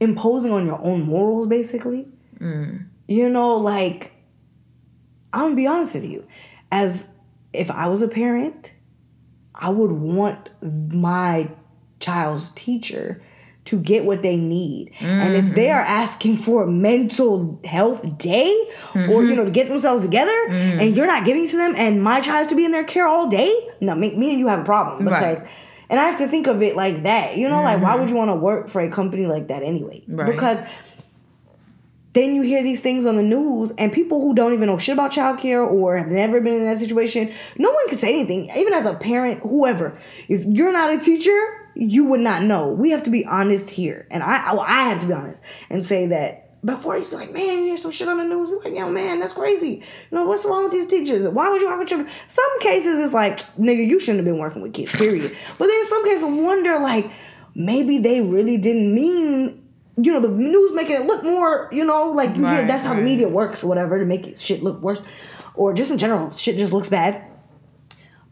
Imposing 0.00 0.52
on 0.52 0.66
your 0.66 0.80
own 0.82 1.02
morals, 1.02 1.46
basically. 1.46 2.08
Mm. 2.38 2.86
You 3.08 3.28
know, 3.28 3.56
like 3.56 4.12
I'm 5.32 5.40
gonna 5.40 5.54
be 5.54 5.66
honest 5.66 5.94
with 5.94 6.04
you. 6.04 6.26
As 6.72 7.06
if 7.52 7.70
I 7.70 7.86
was 7.86 8.02
a 8.02 8.08
parent, 8.08 8.72
I 9.54 9.70
would 9.70 9.92
want 9.92 10.50
my 10.62 11.50
child's 12.00 12.50
teacher 12.50 13.22
to 13.66 13.78
get 13.80 14.04
what 14.04 14.22
they 14.22 14.36
need. 14.36 14.92
And 15.00 15.34
if 15.34 15.54
they 15.54 15.66
mm-hmm. 15.66 15.78
are 15.78 15.82
asking 15.82 16.36
for 16.36 16.62
a 16.62 16.66
mental 16.68 17.60
health 17.64 18.16
day 18.16 18.52
or 18.94 19.00
you 19.00 19.08
mm-hmm. 19.08 19.34
know 19.34 19.44
to 19.44 19.50
get 19.50 19.68
themselves 19.68 20.04
together 20.04 20.30
mm. 20.48 20.80
and 20.80 20.96
you're 20.96 21.06
not 21.06 21.24
giving 21.24 21.48
to 21.48 21.56
them 21.56 21.74
and 21.76 22.02
my 22.02 22.20
child 22.20 22.38
has 22.38 22.48
to 22.48 22.54
be 22.54 22.64
in 22.64 22.70
their 22.70 22.84
care 22.84 23.08
all 23.08 23.26
day, 23.28 23.52
no, 23.80 23.94
me, 23.96 24.14
me 24.14 24.30
and 24.30 24.38
you 24.38 24.46
have 24.46 24.60
a 24.60 24.64
problem 24.64 25.04
because 25.04 25.42
Right. 25.42 25.50
And 25.88 26.00
I 26.00 26.04
have 26.04 26.18
to 26.18 26.28
think 26.28 26.46
of 26.46 26.62
it 26.62 26.76
like 26.76 27.04
that. 27.04 27.36
You 27.36 27.48
know, 27.48 27.62
like 27.62 27.82
why 27.82 27.94
would 27.94 28.06
mm-hmm. 28.06 28.14
you 28.14 28.16
want 28.16 28.30
to 28.30 28.36
work 28.36 28.68
for 28.68 28.80
a 28.80 28.90
company 28.90 29.26
like 29.26 29.48
that 29.48 29.62
anyway? 29.62 30.02
Right. 30.08 30.32
Because 30.32 30.60
then 32.16 32.34
you 32.34 32.42
hear 32.42 32.62
these 32.62 32.80
things 32.80 33.04
on 33.04 33.16
the 33.16 33.22
news 33.22 33.72
and 33.76 33.92
people 33.92 34.22
who 34.22 34.34
don't 34.34 34.54
even 34.54 34.68
know 34.68 34.78
shit 34.78 34.94
about 34.94 35.12
childcare 35.12 35.70
or 35.70 35.98
have 35.98 36.08
never 36.08 36.40
been 36.40 36.54
in 36.54 36.64
that 36.64 36.78
situation, 36.78 37.32
no 37.58 37.70
one 37.70 37.88
can 37.88 37.98
say 37.98 38.18
anything. 38.18 38.48
Even 38.56 38.72
as 38.72 38.86
a 38.86 38.94
parent, 38.94 39.40
whoever, 39.40 39.98
if 40.28 40.44
you're 40.46 40.72
not 40.72 40.90
a 40.90 40.98
teacher, 40.98 41.38
you 41.74 42.06
would 42.06 42.20
not 42.20 42.42
know. 42.42 42.68
We 42.68 42.90
have 42.90 43.02
to 43.02 43.10
be 43.10 43.26
honest 43.26 43.68
here. 43.68 44.06
And 44.10 44.22
I 44.22 44.56
I 44.56 44.84
have 44.84 45.00
to 45.00 45.06
be 45.06 45.12
honest 45.12 45.42
and 45.68 45.84
say 45.84 46.06
that 46.06 46.45
before 46.64 46.94
they 46.94 47.00
used 47.00 47.10
to 47.10 47.16
be 47.16 47.22
like, 47.24 47.32
man, 47.32 47.58
you 47.58 47.64
hear 47.64 47.76
some 47.76 47.90
shit 47.90 48.08
on 48.08 48.18
the 48.18 48.24
news. 48.24 48.50
You're 48.50 48.62
like, 48.62 48.74
yo, 48.74 48.90
man, 48.90 49.20
that's 49.20 49.32
crazy. 49.32 49.82
You 50.10 50.16
know, 50.16 50.24
what's 50.24 50.44
wrong 50.44 50.64
with 50.64 50.72
these 50.72 50.86
teachers? 50.86 51.26
Why 51.28 51.48
would 51.48 51.60
you 51.60 51.68
have 51.68 51.80
a 51.80 51.84
children? 51.84 52.10
Some 52.28 52.60
cases 52.60 52.98
it's 52.98 53.14
like, 53.14 53.38
nigga, 53.56 53.86
you 53.86 54.00
shouldn't 54.00 54.18
have 54.18 54.24
been 54.24 54.38
working 54.38 54.62
with 54.62 54.72
kids, 54.72 54.92
period. 54.92 55.36
But 55.58 55.66
then 55.66 55.80
in 55.80 55.86
some 55.86 56.04
cases, 56.04 56.24
I 56.24 56.28
wonder, 56.28 56.78
like, 56.78 57.10
maybe 57.54 57.98
they 57.98 58.20
really 58.20 58.56
didn't 58.56 58.94
mean 58.94 59.62
you 59.98 60.12
know, 60.12 60.20
the 60.20 60.28
news 60.28 60.74
making 60.74 60.96
it 60.96 61.06
look 61.06 61.24
more, 61.24 61.68
you 61.72 61.84
know, 61.84 62.10
like 62.10 62.36
Right, 62.36 62.66
that's 62.66 62.84
how 62.84 62.94
the 62.94 63.00
media 63.00 63.28
works 63.28 63.64
or 63.64 63.68
whatever 63.68 63.98
to 63.98 64.04
make 64.04 64.26
it 64.26 64.38
shit 64.38 64.62
look 64.62 64.80
worse. 64.82 65.02
Or 65.54 65.72
just 65.72 65.90
in 65.90 65.96
general, 65.96 66.30
shit 66.32 66.58
just 66.58 66.72
looks 66.72 66.90
bad. 66.90 67.24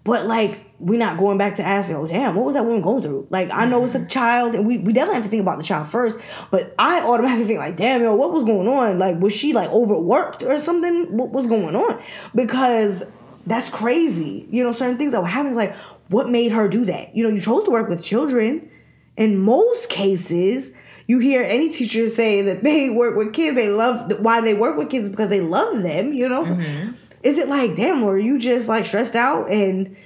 But 0.05 0.27
like 0.27 0.61
we're 0.79 0.99
not 0.99 1.17
going 1.17 1.39
back 1.39 1.55
to 1.57 1.63
asking, 1.63 1.97
oh 1.97 2.07
damn, 2.07 2.35
what 2.35 2.45
was 2.45 2.55
that 2.55 2.65
woman 2.65 2.83
going 2.83 3.03
through? 3.03 3.27
Like 3.31 3.49
I 3.51 3.65
know 3.65 3.85
it's 3.85 3.95
a 3.95 4.01
mm-hmm. 4.01 4.09
child 4.09 4.55
and 4.55 4.67
we, 4.67 4.79
we 4.79 4.93
definitely 4.93 5.15
have 5.15 5.25
to 5.25 5.31
think 5.31 5.41
about 5.41 5.57
the 5.57 5.65
child 5.65 5.89
first, 5.89 6.19
but 6.51 6.75
I 6.79 7.01
automatically 7.01 7.47
think 7.47 7.59
like, 7.59 7.77
damn, 7.77 8.03
yo, 8.03 8.15
what 8.15 8.33
was 8.33 8.45
going 8.45 8.69
on? 8.69 8.99
Like 8.99 9.19
was 9.19 9.35
she 9.35 9.55
like 9.55 9.71
overworked 9.71 10.43
or 10.43 10.59
something? 10.59 11.17
What 11.17 11.31
was 11.31 11.47
going 11.47 11.75
on? 11.75 12.03
Because 12.35 13.03
that's 13.47 13.71
crazy. 13.71 14.47
You 14.51 14.63
know, 14.63 14.73
certain 14.73 14.99
things 14.99 15.13
that 15.13 15.23
were 15.23 15.29
happening, 15.29 15.57
like 15.57 15.75
what 16.09 16.29
made 16.29 16.53
her 16.53 16.69
do 16.69 16.85
that? 16.85 17.17
You 17.17 17.25
know, 17.25 17.31
you 17.31 17.41
chose 17.41 17.65
to 17.65 17.71
work 17.71 17.89
with 17.89 18.03
children. 18.03 18.71
In 19.17 19.39
most 19.39 19.89
cases, 19.89 20.71
you 21.07 21.19
hear 21.19 21.43
any 21.43 21.71
teacher 21.71 22.09
say 22.09 22.43
that 22.43 22.65
they 22.65 22.91
work 22.91 23.17
with 23.17 23.33
kids, 23.33 23.57
they 23.57 23.69
love 23.69 24.21
why 24.21 24.41
they 24.41 24.55
work 24.55 24.77
with 24.77 24.91
kids 24.91 25.09
because 25.09 25.29
they 25.29 25.41
love 25.41 25.83
them, 25.83 26.13
you 26.13 26.29
know? 26.29 26.45
So 26.45 26.55
mm-hmm. 26.55 26.93
Is 27.25 27.39
it 27.39 27.49
like, 27.49 27.75
damn, 27.77 28.03
were 28.03 28.19
you 28.19 28.39
just 28.39 28.69
like 28.69 28.87
stressed 28.87 29.15
out 29.15 29.51
and 29.51 29.97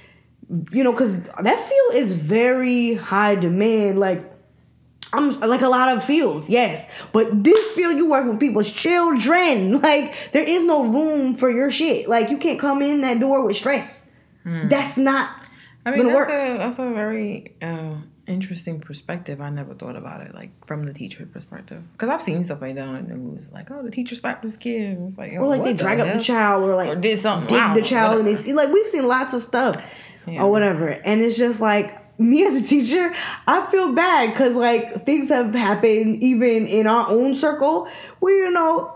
you 0.71 0.83
know, 0.83 0.91
because 0.91 1.21
that 1.21 1.59
field 1.59 1.93
is 1.93 2.11
very 2.11 2.95
high 2.95 3.35
demand. 3.35 3.99
Like, 3.99 4.25
I'm 5.13 5.39
like 5.41 5.61
a 5.61 5.67
lot 5.69 5.95
of 5.95 6.03
fields, 6.03 6.49
yes, 6.49 6.85
but 7.11 7.43
this 7.43 7.71
field 7.71 7.97
you 7.97 8.09
work 8.09 8.27
with 8.27 8.39
people's 8.39 8.71
children. 8.71 9.79
Like, 9.81 10.31
there 10.31 10.43
is 10.43 10.63
no 10.63 10.87
room 10.87 11.35
for 11.35 11.49
your 11.49 11.71
shit. 11.71 12.09
Like, 12.09 12.29
you 12.29 12.37
can't 12.37 12.59
come 12.59 12.81
in 12.81 13.01
that 13.01 13.19
door 13.19 13.45
with 13.45 13.57
stress. 13.57 14.01
That's 14.43 14.97
not 14.97 15.29
I 15.85 15.91
mean, 15.91 15.99
gonna 15.99 16.09
that's 16.13 16.19
work. 16.19 16.29
a, 16.29 16.57
that's 16.57 16.79
a 16.79 16.93
very 16.93 17.55
uh, 17.61 17.95
interesting 18.29 18.79
perspective. 18.79 19.41
I 19.41 19.49
never 19.49 19.73
thought 19.73 19.95
about 19.95 20.21
it, 20.21 20.33
like 20.33 20.51
from 20.65 20.85
the 20.85 20.93
teacher 20.93 21.25
perspective. 21.25 21.81
Because 21.93 22.09
I've 22.09 22.23
seen 22.23 22.45
stuff 22.45 22.61
like 22.61 22.75
that 22.75 22.87
on 22.87 23.07
the 23.07 23.15
news, 23.15 23.45
like, 23.51 23.69
oh, 23.71 23.83
the 23.83 23.91
teacher 23.91 24.15
slapped 24.15 24.43
his 24.43 24.55
kid. 24.57 24.97
It's 25.07 25.17
like, 25.17 25.33
or 25.33 25.47
like 25.47 25.63
they 25.63 25.73
drag 25.73 25.99
up 25.99 26.13
the 26.13 26.19
child 26.19 26.69
or 26.69 26.75
like 26.75 26.89
Or 26.89 26.95
did 26.95 27.17
something. 27.19 27.47
dig 27.49 27.57
I 27.57 27.73
the 27.73 27.81
child 27.81 28.25
and 28.25 28.35
they 28.35 28.53
like 28.53 28.69
we've 28.69 28.87
seen 28.87 29.07
lots 29.07 29.33
of 29.33 29.41
stuff 29.41 29.81
Yeah. 30.27 30.43
or 30.43 30.51
whatever 30.51 30.87
and 30.89 31.21
it's 31.21 31.37
just 31.37 31.59
like 31.59 31.95
me 32.19 32.45
as 32.45 32.53
a 32.53 32.61
teacher 32.61 33.13
i 33.47 33.65
feel 33.71 33.93
bad 33.93 34.31
because 34.31 34.53
like 34.55 35.05
things 35.05 35.29
have 35.29 35.53
happened 35.55 36.21
even 36.21 36.67
in 36.67 36.85
our 36.85 37.09
own 37.09 37.33
circle 37.33 37.87
where 38.19 38.45
you 38.45 38.51
know 38.51 38.93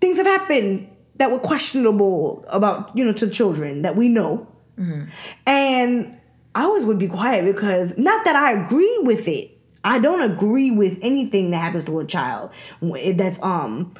things 0.00 0.16
have 0.16 0.26
happened 0.26 0.88
that 1.16 1.30
were 1.30 1.38
questionable 1.38 2.44
about 2.48 2.90
you 2.96 3.04
know 3.04 3.12
to 3.12 3.28
children 3.28 3.82
that 3.82 3.94
we 3.94 4.08
know 4.08 4.48
mm-hmm. 4.78 5.04
and 5.46 6.18
i 6.54 6.62
always 6.62 6.84
would 6.84 6.98
be 6.98 7.08
quiet 7.08 7.44
because 7.44 7.96
not 7.98 8.24
that 8.24 8.36
i 8.36 8.52
agree 8.52 8.98
with 9.02 9.28
it 9.28 9.50
i 9.84 9.98
don't 9.98 10.22
agree 10.22 10.70
with 10.70 10.98
anything 11.02 11.50
that 11.50 11.58
happens 11.58 11.84
to 11.84 11.98
a 11.98 12.04
child 12.04 12.50
that's 13.16 13.42
um 13.42 13.92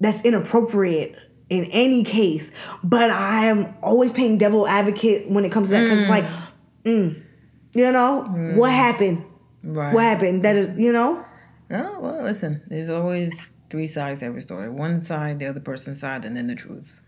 that's 0.00 0.24
inappropriate 0.24 1.16
in 1.48 1.64
any 1.66 2.04
case. 2.04 2.50
But 2.82 3.10
I 3.10 3.46
am 3.46 3.74
always 3.82 4.12
playing 4.12 4.38
devil 4.38 4.66
advocate 4.66 5.30
when 5.30 5.44
it 5.44 5.52
comes 5.52 5.68
to 5.68 5.72
that 5.72 5.84
because 5.84 6.00
it's 6.00 6.10
like, 6.10 6.24
mm, 6.84 7.22
you 7.74 7.92
know, 7.92 8.22
what 8.56 8.70
happened? 8.70 9.24
Right. 9.62 9.94
What 9.94 10.02
happened? 10.02 10.44
That 10.44 10.56
is, 10.56 10.78
you 10.78 10.92
know, 10.92 11.24
Oh, 11.70 11.98
well, 11.98 12.22
listen, 12.22 12.62
there's 12.66 12.90
always 12.90 13.50
three 13.70 13.86
sides 13.86 14.20
to 14.20 14.26
every 14.26 14.42
story 14.42 14.68
one 14.68 15.02
side, 15.04 15.38
the 15.38 15.46
other 15.46 15.60
person's 15.60 16.00
side, 16.00 16.24
and 16.24 16.36
then 16.36 16.46
the 16.46 16.54
truth. 16.54 17.00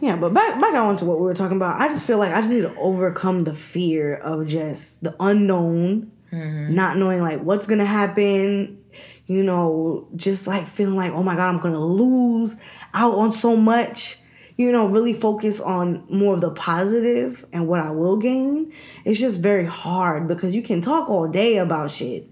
Yeah. 0.00 0.16
But 0.16 0.34
back 0.34 0.60
back 0.60 0.74
on 0.74 0.96
to 0.98 1.04
what 1.04 1.18
we 1.18 1.24
were 1.24 1.34
talking 1.34 1.56
about. 1.56 1.80
I 1.80 1.88
just 1.88 2.06
feel 2.06 2.18
like 2.18 2.32
I 2.32 2.36
just 2.36 2.50
need 2.50 2.62
to 2.62 2.74
overcome 2.76 3.44
the 3.44 3.54
fear 3.54 4.16
of 4.16 4.46
just 4.46 5.02
the 5.02 5.14
unknown, 5.20 6.12
mm-hmm. 6.32 6.74
not 6.74 6.96
knowing 6.96 7.20
like 7.20 7.40
what's 7.42 7.66
gonna 7.66 7.86
happen. 7.86 8.82
You 9.26 9.42
know, 9.42 10.08
just 10.16 10.46
like 10.46 10.66
feeling 10.66 10.96
like, 10.96 11.12
oh 11.12 11.22
my 11.22 11.34
god, 11.34 11.48
I'm 11.48 11.58
gonna 11.58 11.84
lose 11.84 12.56
out 12.92 13.14
on 13.14 13.32
so 13.32 13.56
much. 13.56 14.18
You 14.56 14.70
know, 14.70 14.86
really 14.86 15.14
focus 15.14 15.60
on 15.60 16.04
more 16.08 16.34
of 16.34 16.40
the 16.40 16.50
positive 16.52 17.44
and 17.52 17.66
what 17.66 17.80
I 17.80 17.90
will 17.90 18.16
gain. 18.16 18.72
It's 19.04 19.18
just 19.18 19.40
very 19.40 19.66
hard 19.66 20.28
because 20.28 20.54
you 20.54 20.62
can 20.62 20.80
talk 20.80 21.10
all 21.10 21.26
day 21.26 21.56
about 21.56 21.90
shit, 21.90 22.30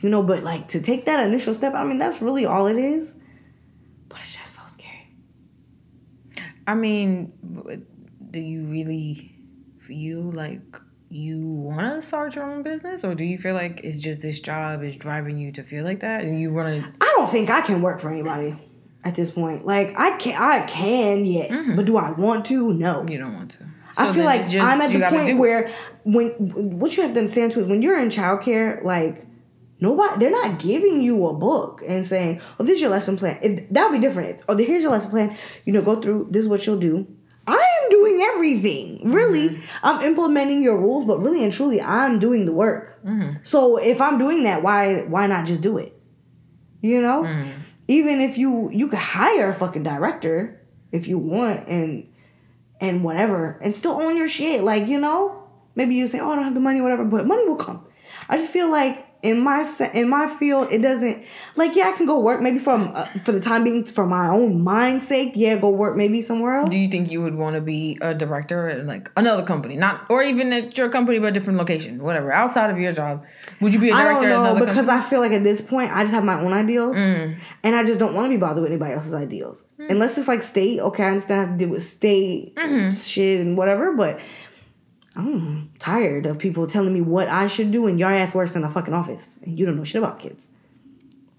you 0.00 0.10
know, 0.10 0.22
but 0.22 0.42
like 0.42 0.68
to 0.68 0.82
take 0.82 1.06
that 1.06 1.24
initial 1.24 1.54
step, 1.54 1.72
I 1.72 1.84
mean, 1.84 1.96
that's 1.96 2.20
really 2.20 2.44
all 2.44 2.66
it 2.66 2.76
is. 2.76 3.14
But 4.08 4.18
it's 4.20 4.36
just 4.36 4.54
so 4.54 4.62
scary. 4.66 5.08
I 6.66 6.74
mean, 6.74 7.32
do 8.30 8.40
you 8.40 8.64
really 8.64 9.34
feel 9.80 10.22
like 10.22 10.60
you 11.08 11.40
want 11.40 12.00
to 12.00 12.06
start 12.06 12.34
your 12.34 12.44
own 12.44 12.62
business, 12.62 13.04
or 13.04 13.14
do 13.14 13.24
you 13.24 13.38
feel 13.38 13.54
like 13.54 13.80
it's 13.84 14.00
just 14.00 14.20
this 14.20 14.40
job 14.40 14.82
is 14.82 14.96
driving 14.96 15.38
you 15.38 15.52
to 15.52 15.62
feel 15.62 15.84
like 15.84 16.00
that, 16.00 16.22
and 16.22 16.40
you 16.40 16.52
want 16.52 16.82
to? 16.82 16.92
I 17.00 17.14
don't 17.16 17.28
think 17.28 17.50
I 17.50 17.60
can 17.60 17.82
work 17.82 18.00
for 18.00 18.10
anybody 18.10 18.58
at 19.04 19.14
this 19.14 19.30
point. 19.30 19.64
Like 19.64 19.94
I 19.96 20.16
can, 20.16 20.34
I 20.36 20.66
can, 20.66 21.24
yes, 21.24 21.52
mm-hmm. 21.52 21.76
but 21.76 21.86
do 21.86 21.96
I 21.96 22.10
want 22.10 22.44
to? 22.46 22.74
No. 22.74 23.06
You 23.06 23.18
don't 23.18 23.34
want 23.34 23.52
to. 23.52 23.66
I 23.96 24.12
feel 24.12 24.24
like 24.24 24.48
just- 24.50 24.66
I'm 24.66 24.80
at 24.80 24.92
the 24.92 25.16
point 25.16 25.38
where 25.38 25.72
when 26.02 26.28
what 26.78 26.96
you 26.96 27.02
have 27.02 27.12
to 27.12 27.18
understand 27.20 27.52
too 27.52 27.60
is 27.60 27.66
when 27.66 27.80
you're 27.82 27.98
in 27.98 28.08
childcare, 28.08 28.82
like 28.82 29.25
nobody 29.80 30.18
they're 30.20 30.30
not 30.30 30.58
giving 30.58 31.02
you 31.02 31.26
a 31.26 31.32
book 31.34 31.82
and 31.86 32.06
saying, 32.06 32.40
"Oh, 32.58 32.64
this 32.64 32.76
is 32.76 32.80
your 32.80 32.90
lesson 32.90 33.16
plan." 33.16 33.38
If 33.42 33.68
that 33.70 33.90
would 33.90 34.00
be 34.00 34.06
different. 34.06 34.40
Oh, 34.48 34.56
here's 34.56 34.82
your 34.82 34.92
lesson 34.92 35.10
plan. 35.10 35.36
You 35.64 35.72
know, 35.72 35.82
go 35.82 36.00
through. 36.00 36.28
This 36.30 36.42
is 36.44 36.48
what 36.48 36.66
you'll 36.66 36.78
do. 36.80 37.06
I 37.48 37.54
am 37.82 37.90
doing 37.90 38.20
everything. 38.22 39.00
Really, 39.12 39.48
Mm-hmm. 39.50 39.62
I'm 39.84 40.02
implementing 40.02 40.62
your 40.64 40.76
rules, 40.76 41.04
but 41.04 41.18
really 41.20 41.44
and 41.44 41.52
truly, 41.52 41.80
I'm 41.80 42.18
doing 42.18 42.44
the 42.44 42.52
work. 42.52 43.04
Mm-hmm. 43.04 43.38
So 43.44 43.76
if 43.76 44.00
I'm 44.00 44.18
doing 44.18 44.42
that, 44.44 44.62
why 44.62 45.02
why 45.02 45.26
not 45.28 45.46
just 45.46 45.60
do 45.62 45.78
it? 45.78 45.92
You 46.82 47.00
know, 47.00 47.22
Mm-hmm. 47.22 47.50
even 47.88 48.20
if 48.20 48.36
you 48.38 48.70
you 48.72 48.88
could 48.88 48.98
hire 48.98 49.50
a 49.50 49.54
fucking 49.54 49.82
director 49.84 50.60
if 50.92 51.06
you 51.06 51.18
want 51.18 51.68
and 51.68 52.08
and 52.80 53.02
whatever 53.04 53.58
and 53.62 53.74
still 53.76 53.92
own 54.00 54.16
your 54.16 54.28
shit. 54.28 54.64
Like 54.64 54.88
you 54.88 54.98
know, 54.98 55.44
maybe 55.76 55.94
you 55.94 56.06
say, 56.08 56.18
oh, 56.18 56.30
I 56.30 56.34
don't 56.36 56.44
have 56.44 56.54
the 56.54 56.60
money, 56.60 56.80
whatever, 56.80 57.04
but 57.04 57.26
money 57.26 57.46
will 57.46 57.56
come. 57.56 57.86
I 58.28 58.36
just 58.36 58.50
feel 58.50 58.70
like 58.70 59.05
in 59.22 59.42
my 59.42 59.66
in 59.94 60.08
my 60.08 60.26
field, 60.26 60.72
it 60.72 60.82
doesn't 60.82 61.24
like 61.56 61.74
yeah, 61.74 61.88
I 61.88 61.92
can 61.92 62.06
go 62.06 62.20
work 62.20 62.40
maybe 62.42 62.58
from 62.58 62.92
uh, 62.94 63.06
for 63.24 63.32
the 63.32 63.40
time 63.40 63.64
being 63.64 63.84
for 63.84 64.06
my 64.06 64.28
own 64.28 64.62
mind's 64.62 65.06
sake. 65.06 65.32
Yeah, 65.34 65.56
go 65.56 65.70
work 65.70 65.96
maybe 65.96 66.20
somewhere 66.22 66.56
else. 66.58 66.70
Do 66.70 66.76
you 66.76 66.88
think 66.90 67.10
you 67.10 67.22
would 67.22 67.34
want 67.34 67.56
to 67.56 67.60
be 67.62 67.98
a 68.00 68.14
director 68.14 68.68
at 68.68 68.86
like 68.86 69.10
another 69.16 69.42
company, 69.44 69.76
not 69.76 70.06
or 70.10 70.22
even 70.22 70.52
at 70.52 70.76
your 70.78 70.88
company 70.90 71.18
but 71.18 71.28
a 71.28 71.32
different 71.32 71.58
location, 71.58 72.02
whatever, 72.02 72.30
outside 72.32 72.70
of 72.70 72.78
your 72.78 72.92
job? 72.92 73.24
Would 73.60 73.72
you 73.74 73.80
be 73.80 73.90
a 73.90 73.94
I 73.94 74.02
director 74.04 74.28
don't 74.28 74.46
at 74.46 74.52
know 74.54 74.60
because 74.66 74.86
company? 74.86 74.98
I 74.98 75.10
feel 75.10 75.20
like 75.20 75.32
at 75.32 75.42
this 75.44 75.60
point 75.60 75.90
I 75.92 76.02
just 76.02 76.14
have 76.14 76.24
my 76.24 76.40
own 76.40 76.52
ideals, 76.52 76.96
Mm. 76.96 77.38
and 77.64 77.74
I 77.74 77.84
just 77.84 77.98
don't 77.98 78.14
want 78.14 78.26
to 78.26 78.30
be 78.30 78.36
bothered 78.36 78.62
with 78.62 78.70
anybody 78.70 78.92
else's 78.94 79.14
ideals. 79.14 79.64
Unless 79.78 80.18
it's 80.18 80.28
like 80.28 80.42
state, 80.42 80.78
okay, 80.80 81.04
I 81.04 81.08
understand 81.08 81.40
I 81.40 81.44
have 81.44 81.52
to 81.58 81.64
deal 81.64 81.68
with 81.72 81.84
state 81.84 82.54
Mm-hmm. 82.56 82.90
shit 82.90 83.40
and 83.40 83.56
whatever, 83.56 83.92
but 83.92 84.20
I'm 85.16 85.70
tired 85.78 86.26
of 86.26 86.38
people 86.38 86.66
telling 86.66 86.92
me 86.92 87.00
what 87.00 87.28
I 87.28 87.46
should 87.46 87.70
do, 87.70 87.86
and 87.86 87.98
your 87.98 88.10
ass 88.12 88.34
works 88.34 88.54
in 88.54 88.64
a 88.64 88.68
fucking 88.70 88.92
office, 88.94 89.38
and 89.42 89.58
you 89.58 89.64
don't 89.66 89.76
know 89.76 89.84
shit 89.84 90.02
about 90.02 90.18
kids. 90.18 90.48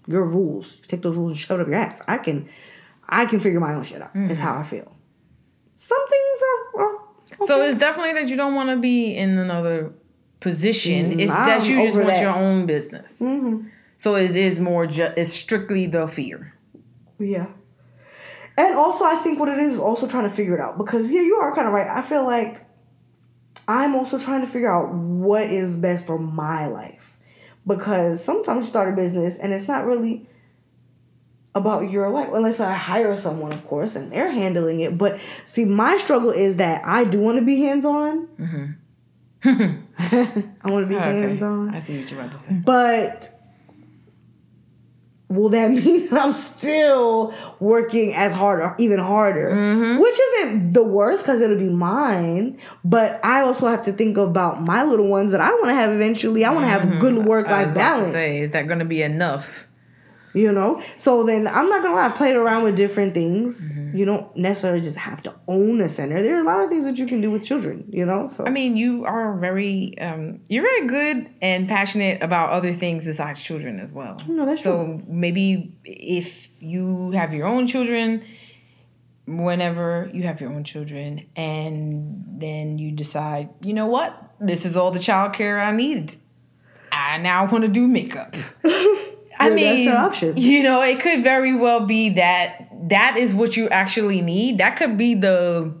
Your 0.06 0.24
rules, 0.24 0.80
take 0.80 1.02
those 1.02 1.16
rules 1.16 1.32
and 1.32 1.38
shove 1.40 1.60
it 1.60 1.62
up 1.62 1.68
your 1.68 1.76
ass. 1.76 2.00
I 2.08 2.18
can, 2.18 2.48
I 3.08 3.26
can 3.26 3.38
figure 3.40 3.60
my 3.60 3.74
own 3.74 3.84
shit 3.84 4.00
out. 4.02 4.10
Is 4.14 4.38
how 4.38 4.54
I 4.56 4.62
feel. 4.62 4.90
Some 5.76 6.08
things 6.08 6.42
are. 6.74 6.80
are 6.80 7.46
So 7.46 7.62
it's 7.62 7.78
definitely 7.78 8.14
that 8.14 8.28
you 8.28 8.36
don't 8.36 8.54
want 8.54 8.70
to 8.70 8.76
be 8.76 9.14
in 9.14 9.38
another 9.38 9.92
position. 10.40 11.20
It's 11.20 11.30
Mm, 11.30 11.36
that 11.36 11.60
I'm 11.62 11.70
you 11.70 11.82
just 11.84 11.94
want 11.96 12.08
that. 12.08 12.22
your 12.22 12.32
own 12.34 12.66
business. 12.66 13.18
Mm-hmm. 13.20 13.68
So 13.96 14.16
it 14.16 14.34
is 14.34 14.58
more. 14.60 14.86
Ju- 14.86 15.12
it's 15.16 15.32
strictly 15.32 15.86
the 15.86 16.08
fear. 16.08 16.54
Yeah. 17.18 17.46
And 18.56 18.74
also, 18.74 19.04
I 19.04 19.16
think 19.16 19.38
what 19.38 19.48
it 19.50 19.58
is 19.58 19.74
is 19.74 19.78
also 19.78 20.08
trying 20.08 20.24
to 20.24 20.30
figure 20.30 20.54
it 20.54 20.60
out 20.60 20.78
because 20.78 21.10
yeah, 21.10 21.20
you 21.20 21.36
are 21.36 21.54
kind 21.54 21.66
of 21.68 21.72
right. 21.72 21.86
I 21.88 22.02
feel 22.02 22.24
like 22.24 22.60
I'm 23.68 23.94
also 23.94 24.18
trying 24.18 24.40
to 24.40 24.46
figure 24.46 24.72
out 24.72 24.92
what 24.92 25.50
is 25.50 25.76
best 25.76 26.06
for 26.06 26.18
my 26.18 26.66
life, 26.66 27.16
because 27.66 28.24
sometimes 28.24 28.64
you 28.64 28.68
start 28.70 28.92
a 28.92 28.96
business 28.96 29.36
and 29.36 29.52
it's 29.52 29.68
not 29.68 29.84
really 29.84 30.26
about 31.54 31.90
your 31.90 32.08
life 32.08 32.28
unless 32.32 32.60
I 32.60 32.72
hire 32.72 33.16
someone, 33.16 33.52
of 33.52 33.66
course, 33.66 33.94
and 33.96 34.10
they're 34.10 34.30
handling 34.30 34.80
it. 34.80 34.96
But 34.96 35.20
see, 35.44 35.64
my 35.64 35.96
struggle 35.98 36.30
is 36.30 36.56
that 36.56 36.82
I 36.84 37.04
do 37.04 37.20
want 37.20 37.38
to 37.38 37.44
be 37.44 37.60
hands 37.60 37.84
on. 37.84 38.26
Mm-hmm. 38.38 38.72
I 39.44 40.70
want 40.70 40.84
to 40.84 40.88
be 40.88 40.94
hands 40.96 41.42
on. 41.42 41.74
I 41.74 41.80
see 41.80 42.00
what 42.00 42.10
you're 42.10 42.20
about 42.20 42.32
to 42.32 42.44
say. 42.44 42.52
But 42.54 43.37
will 45.28 45.48
that 45.50 45.70
mean 45.72 46.08
I'm 46.12 46.32
still 46.32 47.34
working 47.60 48.14
as 48.14 48.32
hard 48.32 48.60
or 48.60 48.74
even 48.78 48.98
harder? 48.98 49.50
Mm-hmm. 49.50 50.00
Which 50.00 50.18
isn't 50.18 50.72
the 50.72 50.82
worst 50.84 51.24
because 51.24 51.40
it'll 51.40 51.58
be 51.58 51.68
mine. 51.68 52.58
But 52.84 53.20
I 53.24 53.42
also 53.42 53.66
have 53.68 53.82
to 53.82 53.92
think 53.92 54.16
about 54.16 54.62
my 54.62 54.84
little 54.84 55.08
ones 55.08 55.32
that 55.32 55.40
I 55.40 55.50
want 55.50 55.66
to 55.66 55.74
have 55.74 55.90
eventually. 55.90 56.44
I 56.44 56.50
want 56.50 56.64
to 56.64 56.68
have 56.70 57.00
good 57.00 57.26
work 57.26 57.46
Mm-hmm. 57.46 57.52
Life 57.66 57.74
balance. 57.74 58.12
say, 58.12 58.40
is 58.40 58.50
that 58.52 58.66
going 58.66 58.80
to 58.80 58.84
be 58.84 59.02
enough? 59.02 59.67
You 60.38 60.52
know? 60.52 60.82
So 60.96 61.24
then 61.24 61.48
I'm 61.48 61.68
not 61.68 61.82
gonna 61.82 61.94
lie, 61.94 62.06
I've 62.06 62.14
played 62.14 62.36
around 62.36 62.64
with 62.64 62.76
different 62.76 63.14
things. 63.14 63.68
Mm-hmm. 63.68 63.96
You 63.96 64.04
don't 64.04 64.36
necessarily 64.36 64.80
just 64.80 64.96
have 64.96 65.22
to 65.24 65.34
own 65.46 65.80
a 65.80 65.88
center. 65.88 66.22
There 66.22 66.36
are 66.36 66.40
a 66.40 66.44
lot 66.44 66.60
of 66.60 66.70
things 66.70 66.84
that 66.84 66.98
you 66.98 67.06
can 67.06 67.20
do 67.20 67.30
with 67.30 67.44
children, 67.44 67.88
you 67.90 68.04
know? 68.04 68.28
So 68.28 68.46
I 68.46 68.50
mean, 68.50 68.76
you 68.76 69.04
are 69.04 69.36
very, 69.36 69.98
um, 69.98 70.40
you're 70.48 70.62
very 70.62 70.86
good 70.86 71.28
and 71.42 71.68
passionate 71.68 72.22
about 72.22 72.50
other 72.50 72.74
things 72.74 73.06
besides 73.06 73.42
children 73.42 73.80
as 73.80 73.90
well. 73.90 74.20
No, 74.28 74.46
that's 74.46 74.62
so 74.62 75.00
maybe 75.06 75.76
if 75.84 76.48
you 76.60 77.10
have 77.12 77.32
your 77.34 77.46
own 77.46 77.66
children, 77.66 78.24
whenever 79.26 80.10
you 80.12 80.22
have 80.22 80.40
your 80.40 80.52
own 80.52 80.64
children, 80.64 81.26
and 81.36 82.24
then 82.38 82.78
you 82.78 82.92
decide, 82.92 83.50
you 83.60 83.74
know 83.74 83.86
what, 83.86 84.34
this 84.40 84.64
is 84.64 84.76
all 84.76 84.90
the 84.90 84.98
childcare 84.98 85.62
I 85.62 85.72
need. 85.72 86.16
I 86.90 87.18
now 87.18 87.50
want 87.50 87.62
to 87.62 87.68
do 87.68 87.86
makeup. 87.86 88.34
I 89.38 89.48
Yeah, 89.48 89.54
that's 89.54 89.76
mean, 89.76 89.88
an 89.88 89.96
option. 89.96 90.36
you 90.36 90.62
know, 90.62 90.82
it 90.82 91.00
could 91.00 91.22
very 91.22 91.54
well 91.54 91.80
be 91.86 92.10
that 92.10 92.68
that 92.88 93.16
is 93.16 93.32
what 93.32 93.56
you 93.56 93.68
actually 93.68 94.20
need. 94.20 94.58
That 94.58 94.76
could 94.76 94.96
be 94.98 95.14
the 95.14 95.72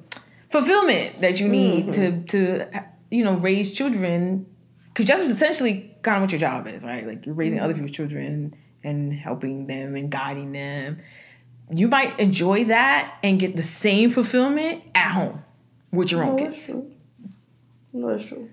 fulfillment 0.50 1.20
that 1.20 1.40
you 1.40 1.48
need 1.48 1.86
Mm-hmm. 1.88 2.24
to 2.26 2.64
to 2.66 2.84
you 3.10 3.24
know 3.24 3.34
raise 3.36 3.72
children 3.74 4.46
because 4.88 5.06
that's 5.06 5.22
essentially 5.22 5.94
kind 6.02 6.16
of 6.16 6.22
what 6.22 6.32
your 6.32 6.40
job 6.40 6.66
is, 6.68 6.84
right? 6.84 7.06
Like 7.06 7.26
you're 7.26 7.34
raising 7.34 7.58
Mm-hmm. 7.58 7.64
other 7.64 7.74
people's 7.74 7.92
children 7.92 8.54
and 8.84 9.12
helping 9.12 9.66
them 9.66 9.96
and 9.96 10.10
guiding 10.10 10.52
them. 10.52 11.00
You 11.70 11.88
might 11.88 12.18
enjoy 12.18 12.64
that 12.66 13.18
and 13.22 13.38
get 13.38 13.56
the 13.56 13.62
same 13.62 14.10
fulfillment 14.10 14.84
at 14.94 15.10
home 15.12 15.42
with 15.92 16.10
your 16.12 16.24
own 16.24 16.36
no, 16.36 16.44
that's 16.44 16.56
kids. 16.56 16.66
true. 16.66 16.92
No, 17.92 18.08
that's 18.16 18.24
true. 18.28 18.48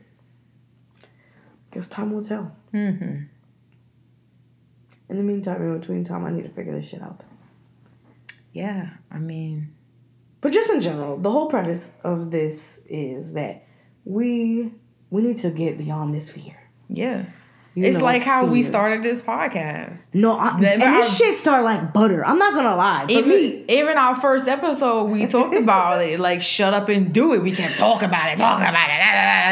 Guess 1.72 1.88
time 1.88 2.11
will 2.14 2.23
tell. 2.23 2.56
Mm-hmm. 2.73 3.23
In 5.10 5.18
the 5.18 5.23
meantime, 5.23 5.61
in 5.61 5.80
between 5.80 6.03
time, 6.03 6.26
I 6.26 6.32
need 6.32 6.44
to 6.44 6.49
figure 6.49 6.73
this 6.76 6.88
shit 6.88 7.02
out. 7.02 7.22
Yeah, 8.53 8.90
I 9.11 9.19
mean, 9.19 9.73
But 10.41 10.53
just 10.53 10.69
in 10.69 10.80
general, 10.82 11.18
the 11.18 11.30
whole 11.32 11.48
premise 11.48 11.90
of 12.03 12.32
this 12.32 12.80
is 12.88 13.34
that 13.34 13.65
we 14.06 14.72
we 15.10 15.22
need 15.22 15.38
to 15.40 15.49
get 15.49 15.77
beyond 15.77 16.14
this 16.14 16.30
fear. 16.30 16.57
yeah. 16.90 17.26
You 17.77 17.84
it's 17.84 17.98
know, 17.98 18.06
like 18.06 18.23
how 18.23 18.45
we 18.45 18.64
started 18.64 19.03
this 19.03 19.22
podcast. 19.22 20.03
No, 20.14 20.38
I, 20.38 20.57
and 20.57 20.82
this 20.82 21.18
shit 21.18 21.36
started 21.36 21.65
like 21.65 21.91
butter. 21.91 22.26
I'm 22.26 22.38
not 22.38 22.53
gonna 22.56 22.73
lie. 22.73 23.03
For 23.03 23.11
even, 23.11 23.27
me, 23.27 23.65
even 23.68 23.98
our 23.98 24.15
first 24.15 24.48
episode, 24.48 25.10
we 25.11 25.26
talked 25.26 25.57
about 25.57 26.02
it. 26.02 26.18
Like, 26.22 26.41
shut 26.41 26.73
up 26.73 26.88
and 26.88 27.14
do 27.14 27.34
it. 27.34 27.40
We 27.44 27.52
can't 27.52 27.76
talk 27.76 28.02
about 28.02 28.32
it, 28.32 28.38
talking 28.38 28.65
about 28.65 28.88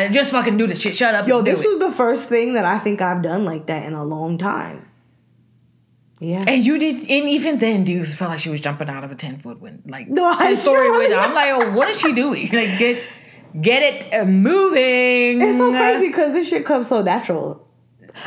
it. 0.05 0.13
Just 0.13 0.31
fucking 0.31 0.55
do 0.55 0.67
the 0.67 0.75
shit. 0.77 0.95
Shut 0.95 1.13
up. 1.13 1.27
yo, 1.27 1.39
and 1.39 1.45
do 1.45 1.53
this 1.53 1.65
was 1.65 1.79
the 1.79 1.91
first 1.91 2.29
thing 2.29 2.53
that 2.53 2.63
I 2.63 2.79
think 2.79 3.01
I've 3.01 3.21
done 3.21 3.43
like 3.43 3.65
that 3.65 3.83
in 3.83 3.91
a 3.91 4.05
long 4.05 4.37
time. 4.37 4.87
Yeah. 6.19 6.45
and 6.47 6.63
you 6.63 6.77
did, 6.79 6.95
and 7.09 7.27
even 7.29 7.57
then, 7.57 7.83
dudes 7.83 8.13
felt 8.13 8.31
like 8.31 8.39
she 8.39 8.49
was 8.49 8.61
jumping 8.61 8.89
out 8.89 9.03
of 9.03 9.11
a 9.11 9.15
ten 9.15 9.39
foot 9.39 9.59
window. 9.59 9.81
Like 9.87 10.07
No, 10.07 10.25
I 10.25 10.51
the 10.51 10.55
story 10.57 10.87
sure- 10.87 10.97
window. 10.97 11.17
I'm 11.17 11.33
like, 11.33 11.49
oh, 11.49 11.71
what 11.71 11.89
is 11.89 11.99
she 11.99 12.13
doing? 12.13 12.43
Like, 12.51 12.77
get 12.79 13.03
get 13.59 13.83
it 13.83 14.13
uh, 14.13 14.25
moving. 14.25 15.41
It's 15.41 15.57
so 15.57 15.71
crazy 15.71 16.07
because 16.07 16.33
this 16.33 16.47
shit 16.49 16.65
comes 16.65 16.87
so 16.87 17.01
natural. 17.01 17.67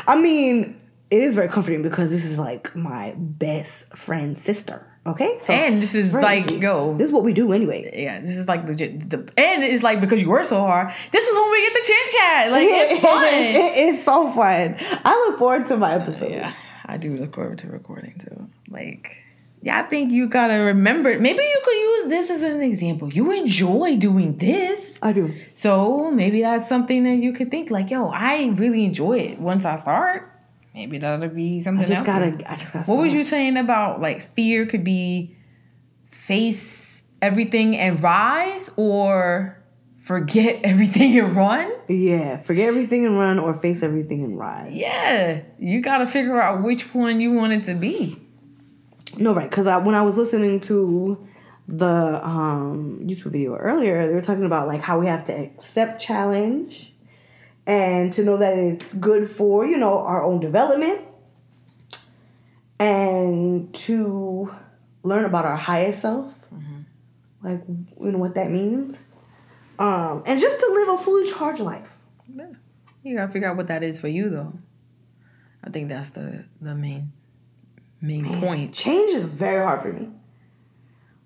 I 0.07 0.15
mean, 0.19 0.79
it 1.09 1.21
is 1.21 1.33
very 1.35 1.47
comforting 1.47 1.81
because 1.81 2.11
this 2.11 2.25
is 2.25 2.37
like 2.37 2.75
my 2.75 3.13
best 3.17 3.85
friend's 3.95 4.41
sister. 4.41 4.85
Okay, 5.07 5.37
so 5.39 5.53
And 5.53 5.81
this 5.81 5.95
is 5.95 6.11
like, 6.11 6.51
easy. 6.51 6.59
yo, 6.59 6.93
this 6.97 7.07
is 7.07 7.13
what 7.13 7.23
we 7.23 7.31
do 7.31 7.53
anyway. 7.53 7.89
yeah, 7.95 8.19
this 8.19 8.35
is 8.35 8.45
like 8.49 8.67
legit. 8.67 9.09
The, 9.09 9.19
and 9.37 9.63
it's 9.63 9.81
like 9.81 10.01
because 10.01 10.21
you 10.21 10.27
work 10.27 10.43
so 10.43 10.59
hard, 10.59 10.89
this 11.11 11.25
is 11.25 11.33
when 11.33 11.49
we 11.51 11.61
get 11.61 11.73
the 11.73 11.83
chit 11.87 12.11
chat. 12.11 12.51
Like 12.51 12.67
it's 12.69 13.01
fun. 13.05 13.23
it 13.25 13.77
is 13.89 14.03
so 14.03 14.29
fun. 14.33 14.75
I 15.05 15.15
look 15.29 15.39
forward 15.39 15.65
to 15.67 15.77
my 15.77 15.93
episode. 15.95 16.31
Yeah, 16.31 16.53
I 16.87 16.97
do 16.97 17.15
look 17.17 17.35
forward 17.35 17.59
to 17.59 17.67
recording 17.67 18.19
too. 18.19 18.47
Like, 18.69 19.17
yeah, 19.61 19.79
I 19.79 19.83
think 19.83 20.11
you 20.11 20.27
gotta 20.29 20.55
remember. 20.55 21.19
Maybe 21.19 21.43
you 21.43 21.61
could 21.63 21.75
use 21.75 22.09
this 22.09 22.29
as 22.29 22.41
an 22.41 22.61
example. 22.61 23.11
You 23.11 23.31
enjoy 23.31 23.97
doing 23.97 24.37
this, 24.37 24.97
I 25.01 25.11
do. 25.11 25.33
so 25.55 26.09
maybe 26.11 26.41
that's 26.41 26.69
something 26.69 27.03
that 27.03 27.15
you 27.15 27.33
could 27.33 27.51
think 27.51 27.69
like, 27.69 27.89
yo, 27.89 28.07
I 28.07 28.53
really 28.55 28.85
enjoy 28.85 29.19
it. 29.19 29.39
Once 29.39 29.65
I 29.65 29.75
start, 29.75 30.31
maybe 30.73 30.97
that'll 30.97 31.27
be 31.29 31.61
something. 31.61 31.83
I 31.83 31.87
just 31.87 32.05
gotta. 32.05 32.37
I 32.49 32.55
just 32.55 32.71
gotta. 32.71 32.89
What 32.89 33.01
was 33.01 33.13
you 33.13 33.23
saying 33.23 33.57
about 33.57 33.99
like 33.99 34.33
fear 34.33 34.65
could 34.65 34.83
be 34.83 35.35
face 36.09 37.01
everything 37.21 37.75
and 37.75 38.01
rise, 38.01 38.69
or 38.77 39.57
forget 40.07 40.61
everything 40.63 41.19
and 41.19 41.35
run? 41.35 41.71
Yeah, 41.87 42.37
forget 42.37 42.67
everything 42.67 43.05
and 43.05 43.19
run, 43.19 43.37
or 43.37 43.53
face 43.53 43.83
everything 43.83 44.23
and 44.23 44.39
rise. 44.39 44.73
Yeah, 44.73 45.41
you 45.59 45.81
got 45.81 45.99
to 45.99 46.07
figure 46.07 46.41
out 46.41 46.63
which 46.63 46.93
one 46.93 47.19
you 47.21 47.33
want 47.33 47.53
it 47.53 47.65
to 47.65 47.75
be. 47.75 48.19
No, 49.17 49.33
right? 49.33 49.49
Because 49.49 49.67
I, 49.67 49.77
when 49.77 49.95
I 49.95 50.01
was 50.01 50.17
listening 50.17 50.59
to 50.61 51.27
the 51.67 52.25
um, 52.25 53.01
YouTube 53.03 53.31
video 53.31 53.55
earlier, 53.55 54.07
they 54.07 54.13
were 54.13 54.21
talking 54.21 54.45
about 54.45 54.67
like 54.67 54.81
how 54.81 54.99
we 54.99 55.07
have 55.07 55.25
to 55.25 55.33
accept 55.33 56.01
challenge 56.01 56.93
and 57.65 58.13
to 58.13 58.23
know 58.23 58.37
that 58.37 58.57
it's 58.57 58.93
good 58.93 59.29
for 59.29 59.65
you 59.65 59.77
know 59.77 59.99
our 59.99 60.23
own 60.23 60.39
development 60.39 61.01
and 62.79 63.73
to 63.73 64.53
learn 65.03 65.25
about 65.25 65.45
our 65.45 65.57
highest 65.57 66.01
self, 66.01 66.33
like 67.43 67.61
you 67.67 68.11
know 68.11 68.17
what 68.17 68.35
that 68.35 68.51
means, 68.51 69.03
um, 69.79 70.23
and 70.25 70.39
just 70.39 70.59
to 70.59 70.67
live 70.67 70.89
a 70.89 70.97
fully 70.97 71.29
charged 71.31 71.61
life. 71.61 71.87
Yeah. 72.33 72.47
You 73.03 73.15
gotta 73.17 73.31
figure 73.31 73.49
out 73.49 73.57
what 73.57 73.67
that 73.67 73.83
is 73.83 73.99
for 73.99 74.07
you, 74.07 74.29
though. 74.29 74.53
I 75.63 75.69
think 75.69 75.89
that's 75.89 76.09
the 76.11 76.45
the 76.61 76.75
main 76.75 77.11
main 78.01 78.39
point. 78.39 78.73
Change 78.73 79.11
is 79.11 79.25
very 79.25 79.65
hard 79.65 79.81
for 79.81 79.93
me. 79.93 80.09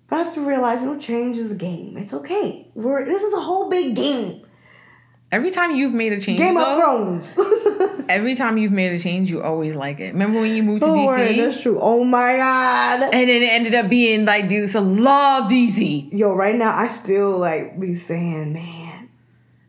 But 0.08 0.20
I 0.20 0.22
have 0.24 0.34
to 0.34 0.46
realize, 0.46 0.80
you 0.82 0.88
know, 0.88 0.98
change 0.98 1.38
is 1.38 1.52
a 1.52 1.56
game. 1.56 1.96
It's 1.96 2.12
okay. 2.12 2.68
We're, 2.74 3.02
this 3.02 3.22
is 3.22 3.32
a 3.32 3.40
whole 3.40 3.70
big 3.70 3.96
game. 3.96 4.41
Every 5.32 5.50
time 5.50 5.74
you've 5.74 5.94
made 5.94 6.12
a 6.12 6.20
change, 6.20 6.38
Game 6.38 6.58
of 6.58 6.76
Thrones. 6.76 7.34
every 8.08 8.34
time 8.34 8.58
you've 8.58 8.70
made 8.70 8.92
a 8.92 8.98
change, 8.98 9.30
you 9.30 9.42
always 9.42 9.74
like 9.74 9.98
it. 9.98 10.12
Remember 10.12 10.40
when 10.40 10.54
you 10.54 10.62
moved 10.62 10.82
to 10.82 10.88
Don't 10.88 11.06
worry, 11.06 11.28
DC, 11.28 11.36
that's 11.38 11.62
true. 11.62 11.80
Oh 11.80 12.04
my 12.04 12.36
god. 12.36 13.02
and 13.04 13.12
then 13.12 13.42
it 13.42 13.46
ended 13.46 13.74
up 13.74 13.88
being 13.88 14.26
like, 14.26 14.48
dude, 14.50 14.68
so 14.68 14.82
love 14.82 15.50
DC. 15.50 16.12
Yo, 16.12 16.34
right 16.34 16.54
now 16.54 16.76
I 16.76 16.86
still 16.88 17.38
like 17.38 17.80
be 17.80 17.94
saying, 17.94 18.52
man, 18.52 19.08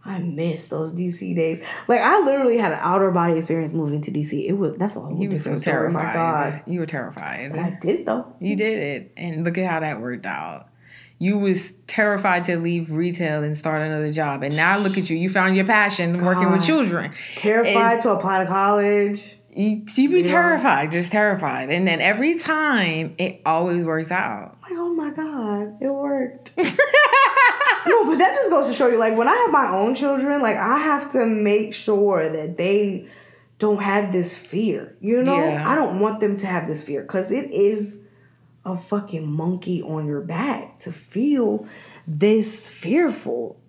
I 0.03 0.19
miss 0.19 0.67
those 0.67 0.93
DC 0.93 1.33
days. 1.33 1.63
Like 1.87 2.01
I 2.01 2.19
literally 2.25 2.57
had 2.57 2.73
an 2.73 2.79
outer 2.81 3.11
body 3.11 3.35
experience 3.35 3.71
moving 3.71 4.01
to 4.01 4.11
DC. 4.11 4.45
It 4.45 4.53
was 4.53 4.75
that's 4.75 4.97
a 4.97 4.99
whole 4.99 5.17
You 5.17 5.29
were 5.29 5.39
so 5.39 5.55
different 5.55 5.61
story. 5.61 5.87
Oh 5.87 5.91
my 5.91 6.13
god. 6.13 6.63
You 6.67 6.81
were 6.81 6.85
terrified. 6.85 7.51
But 7.51 7.59
I 7.59 7.77
did 7.81 8.05
though. 8.05 8.35
You 8.41 8.57
did 8.57 8.79
it, 8.79 9.13
and 9.15 9.45
look 9.45 9.57
at 9.57 9.69
how 9.69 9.79
that 9.79 10.01
worked 10.01 10.25
out. 10.25 10.67
You 11.23 11.37
was 11.37 11.71
terrified 11.87 12.43
to 12.45 12.57
leave 12.57 12.91
retail 12.91 13.43
and 13.43 13.57
start 13.57 13.81
another 13.81 14.11
job, 14.11 14.43
and 14.43 14.55
now 14.57 14.77
look 14.77 14.97
at 14.97 15.09
you. 15.09 15.15
You 15.15 15.29
found 15.29 15.55
your 15.55 15.63
passion 15.65 16.21
working 16.25 16.51
with 16.51 16.65
children. 16.65 17.13
Terrified 17.37 18.01
to 18.01 18.11
apply 18.11 18.43
to 18.43 18.49
college. 18.49 19.37
You, 19.55 19.85
you 19.95 20.09
be 20.09 20.19
Yeah. 20.21 20.31
terrified, 20.31 20.91
just 20.91 21.11
terrified, 21.13 21.69
and 21.69 21.87
then 21.87 22.01
every 22.01 22.39
time 22.39 23.15
it 23.17 23.41
always 23.45 23.85
works 23.85 24.11
out. 24.11 24.57
Like, 24.63 24.73
oh 24.73 24.93
my 24.93 25.11
god, 25.11 25.77
it 25.81 25.89
worked. 25.93 26.51
no, 26.57 28.05
but 28.05 28.17
that 28.17 28.35
just 28.35 28.49
goes 28.49 28.67
to 28.67 28.73
show 28.73 28.87
you, 28.87 28.97
like, 28.97 29.17
when 29.17 29.29
I 29.29 29.35
have 29.35 29.51
my 29.51 29.69
own 29.71 29.95
children, 29.95 30.41
like, 30.41 30.57
I 30.57 30.77
have 30.79 31.09
to 31.11 31.25
make 31.25 31.73
sure 31.73 32.29
that 32.29 32.57
they 32.57 33.07
don't 33.59 33.81
have 33.81 34.11
this 34.11 34.35
fear. 34.37 34.97
You 34.99 35.23
know, 35.23 35.37
Yeah. 35.37 35.63
I 35.71 35.75
don't 35.75 35.99
want 36.01 36.19
them 36.19 36.35
to 36.37 36.47
have 36.47 36.67
this 36.67 36.83
fear 36.83 37.01
because 37.01 37.31
it 37.31 37.49
is 37.51 37.97
a 38.65 38.77
fucking 38.77 39.29
monkey 39.29 39.81
on 39.81 40.05
your 40.05 40.21
back 40.21 40.79
to 40.79 40.91
feel 40.91 41.67
this 42.07 42.67
fearful 42.67 43.59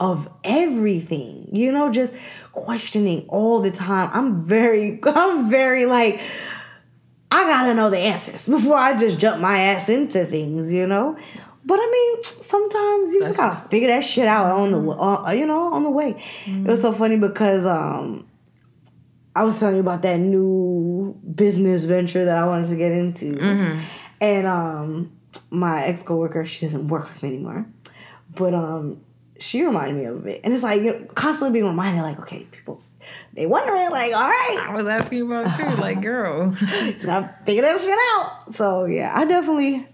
of 0.00 0.28
everything. 0.44 1.48
You 1.52 1.72
know, 1.72 1.90
just 1.90 2.12
questioning 2.52 3.26
all 3.28 3.60
the 3.60 3.70
time. 3.70 4.10
I'm 4.12 4.44
very, 4.44 5.00
I'm 5.04 5.50
very 5.50 5.86
like. 5.86 6.20
I 7.28 7.42
gotta 7.42 7.74
know 7.74 7.90
the 7.90 7.98
answers 7.98 8.48
before 8.48 8.76
I 8.76 8.96
just 8.98 9.18
jump 9.18 9.40
my 9.40 9.58
ass 9.58 9.88
into 9.88 10.24
things, 10.26 10.72
you 10.72 10.86
know. 10.86 11.18
But 11.64 11.80
I 11.82 11.90
mean, 11.90 12.22
sometimes 12.22 13.12
you 13.12 13.20
just 13.20 13.36
gotta 13.36 13.68
figure 13.68 13.88
that 13.88 14.04
shit 14.04 14.28
out 14.28 14.52
on 14.52 14.70
the, 14.70 14.90
uh, 14.90 15.32
you 15.32 15.44
know, 15.44 15.72
on 15.74 15.82
the 15.82 15.90
way. 15.90 16.22
It 16.46 16.70
was 16.70 16.80
so 16.80 16.92
funny 16.92 17.16
because 17.16 17.66
um, 17.66 18.28
I 19.34 19.42
was 19.42 19.58
telling 19.58 19.74
you 19.74 19.80
about 19.80 20.02
that 20.02 20.18
new 20.18 21.20
business 21.34 21.84
venture 21.84 22.24
that 22.24 22.38
I 22.38 22.46
wanted 22.46 22.68
to 22.68 22.76
get 22.76 22.92
into, 22.92 23.34
Mm-hmm. 23.34 23.80
And 24.20 24.46
um, 24.46 25.12
my 25.50 25.84
ex 25.84 26.02
coworker, 26.02 26.44
she 26.44 26.66
doesn't 26.66 26.88
work 26.88 27.08
with 27.08 27.22
me 27.22 27.30
anymore, 27.30 27.66
but 28.34 28.54
um, 28.54 29.00
she 29.38 29.62
reminded 29.62 29.96
me 29.96 30.04
of 30.04 30.26
it, 30.26 30.40
and 30.44 30.54
it's 30.54 30.62
like 30.62 30.82
you 30.82 30.92
know, 30.92 31.04
constantly 31.14 31.60
being 31.60 31.70
reminded, 31.70 32.02
like, 32.02 32.18
okay, 32.20 32.46
people, 32.50 32.82
they 33.34 33.46
wondering, 33.46 33.90
like, 33.90 34.12
all 34.12 34.28
right, 34.28 34.66
I 34.68 34.74
was 34.74 34.86
asking 34.86 35.22
about 35.22 35.58
too. 35.58 35.80
Like, 35.80 36.00
girl. 36.00 36.50
just 36.60 37.06
gotta 37.06 37.34
figure 37.44 37.62
this 37.62 37.82
shit 37.82 37.98
out. 38.14 38.52
So 38.52 38.84
yeah, 38.84 39.12
I 39.14 39.24
definitely, 39.24 39.86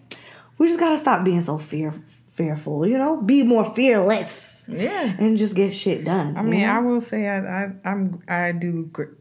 we 0.58 0.66
just 0.66 0.80
gotta 0.80 0.98
stop 0.98 1.24
being 1.24 1.40
so 1.40 1.58
fear 1.58 1.92
fearful, 2.32 2.86
you 2.86 2.96
know, 2.96 3.20
be 3.20 3.42
more 3.42 3.74
fearless 3.74 4.64
yeah. 4.68 5.14
and 5.18 5.36
just 5.36 5.54
get 5.54 5.74
shit 5.74 6.04
done. 6.04 6.36
I 6.36 6.42
mean, 6.42 6.64
I 6.64 6.78
will 6.78 7.00
say 7.00 7.28
I, 7.28 7.64
I 7.64 7.72
I'm 7.84 8.22
I 8.26 8.52
do 8.52 8.88
gr- 8.92 9.14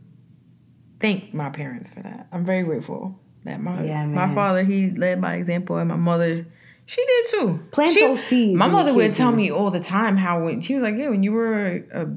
thank 0.99 1.33
my 1.33 1.49
parents 1.49 1.93
for 1.93 2.01
that. 2.01 2.27
I'm 2.31 2.45
very 2.45 2.63
grateful 2.63 3.19
that 3.45 3.61
my 3.61 3.83
Yeah, 3.83 4.05
my 4.05 4.33
father 4.33 4.63
he 4.63 4.91
led 4.91 5.21
by 5.21 5.35
example 5.35 5.77
and 5.77 5.89
my 5.89 5.95
mother 5.95 6.45
she 6.85 7.05
did 7.05 7.25
too. 7.31 7.59
Plant 7.71 7.93
She- 7.93 8.01
those 8.01 8.23
seeds 8.23 8.57
My 8.57 8.67
mother 8.67 8.93
would 8.93 9.13
tell 9.13 9.31
me 9.31 9.49
all 9.51 9.71
the 9.71 9.79
time 9.79 10.17
how 10.17 10.43
when 10.43 10.61
she 10.61 10.75
was 10.75 10.83
like, 10.83 10.97
yeah, 10.97 11.09
when 11.09 11.23
you 11.23 11.31
were 11.31 11.85
a 11.93 12.07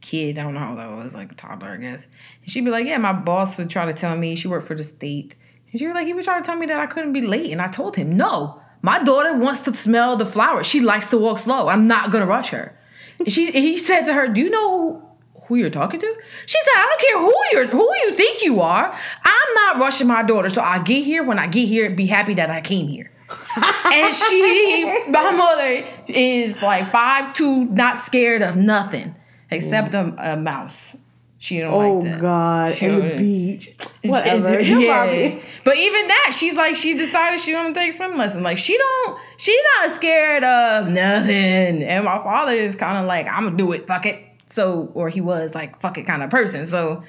kid, 0.00 0.38
I 0.38 0.42
don't 0.42 0.54
know 0.54 0.60
how 0.60 0.74
that 0.76 0.90
was, 0.90 1.12
like 1.14 1.32
a 1.32 1.34
toddler, 1.34 1.70
I 1.70 1.76
guess. 1.76 2.06
And 2.42 2.50
she'd 2.50 2.64
be 2.64 2.70
like, 2.70 2.86
yeah, 2.86 2.96
my 2.98 3.12
boss 3.12 3.58
would 3.58 3.68
try 3.70 3.84
to 3.86 3.92
tell 3.92 4.16
me 4.16 4.34
she 4.36 4.48
worked 4.48 4.66
for 4.66 4.74
the 4.74 4.84
state, 4.84 5.34
and 5.70 5.78
she 5.78 5.86
was 5.86 5.94
like, 5.94 6.06
he 6.06 6.12
would 6.14 6.24
try 6.24 6.38
to 6.38 6.44
tell 6.44 6.56
me 6.56 6.66
that 6.66 6.78
I 6.78 6.86
couldn't 6.86 7.12
be 7.12 7.20
late, 7.22 7.50
and 7.52 7.60
I 7.60 7.68
told 7.68 7.96
him 7.96 8.16
no. 8.16 8.60
My 8.82 9.02
daughter 9.02 9.36
wants 9.38 9.60
to 9.62 9.74
smell 9.74 10.16
the 10.16 10.26
flowers. 10.26 10.66
She 10.66 10.80
likes 10.80 11.08
to 11.10 11.18
walk 11.18 11.38
slow. 11.38 11.68
I'm 11.68 11.86
not 11.86 12.10
gonna 12.10 12.26
rush 12.26 12.50
her. 12.50 12.78
And 13.18 13.30
she, 13.32 13.50
he 13.50 13.76
said 13.78 14.02
to 14.04 14.12
her, 14.14 14.28
"Do 14.28 14.40
you 14.42 14.50
know 14.50 15.13
who 15.46 15.56
you're 15.56 15.70
talking 15.70 16.00
to?" 16.00 16.14
She 16.46 16.58
said, 16.62 16.72
"I 16.76 16.84
don't 16.88 17.00
care 17.00 17.18
who 17.20 17.42
you're, 17.52 17.66
who 17.68 17.94
you 18.06 18.14
think 18.14 18.42
you 18.42 18.60
are. 18.60 18.98
I'm 19.24 19.54
not 19.54 19.78
rushing 19.78 20.06
my 20.06 20.22
daughter. 20.22 20.50
So 20.50 20.60
I 20.62 20.80
get 20.80 21.04
here. 21.04 21.22
When 21.22 21.38
I 21.38 21.46
get 21.46 21.66
here, 21.68 21.90
be 21.90 22.06
happy 22.06 22.34
that 22.34 22.50
I 22.50 22.60
came 22.60 22.88
here." 22.88 23.10
and 23.92 24.14
she, 24.14 24.84
my 25.08 25.30
mother 25.30 25.86
is 26.08 26.60
like 26.60 26.90
five 26.90 27.34
two, 27.34 27.64
not 27.66 27.98
scared 28.00 28.42
of 28.42 28.56
nothing 28.56 29.14
except 29.50 29.94
a, 29.94 30.14
a 30.18 30.32
uh, 30.32 30.36
mouse. 30.36 30.96
She 31.44 31.58
don't 31.58 31.74
oh 31.74 31.98
like 31.98 32.04
that. 32.10 32.20
God, 32.22 32.74
She 32.74 32.86
and 32.86 33.02
the 33.02 33.16
beach, 33.18 33.74
whatever. 34.02 34.60
Yeah. 34.60 35.38
But 35.62 35.76
even 35.76 36.08
that, 36.08 36.32
she's 36.34 36.54
like, 36.54 36.74
she 36.74 36.94
decided 36.94 37.38
she 37.38 37.52
want 37.52 37.74
to 37.74 37.80
take 37.80 37.92
swim 37.92 38.16
lesson. 38.16 38.42
Like 38.42 38.56
she 38.56 38.78
don't, 38.78 39.18
she's 39.36 39.60
not 39.78 39.94
scared 39.96 40.42
of 40.42 40.88
nothing. 40.88 41.82
And 41.82 42.04
my 42.04 42.16
father 42.22 42.52
is 42.52 42.74
kind 42.76 42.96
of 42.96 43.04
like, 43.04 43.26
I'm 43.26 43.44
gonna 43.44 43.58
do 43.58 43.72
it, 43.72 43.86
fuck 43.86 44.06
it. 44.06 44.24
So, 44.54 44.90
or 44.94 45.08
he 45.08 45.20
was 45.20 45.54
like, 45.54 45.80
fuck 45.80 45.98
it 45.98 46.04
kind 46.04 46.22
of 46.22 46.30
person. 46.30 46.66
So, 46.66 47.02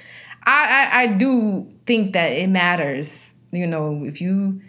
I, 0.43 0.89
I 0.93 1.01
I 1.03 1.07
do 1.07 1.71
think 1.85 2.13
that 2.13 2.31
it 2.31 2.49
matters. 2.49 3.31
You 3.51 3.67
know, 3.67 4.03
if 4.05 4.19
you 4.21 4.61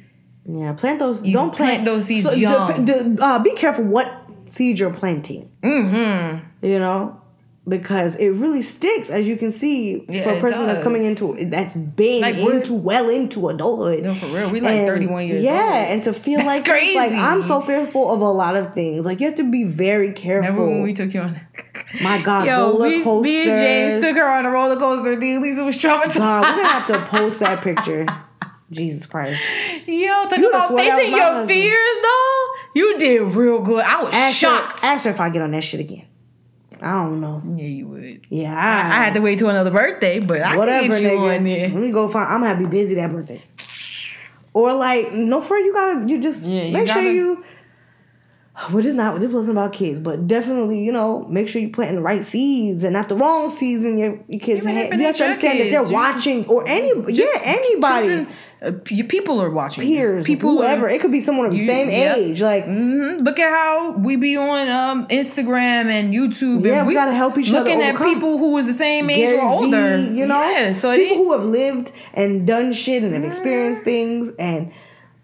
Yeah, 0.45 0.73
plant 0.75 0.99
those. 1.01 1.23
don't 1.23 1.55
plant 1.55 1.83
plant, 1.83 1.85
those 1.87 2.05
seeds 2.07 2.29
d- 2.35 2.41
young. 2.41 2.85
d- 2.85 3.17
uh, 3.21 3.39
be 3.41 3.53
careful 3.55 3.85
what 3.85 4.07
seeds 4.47 4.79
you're 4.79 4.93
planting. 4.95 5.51
mm-hmm. 5.63 6.67
You 6.67 6.79
know, 6.79 7.21
because 7.69 8.15
it 8.17 8.29
really 8.31 8.63
sticks, 8.63 9.11
as 9.11 9.27
you 9.27 9.37
can 9.37 9.51
see, 9.53 10.05
Yeah, 10.09 10.23
for 10.23 10.31
a 10.31 10.41
person 10.41 10.67
that's 10.67 10.83
coming 10.83 11.05
into 11.05 11.35
that's 11.51 11.75
been 11.75 12.23
Like, 12.23 12.37
into 12.37 12.75
well 12.75 13.09
into 13.09 13.49
adulthood. 13.49 14.05
No, 14.05 14.15
for 14.15 14.27
real. 14.27 14.51
We 14.51 14.61
like 14.61 14.73
And, 14.73 14.87
31 14.87 15.27
years 15.27 15.43
yeah, 15.43 15.53
old. 15.81 15.89
and 15.89 16.03
to 16.05 16.13
feel 16.13 16.37
That's 16.39 16.47
like 16.47 16.65
this, 16.65 16.95
like 16.95 17.09
crazy. 17.11 17.17
I'm 17.23 17.43
so 17.43 17.61
fearful 17.61 18.11
of 18.13 18.21
a 18.21 18.29
lot 18.31 18.55
of 18.57 18.75
things. 18.75 19.05
Like 19.05 19.21
you 19.21 19.27
have 19.27 19.37
to 19.37 19.51
be 19.51 19.65
very 19.65 20.13
careful. 20.13 20.51
Remember 20.53 20.67
when 20.69 20.83
we 20.83 20.95
took 20.95 21.13
you 21.13 21.21
on? 21.21 21.41
My 22.03 22.23
God, 22.23 22.47
Yo, 22.47 22.71
roller 22.73 22.89
we, 22.89 23.03
coasters. 23.03 23.23
me 23.25 23.49
and 23.49 23.59
James 23.59 24.03
took 24.03 24.17
her 24.17 24.29
on 24.29 24.47
a 24.47 24.51
roller 24.51 24.77
coaster. 24.77 25.19
The 25.19 25.39
Lisa 25.39 25.65
was 25.65 25.77
traumatized. 25.77 26.17
God, 26.19 26.43
we're 26.45 26.57
gonna 26.63 26.69
have 26.69 26.87
to 26.87 27.07
post 27.11 27.41
that 27.41 27.63
picture. 27.63 28.07
Jesus 28.71 29.07
Christ. 29.07 29.41
Yo, 29.87 30.09
talk 30.29 30.39
You'd 30.39 30.49
about 30.51 30.69
swore 30.69 30.79
that 30.79 30.87
was 30.87 30.95
facing 30.97 31.11
your 31.13 31.21
husband. 31.21 31.49
fears 31.49 31.97
though. 32.03 32.47
You 32.75 32.99
did 32.99 33.23
real 33.35 33.61
good. 33.61 33.81
I 33.81 34.03
was 34.03 34.11
Ask 34.13 34.37
shocked. 34.37 34.81
her, 34.83 34.87
ask 34.89 35.05
her 35.05 35.11
if 35.11 35.21
I 35.21 35.31
get 35.31 35.43
on 35.43 35.53
that 35.53 35.63
shit 35.63 35.81
again. 35.81 36.05
I 36.83 36.93
don't 37.05 37.21
know. 37.21 37.43
yeah, 37.57 37.65
you 37.67 37.89
would. 37.89 38.27
Yeah, 38.31 38.55
I, 38.55 39.01
I 39.01 39.05
had 39.05 39.15
to 39.15 39.21
wait 39.21 39.39
till 39.39 39.49
another 39.49 39.71
birthday, 39.71 40.21
but 40.21 40.41
I 40.43 40.57
whatever, 40.57 40.89
can 40.89 41.03
get 41.03 41.13
you 41.13 41.19
nigga. 41.19 41.37
on 41.39 41.45
there. 41.45 41.69
Let 41.69 41.83
me 41.83 41.91
go 41.93 42.09
find. 42.09 42.29
I'm 42.33 42.43
gonna 42.43 42.59
be 42.59 42.67
busy 42.67 42.95
that 42.97 43.11
birthday. 43.13 43.43
Or 44.53 44.73
like, 44.75 45.13
no, 45.13 45.41
for 45.41 45.57
you 45.59 45.73
gotta 45.73 46.09
you 46.09 46.21
just 46.21 46.47
Yeah, 46.47 46.65
you 46.65 46.73
make 46.73 46.87
sure 46.87 46.97
gotta- 46.97 47.13
you. 47.13 47.45
Well, 48.73 48.83
this 48.83 48.95
not 48.95 49.21
this 49.21 49.31
wasn't 49.31 49.59
about 49.59 49.75
kids, 49.75 49.99
but 50.01 50.27
definitely 50.27 50.83
you 50.83 50.91
know 50.91 51.27
make 51.29 51.47
sure 51.47 51.61
you 51.61 51.69
planting 51.69 51.97
the 51.97 52.01
right 52.03 52.25
seeds 52.25 52.85
and 52.85 52.95
not 52.95 53.11
the 53.11 53.15
wrong 53.17 53.51
seeds 53.51 53.85
in 53.85 53.99
your, 53.99 54.19
your 54.29 54.41
kids' 54.41 54.65
head. 54.65 54.99
You 54.99 55.05
have 55.05 55.17
to 55.17 55.25
understand 55.25 55.61
that 55.61 55.71
they're 55.71 55.93
watching 55.93 56.47
or 56.49 56.65
any 56.67 56.91
yeah 57.13 57.27
anybody 57.45 58.07
children, 58.09 58.29
uh, 58.67 58.73
people 58.85 59.41
are 59.41 59.51
watching. 59.51 59.85
peers 59.85 60.25
people 60.27 60.51
whoever 60.57 60.87
Are, 60.87 60.91
it 60.91 61.01
could 61.01 61.13
be 61.13 61.21
someone 61.21 61.47
of 61.47 61.53
the 61.53 61.65
same 61.65 61.89
yep. 61.91 62.17
age 62.17 62.43
like 62.43 62.67
Mhm. 62.67 63.25
Look 63.25 63.39
at 63.39 63.49
how 63.49 63.93
we 63.93 64.17
be 64.17 64.37
on 64.37 64.69
um, 64.69 65.07
Instagram 65.09 65.87
and 65.87 66.13
YouTube. 66.13 66.65
Yeah, 66.65 66.79
and 66.81 66.87
we 66.87 66.95
gotta 66.95 67.15
help 67.15 67.39
each 67.39 67.51
other 67.51 67.61
Looking 67.61 67.83
at 67.83 67.97
people 67.99 68.39
who 68.39 68.57
is 68.59 68.67
the 68.67 68.75
same 68.75 69.09
age 69.11 69.29
Gary 69.31 69.39
or 69.39 69.49
older. 69.49 69.97
Vee, 69.99 70.19
you 70.19 70.27
know, 70.27 70.43
yeah, 70.51 70.73
so 70.73 70.95
people 70.97 71.17
who 71.19 71.33
have 71.33 71.45
lived 71.45 71.93
and 72.15 72.47
done 72.47 72.73
shit 72.73 73.03
and 73.03 73.13
have 73.15 73.25
experienced 73.25 73.83
things 73.85 74.31
and 74.39 74.73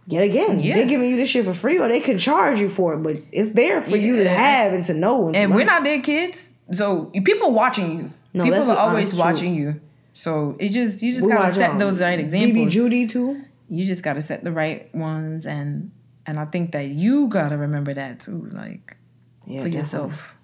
yet 0.07 0.23
again, 0.25 0.61
Yeah. 0.61 0.75
they're 0.77 0.87
giving 0.87 1.11
you 1.11 1.17
this 1.17 1.29
shit 1.29 1.45
for 1.45 1.55
free 1.55 1.79
or 1.79 1.89
they 1.89 2.01
can 2.01 2.19
charge 2.19 2.61
you 2.61 2.69
for 2.69 2.95
it, 2.95 2.99
but 3.03 3.17
it's 3.33 3.53
there 3.53 3.81
for 3.81 3.97
you 3.97 4.17
to 4.17 4.29
have 4.29 4.73
and 4.73 4.85
to 4.87 4.95
know. 4.95 5.27
And, 5.29 5.37
and 5.37 5.55
we're 5.55 5.65
not 5.65 5.85
their 5.85 6.01
kids, 6.01 6.49
so 6.73 7.11
people 7.25 7.53
watching 7.53 7.99
you. 7.99 8.11
No, 8.35 8.45
people 8.45 8.71
are 8.71 8.77
always 8.77 9.11
truth. 9.11 9.21
watching 9.21 9.55
you. 9.55 9.81
So 10.23 10.57
it 10.61 10.69
just 10.69 11.03
you 11.03 11.13
just 11.13 11.27
gotta 11.29 11.53
set 11.53 11.79
those 11.81 12.01
right 12.01 12.21
examples. 12.21 12.73
Judy 12.73 13.09
too. 13.09 13.43
you 13.69 13.85
just 13.87 14.03
gotta 14.05 14.23
set 14.23 14.45
the 14.45 14.53
right 14.53 14.93
ones, 14.95 15.47
and 15.47 15.91
and 16.27 16.39
I 16.39 16.45
think 16.45 16.71
that 16.73 16.87
you 16.87 17.27
gotta 17.27 17.57
remember 17.57 17.93
that 17.95 18.21
too, 18.21 18.49
like 18.53 18.97
Yeah, 19.47 19.63
for 19.63 19.69
definitely. 19.69 19.79
yourself. 19.79 20.37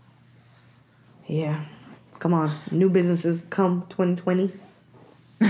Yeah, 1.28 1.64
come 2.18 2.34
on, 2.34 2.58
new 2.72 2.90
businesses 2.90 3.44
come 3.50 3.84
2020. 3.88 4.50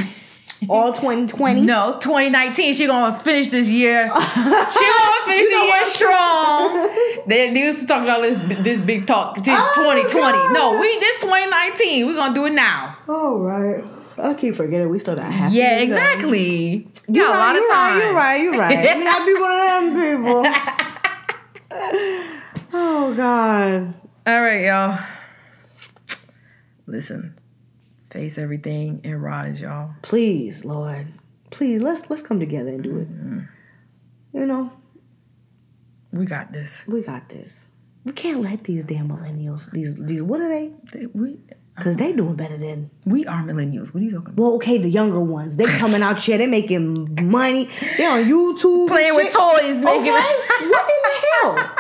All 0.69 0.93
2020. 0.93 1.63
No, 1.63 1.99
2019. 2.01 2.75
She 2.75 2.87
gonna 2.87 3.17
finish 3.17 3.49
this 3.49 3.69
year. 3.71 4.09
She 4.09 4.13
gonna 4.13 5.25
finish 5.25 5.49
the 5.49 5.65
year 5.73 5.85
strong. 5.87 6.95
They, 7.29 7.53
they 7.53 7.61
used 7.61 7.81
to 7.81 7.87
talk 7.87 8.03
about 8.03 8.23
this 8.23 8.39
this 8.65 8.81
big 8.81 9.07
talk. 9.07 9.37
to 9.37 9.51
Oh, 9.55 9.73
2020. 9.77 10.53
No, 10.55 10.79
we 10.81 10.99
this 10.99 11.21
2019. 11.21 12.07
We 12.07 12.15
gonna 12.15 12.35
do 12.35 12.47
it 12.47 12.53
now. 12.55 12.97
All 13.09 13.39
right. 13.39 13.85
I 14.19 14.35
keep 14.35 14.57
forgetting 14.57 14.89
we 14.89 14.99
still 14.99 15.17
got 15.17 15.31
half. 15.33 15.53
Yeah, 15.53 15.79
the 15.79 15.87
year 15.87 15.87
to 15.87 15.87
go. 15.87 15.97
exactly. 15.97 16.73
You 16.73 16.91
You're 17.09 17.27
a 17.27 17.31
lot 17.31 17.55
right, 17.55 17.57
of 17.57 17.63
time. 17.73 17.77
right, 17.77 18.03
you're 18.03 18.15
right, 18.15 18.41
you're 18.43 18.59
right. 18.59 18.85
Let 18.85 18.99
me 18.99 19.05
not 19.05 19.27
be 19.27 19.35
one 19.35 19.61
of 19.61 19.95
them 19.95 19.95
people. 19.95 20.43
oh 22.73 23.15
God. 23.15 23.95
All 24.27 24.43
right, 24.43 24.65
y'all. 24.65 24.99
Listen, 26.87 27.39
face 28.11 28.39
everything 28.39 29.01
and 29.05 29.23
rise, 29.23 29.61
y'all. 29.61 29.91
Please, 30.03 30.65
Lord. 30.65 31.09
Please 31.51 31.81
let's 31.83 32.09
let's 32.11 32.23
come 32.23 32.41
together 32.41 32.71
and 32.71 32.83
do 32.83 32.99
it. 32.99 33.11
Mm-hmm. 33.11 34.39
You 34.39 34.47
know, 34.47 34.73
We 36.13 36.27
got 36.27 36.53
this. 36.53 36.85
we 36.87 37.03
got 37.03 37.29
this. 37.29 37.67
We 38.05 38.13
can't 38.13 38.41
let 38.41 38.65
these 38.65 38.85
damn 38.85 39.09
millennials, 39.09 39.71
these 39.71 39.95
these 39.97 40.23
what 40.23 40.41
are 40.41 40.49
they? 40.49 40.73
They- 40.93 41.07
we 41.07 41.39
Because 41.79 41.97
they 41.97 42.13
doing 42.13 42.35
better 42.35 42.57
than 42.57 42.91
we 43.05 43.25
are 43.27 43.43
millennials. 43.43 43.95
What 43.95 44.03
are 44.03 44.05
you 44.05 44.11
talking 44.11 44.33
about? 44.33 44.37
well, 44.37 44.55
okay, 44.55 44.79
the 44.79 44.89
younger 44.89 45.21
ones. 45.21 45.57
They 45.57 45.67
coming 45.67 46.03
out 46.03 46.21
here, 46.21 46.37
they 46.37 46.47
making 46.47 47.31
money. 47.31 47.69
They 47.97 48.05
on 48.05 48.25
YouTube. 48.25 48.89
Playing 48.89 49.15
with 49.15 49.33
toys, 49.33 49.81
making 49.83 50.13
Okay, 50.13 50.35
what 50.69 50.91
in 50.91 51.01
the 51.05 51.15
hell? 51.33 51.55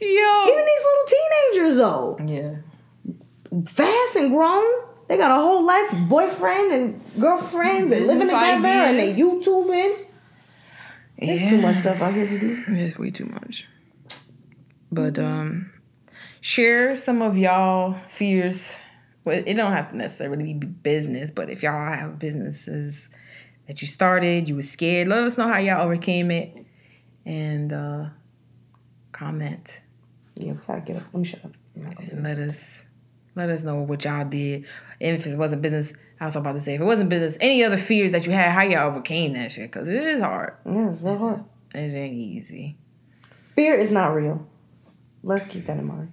Yo. 0.00 0.44
Even 0.46 0.64
these 0.64 0.84
little 0.84 1.06
teenagers 1.08 1.76
though. 1.76 2.18
Yeah. 2.26 3.64
fast 3.66 4.16
and 4.16 4.30
grown. 4.30 4.64
They 5.08 5.16
got 5.16 5.30
a 5.30 5.34
whole 5.34 5.64
life, 5.64 5.90
boyfriend 6.08 6.72
and 6.72 7.00
girlfriends, 7.18 7.90
and 7.92 8.06
living 8.06 8.28
together, 8.28 8.68
and 8.68 8.98
they 8.98 9.12
ideas. 9.12 9.46
YouTubing. 9.46 10.04
There's 11.18 11.50
too 11.50 11.60
much 11.60 11.76
stuff 11.76 12.00
out 12.00 12.14
here 12.14 12.26
to 12.26 12.38
do. 12.38 12.62
It's 12.68 12.98
way 12.98 13.10
too 13.10 13.26
much. 13.26 13.66
But 14.92 15.18
um 15.18 15.72
share 16.40 16.94
some 16.94 17.22
of 17.22 17.36
y'all 17.36 17.96
fears. 18.08 18.76
Well, 19.24 19.42
it 19.44 19.54
don't 19.54 19.72
have 19.72 19.90
to 19.90 19.96
necessarily 19.96 20.54
be 20.54 20.66
business, 20.66 21.30
but 21.30 21.50
if 21.50 21.62
y'all 21.62 21.92
have 21.92 22.18
businesses 22.18 23.08
that 23.66 23.82
you 23.82 23.88
started, 23.88 24.48
you 24.48 24.56
were 24.56 24.62
scared, 24.62 25.08
let 25.08 25.18
us 25.18 25.36
know 25.36 25.48
how 25.48 25.58
y'all 25.58 25.84
overcame 25.84 26.30
it. 26.30 26.56
And 27.26 27.72
uh 27.72 28.06
comment. 29.12 29.80
Yeah, 30.34 30.52
we 30.52 30.58
gotta 30.66 30.80
get 30.80 30.96
up. 30.96 31.02
Let 31.12 31.14
me 31.14 31.24
shut 31.24 31.44
up. 31.44 31.52
I'm 31.76 31.82
not 31.84 31.96
gonna 31.96 32.08
do 32.08 32.16
And 32.16 32.24
let 32.24 32.38
us 32.38 32.84
let 33.34 33.50
us 33.50 33.62
know 33.62 33.76
what 33.76 34.04
y'all 34.04 34.24
did. 34.24 34.64
And 35.00 35.16
if 35.16 35.26
it 35.26 35.36
wasn't 35.36 35.62
business, 35.62 35.92
I 36.20 36.24
was 36.24 36.36
about 36.36 36.52
to 36.52 36.60
say 36.60 36.74
if 36.74 36.80
it 36.80 36.84
wasn't 36.84 37.10
business, 37.10 37.36
any 37.40 37.62
other 37.62 37.76
fears 37.76 38.12
that 38.12 38.26
you 38.26 38.32
had, 38.32 38.52
how 38.52 38.62
y'all 38.62 38.90
overcame 38.90 39.34
that 39.34 39.52
shit. 39.52 39.70
Cause 39.70 39.86
it 39.86 39.94
is 39.94 40.22
hard. 40.22 40.54
Yeah, 40.64 40.90
it's 40.90 41.02
real 41.02 41.18
hard. 41.18 41.44
It 41.74 41.78
ain't 41.78 42.14
easy. 42.14 42.76
Fear 43.54 43.74
is 43.74 43.90
not 43.90 44.14
real. 44.14 44.46
Let's 45.22 45.44
keep 45.46 45.66
that 45.66 45.78
in 45.78 45.86
mind. 45.86 46.12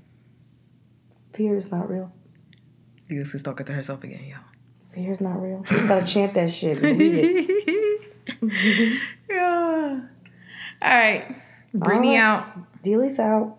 Fear 1.36 1.58
is 1.58 1.70
not 1.70 1.90
real. 1.90 2.12
Is 3.10 3.44
talking 3.44 3.66
to 3.66 3.74
herself 3.74 4.04
again, 4.04 4.24
y'all. 4.24 4.40
Fear 4.94 5.12
is 5.12 5.22
not 5.22 5.42
real. 5.42 5.64
You 5.70 5.78
just 5.78 5.88
gotta 5.88 6.06
chant 6.06 6.34
that 6.36 6.50
shit. 6.50 6.80
it. 6.82 8.12
yeah. 9.30 10.02
All 10.82 10.98
right. 10.98 11.36
All 11.74 11.82
right. 11.82 12.18
out. 12.18 12.82
Dealey's 12.82 13.20
out. 13.20 13.58